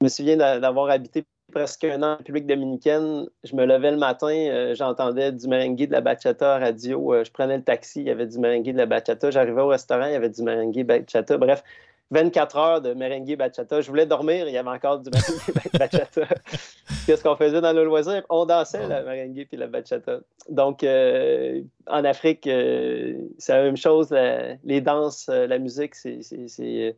me 0.03 0.09
souviens 0.09 0.37
d'avoir 0.37 0.91
habité 0.91 1.25
presque 1.53 1.85
un 1.85 2.03
an 2.03 2.13
en 2.13 2.17
République 2.17 2.47
dominicaine. 2.47 3.27
Je 3.45 3.55
me 3.55 3.65
levais 3.65 3.91
le 3.91 3.97
matin, 3.97 4.73
j'entendais 4.75 5.33
du 5.33 5.47
merengue 5.49 5.87
de 5.87 5.93
la 5.93 6.01
bachata 6.01 6.59
radio. 6.59 7.25
je 7.25 7.31
prenais 7.31 7.57
le 7.57 7.63
taxi, 7.63 8.01
il 8.01 8.07
y 8.07 8.11
avait 8.11 8.27
du 8.27 8.39
merengue 8.39 8.73
de 8.73 8.77
la 8.77 8.87
bachata. 8.87 9.31
J'arrivais 9.31 9.63
au 9.63 9.69
restaurant, 9.69 10.07
il 10.07 10.13
y 10.13 10.17
avait 10.17 10.31
du 10.31 10.43
merengue 10.43 10.85
bachata. 10.85 11.37
Bref, 11.37 11.63
24 12.11 12.57
heures 12.57 12.81
de 12.81 12.95
merengue 12.95 13.37
bachata. 13.37 13.81
Je 13.81 13.89
voulais 13.89 14.07
dormir, 14.07 14.49
il 14.49 14.55
y 14.55 14.59
avait 14.59 14.69
encore 14.69 15.01
du 15.01 15.11
merengue 15.11 15.71
bachata. 15.79 16.23
Qu'est-ce 17.07 17.23
qu'on 17.23 17.37
faisait 17.37 17.61
dans 17.61 17.73
le 17.73 17.85
loisir? 17.85 18.23
On 18.31 18.47
dansait 18.47 18.87
la 18.87 19.03
merengue 19.03 19.47
puis 19.49 19.57
la 19.57 19.67
bachata. 19.67 20.21
Donc, 20.49 20.85
euh, 20.85 21.63
en 21.87 22.05
Afrique, 22.05 22.47
euh, 22.47 23.15
c'est 23.39 23.53
la 23.53 23.63
même 23.63 23.77
chose. 23.77 24.15
les 24.65 24.81
danses, 24.81 25.29
euh, 25.29 25.47
la 25.47 25.59
musique, 25.59 25.95
c'est 25.95 26.97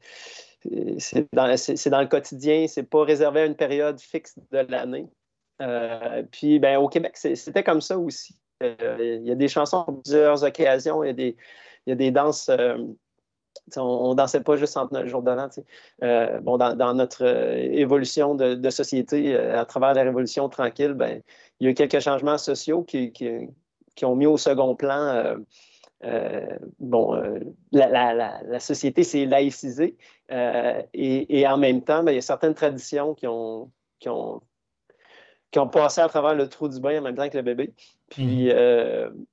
dans, 1.32 1.46
dans, 1.54 2.00
le 2.00 2.06
quotidien. 2.06 2.66
C'est 2.68 2.84
pas 2.84 3.04
réservé 3.04 3.40
à 3.40 3.46
une 3.46 3.56
période 3.56 4.00
fixe 4.00 4.38
de 4.52 4.58
l'année. 4.58 5.08
puis, 6.30 6.58
ben, 6.58 6.78
au 6.78 6.88
Québec, 6.88 7.16
c'était 7.16 7.64
comme 7.64 7.80
ça 7.80 7.98
aussi. 7.98 8.36
Il 8.60 9.22
y 9.24 9.30
a 9.30 9.34
des 9.34 9.48
chansons 9.48 9.84
pour 9.84 10.02
plusieurs 10.02 10.42
occasions. 10.42 11.04
Il 11.04 11.08
y 11.08 11.10
a 11.10 11.14
des, 11.14 11.36
il 11.86 11.90
y 11.90 11.92
a 11.92 11.96
des 11.96 12.10
danses 12.10 12.50
on, 13.76 14.10
ne 14.10 14.14
dansait 14.14 14.42
pas 14.42 14.56
juste 14.56 14.76
entre 14.76 14.98
le 15.00 15.08
jour 15.08 15.22
de 15.22 15.30
l'an. 15.30 15.48
Euh, 16.02 16.40
bon, 16.40 16.58
dans, 16.58 16.94
notre 16.94 17.24
euh, 17.24 17.56
évolution 17.72 18.34
de, 18.34 18.70
société, 18.70 19.34
euh, 19.34 19.58
à 19.58 19.64
travers 19.64 19.94
la 19.94 20.02
révolution 20.02 20.48
tranquille, 20.48 20.92
ben, 20.92 21.22
il 21.60 21.64
y 21.64 21.68
a 21.68 21.70
eu 21.70 21.74
quelques 21.74 22.00
changements 22.00 22.38
sociaux 22.38 22.82
qui, 22.82 23.12
ont 24.02 24.16
mis 24.16 24.26
au 24.26 24.36
second 24.36 24.74
plan. 24.74 25.36
Bon, 26.78 27.14
la, 27.72 28.60
société 28.60 29.02
s'est 29.02 29.26
laïcisée 29.26 29.96
et, 30.30 31.46
en 31.46 31.58
même 31.58 31.82
temps, 31.82 32.02
ben, 32.02 32.12
il 32.12 32.16
y 32.16 32.18
a 32.18 32.22
certaines 32.22 32.54
traditions 32.54 33.14
qui 33.14 33.26
ont, 33.26 33.70
qui 33.98 34.08
ont, 34.08 34.42
qui 35.50 35.58
ont 35.58 35.68
passé 35.68 36.00
à 36.00 36.08
travers 36.08 36.34
le 36.34 36.48
trou 36.48 36.68
du 36.68 36.80
bain 36.80 36.98
en 36.98 37.02
même 37.02 37.16
temps 37.16 37.28
que 37.28 37.36
le 37.36 37.42
bébé. 37.42 37.72
Puis, 38.08 38.52
mmh. 38.52 39.26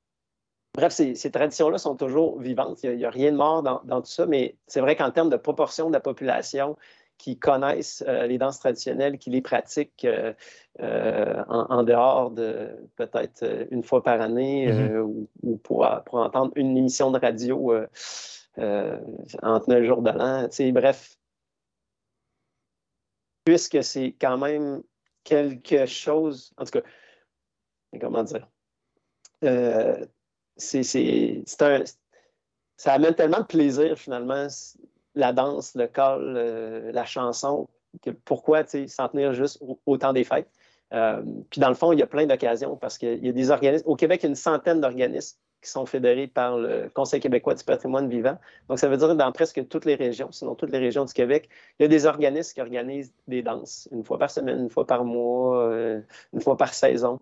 Bref, 0.76 0.92
ces, 0.92 1.32
traditions-là 1.32 1.78
sont 1.78 1.96
toujours 1.96 2.40
vivantes. 2.40 2.82
Il 2.84 2.98
n'y 2.98 3.06
a, 3.06 3.12
rien 3.12 3.32
de 3.32 3.38
mort 3.38 3.62
dans, 3.62 4.02
tout 4.02 4.10
ça, 4.10 4.26
mais 4.26 4.56
c'est 4.66 4.82
vrai 4.82 4.96
qu'en 4.96 5.12
termes 5.12 5.30
de 5.30 5.38
proportion 5.38 5.88
de 5.88 5.94
la 5.94 6.00
population 6.00 6.78
qui 7.18 7.38
connaissent 7.38 8.04
euh, 8.08 8.28
les 8.28 8.38
danses 8.38 8.60
traditionnelles, 8.60 9.18
qui 9.18 9.30
les 9.30 9.42
pratiquent 9.42 10.06
euh, 10.06 10.34
euh, 10.82 11.44
en, 11.48 11.84
dehors 11.84 12.32
de 12.32 12.70
peut-être 12.96 13.68
une 13.72 13.84
fois 13.84 14.04
par 14.04 14.20
année 14.22 14.72
mm-hmm. 14.72 15.26
ou, 15.44 15.58
pour, 15.58 15.86
entendre 16.12 16.52
une 16.56 16.78
émission 16.78 17.12
de 17.12 17.20
radio 17.20 17.74
entre 19.42 19.70
neuf 19.70 19.86
jours 19.86 20.02
de 20.02 20.12
l'an. 20.12 20.50
Bref, 20.74 21.18
puisque 23.46 23.84
c'est 23.84 24.16
quand 24.20 24.38
même 24.38 24.84
quelque 25.24 25.86
chose, 25.86 26.54
en 26.58 26.66
tout 26.66 26.80
cas, 26.80 26.88
comment 28.02 28.24
dire, 28.24 28.48
c'est 30.58 31.62
un, 31.62 31.84
ça 32.78 32.94
amène 32.94 33.16
tellement 33.16 33.40
de 33.40 33.46
plaisir 33.46 33.98
finalement, 33.98 34.48
la 35.16 35.34
danse, 35.34 35.76
le 35.76 35.88
col, 35.88 36.36
euh, 36.38 36.92
la 36.92 37.06
chanson, 37.06 37.68
que 38.02 38.10
pourquoi 38.10 38.64
s'en 38.66 39.10
tenir 39.10 39.34
juste 39.34 39.62
au, 39.86 39.98
temps 39.98 40.14
des 40.14 40.24
fêtes. 40.24 40.50
Euh, 40.94 41.22
puis 41.50 41.60
dans 41.60 41.70
le 41.70 41.76
fond, 41.76 41.92
il 41.92 42.00
y 42.00 42.04
a 42.04 42.08
plein 42.08 42.26
d'occasions 42.26 42.76
parce 42.76 42.98
qu'il 42.98 43.24
y 43.24 43.30
a 43.30 43.32
des 43.32 43.52
organismes. 43.52 43.88
Au 43.88 43.96
Québec, 43.96 44.22
il 44.22 44.26
y 44.26 44.28
a 44.28 44.30
une 44.30 44.36
centaine 44.36 44.82
d'organismes 44.82 45.38
qui 45.62 45.70
sont 45.70 45.86
fédérés 45.86 46.28
par 46.28 46.58
le 46.58 46.90
Conseil 46.94 47.20
québécois 47.20 47.56
du 47.56 47.64
patrimoine 47.64 48.10
vivant. 48.10 48.38
Donc, 48.68 48.80
ça 48.80 48.90
veut 48.90 48.98
dire 48.98 49.16
dans 49.16 49.32
presque 49.32 49.68
toutes 49.70 49.86
les 49.86 49.96
régions, 49.96 50.32
sinon 50.32 50.56
toutes 50.56 50.72
les 50.72 50.78
régions 50.78 51.06
du 51.06 51.14
Québec, 51.14 51.50
il 51.80 51.84
y 51.84 51.86
a 51.86 51.88
des 51.88 52.06
organismes 52.06 52.54
qui 52.54 52.62
organisent 52.62 53.14
des 53.28 53.42
danses 53.42 53.88
une 53.92 54.04
fois 54.04 54.20
par 54.20 54.30
semaine, 54.30 54.60
une 54.60 54.70
fois 54.70 54.86
par 54.86 55.06
mois, 55.06 55.64
euh, 55.70 56.02
une 56.34 56.42
fois 56.42 56.58
par 56.58 56.74
saison. 56.74 57.20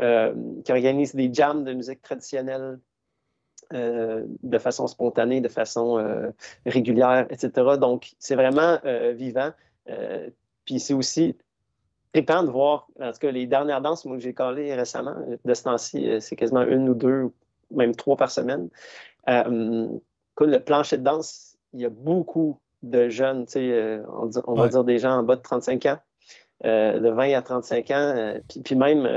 Euh, 0.00 0.32
qui 0.64 0.72
organise 0.72 1.14
des 1.14 1.28
jams 1.34 1.64
de 1.64 1.74
musique 1.74 2.00
traditionnelle 2.00 2.78
euh, 3.72 4.24
de 4.42 4.58
façon 4.58 4.86
spontanée, 4.86 5.40
de 5.40 5.48
façon 5.48 5.98
euh, 5.98 6.30
régulière, 6.66 7.26
etc. 7.30 7.50
Donc, 7.80 8.12
c'est 8.18 8.34
vraiment 8.34 8.78
vivant. 9.14 9.50
puis 10.64 10.80
c'est 10.80 10.94
aussi 10.94 11.36
trippant 12.12 12.42
de 12.42 12.50
voir, 12.50 12.88
en 13.00 13.12
tout 13.12 13.18
cas, 13.18 13.30
les 13.30 13.46
dernières 13.46 13.80
danses 13.80 14.04
moi, 14.04 14.16
que 14.16 14.22
j'ai 14.22 14.34
collées 14.34 14.74
récemment, 14.74 15.16
de 15.44 15.54
ce 15.54 15.62
temps-ci, 15.62 16.20
c'est 16.20 16.36
quasiment 16.36 16.62
une 16.62 16.88
ou 16.88 16.94
deux 16.94 17.30
même 17.70 17.94
trois 17.94 18.16
par 18.16 18.30
semaine. 18.30 18.68
le 19.26 20.58
plancher 20.58 20.98
de 20.98 21.04
danse, 21.04 21.56
il 21.72 21.80
y 21.80 21.86
a 21.86 21.90
beaucoup 21.90 22.58
de 22.82 23.08
jeunes, 23.08 23.46
on, 23.56 24.30
on 24.46 24.54
va 24.54 24.68
dire 24.68 24.84
des 24.84 24.98
gens 24.98 25.12
en 25.12 25.22
bas 25.22 25.36
de 25.36 25.42
35 25.42 25.86
ans, 25.86 25.98
de 26.64 27.08
20 27.08 27.32
à 27.32 27.42
35 27.42 27.90
ans, 27.92 28.34
puis, 28.48 28.60
puis, 28.60 28.74
même 28.76 29.08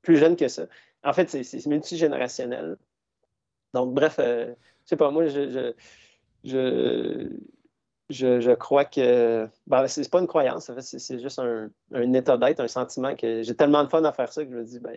plus 0.00 0.16
jeunes 0.16 0.36
que 0.36 0.48
ça. 0.48 0.66
En 1.04 1.12
fait, 1.12 1.28
c'est 1.28 1.66
multigénérationnel. 1.66 2.76
Donc, 3.74 3.92
bref, 3.92 4.14
je 4.18 4.54
sais 4.86 4.96
pas, 4.96 5.10
moi, 5.10 5.26
je, 5.26 5.72
je, 6.44 7.40
je, 8.10 8.54
crois 8.54 8.84
que. 8.84 9.48
Ben, 9.66 9.86
c'est 9.88 10.10
pas 10.10 10.20
une 10.20 10.26
croyance, 10.26 10.70
c'est 10.80 11.20
juste 11.20 11.38
un, 11.38 12.12
état 12.12 12.36
d'être, 12.36 12.60
un 12.60 12.68
sentiment 12.68 13.14
que 13.14 13.42
j'ai 13.42 13.54
tellement 13.54 13.84
de 13.84 13.88
fun 13.88 14.04
à 14.04 14.12
faire 14.12 14.32
ça 14.32 14.44
que 14.44 14.50
je 14.50 14.56
me 14.56 14.64
dis, 14.64 14.78
ben, 14.78 14.96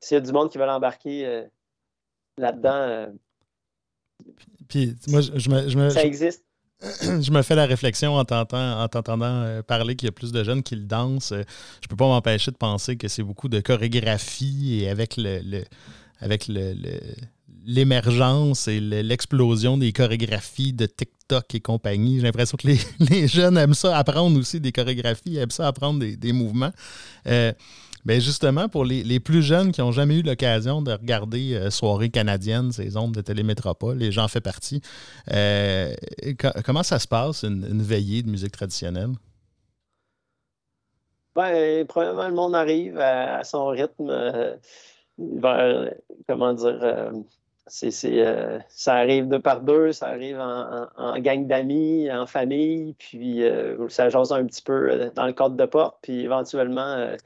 s'il 0.00 0.16
y 0.16 0.18
a 0.18 0.20
du 0.20 0.32
monde 0.32 0.50
qui 0.50 0.58
veut 0.58 0.66
l'embarquer 0.66 1.26
euh, 1.26 1.44
là-dedans. 2.38 2.74
Euh, 2.74 3.06
Puis, 4.68 4.96
moi, 5.08 5.20
je, 5.20 5.78
me, 5.78 5.90
Ça 5.90 6.04
existe. 6.04 6.44
Je 6.82 7.30
me 7.30 7.40
fais 7.42 7.54
la 7.54 7.66
réflexion 7.66 8.14
en 8.14 8.24
t'entendant 8.24 9.42
euh, 9.42 9.62
parler 9.62 9.96
qu'il 9.96 10.06
y 10.06 10.08
a 10.10 10.12
plus 10.12 10.32
de 10.32 10.44
jeunes 10.44 10.62
qui 10.62 10.76
le 10.76 10.84
dansent. 10.84 11.32
Je 11.32 11.88
peux 11.88 11.96
pas 11.96 12.06
m'empêcher 12.06 12.50
de 12.50 12.56
penser 12.56 12.96
que 12.96 13.08
c'est 13.08 13.22
beaucoup 13.22 13.48
de 13.48 13.60
chorégraphie 13.60 14.80
et 14.82 14.90
avec 14.90 15.14
le, 15.16 15.64
avec 16.20 16.46
le, 16.48 16.74
l'émergence 17.66 18.68
et 18.68 18.80
l'explosion 18.80 19.78
des 19.78 19.92
chorégraphies 19.92 20.72
de 20.72 20.86
TikTok 20.86 21.54
et 21.54 21.60
compagnie. 21.60 22.16
J'ai 22.16 22.24
l'impression 22.24 22.56
que 22.56 22.68
les, 23.10 23.28
jeunes 23.28 23.56
aiment 23.56 23.74
ça 23.74 23.96
apprendre 23.96 24.38
aussi 24.38 24.60
des 24.60 24.72
chorégraphies, 24.72 25.36
aiment 25.36 25.50
ça 25.50 25.66
apprendre 25.66 26.04
des, 26.04 26.32
mouvements. 26.32 26.72
Euh, 27.26 27.52
ben 28.04 28.20
justement, 28.20 28.68
pour 28.68 28.84
les, 28.84 29.20
plus 29.20 29.42
jeunes 29.42 29.72
qui 29.72 29.80
n'ont 29.80 29.92
jamais 29.92 30.16
eu 30.16 30.22
l'occasion 30.22 30.82
de 30.82 30.92
regarder 30.92 31.54
euh, 31.54 31.70
Soirée 31.70 32.10
canadienne, 32.10 32.70
ces 32.70 32.96
ondes 32.96 33.14
de 33.14 33.22
télémétropole, 33.22 33.96
les 33.98 34.12
gens 34.12 34.24
en 34.24 34.28
font 34.28 34.40
partie, 34.40 34.82
euh, 35.32 35.94
comment 36.64 36.82
ça 36.82 36.98
se 36.98 37.08
passe, 37.08 37.44
une, 37.44 37.82
veillée 37.82 38.22
de 38.22 38.28
musique 38.28 38.52
traditionnelle? 38.52 39.12
Ben, 41.34 41.84
probablement, 41.86 42.28
le 42.28 42.34
monde 42.34 42.54
arrive 42.54 42.98
à, 42.98 43.42
son 43.42 43.68
rythme 43.68 44.12
comment 46.28 46.52
dire, 46.52 47.12
euh, 48.04 48.58
ça 48.68 48.94
arrive 48.94 49.28
deux 49.28 49.40
par 49.40 49.60
deux, 49.62 49.92
ça 49.92 50.08
arrive 50.08 50.38
en, 50.38 51.18
gang 51.20 51.46
d'amis, 51.46 52.10
en 52.12 52.26
famille, 52.26 52.94
puis 52.94 53.42
euh, 53.42 53.88
ça 53.88 54.10
jase 54.10 54.32
un 54.32 54.44
petit 54.46 54.62
peu 54.62 54.90
euh, 54.90 55.10
dans 55.14 55.26
le 55.26 55.32
cadre 55.32 55.56
de 55.56 55.64
porte, 55.64 55.98
puis 56.02 56.24
éventuellement, 56.24 57.16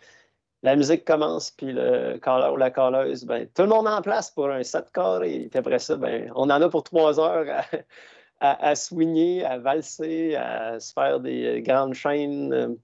la 0.62 0.76
musique 0.76 1.04
commence, 1.04 1.50
puis 1.50 1.72
le 1.72 2.18
caller 2.18 2.52
ou 2.52 2.56
la 2.56 2.70
calleuse, 2.70 3.24
ben, 3.24 3.48
tout 3.54 3.62
le 3.62 3.68
monde 3.68 3.88
en 3.88 4.00
place 4.02 4.30
pour 4.30 4.48
un 4.48 4.62
set 4.62 4.86
corps, 4.92 5.24
et 5.24 5.48
puis 5.50 5.58
après 5.58 5.78
ça, 5.80 5.96
ben, 5.96 6.30
on 6.36 6.50
en 6.50 6.62
a 6.62 6.68
pour 6.68 6.84
trois 6.84 7.18
heures 7.18 7.46
à, 8.40 8.68
à, 8.68 8.74
swinger, 8.76 9.44
à 9.44 9.58
valser, 9.58 10.36
à 10.36 10.78
se 10.78 10.92
faire 10.92 11.20
des 11.20 11.62
grandes 11.62 11.94
chaînes 11.94 12.78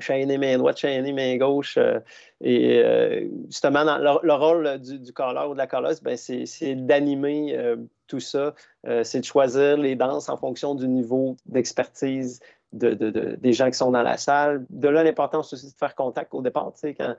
chaîner 0.00 0.38
main 0.38 0.58
droite, 0.58 0.78
chaîner 0.78 1.12
main 1.12 1.36
gauche. 1.36 1.76
Euh, 1.76 2.00
et 2.40 2.82
euh, 2.82 3.26
justement, 3.46 3.84
le, 3.84 4.32
rôle 4.32 4.78
du, 4.78 4.98
du 4.98 5.10
ou 5.10 5.52
de 5.52 5.58
la 5.58 5.66
calleuse, 5.66 6.00
ben, 6.00 6.16
c'est 6.16 6.74
d'animer 6.74 7.56
euh, 7.56 7.76
tout 8.06 8.20
ça. 8.20 8.54
c'est 9.02 9.20
de 9.20 9.24
choisir 9.24 9.76
les 9.76 9.96
danses 9.96 10.28
en 10.28 10.36
fonction 10.36 10.74
du 10.74 10.88
niveau 10.88 11.36
d'expertise 11.46 12.40
de, 12.72 12.92
des 12.92 13.52
gens 13.52 13.66
qui 13.70 13.76
sont 13.76 13.90
dans 13.90 14.02
la 14.02 14.16
salle. 14.16 14.64
De 14.70 14.88
là, 14.88 15.02
l'importance 15.02 15.52
aussi 15.52 15.66
de 15.66 15.76
faire 15.76 15.94
contact 15.94 16.32
au 16.34 16.42
départ. 16.42 16.72
Quand, 16.82 17.16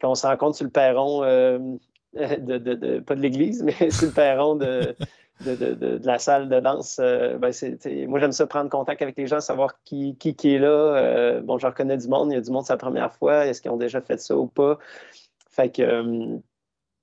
quand 0.00 0.10
on 0.10 0.14
se 0.14 0.26
rencontre 0.26 0.56
sur 0.56 0.64
le 0.64 0.70
perron, 0.70 1.20
de, 2.14 3.00
pas 3.00 3.14
de 3.14 3.20
l'église, 3.20 3.62
mais 3.62 3.90
sur 3.90 4.06
le 4.06 4.12
perron 4.12 4.54
de 4.54 4.94
de, 5.40 6.00
la 6.04 6.18
salle 6.18 6.48
de 6.48 6.60
danse, 6.60 6.98
euh, 7.00 7.38
ben 7.38 7.52
moi 8.08 8.20
j'aime 8.20 8.32
ça 8.32 8.46
prendre 8.46 8.70
contact 8.70 9.02
avec 9.02 9.16
les 9.16 9.26
gens, 9.26 9.40
savoir 9.40 9.82
qui, 9.84 10.16
qui, 10.16 10.54
est 10.54 10.58
là. 10.58 10.68
Euh, 10.68 11.40
bon, 11.40 11.58
je 11.58 11.66
reconnais 11.66 11.96
du 11.96 12.08
monde, 12.08 12.30
il 12.30 12.34
y 12.34 12.38
a 12.38 12.40
du 12.40 12.50
monde, 12.50 12.64
la 12.68 12.76
première 12.76 13.12
fois, 13.12 13.46
est-ce 13.46 13.60
qu'ils 13.60 13.70
ont 13.70 13.76
déjà 13.76 14.00
fait 14.00 14.20
ça 14.20 14.36
ou 14.36 14.46
pas? 14.46 14.78
Fait 15.50 15.70
que 15.70 15.82
euh, 15.82 16.38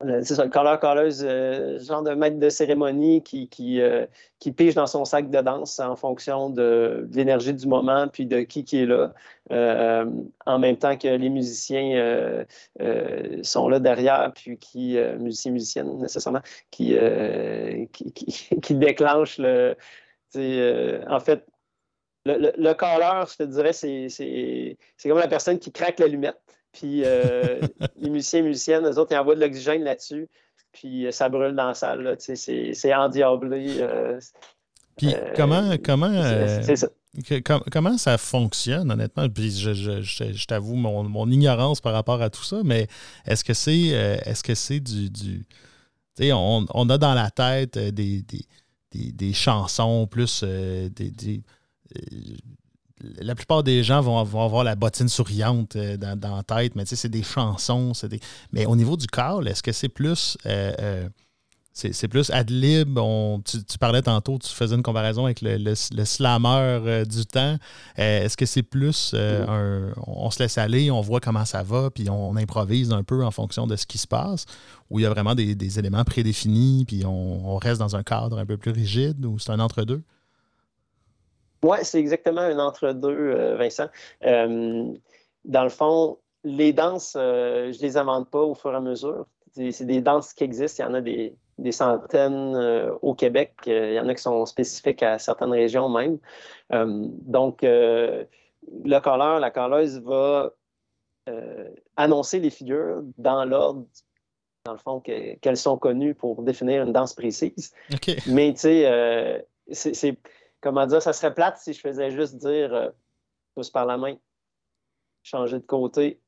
c'est 0.01 0.35
ça, 0.35 0.45
le 0.45 0.49
colleur 0.49 0.79
colleuse 0.79 1.25
euh, 1.27 1.77
genre 1.79 2.03
de 2.03 2.11
maître 2.11 2.39
de 2.39 2.49
cérémonie 2.49 3.21
qui, 3.21 3.49
qui, 3.49 3.81
euh, 3.81 4.05
qui, 4.39 4.53
pige 4.53 4.73
dans 4.73 4.87
son 4.87 5.03
sac 5.03 5.29
de 5.29 5.41
danse 5.41 5.77
en 5.79 5.97
fonction 5.97 6.49
de, 6.49 7.07
l'énergie 7.11 7.53
du 7.53 7.67
moment 7.67 8.07
puis 8.07 8.25
de 8.25 8.41
qui 8.41 8.63
qui 8.63 8.83
est 8.83 8.85
là. 8.85 9.13
en 10.45 10.59
même 10.59 10.77
temps 10.77 10.97
que 10.97 11.07
les 11.07 11.29
musiciens 11.29 12.45
sont 13.43 13.67
là 13.67 13.79
derrière, 13.79 14.31
puis 14.33 14.57
qui, 14.57 14.97
musiciens, 15.19 15.51
musiciennes 15.51 15.97
nécessairement, 15.99 16.41
qui, 16.71 16.95
qui, 17.91 18.11
qui, 18.61 18.75
déclenchent 18.75 19.37
le. 19.37 19.75
en 21.09 21.19
fait, 21.19 21.45
le, 22.25 22.37
le, 22.37 22.53
le 22.57 22.69
je 22.69 23.37
te 23.37 23.43
dirais, 23.43 23.73
c'est 23.73 24.77
comme 25.03 25.19
la 25.19 25.27
personne 25.27 25.59
qui 25.59 25.71
craque 25.73 25.99
l'allumette. 25.99 26.39
Puis 26.71 27.03
euh, 27.05 27.59
les 27.97 28.09
musiciens 28.09 28.39
et 28.39 28.43
musiciennes, 28.43 28.85
eux 28.85 28.99
autres, 28.99 29.11
ils 29.11 29.17
envoient 29.17 29.35
de 29.35 29.41
l'oxygène 29.41 29.83
là-dessus. 29.83 30.27
Puis 30.71 31.07
euh, 31.07 31.11
ça 31.11 31.29
brûle 31.29 31.55
dans 31.55 31.67
la 31.67 31.73
salle. 31.73 32.15
C'est 32.19 32.93
endiablé. 32.93 33.77
Euh, 33.79 34.19
puis 34.97 35.15
comment, 35.35 35.75
comment, 35.83 36.11
ça. 36.75 36.87
comment 37.71 37.97
ça 37.97 38.17
fonctionne, 38.17 38.91
honnêtement? 38.91 39.29
Puis 39.29 39.51
je, 39.51 39.73
je, 39.73 40.01
je, 40.01 40.45
t'avoue 40.45 40.75
mon, 40.75 41.03
mon, 41.03 41.31
ignorance 41.31 41.79
par 41.79 41.93
rapport 41.93 42.21
à 42.21 42.29
tout 42.29 42.43
ça, 42.43 42.57
mais 42.65 42.87
est-ce 43.25 43.45
que 43.45 43.53
c'est 43.53 43.87
est-ce 44.25 44.43
que 44.43 44.55
c'est 44.55 44.81
du. 44.81 45.09
du 45.09 45.45
on, 46.21 46.65
on, 46.73 46.89
a 46.89 46.97
dans 46.97 47.13
la 47.13 47.31
tête 47.31 47.77
des, 47.77 47.91
des, 47.91 48.41
des, 48.91 49.11
des 49.13 49.31
chansons 49.31 50.05
plus 50.05 50.43
des, 50.43 50.91
la 53.01 53.35
plupart 53.35 53.63
des 53.63 53.83
gens 53.83 54.01
vont, 54.01 54.19
avoir 54.19 54.63
la 54.63 54.75
bottine 54.75 55.09
souriante 55.09 55.75
euh, 55.75 55.97
dans, 55.97 56.35
la 56.35 56.43
tête, 56.43 56.75
mais 56.75 56.83
tu 56.83 56.89
sais, 56.89 56.95
c'est 56.95 57.09
des 57.09 57.23
chansons. 57.23 57.93
Des... 58.03 58.19
Mais 58.51 58.65
au 58.65 58.75
niveau 58.75 58.97
du 58.97 59.07
corps, 59.07 59.45
est-ce 59.47 59.63
que 59.63 59.71
c'est 59.71 59.89
plus. 59.89 60.37
Euh, 60.45 60.73
euh, 60.79 61.09
c'est 61.71 62.09
plus 62.09 62.29
ad 62.31 62.49
lib? 62.49 62.99
tu, 63.45 63.77
parlais 63.79 64.01
tantôt, 64.01 64.37
tu 64.37 64.49
faisais 64.49 64.75
une 64.75 64.83
comparaison 64.83 65.23
avec 65.23 65.39
le, 65.39 65.55
le, 65.55 65.75
slammer 65.75 67.05
du 67.09 67.25
temps. 67.25 67.57
Est-ce 67.95 68.35
que 68.35 68.45
c'est 68.45 68.63
plus 68.63 69.13
un, 69.13 69.93
on 70.05 70.29
se 70.29 70.43
laisse 70.43 70.57
aller, 70.57 70.91
on 70.91 70.99
voit 70.99 71.21
comment 71.21 71.45
ça 71.45 71.63
va, 71.63 71.89
puis 71.89 72.09
on, 72.09 72.35
improvise 72.35 72.91
un 72.91 73.03
peu 73.03 73.23
en 73.23 73.31
fonction 73.31 73.65
de 73.65 73.77
ce 73.77 73.85
qui 73.85 73.97
se 73.97 74.07
passe, 74.07 74.45
ou 74.89 74.99
il 74.99 75.03
y 75.03 75.05
a 75.05 75.09
vraiment 75.09 75.35
des, 75.35 75.79
éléments 75.79 76.03
prédéfinis, 76.03 76.83
puis 76.85 77.05
on, 77.05 77.53
on, 77.53 77.55
reste 77.55 77.79
dans 77.79 77.95
un 77.95 78.03
cadre 78.03 78.39
un 78.39 78.45
peu 78.45 78.57
plus 78.57 78.71
rigide, 78.71 79.25
ou 79.25 79.39
c'est 79.39 79.51
un 79.51 79.59
entre-deux? 79.61 80.03
Oui, 81.63 81.77
c'est 81.83 81.99
exactement 81.99 82.41
un 82.41 82.59
entre-deux, 82.59 83.09
euh, 83.09 83.55
Vincent. 83.57 83.87
Euh, 84.25 84.93
dans 85.45 85.63
le 85.63 85.69
fond, 85.69 86.17
les 86.43 86.71
danses, 86.71 87.15
euh, 87.17 87.71
je 87.71 87.77
ne 87.77 87.83
les 87.83 87.97
invente 87.97 88.29
pas 88.29 88.41
au 88.41 88.55
fur 88.55 88.71
et 88.71 88.75
à 88.75 88.79
mesure. 88.79 89.25
C'est 89.53 89.85
des 89.85 90.01
danses 90.01 90.33
qui 90.33 90.43
existent. 90.43 90.83
Il 90.83 90.87
y 90.87 90.89
en 90.89 90.93
a 90.93 91.01
des, 91.01 91.35
centaines 91.71 92.55
au 93.01 93.13
Québec. 93.13 93.53
il 93.65 93.93
y 93.93 93.99
en 93.99 94.07
a 94.07 94.15
qui 94.15 94.21
sont 94.21 94.45
spécifiques 94.45 95.03
à 95.03 95.19
certaines 95.19 95.51
régions 95.51 95.89
même. 95.89 96.19
donc, 96.71 97.59
le 97.63 98.25
colleur, 98.99 99.39
la 99.39 99.51
colleuse 99.51 99.99
va 99.99 100.53
annoncer 101.97 102.39
les 102.39 102.51
figures 102.51 103.01
dans 103.17 103.43
l'ordre 103.43 103.85
dans 104.65 104.73
le 104.73 104.77
fond, 104.77 105.01
qu'elles 105.01 105.57
sont 105.57 105.77
connues 105.77 106.13
pour 106.13 106.43
définir 106.43 106.83
une 106.83 106.93
danse 106.93 107.13
précise. 107.13 107.73
Mais 108.27 108.53
tu 108.53 108.59
sais, 108.59 109.45
c'est 109.71 110.17
comment 110.61 110.85
dire, 110.85 111.01
ça 111.01 111.13
serait 111.13 111.33
plate 111.33 111.57
si 111.57 111.73
je 111.73 111.79
faisais 111.79 112.11
juste 112.11 112.35
dire 112.35 112.73
euh, 112.73 112.89
tous 113.55 113.69
par 113.69 113.85
la 113.85 113.97
main, 113.97 114.15
changer 115.23 115.59
de 115.59 115.65
côté, 115.65 116.21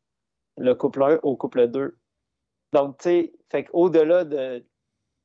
le 0.58 0.74
couple 0.76 1.04
1 1.04 1.20
au 1.24 1.36
couple 1.36 1.68
2. 1.68 1.98
Donc, 2.74 2.98
tu 2.98 3.04
sais, 3.04 3.34
fait 3.50 3.68
au-delà 3.74 4.24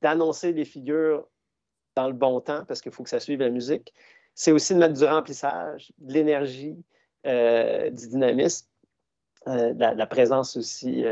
d'annoncer 0.02 0.52
les 0.52 0.64
figures 0.64 1.26
dans 1.94 2.08
le 2.08 2.12
bon 2.12 2.40
temps, 2.40 2.64
parce 2.66 2.80
qu'il 2.80 2.92
faut 2.92 3.02
que 3.02 3.10
ça 3.10 3.20
suive 3.20 3.40
la 3.40 3.50
musique, 3.50 3.92
c'est 4.34 4.52
aussi 4.52 4.74
de 4.74 4.78
mettre 4.78 4.94
du 4.94 5.04
remplissage, 5.04 5.92
de 5.98 6.12
l'énergie, 6.12 6.76
euh, 7.26 7.88
du 7.90 8.08
dynamisme, 8.08 8.66
euh, 9.48 9.72
de, 9.72 9.80
la, 9.80 10.06
présence 10.06 10.56
aussi, 10.56 11.04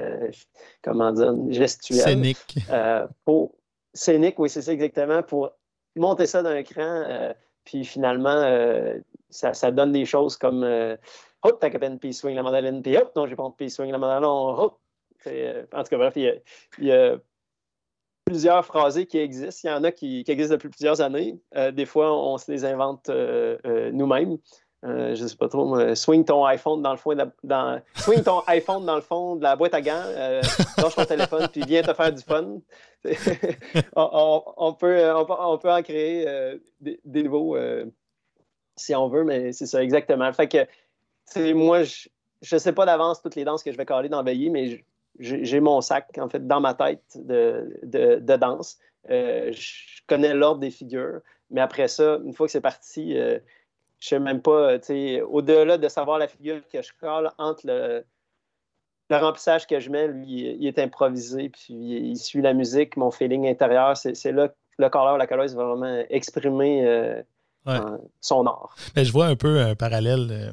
comment 0.83 1.13
dire, 1.13 1.33
gestuelle. 1.49 2.01
Scénique. 2.01 2.59
pour, 3.25 3.55
scénique, 3.95 4.39
oui, 4.39 4.51
c'est 4.51 4.63
ça 4.63 4.73
exactement, 4.73 5.23
pour 5.23 5.53
monter 5.97 6.27
ça 6.27 6.43
d'un 6.43 6.63
cran 6.65 7.35
puis 7.65 7.85
finalement, 7.85 8.29
euh, 8.31 8.99
ça, 9.31 9.71
donne 9.71 9.93
des 9.93 10.05
choses 10.05 10.37
comme 10.37 10.63
euh, 10.65 10.97
Hop, 11.43 11.59
t'as 11.61 11.71
capé 11.71 11.87
une 11.87 12.13
swing 12.13 12.37
la 12.37 12.43
mandoline, 12.43 12.83
puis 12.83 12.97
hop, 12.97 13.13
non, 13.17 13.27
j'ai 13.27 13.37
pas 13.37 13.53
de 13.59 13.69
swing 13.69 13.91
la 13.91 13.99
mandoline, 13.99 14.25
hop. 14.25 14.79
Euh, 15.27 15.65
en 15.73 15.83
tout 15.83 15.91
cas, 15.91 15.99
bref, 15.99 16.15
il 16.17 16.43
y, 16.79 16.93
a, 16.93 17.19
plusieurs 18.25 18.65
phrasés 18.65 19.07
qui 19.07 19.19
existent. 19.19 19.69
Il 19.69 19.73
y 19.73 19.75
en 19.75 19.85
a 19.85 19.93
qui, 19.93 20.25
existent 20.27 20.55
depuis 20.55 20.71
plusieurs 20.71 21.03
années. 21.03 21.39
des 21.73 21.85
fois, 21.85 22.17
on 22.17 22.39
se 22.39 22.51
les 22.51 22.65
invente 22.65 23.11
nous-mêmes. 23.93 24.39
Euh, 24.85 25.15
je 25.15 25.27
sais 25.27 25.37
pas 25.37 25.49
trop, 25.49 25.95
swing 25.95 26.27
ton 26.27 26.45
iPhone 26.45 26.83
dans 26.83 26.91
le 26.91 26.99
fond, 26.99 27.15
dans, 27.43 27.81
swing 27.95 28.23
ton 28.23 28.41
iPhone 28.47 28.85
dans 28.85 28.97
le 28.97 29.01
fond 29.01 29.37
de 29.37 29.43
la 29.43 29.57
boîte 29.57 29.73
à 29.73 29.81
gants, 29.81 30.03
euh, 30.05 30.43
lâche 30.77 30.95
ton 30.95 31.07
téléphone, 31.07 31.49
puis 31.51 31.63
viens 31.67 31.83
te 31.83 31.95
faire 31.95 32.13
du 32.13 32.23
fun. 32.23 32.59
on, 33.97 34.75
peut, 34.79 35.13
on, 35.15 35.59
peut, 35.59 35.71
en 35.71 35.83
créer 35.83 36.29
euh, 36.29 36.59
des, 36.81 37.01
des, 37.05 37.23
nouveaux 37.23 37.57
si 38.77 38.95
on 38.95 39.09
veut, 39.09 39.25
mais 39.25 39.53
c'est 39.53 39.67
ça, 39.67 39.83
exactement. 39.83 40.31
Fait 40.35 40.49
que, 40.49 41.53
moi, 41.53 41.83
je 41.85 42.09
ne 42.55 42.59
sais 42.59 42.73
pas 42.73 42.85
d'avance 42.85 43.23
toutes 43.23 43.37
les 43.37 43.45
danses 43.45 43.63
que 43.63 43.73
je 43.73 43.79
vais 43.79 43.87
caler 43.87 44.11
dans 44.11 44.23
Veillée, 44.23 44.51
mais 44.51 44.85
j'ai 45.19 45.61
mon 45.61 45.81
sac, 45.81 46.11
en 46.19 46.29
fait, 46.29 46.47
dans 46.47 46.61
ma 46.61 46.75
tête 46.75 47.05
de, 47.15 47.81
de, 47.85 48.17
de 48.17 48.37
danse. 48.37 48.79
je 49.09 50.01
connais 50.07 50.35
l'ordre 50.35 50.61
des 50.61 50.71
figures, 50.71 51.21
mais 51.51 51.63
après 51.63 51.89
ça, 51.89 52.19
une 52.23 52.35
fois 52.35 52.47
que 52.47 52.53
c'est 52.53 52.61
parti, 52.61 53.17
je 54.01 54.09
sais 54.09 54.19
même 54.19 54.43
pas, 54.43 54.77
au-delà 55.29 55.79
de 55.79 55.89
savoir 55.89 56.19
la 56.19 56.29
figure 56.29 56.61
que 56.69 56.83
je 56.83 56.93
colle 57.01 57.31
entre 57.39 57.67
le, 57.67 58.05
remplissage 59.11 59.67
que 59.67 59.79
je 59.79 59.91
mets, 59.91 60.09
lui, 60.09 60.57
il 60.59 60.67
est 60.67 60.79
improvisé, 60.79 61.49
puis 61.49 61.73
il 61.75 62.17
suit 62.17 62.43
la 62.43 62.53
musique, 62.53 62.97
mon 62.97 63.11
feeling 63.11 63.47
intérieur. 63.47 63.97
C'est 63.97 64.33
là 64.33 64.49
que 64.49 64.55
le 64.79 64.89
colleur, 64.89 65.19
la 65.19 65.27
colleuse 65.27 65.55
va 65.55 65.65
vraiment 65.65 66.05
exprimer 66.11 66.87
euh, 66.87 67.23
son 68.21 68.47
art. 68.47 68.75
Mais 68.97 69.05
je 69.05 69.13
vois 69.13 69.27
un 69.27 69.37
peu 69.37 69.61
un 69.61 69.75
parallèle 69.75 70.29
euh, 70.31 70.51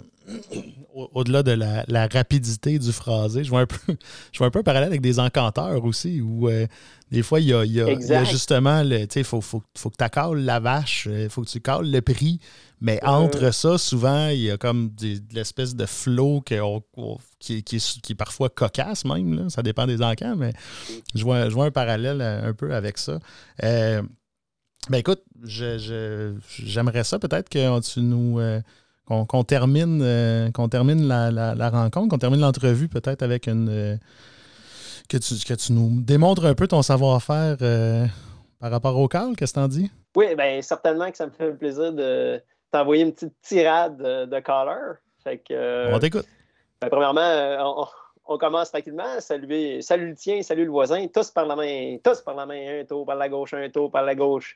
au-delà 0.94 1.44
de 1.44 1.52
la, 1.52 2.08
rapidité 2.08 2.80
du 2.80 2.92
phrasé. 2.92 3.44
Je 3.44 3.50
vois 3.50 3.62
un 3.62 3.66
peu, 3.66 3.78
je 4.32 4.38
vois 4.38 4.48
un 4.48 4.52
peu 4.52 4.60
un 4.60 4.64
parallèle 4.64 4.90
avec 4.90 5.02
des 5.02 5.20
encanteurs 5.20 5.84
aussi, 5.84 6.22
où 6.22 6.48
euh, 6.48 6.68
des 7.12 7.24
fois, 7.24 7.40
il 7.40 7.48
y 7.48 7.54
a, 7.54 8.24
justement, 8.24 8.82
il 8.82 9.24
faut, 9.24 9.42
faut, 9.42 9.62
faut, 9.78 9.90
que 9.90 9.98
tu 10.02 10.10
cales 10.10 10.38
la 10.38 10.60
vache, 10.60 11.08
il 11.12 11.30
faut 11.30 11.42
que 11.42 11.50
tu 11.50 11.60
cales 11.60 11.90
le 11.90 12.02
prix. 12.02 12.40
Mais 12.80 13.00
entre 13.04 13.54
ça, 13.54 13.78
souvent, 13.78 14.30
il 14.30 14.40
y 14.40 14.52
a 14.52 14.58
comme 14.58 14.90
de 14.96 15.20
l'espèce 15.34 15.76
de 15.76 15.86
flow 15.86 16.42
qui, 16.42 17.64
qui, 17.64 17.76
est, 17.76 18.16
parfois 18.16 18.50
cocasse 18.50 19.06
même. 19.06 19.50
Ça 19.50 19.62
dépend 19.62 19.86
des 19.86 20.02
encans, 20.02 20.36
mais 20.36 20.54
je 21.14 21.24
vois, 21.24 21.50
je 21.50 21.54
vois 21.54 21.66
un 21.66 21.72
parallèle 21.72 22.22
un 22.22 22.54
peu 22.54 22.74
avec 22.74 22.98
ça. 22.98 23.20
Ben 24.90 24.98
écoute, 24.98 25.22
j'aimerais 25.44 27.04
ça 27.04 27.20
peut-être 27.20 27.50
que 27.50 27.80
tu 27.82 28.00
nous 28.00 28.40
euh, 28.40 28.60
qu'on 29.08 29.44
termine 29.44 30.02
euh, 30.02 30.50
qu'on 30.52 30.70
termine 30.70 31.08
la, 31.08 31.70
rencontre, 31.70 32.10
qu'on 32.10 32.18
termine 32.18 32.40
l'entrevue 32.40 32.88
peut-être 32.88 33.22
avec 33.22 33.48
une 33.48 33.70
euh, 33.70 33.96
que 35.08 35.18
tu, 35.18 35.36
que 35.46 35.54
tu 35.54 35.74
nous 35.74 36.02
démontres 36.02 36.46
un 36.46 36.56
peu 36.56 36.68
ton 36.68 36.82
savoir-faire 36.82 37.58
par 38.60 38.72
rapport 38.72 38.98
au 38.98 39.08
cal, 39.08 39.36
qu'est-ce 39.36 39.54
que 39.54 39.60
t'en 39.60 39.68
dis? 39.68 39.92
Oui, 40.16 40.34
bien 40.36 40.62
certainement 40.64 41.12
que 41.12 41.18
ça 41.18 41.28
me 41.28 41.32
fait 41.32 41.52
plaisir 41.52 41.94
de 41.94 42.42
t'envoyer 42.72 43.04
une 43.04 43.14
petite 43.14 43.40
tirade 43.44 43.98
de, 43.98 44.40
caller. 44.40 44.94
Fait 45.24 45.38
que, 45.38 45.94
on 45.94 46.00
t'écoute. 46.00 46.26
Ben, 46.82 46.90
premièrement, 46.90 47.86
on, 48.26 48.38
commence 48.40 48.72
tranquillement. 48.72 49.20
Salut, 49.20 49.82
salut 49.84 50.10
le 50.10 50.16
tien, 50.16 50.42
salut 50.42 50.66
le 50.66 50.72
voisin, 50.72 51.06
tous 51.08 51.30
par 51.30 51.46
la 51.46 51.56
main, 51.56 51.98
tous 52.04 52.22
par 52.22 52.34
la 52.34 52.48
main, 52.48 52.80
un 52.82 52.86
tour 52.86 53.06
par 53.06 53.18
la 53.18 53.30
gauche, 53.30 53.54
un 53.54 53.70
tour 53.70 53.92
par 53.92 54.04
la 54.04 54.16
gauche. 54.16 54.56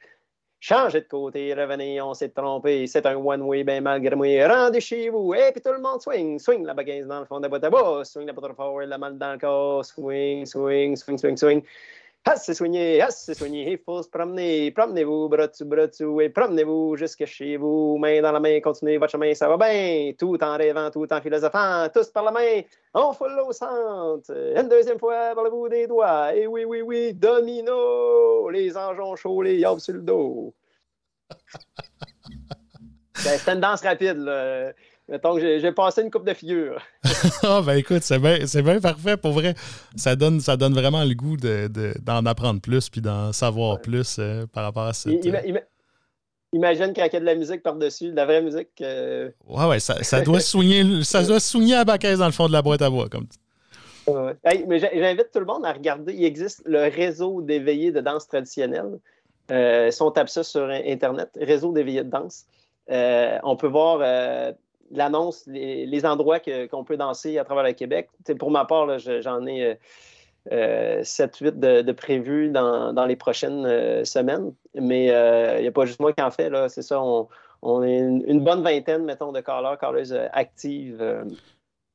Changez 0.67 1.01
de 1.01 1.05
côté, 1.05 1.53
revenez, 1.53 2.01
on 2.01 2.15
s'est 2.15 2.29
trompé, 2.29 2.87
c'est 2.87 3.05
un 3.05 3.17
one-way, 3.17 3.63
ben 3.63 3.83
malgré 3.83 4.15
moi, 4.15 4.47
rendez 4.47 4.81
chez 4.81 5.09
vous, 5.09 5.31
et 5.35 5.51
puis 5.51 5.61
tout 5.61 5.71
le 5.71 5.79
monde 5.79 6.01
swing, 6.01 6.39
swing 6.39 6.65
la 6.65 6.73
bagaise 6.73 7.05
dans 7.05 7.19
le 7.19 7.25
fond 7.27 7.37
de 7.37 7.43
la 7.43 7.49
boîte 7.49 7.65
à 7.65 7.69
bas, 7.69 8.03
swing 8.03 8.25
la 8.25 8.33
potre 8.33 8.55
forward, 8.55 8.89
la 8.89 8.97
malle 8.97 9.19
dans 9.19 9.33
le 9.33 9.37
corps, 9.37 9.85
swing, 9.85 10.43
swing, 10.47 10.95
swing, 10.95 11.19
swing, 11.19 11.37
swing. 11.37 11.61
Ah, 12.27 12.37
c'est 12.37 12.55
soigné, 12.55 12.99
ah, 13.01 13.11
c'est 13.11 13.35
soigné, 13.35 13.73
il 13.73 13.77
faut 13.77 14.01
se 14.01 14.09
promener, 14.09 14.71
promenez-vous, 14.71 15.29
bras 15.29 15.45
dessus, 15.45 15.63
bras 15.63 15.85
et 16.21 16.29
promenez-vous 16.29 16.95
jusque 16.95 17.23
chez 17.25 17.55
vous, 17.55 17.97
main 17.99 18.19
dans 18.19 18.31
la 18.31 18.39
main, 18.39 18.59
continuez 18.61 18.97
votre 18.97 19.11
chemin, 19.11 19.35
ça 19.35 19.47
va 19.47 19.57
bien, 19.57 20.11
tout 20.17 20.43
en 20.43 20.57
rêvant, 20.57 20.89
tout 20.89 21.05
en 21.13 21.21
philosophant, 21.21 21.87
tous 21.93 22.09
par 22.09 22.23
la 22.23 22.31
main, 22.31 22.61
on 22.95 23.13
foule 23.13 23.39
au 23.47 23.51
centre, 23.51 24.31
une 24.31 24.67
deuxième 24.67 24.97
fois 24.97 25.35
par 25.35 25.43
le 25.43 25.51
bout 25.51 25.69
des 25.69 25.85
doigts, 25.85 26.33
et 26.33 26.47
oui, 26.47 26.65
oui, 26.65 26.81
oui, 26.81 27.13
domino, 27.13 28.49
les 28.49 28.75
anges 28.75 28.99
ont 28.99 29.15
chaud, 29.15 29.43
les 29.43 29.57
yobs 29.57 29.79
sur 29.79 29.93
le 29.93 30.01
dos. 30.01 30.51
Ben, 33.23 33.39
c'était 33.39 33.53
une 33.53 33.61
danse 33.61 33.81
rapide, 33.81 34.17
là. 34.17 34.73
Mettons 35.07 35.35
que 35.35 35.59
j'ai 35.59 35.71
passé 35.71 36.01
une 36.01 36.09
coupe 36.09 36.25
de 36.25 36.33
figures. 36.33 36.81
ah, 37.43 37.61
ben 37.63 37.75
écoute, 37.75 38.01
c'est 38.01 38.17
bien, 38.19 38.79
parfait. 38.81 39.17
Pour 39.17 39.33
vrai, 39.33 39.53
ça 39.95 40.15
donne, 40.15 40.39
ça 40.39 40.57
donne 40.57 40.73
vraiment 40.73 41.03
le 41.03 41.13
goût 41.13 41.37
d'en 41.37 42.25
apprendre 42.25 42.59
plus 42.59 42.89
puis 42.89 43.01
d'en 43.01 43.31
savoir 43.31 43.81
plus 43.81 44.17
euh, 44.17 44.47
par 44.47 44.63
rapport 44.63 44.85
à 44.85 44.93
ça. 44.93 45.11
imagine 46.51 46.93
qu'il 46.93 47.03
y 47.03 47.15
a 47.15 47.19
de 47.19 47.25
la 47.25 47.35
musique 47.35 47.61
par-dessus, 47.61 48.09
de 48.09 48.15
la 48.15 48.25
vraie 48.25 48.41
musique. 48.41 48.81
Euh. 48.81 49.29
Ouais, 49.45 49.67
ouais, 49.67 49.79
ça, 49.79 50.01
ça 50.01 50.21
doit 50.21 50.39
soigner, 50.39 51.03
ça 51.03 51.21
doit 51.23 51.39
soigner 51.39 51.75
à 51.75 51.85
baquette 51.85 52.17
dans 52.17 52.25
le 52.25 52.31
fond 52.31 52.47
de 52.47 52.53
la 52.53 52.63
boîte 52.63 52.81
à 52.81 52.89
bois, 52.89 53.07
comme 53.07 53.27
mais 54.67 54.79
j'invite 54.79 55.31
tout 55.31 55.39
le 55.39 55.45
monde 55.45 55.65
à 55.65 55.73
regarder. 55.73 56.13
Il 56.13 56.25
existe 56.25 56.61
le 56.65 56.83
réseau 56.83 57.41
d'éveillés 57.41 57.91
de 57.91 58.01
danse 58.01 58.27
traditionnelle. 58.27 58.99
Euh, 59.51 59.89
si 59.89 60.01
on 60.01 60.11
tape 60.11 60.29
ça 60.29 60.43
sur 60.43 60.67
Internet, 60.69 61.29
réseau 61.39 61.71
d'éveillés 61.73 62.03
de 62.03 62.09
danse, 62.09 62.45
on 62.87 63.55
peut 63.55 63.67
voir 63.67 64.01
l'annonce, 64.91 65.43
les, 65.47 66.05
endroits 66.05 66.39
qu'on 66.39 66.83
peut 66.83 66.97
danser 66.97 67.37
à 67.37 67.43
travers 67.43 67.63
le 67.63 67.73
Québec. 67.73 68.09
pour 68.39 68.51
ma 68.51 68.65
part, 68.65 68.99
j'en 68.99 69.45
ai 69.45 69.77
7-8 70.49 71.63
euh, 71.63 71.83
de, 71.83 71.91
prévus 71.91 72.49
dans, 72.49 73.05
les 73.07 73.15
prochaines 73.15 73.65
euh, 73.65 74.03
semaines. 74.03 74.53
Mais 74.75 75.05
il 75.05 75.11
euh, 75.11 75.61
n'y 75.61 75.67
a 75.67 75.71
pas 75.71 75.85
juste 75.85 75.99
moi 75.99 76.13
qui 76.13 76.21
en 76.21 76.31
fais. 76.31 76.49
C'est 76.69 76.81
ça, 76.81 77.01
on, 77.01 77.83
est 77.83 77.97
une, 77.97 78.43
bonne 78.43 78.61
vingtaine, 78.61 79.05
mettons, 79.05 79.31
de 79.31 79.41
callers, 79.41 79.77
calleuses 79.79 80.17
actives. 80.33 81.03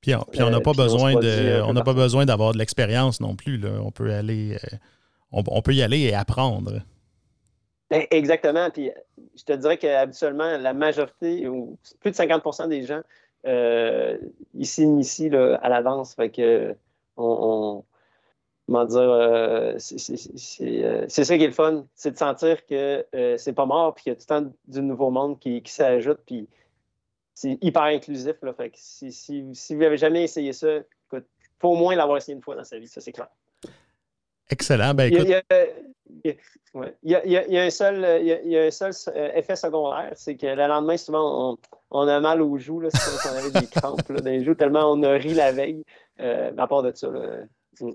Puis 0.00 0.14
on 0.14 0.50
n'a 0.50 0.60
pas, 0.60 0.72
besoin 0.72 1.14
de, 1.14 1.60
on 1.62 1.74
n'a 1.74 1.82
pas 1.82 1.92
besoin 1.92 2.24
d'avoir 2.24 2.52
de 2.52 2.58
l'expérience 2.58 3.20
non 3.20 3.36
plus. 3.36 3.60
On 3.66 3.90
peut 3.90 4.12
aller 4.12 4.56
on, 5.32 5.62
peut 5.62 5.74
y 5.74 5.82
aller 5.82 6.00
et 6.00 6.14
apprendre. 6.14 6.80
Ben, 7.90 8.06
exactement. 8.10 8.70
Puis 8.70 8.92
je 9.36 9.44
te 9.44 9.52
dirais 9.52 9.76
qu'habituellement, 9.76 10.56
la 10.56 10.72
majorité, 10.74 11.48
ou 11.48 11.76
plus 12.00 12.12
de 12.12 12.16
50% 12.16 12.68
des 12.68 12.84
gens, 12.84 13.02
euh, 13.46 14.18
ils 14.54 14.66
s'initient 14.66 15.34
à 15.34 15.68
la 15.68 15.82
danse. 15.82 16.14
Fait 16.14 16.30
que 16.30 16.76
on, 17.16 17.84
comment 18.66 18.84
dire, 18.84 19.00
euh, 19.00 19.74
euh, 19.74 19.78
c'est 21.08 21.24
ça 21.24 21.36
qui 21.36 21.44
est 21.44 21.48
le 21.48 21.52
fun, 21.52 21.86
c'est 21.94 22.12
de 22.12 22.18
sentir 22.18 22.64
que 22.66 23.04
c'est 23.36 23.52
pas 23.52 23.66
mort, 23.66 23.94
puis 23.94 24.04
qu'il 24.04 24.12
y 24.12 24.14
a 24.14 24.16
tout 24.16 24.26
le 24.28 24.40
temps 24.40 24.52
du 24.68 24.82
nouveau 24.82 25.10
monde 25.10 25.38
qui, 25.40 25.62
s'ajoute, 25.66 26.20
puis 26.24 26.48
c'est 27.34 27.58
hyper 27.60 27.82
inclusif. 27.82 28.36
Si, 28.74 29.42
vous 29.74 29.80
n'avez 29.80 29.96
jamais 29.96 30.22
essayé 30.22 30.52
ça, 30.52 30.78
il 31.12 31.22
faut 31.58 31.70
au 31.70 31.76
moins 31.76 31.96
l'avoir 31.96 32.18
essayé 32.18 32.36
une 32.36 32.42
fois 32.42 32.54
dans 32.54 32.64
sa 32.64 32.78
vie, 32.78 32.86
ça 32.86 33.00
c'est 33.00 33.12
clair. 33.12 33.28
Excellent. 34.50 34.94
Ben, 34.94 35.12
écoute... 35.12 35.26
il, 35.26 35.34
y 37.04 37.56
a, 37.56 37.62
un 37.62 37.70
seul, 37.70 38.20
il 38.22 38.50
y 38.50 38.58
a, 38.58 38.64
un 38.64 38.70
seul 38.70 38.92
effet 39.34 39.56
secondaire, 39.56 40.12
c'est 40.14 40.36
que 40.36 40.46
le 40.46 40.66
lendemain, 40.66 40.96
souvent, 40.96 41.58
on, 41.90 42.08
a 42.08 42.20
mal 42.20 42.42
aux 42.42 42.58
joues, 42.58 42.80
là, 42.80 42.88
c'est 42.92 42.98
comme 43.04 43.18
si 43.18 43.28
on 43.28 43.38
avait 43.38 43.60
des 43.60 43.66
crampes 43.70 44.08
là, 44.08 44.20
dans 44.20 44.30
les 44.30 44.44
joues, 44.44 44.54
tellement 44.54 44.92
on 44.92 45.02
a 45.02 45.12
ri 45.12 45.34
la 45.34 45.52
veille. 45.52 45.84
Euh, 46.20 46.50
à 46.58 46.66
part 46.66 46.82
de 46.82 46.92
ça, 46.94 47.08
mm. 47.80 47.92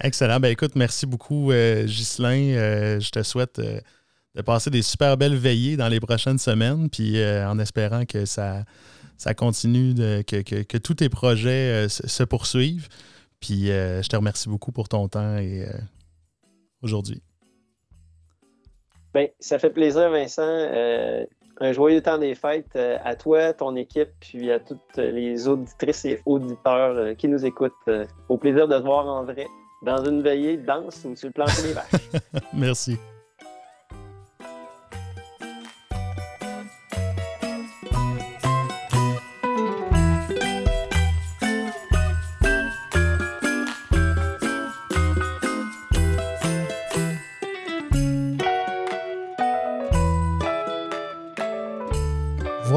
Excellent. 0.00 0.40
Ben, 0.40 0.48
écoute, 0.48 0.72
merci 0.74 1.06
beaucoup, 1.06 1.52
euh, 1.52 1.84
Ghislain. 1.84 2.54
Euh, 2.54 3.00
je 3.00 3.10
te 3.10 3.22
souhaite 3.22 3.58
euh, 3.58 3.80
de 4.34 4.42
passer 4.42 4.70
des 4.70 4.82
super 4.82 5.16
belles 5.16 5.36
veillées 5.36 5.76
dans 5.76 5.88
les 5.88 6.00
prochaines 6.00 6.38
semaines, 6.38 6.88
puis 6.90 7.22
en 7.24 7.58
espérant 7.58 8.04
que 8.04 8.24
ça, 8.24 8.64
ça 9.18 9.34
continue, 9.34 9.94
de, 9.94 10.22
que, 10.22 10.40
que, 10.40 10.78
tous 10.78 10.94
tes 10.94 11.08
projets 11.08 11.86
se 11.88 12.22
poursuivent. 12.24 12.88
Puis 13.42 13.66
je 13.66 14.08
te 14.08 14.16
remercie 14.16 14.48
beaucoup 14.48 14.72
pour 14.72 14.88
ton 14.88 15.08
temps 15.08 15.36
et 15.36 15.66
aujourd'hui. 16.80 17.22
Bien, 19.14 19.26
ça 19.40 19.58
fait 19.58 19.70
plaisir, 19.70 20.10
Vincent. 20.10 20.42
Euh, 20.42 21.24
un 21.60 21.72
joyeux 21.72 22.00
temps 22.00 22.18
des 22.18 22.34
fêtes 22.34 22.74
euh, 22.76 22.96
à 23.04 23.14
toi, 23.14 23.52
ton 23.52 23.76
équipe, 23.76 24.08
puis 24.20 24.50
à 24.50 24.58
toutes 24.58 24.96
les 24.96 25.46
auditrices 25.46 26.04
et 26.06 26.20
auditeurs 26.24 26.96
euh, 26.96 27.14
qui 27.14 27.28
nous 27.28 27.44
écoutent. 27.44 27.72
au 28.28 28.38
plaisir 28.38 28.68
de 28.68 28.78
te 28.78 28.82
voir 28.82 29.06
en 29.06 29.24
vrai 29.24 29.46
dans 29.82 30.02
une 30.04 30.22
veillée 30.22 30.56
de 30.56 30.64
danse 30.64 31.04
ou 31.04 31.14
sur 31.14 31.28
le 31.28 31.32
plancher 31.32 31.62
des 31.62 31.72
vaches. 31.72 32.20
Merci. 32.54 32.96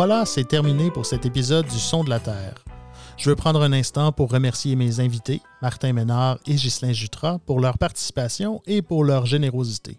Voilà, 0.08 0.28
c'est 0.28 0.48
terminé 0.48 0.92
pour 0.92 1.08
cet 1.08 1.26
épisode 1.26 1.66
du 1.66 1.80
Son 1.80 2.04
de 2.04 2.12
la 2.12 2.20
Terre. 2.20 2.64
Je 3.18 3.28
veux 3.28 3.36
prendre 3.36 3.64
un 3.64 3.74
instant 3.74 4.12
pour 4.12 4.30
remercier 4.30 4.76
mes 4.76 5.00
invités, 5.00 5.42
Martin 5.64 5.94
Ménard 5.94 6.38
et 6.46 6.54
Ghislain 6.54 6.94
Jutra, 6.94 7.40
pour 7.40 7.60
leur 7.60 7.80
participation 7.80 8.62
et 8.68 8.84
pour 8.84 9.04
leur 9.04 9.26
générosité. 9.26 9.98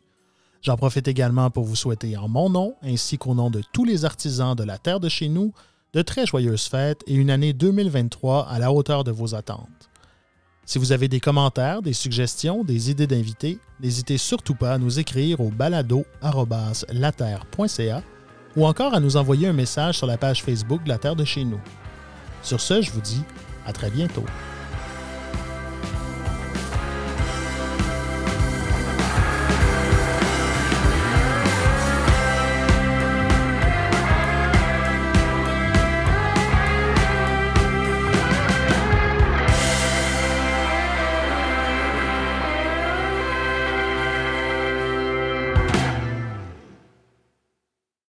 J'en 0.62 0.76
profite 0.76 1.08
également 1.08 1.50
pour 1.50 1.64
vous 1.64 1.74
souhaiter 1.74 2.16
en 2.16 2.28
mon 2.28 2.48
nom, 2.48 2.76
ainsi 2.84 3.18
qu'au 3.18 3.34
nom 3.34 3.50
de 3.50 3.62
tous 3.72 3.84
les 3.84 4.04
artisans 4.04 4.54
de 4.54 4.62
la 4.62 4.78
terre 4.78 5.00
de 5.00 5.08
chez 5.08 5.28
nous, 5.28 5.52
de 5.92 6.02
très 6.02 6.24
joyeuses 6.24 6.68
fêtes 6.68 7.02
et 7.08 7.14
une 7.14 7.30
année 7.30 7.52
2023 7.52 8.48
à 8.48 8.60
la 8.60 8.70
hauteur 8.70 9.02
de 9.02 9.10
vos 9.10 9.34
attentes. 9.34 9.90
Si 10.66 10.78
vous 10.78 10.92
avez 10.92 11.08
des 11.08 11.18
commentaires, 11.18 11.82
des 11.82 11.94
suggestions, 11.94 12.62
des 12.62 12.92
idées 12.92 13.08
d'invités, 13.08 13.58
n'hésitez 13.80 14.18
surtout 14.18 14.54
pas 14.54 14.74
à 14.74 14.78
nous 14.78 15.00
écrire 15.00 15.40
au 15.40 15.50
balado.laterre.ca 15.50 18.02
ou 18.56 18.66
encore 18.66 18.94
à 18.94 19.00
nous 19.00 19.16
envoyer 19.16 19.46
un 19.46 19.52
message 19.52 19.98
sur 19.98 20.06
la 20.06 20.16
page 20.16 20.42
Facebook 20.42 20.82
de 20.82 20.88
La 20.88 20.98
Terre 20.98 21.16
de 21.16 21.24
chez 21.24 21.44
nous. 21.44 21.60
Sur 22.42 22.60
ce, 22.60 22.80
je 22.80 22.90
vous 22.90 23.00
dis 23.00 23.22
à 23.66 23.72
très 23.72 23.90
bientôt. 23.90 24.24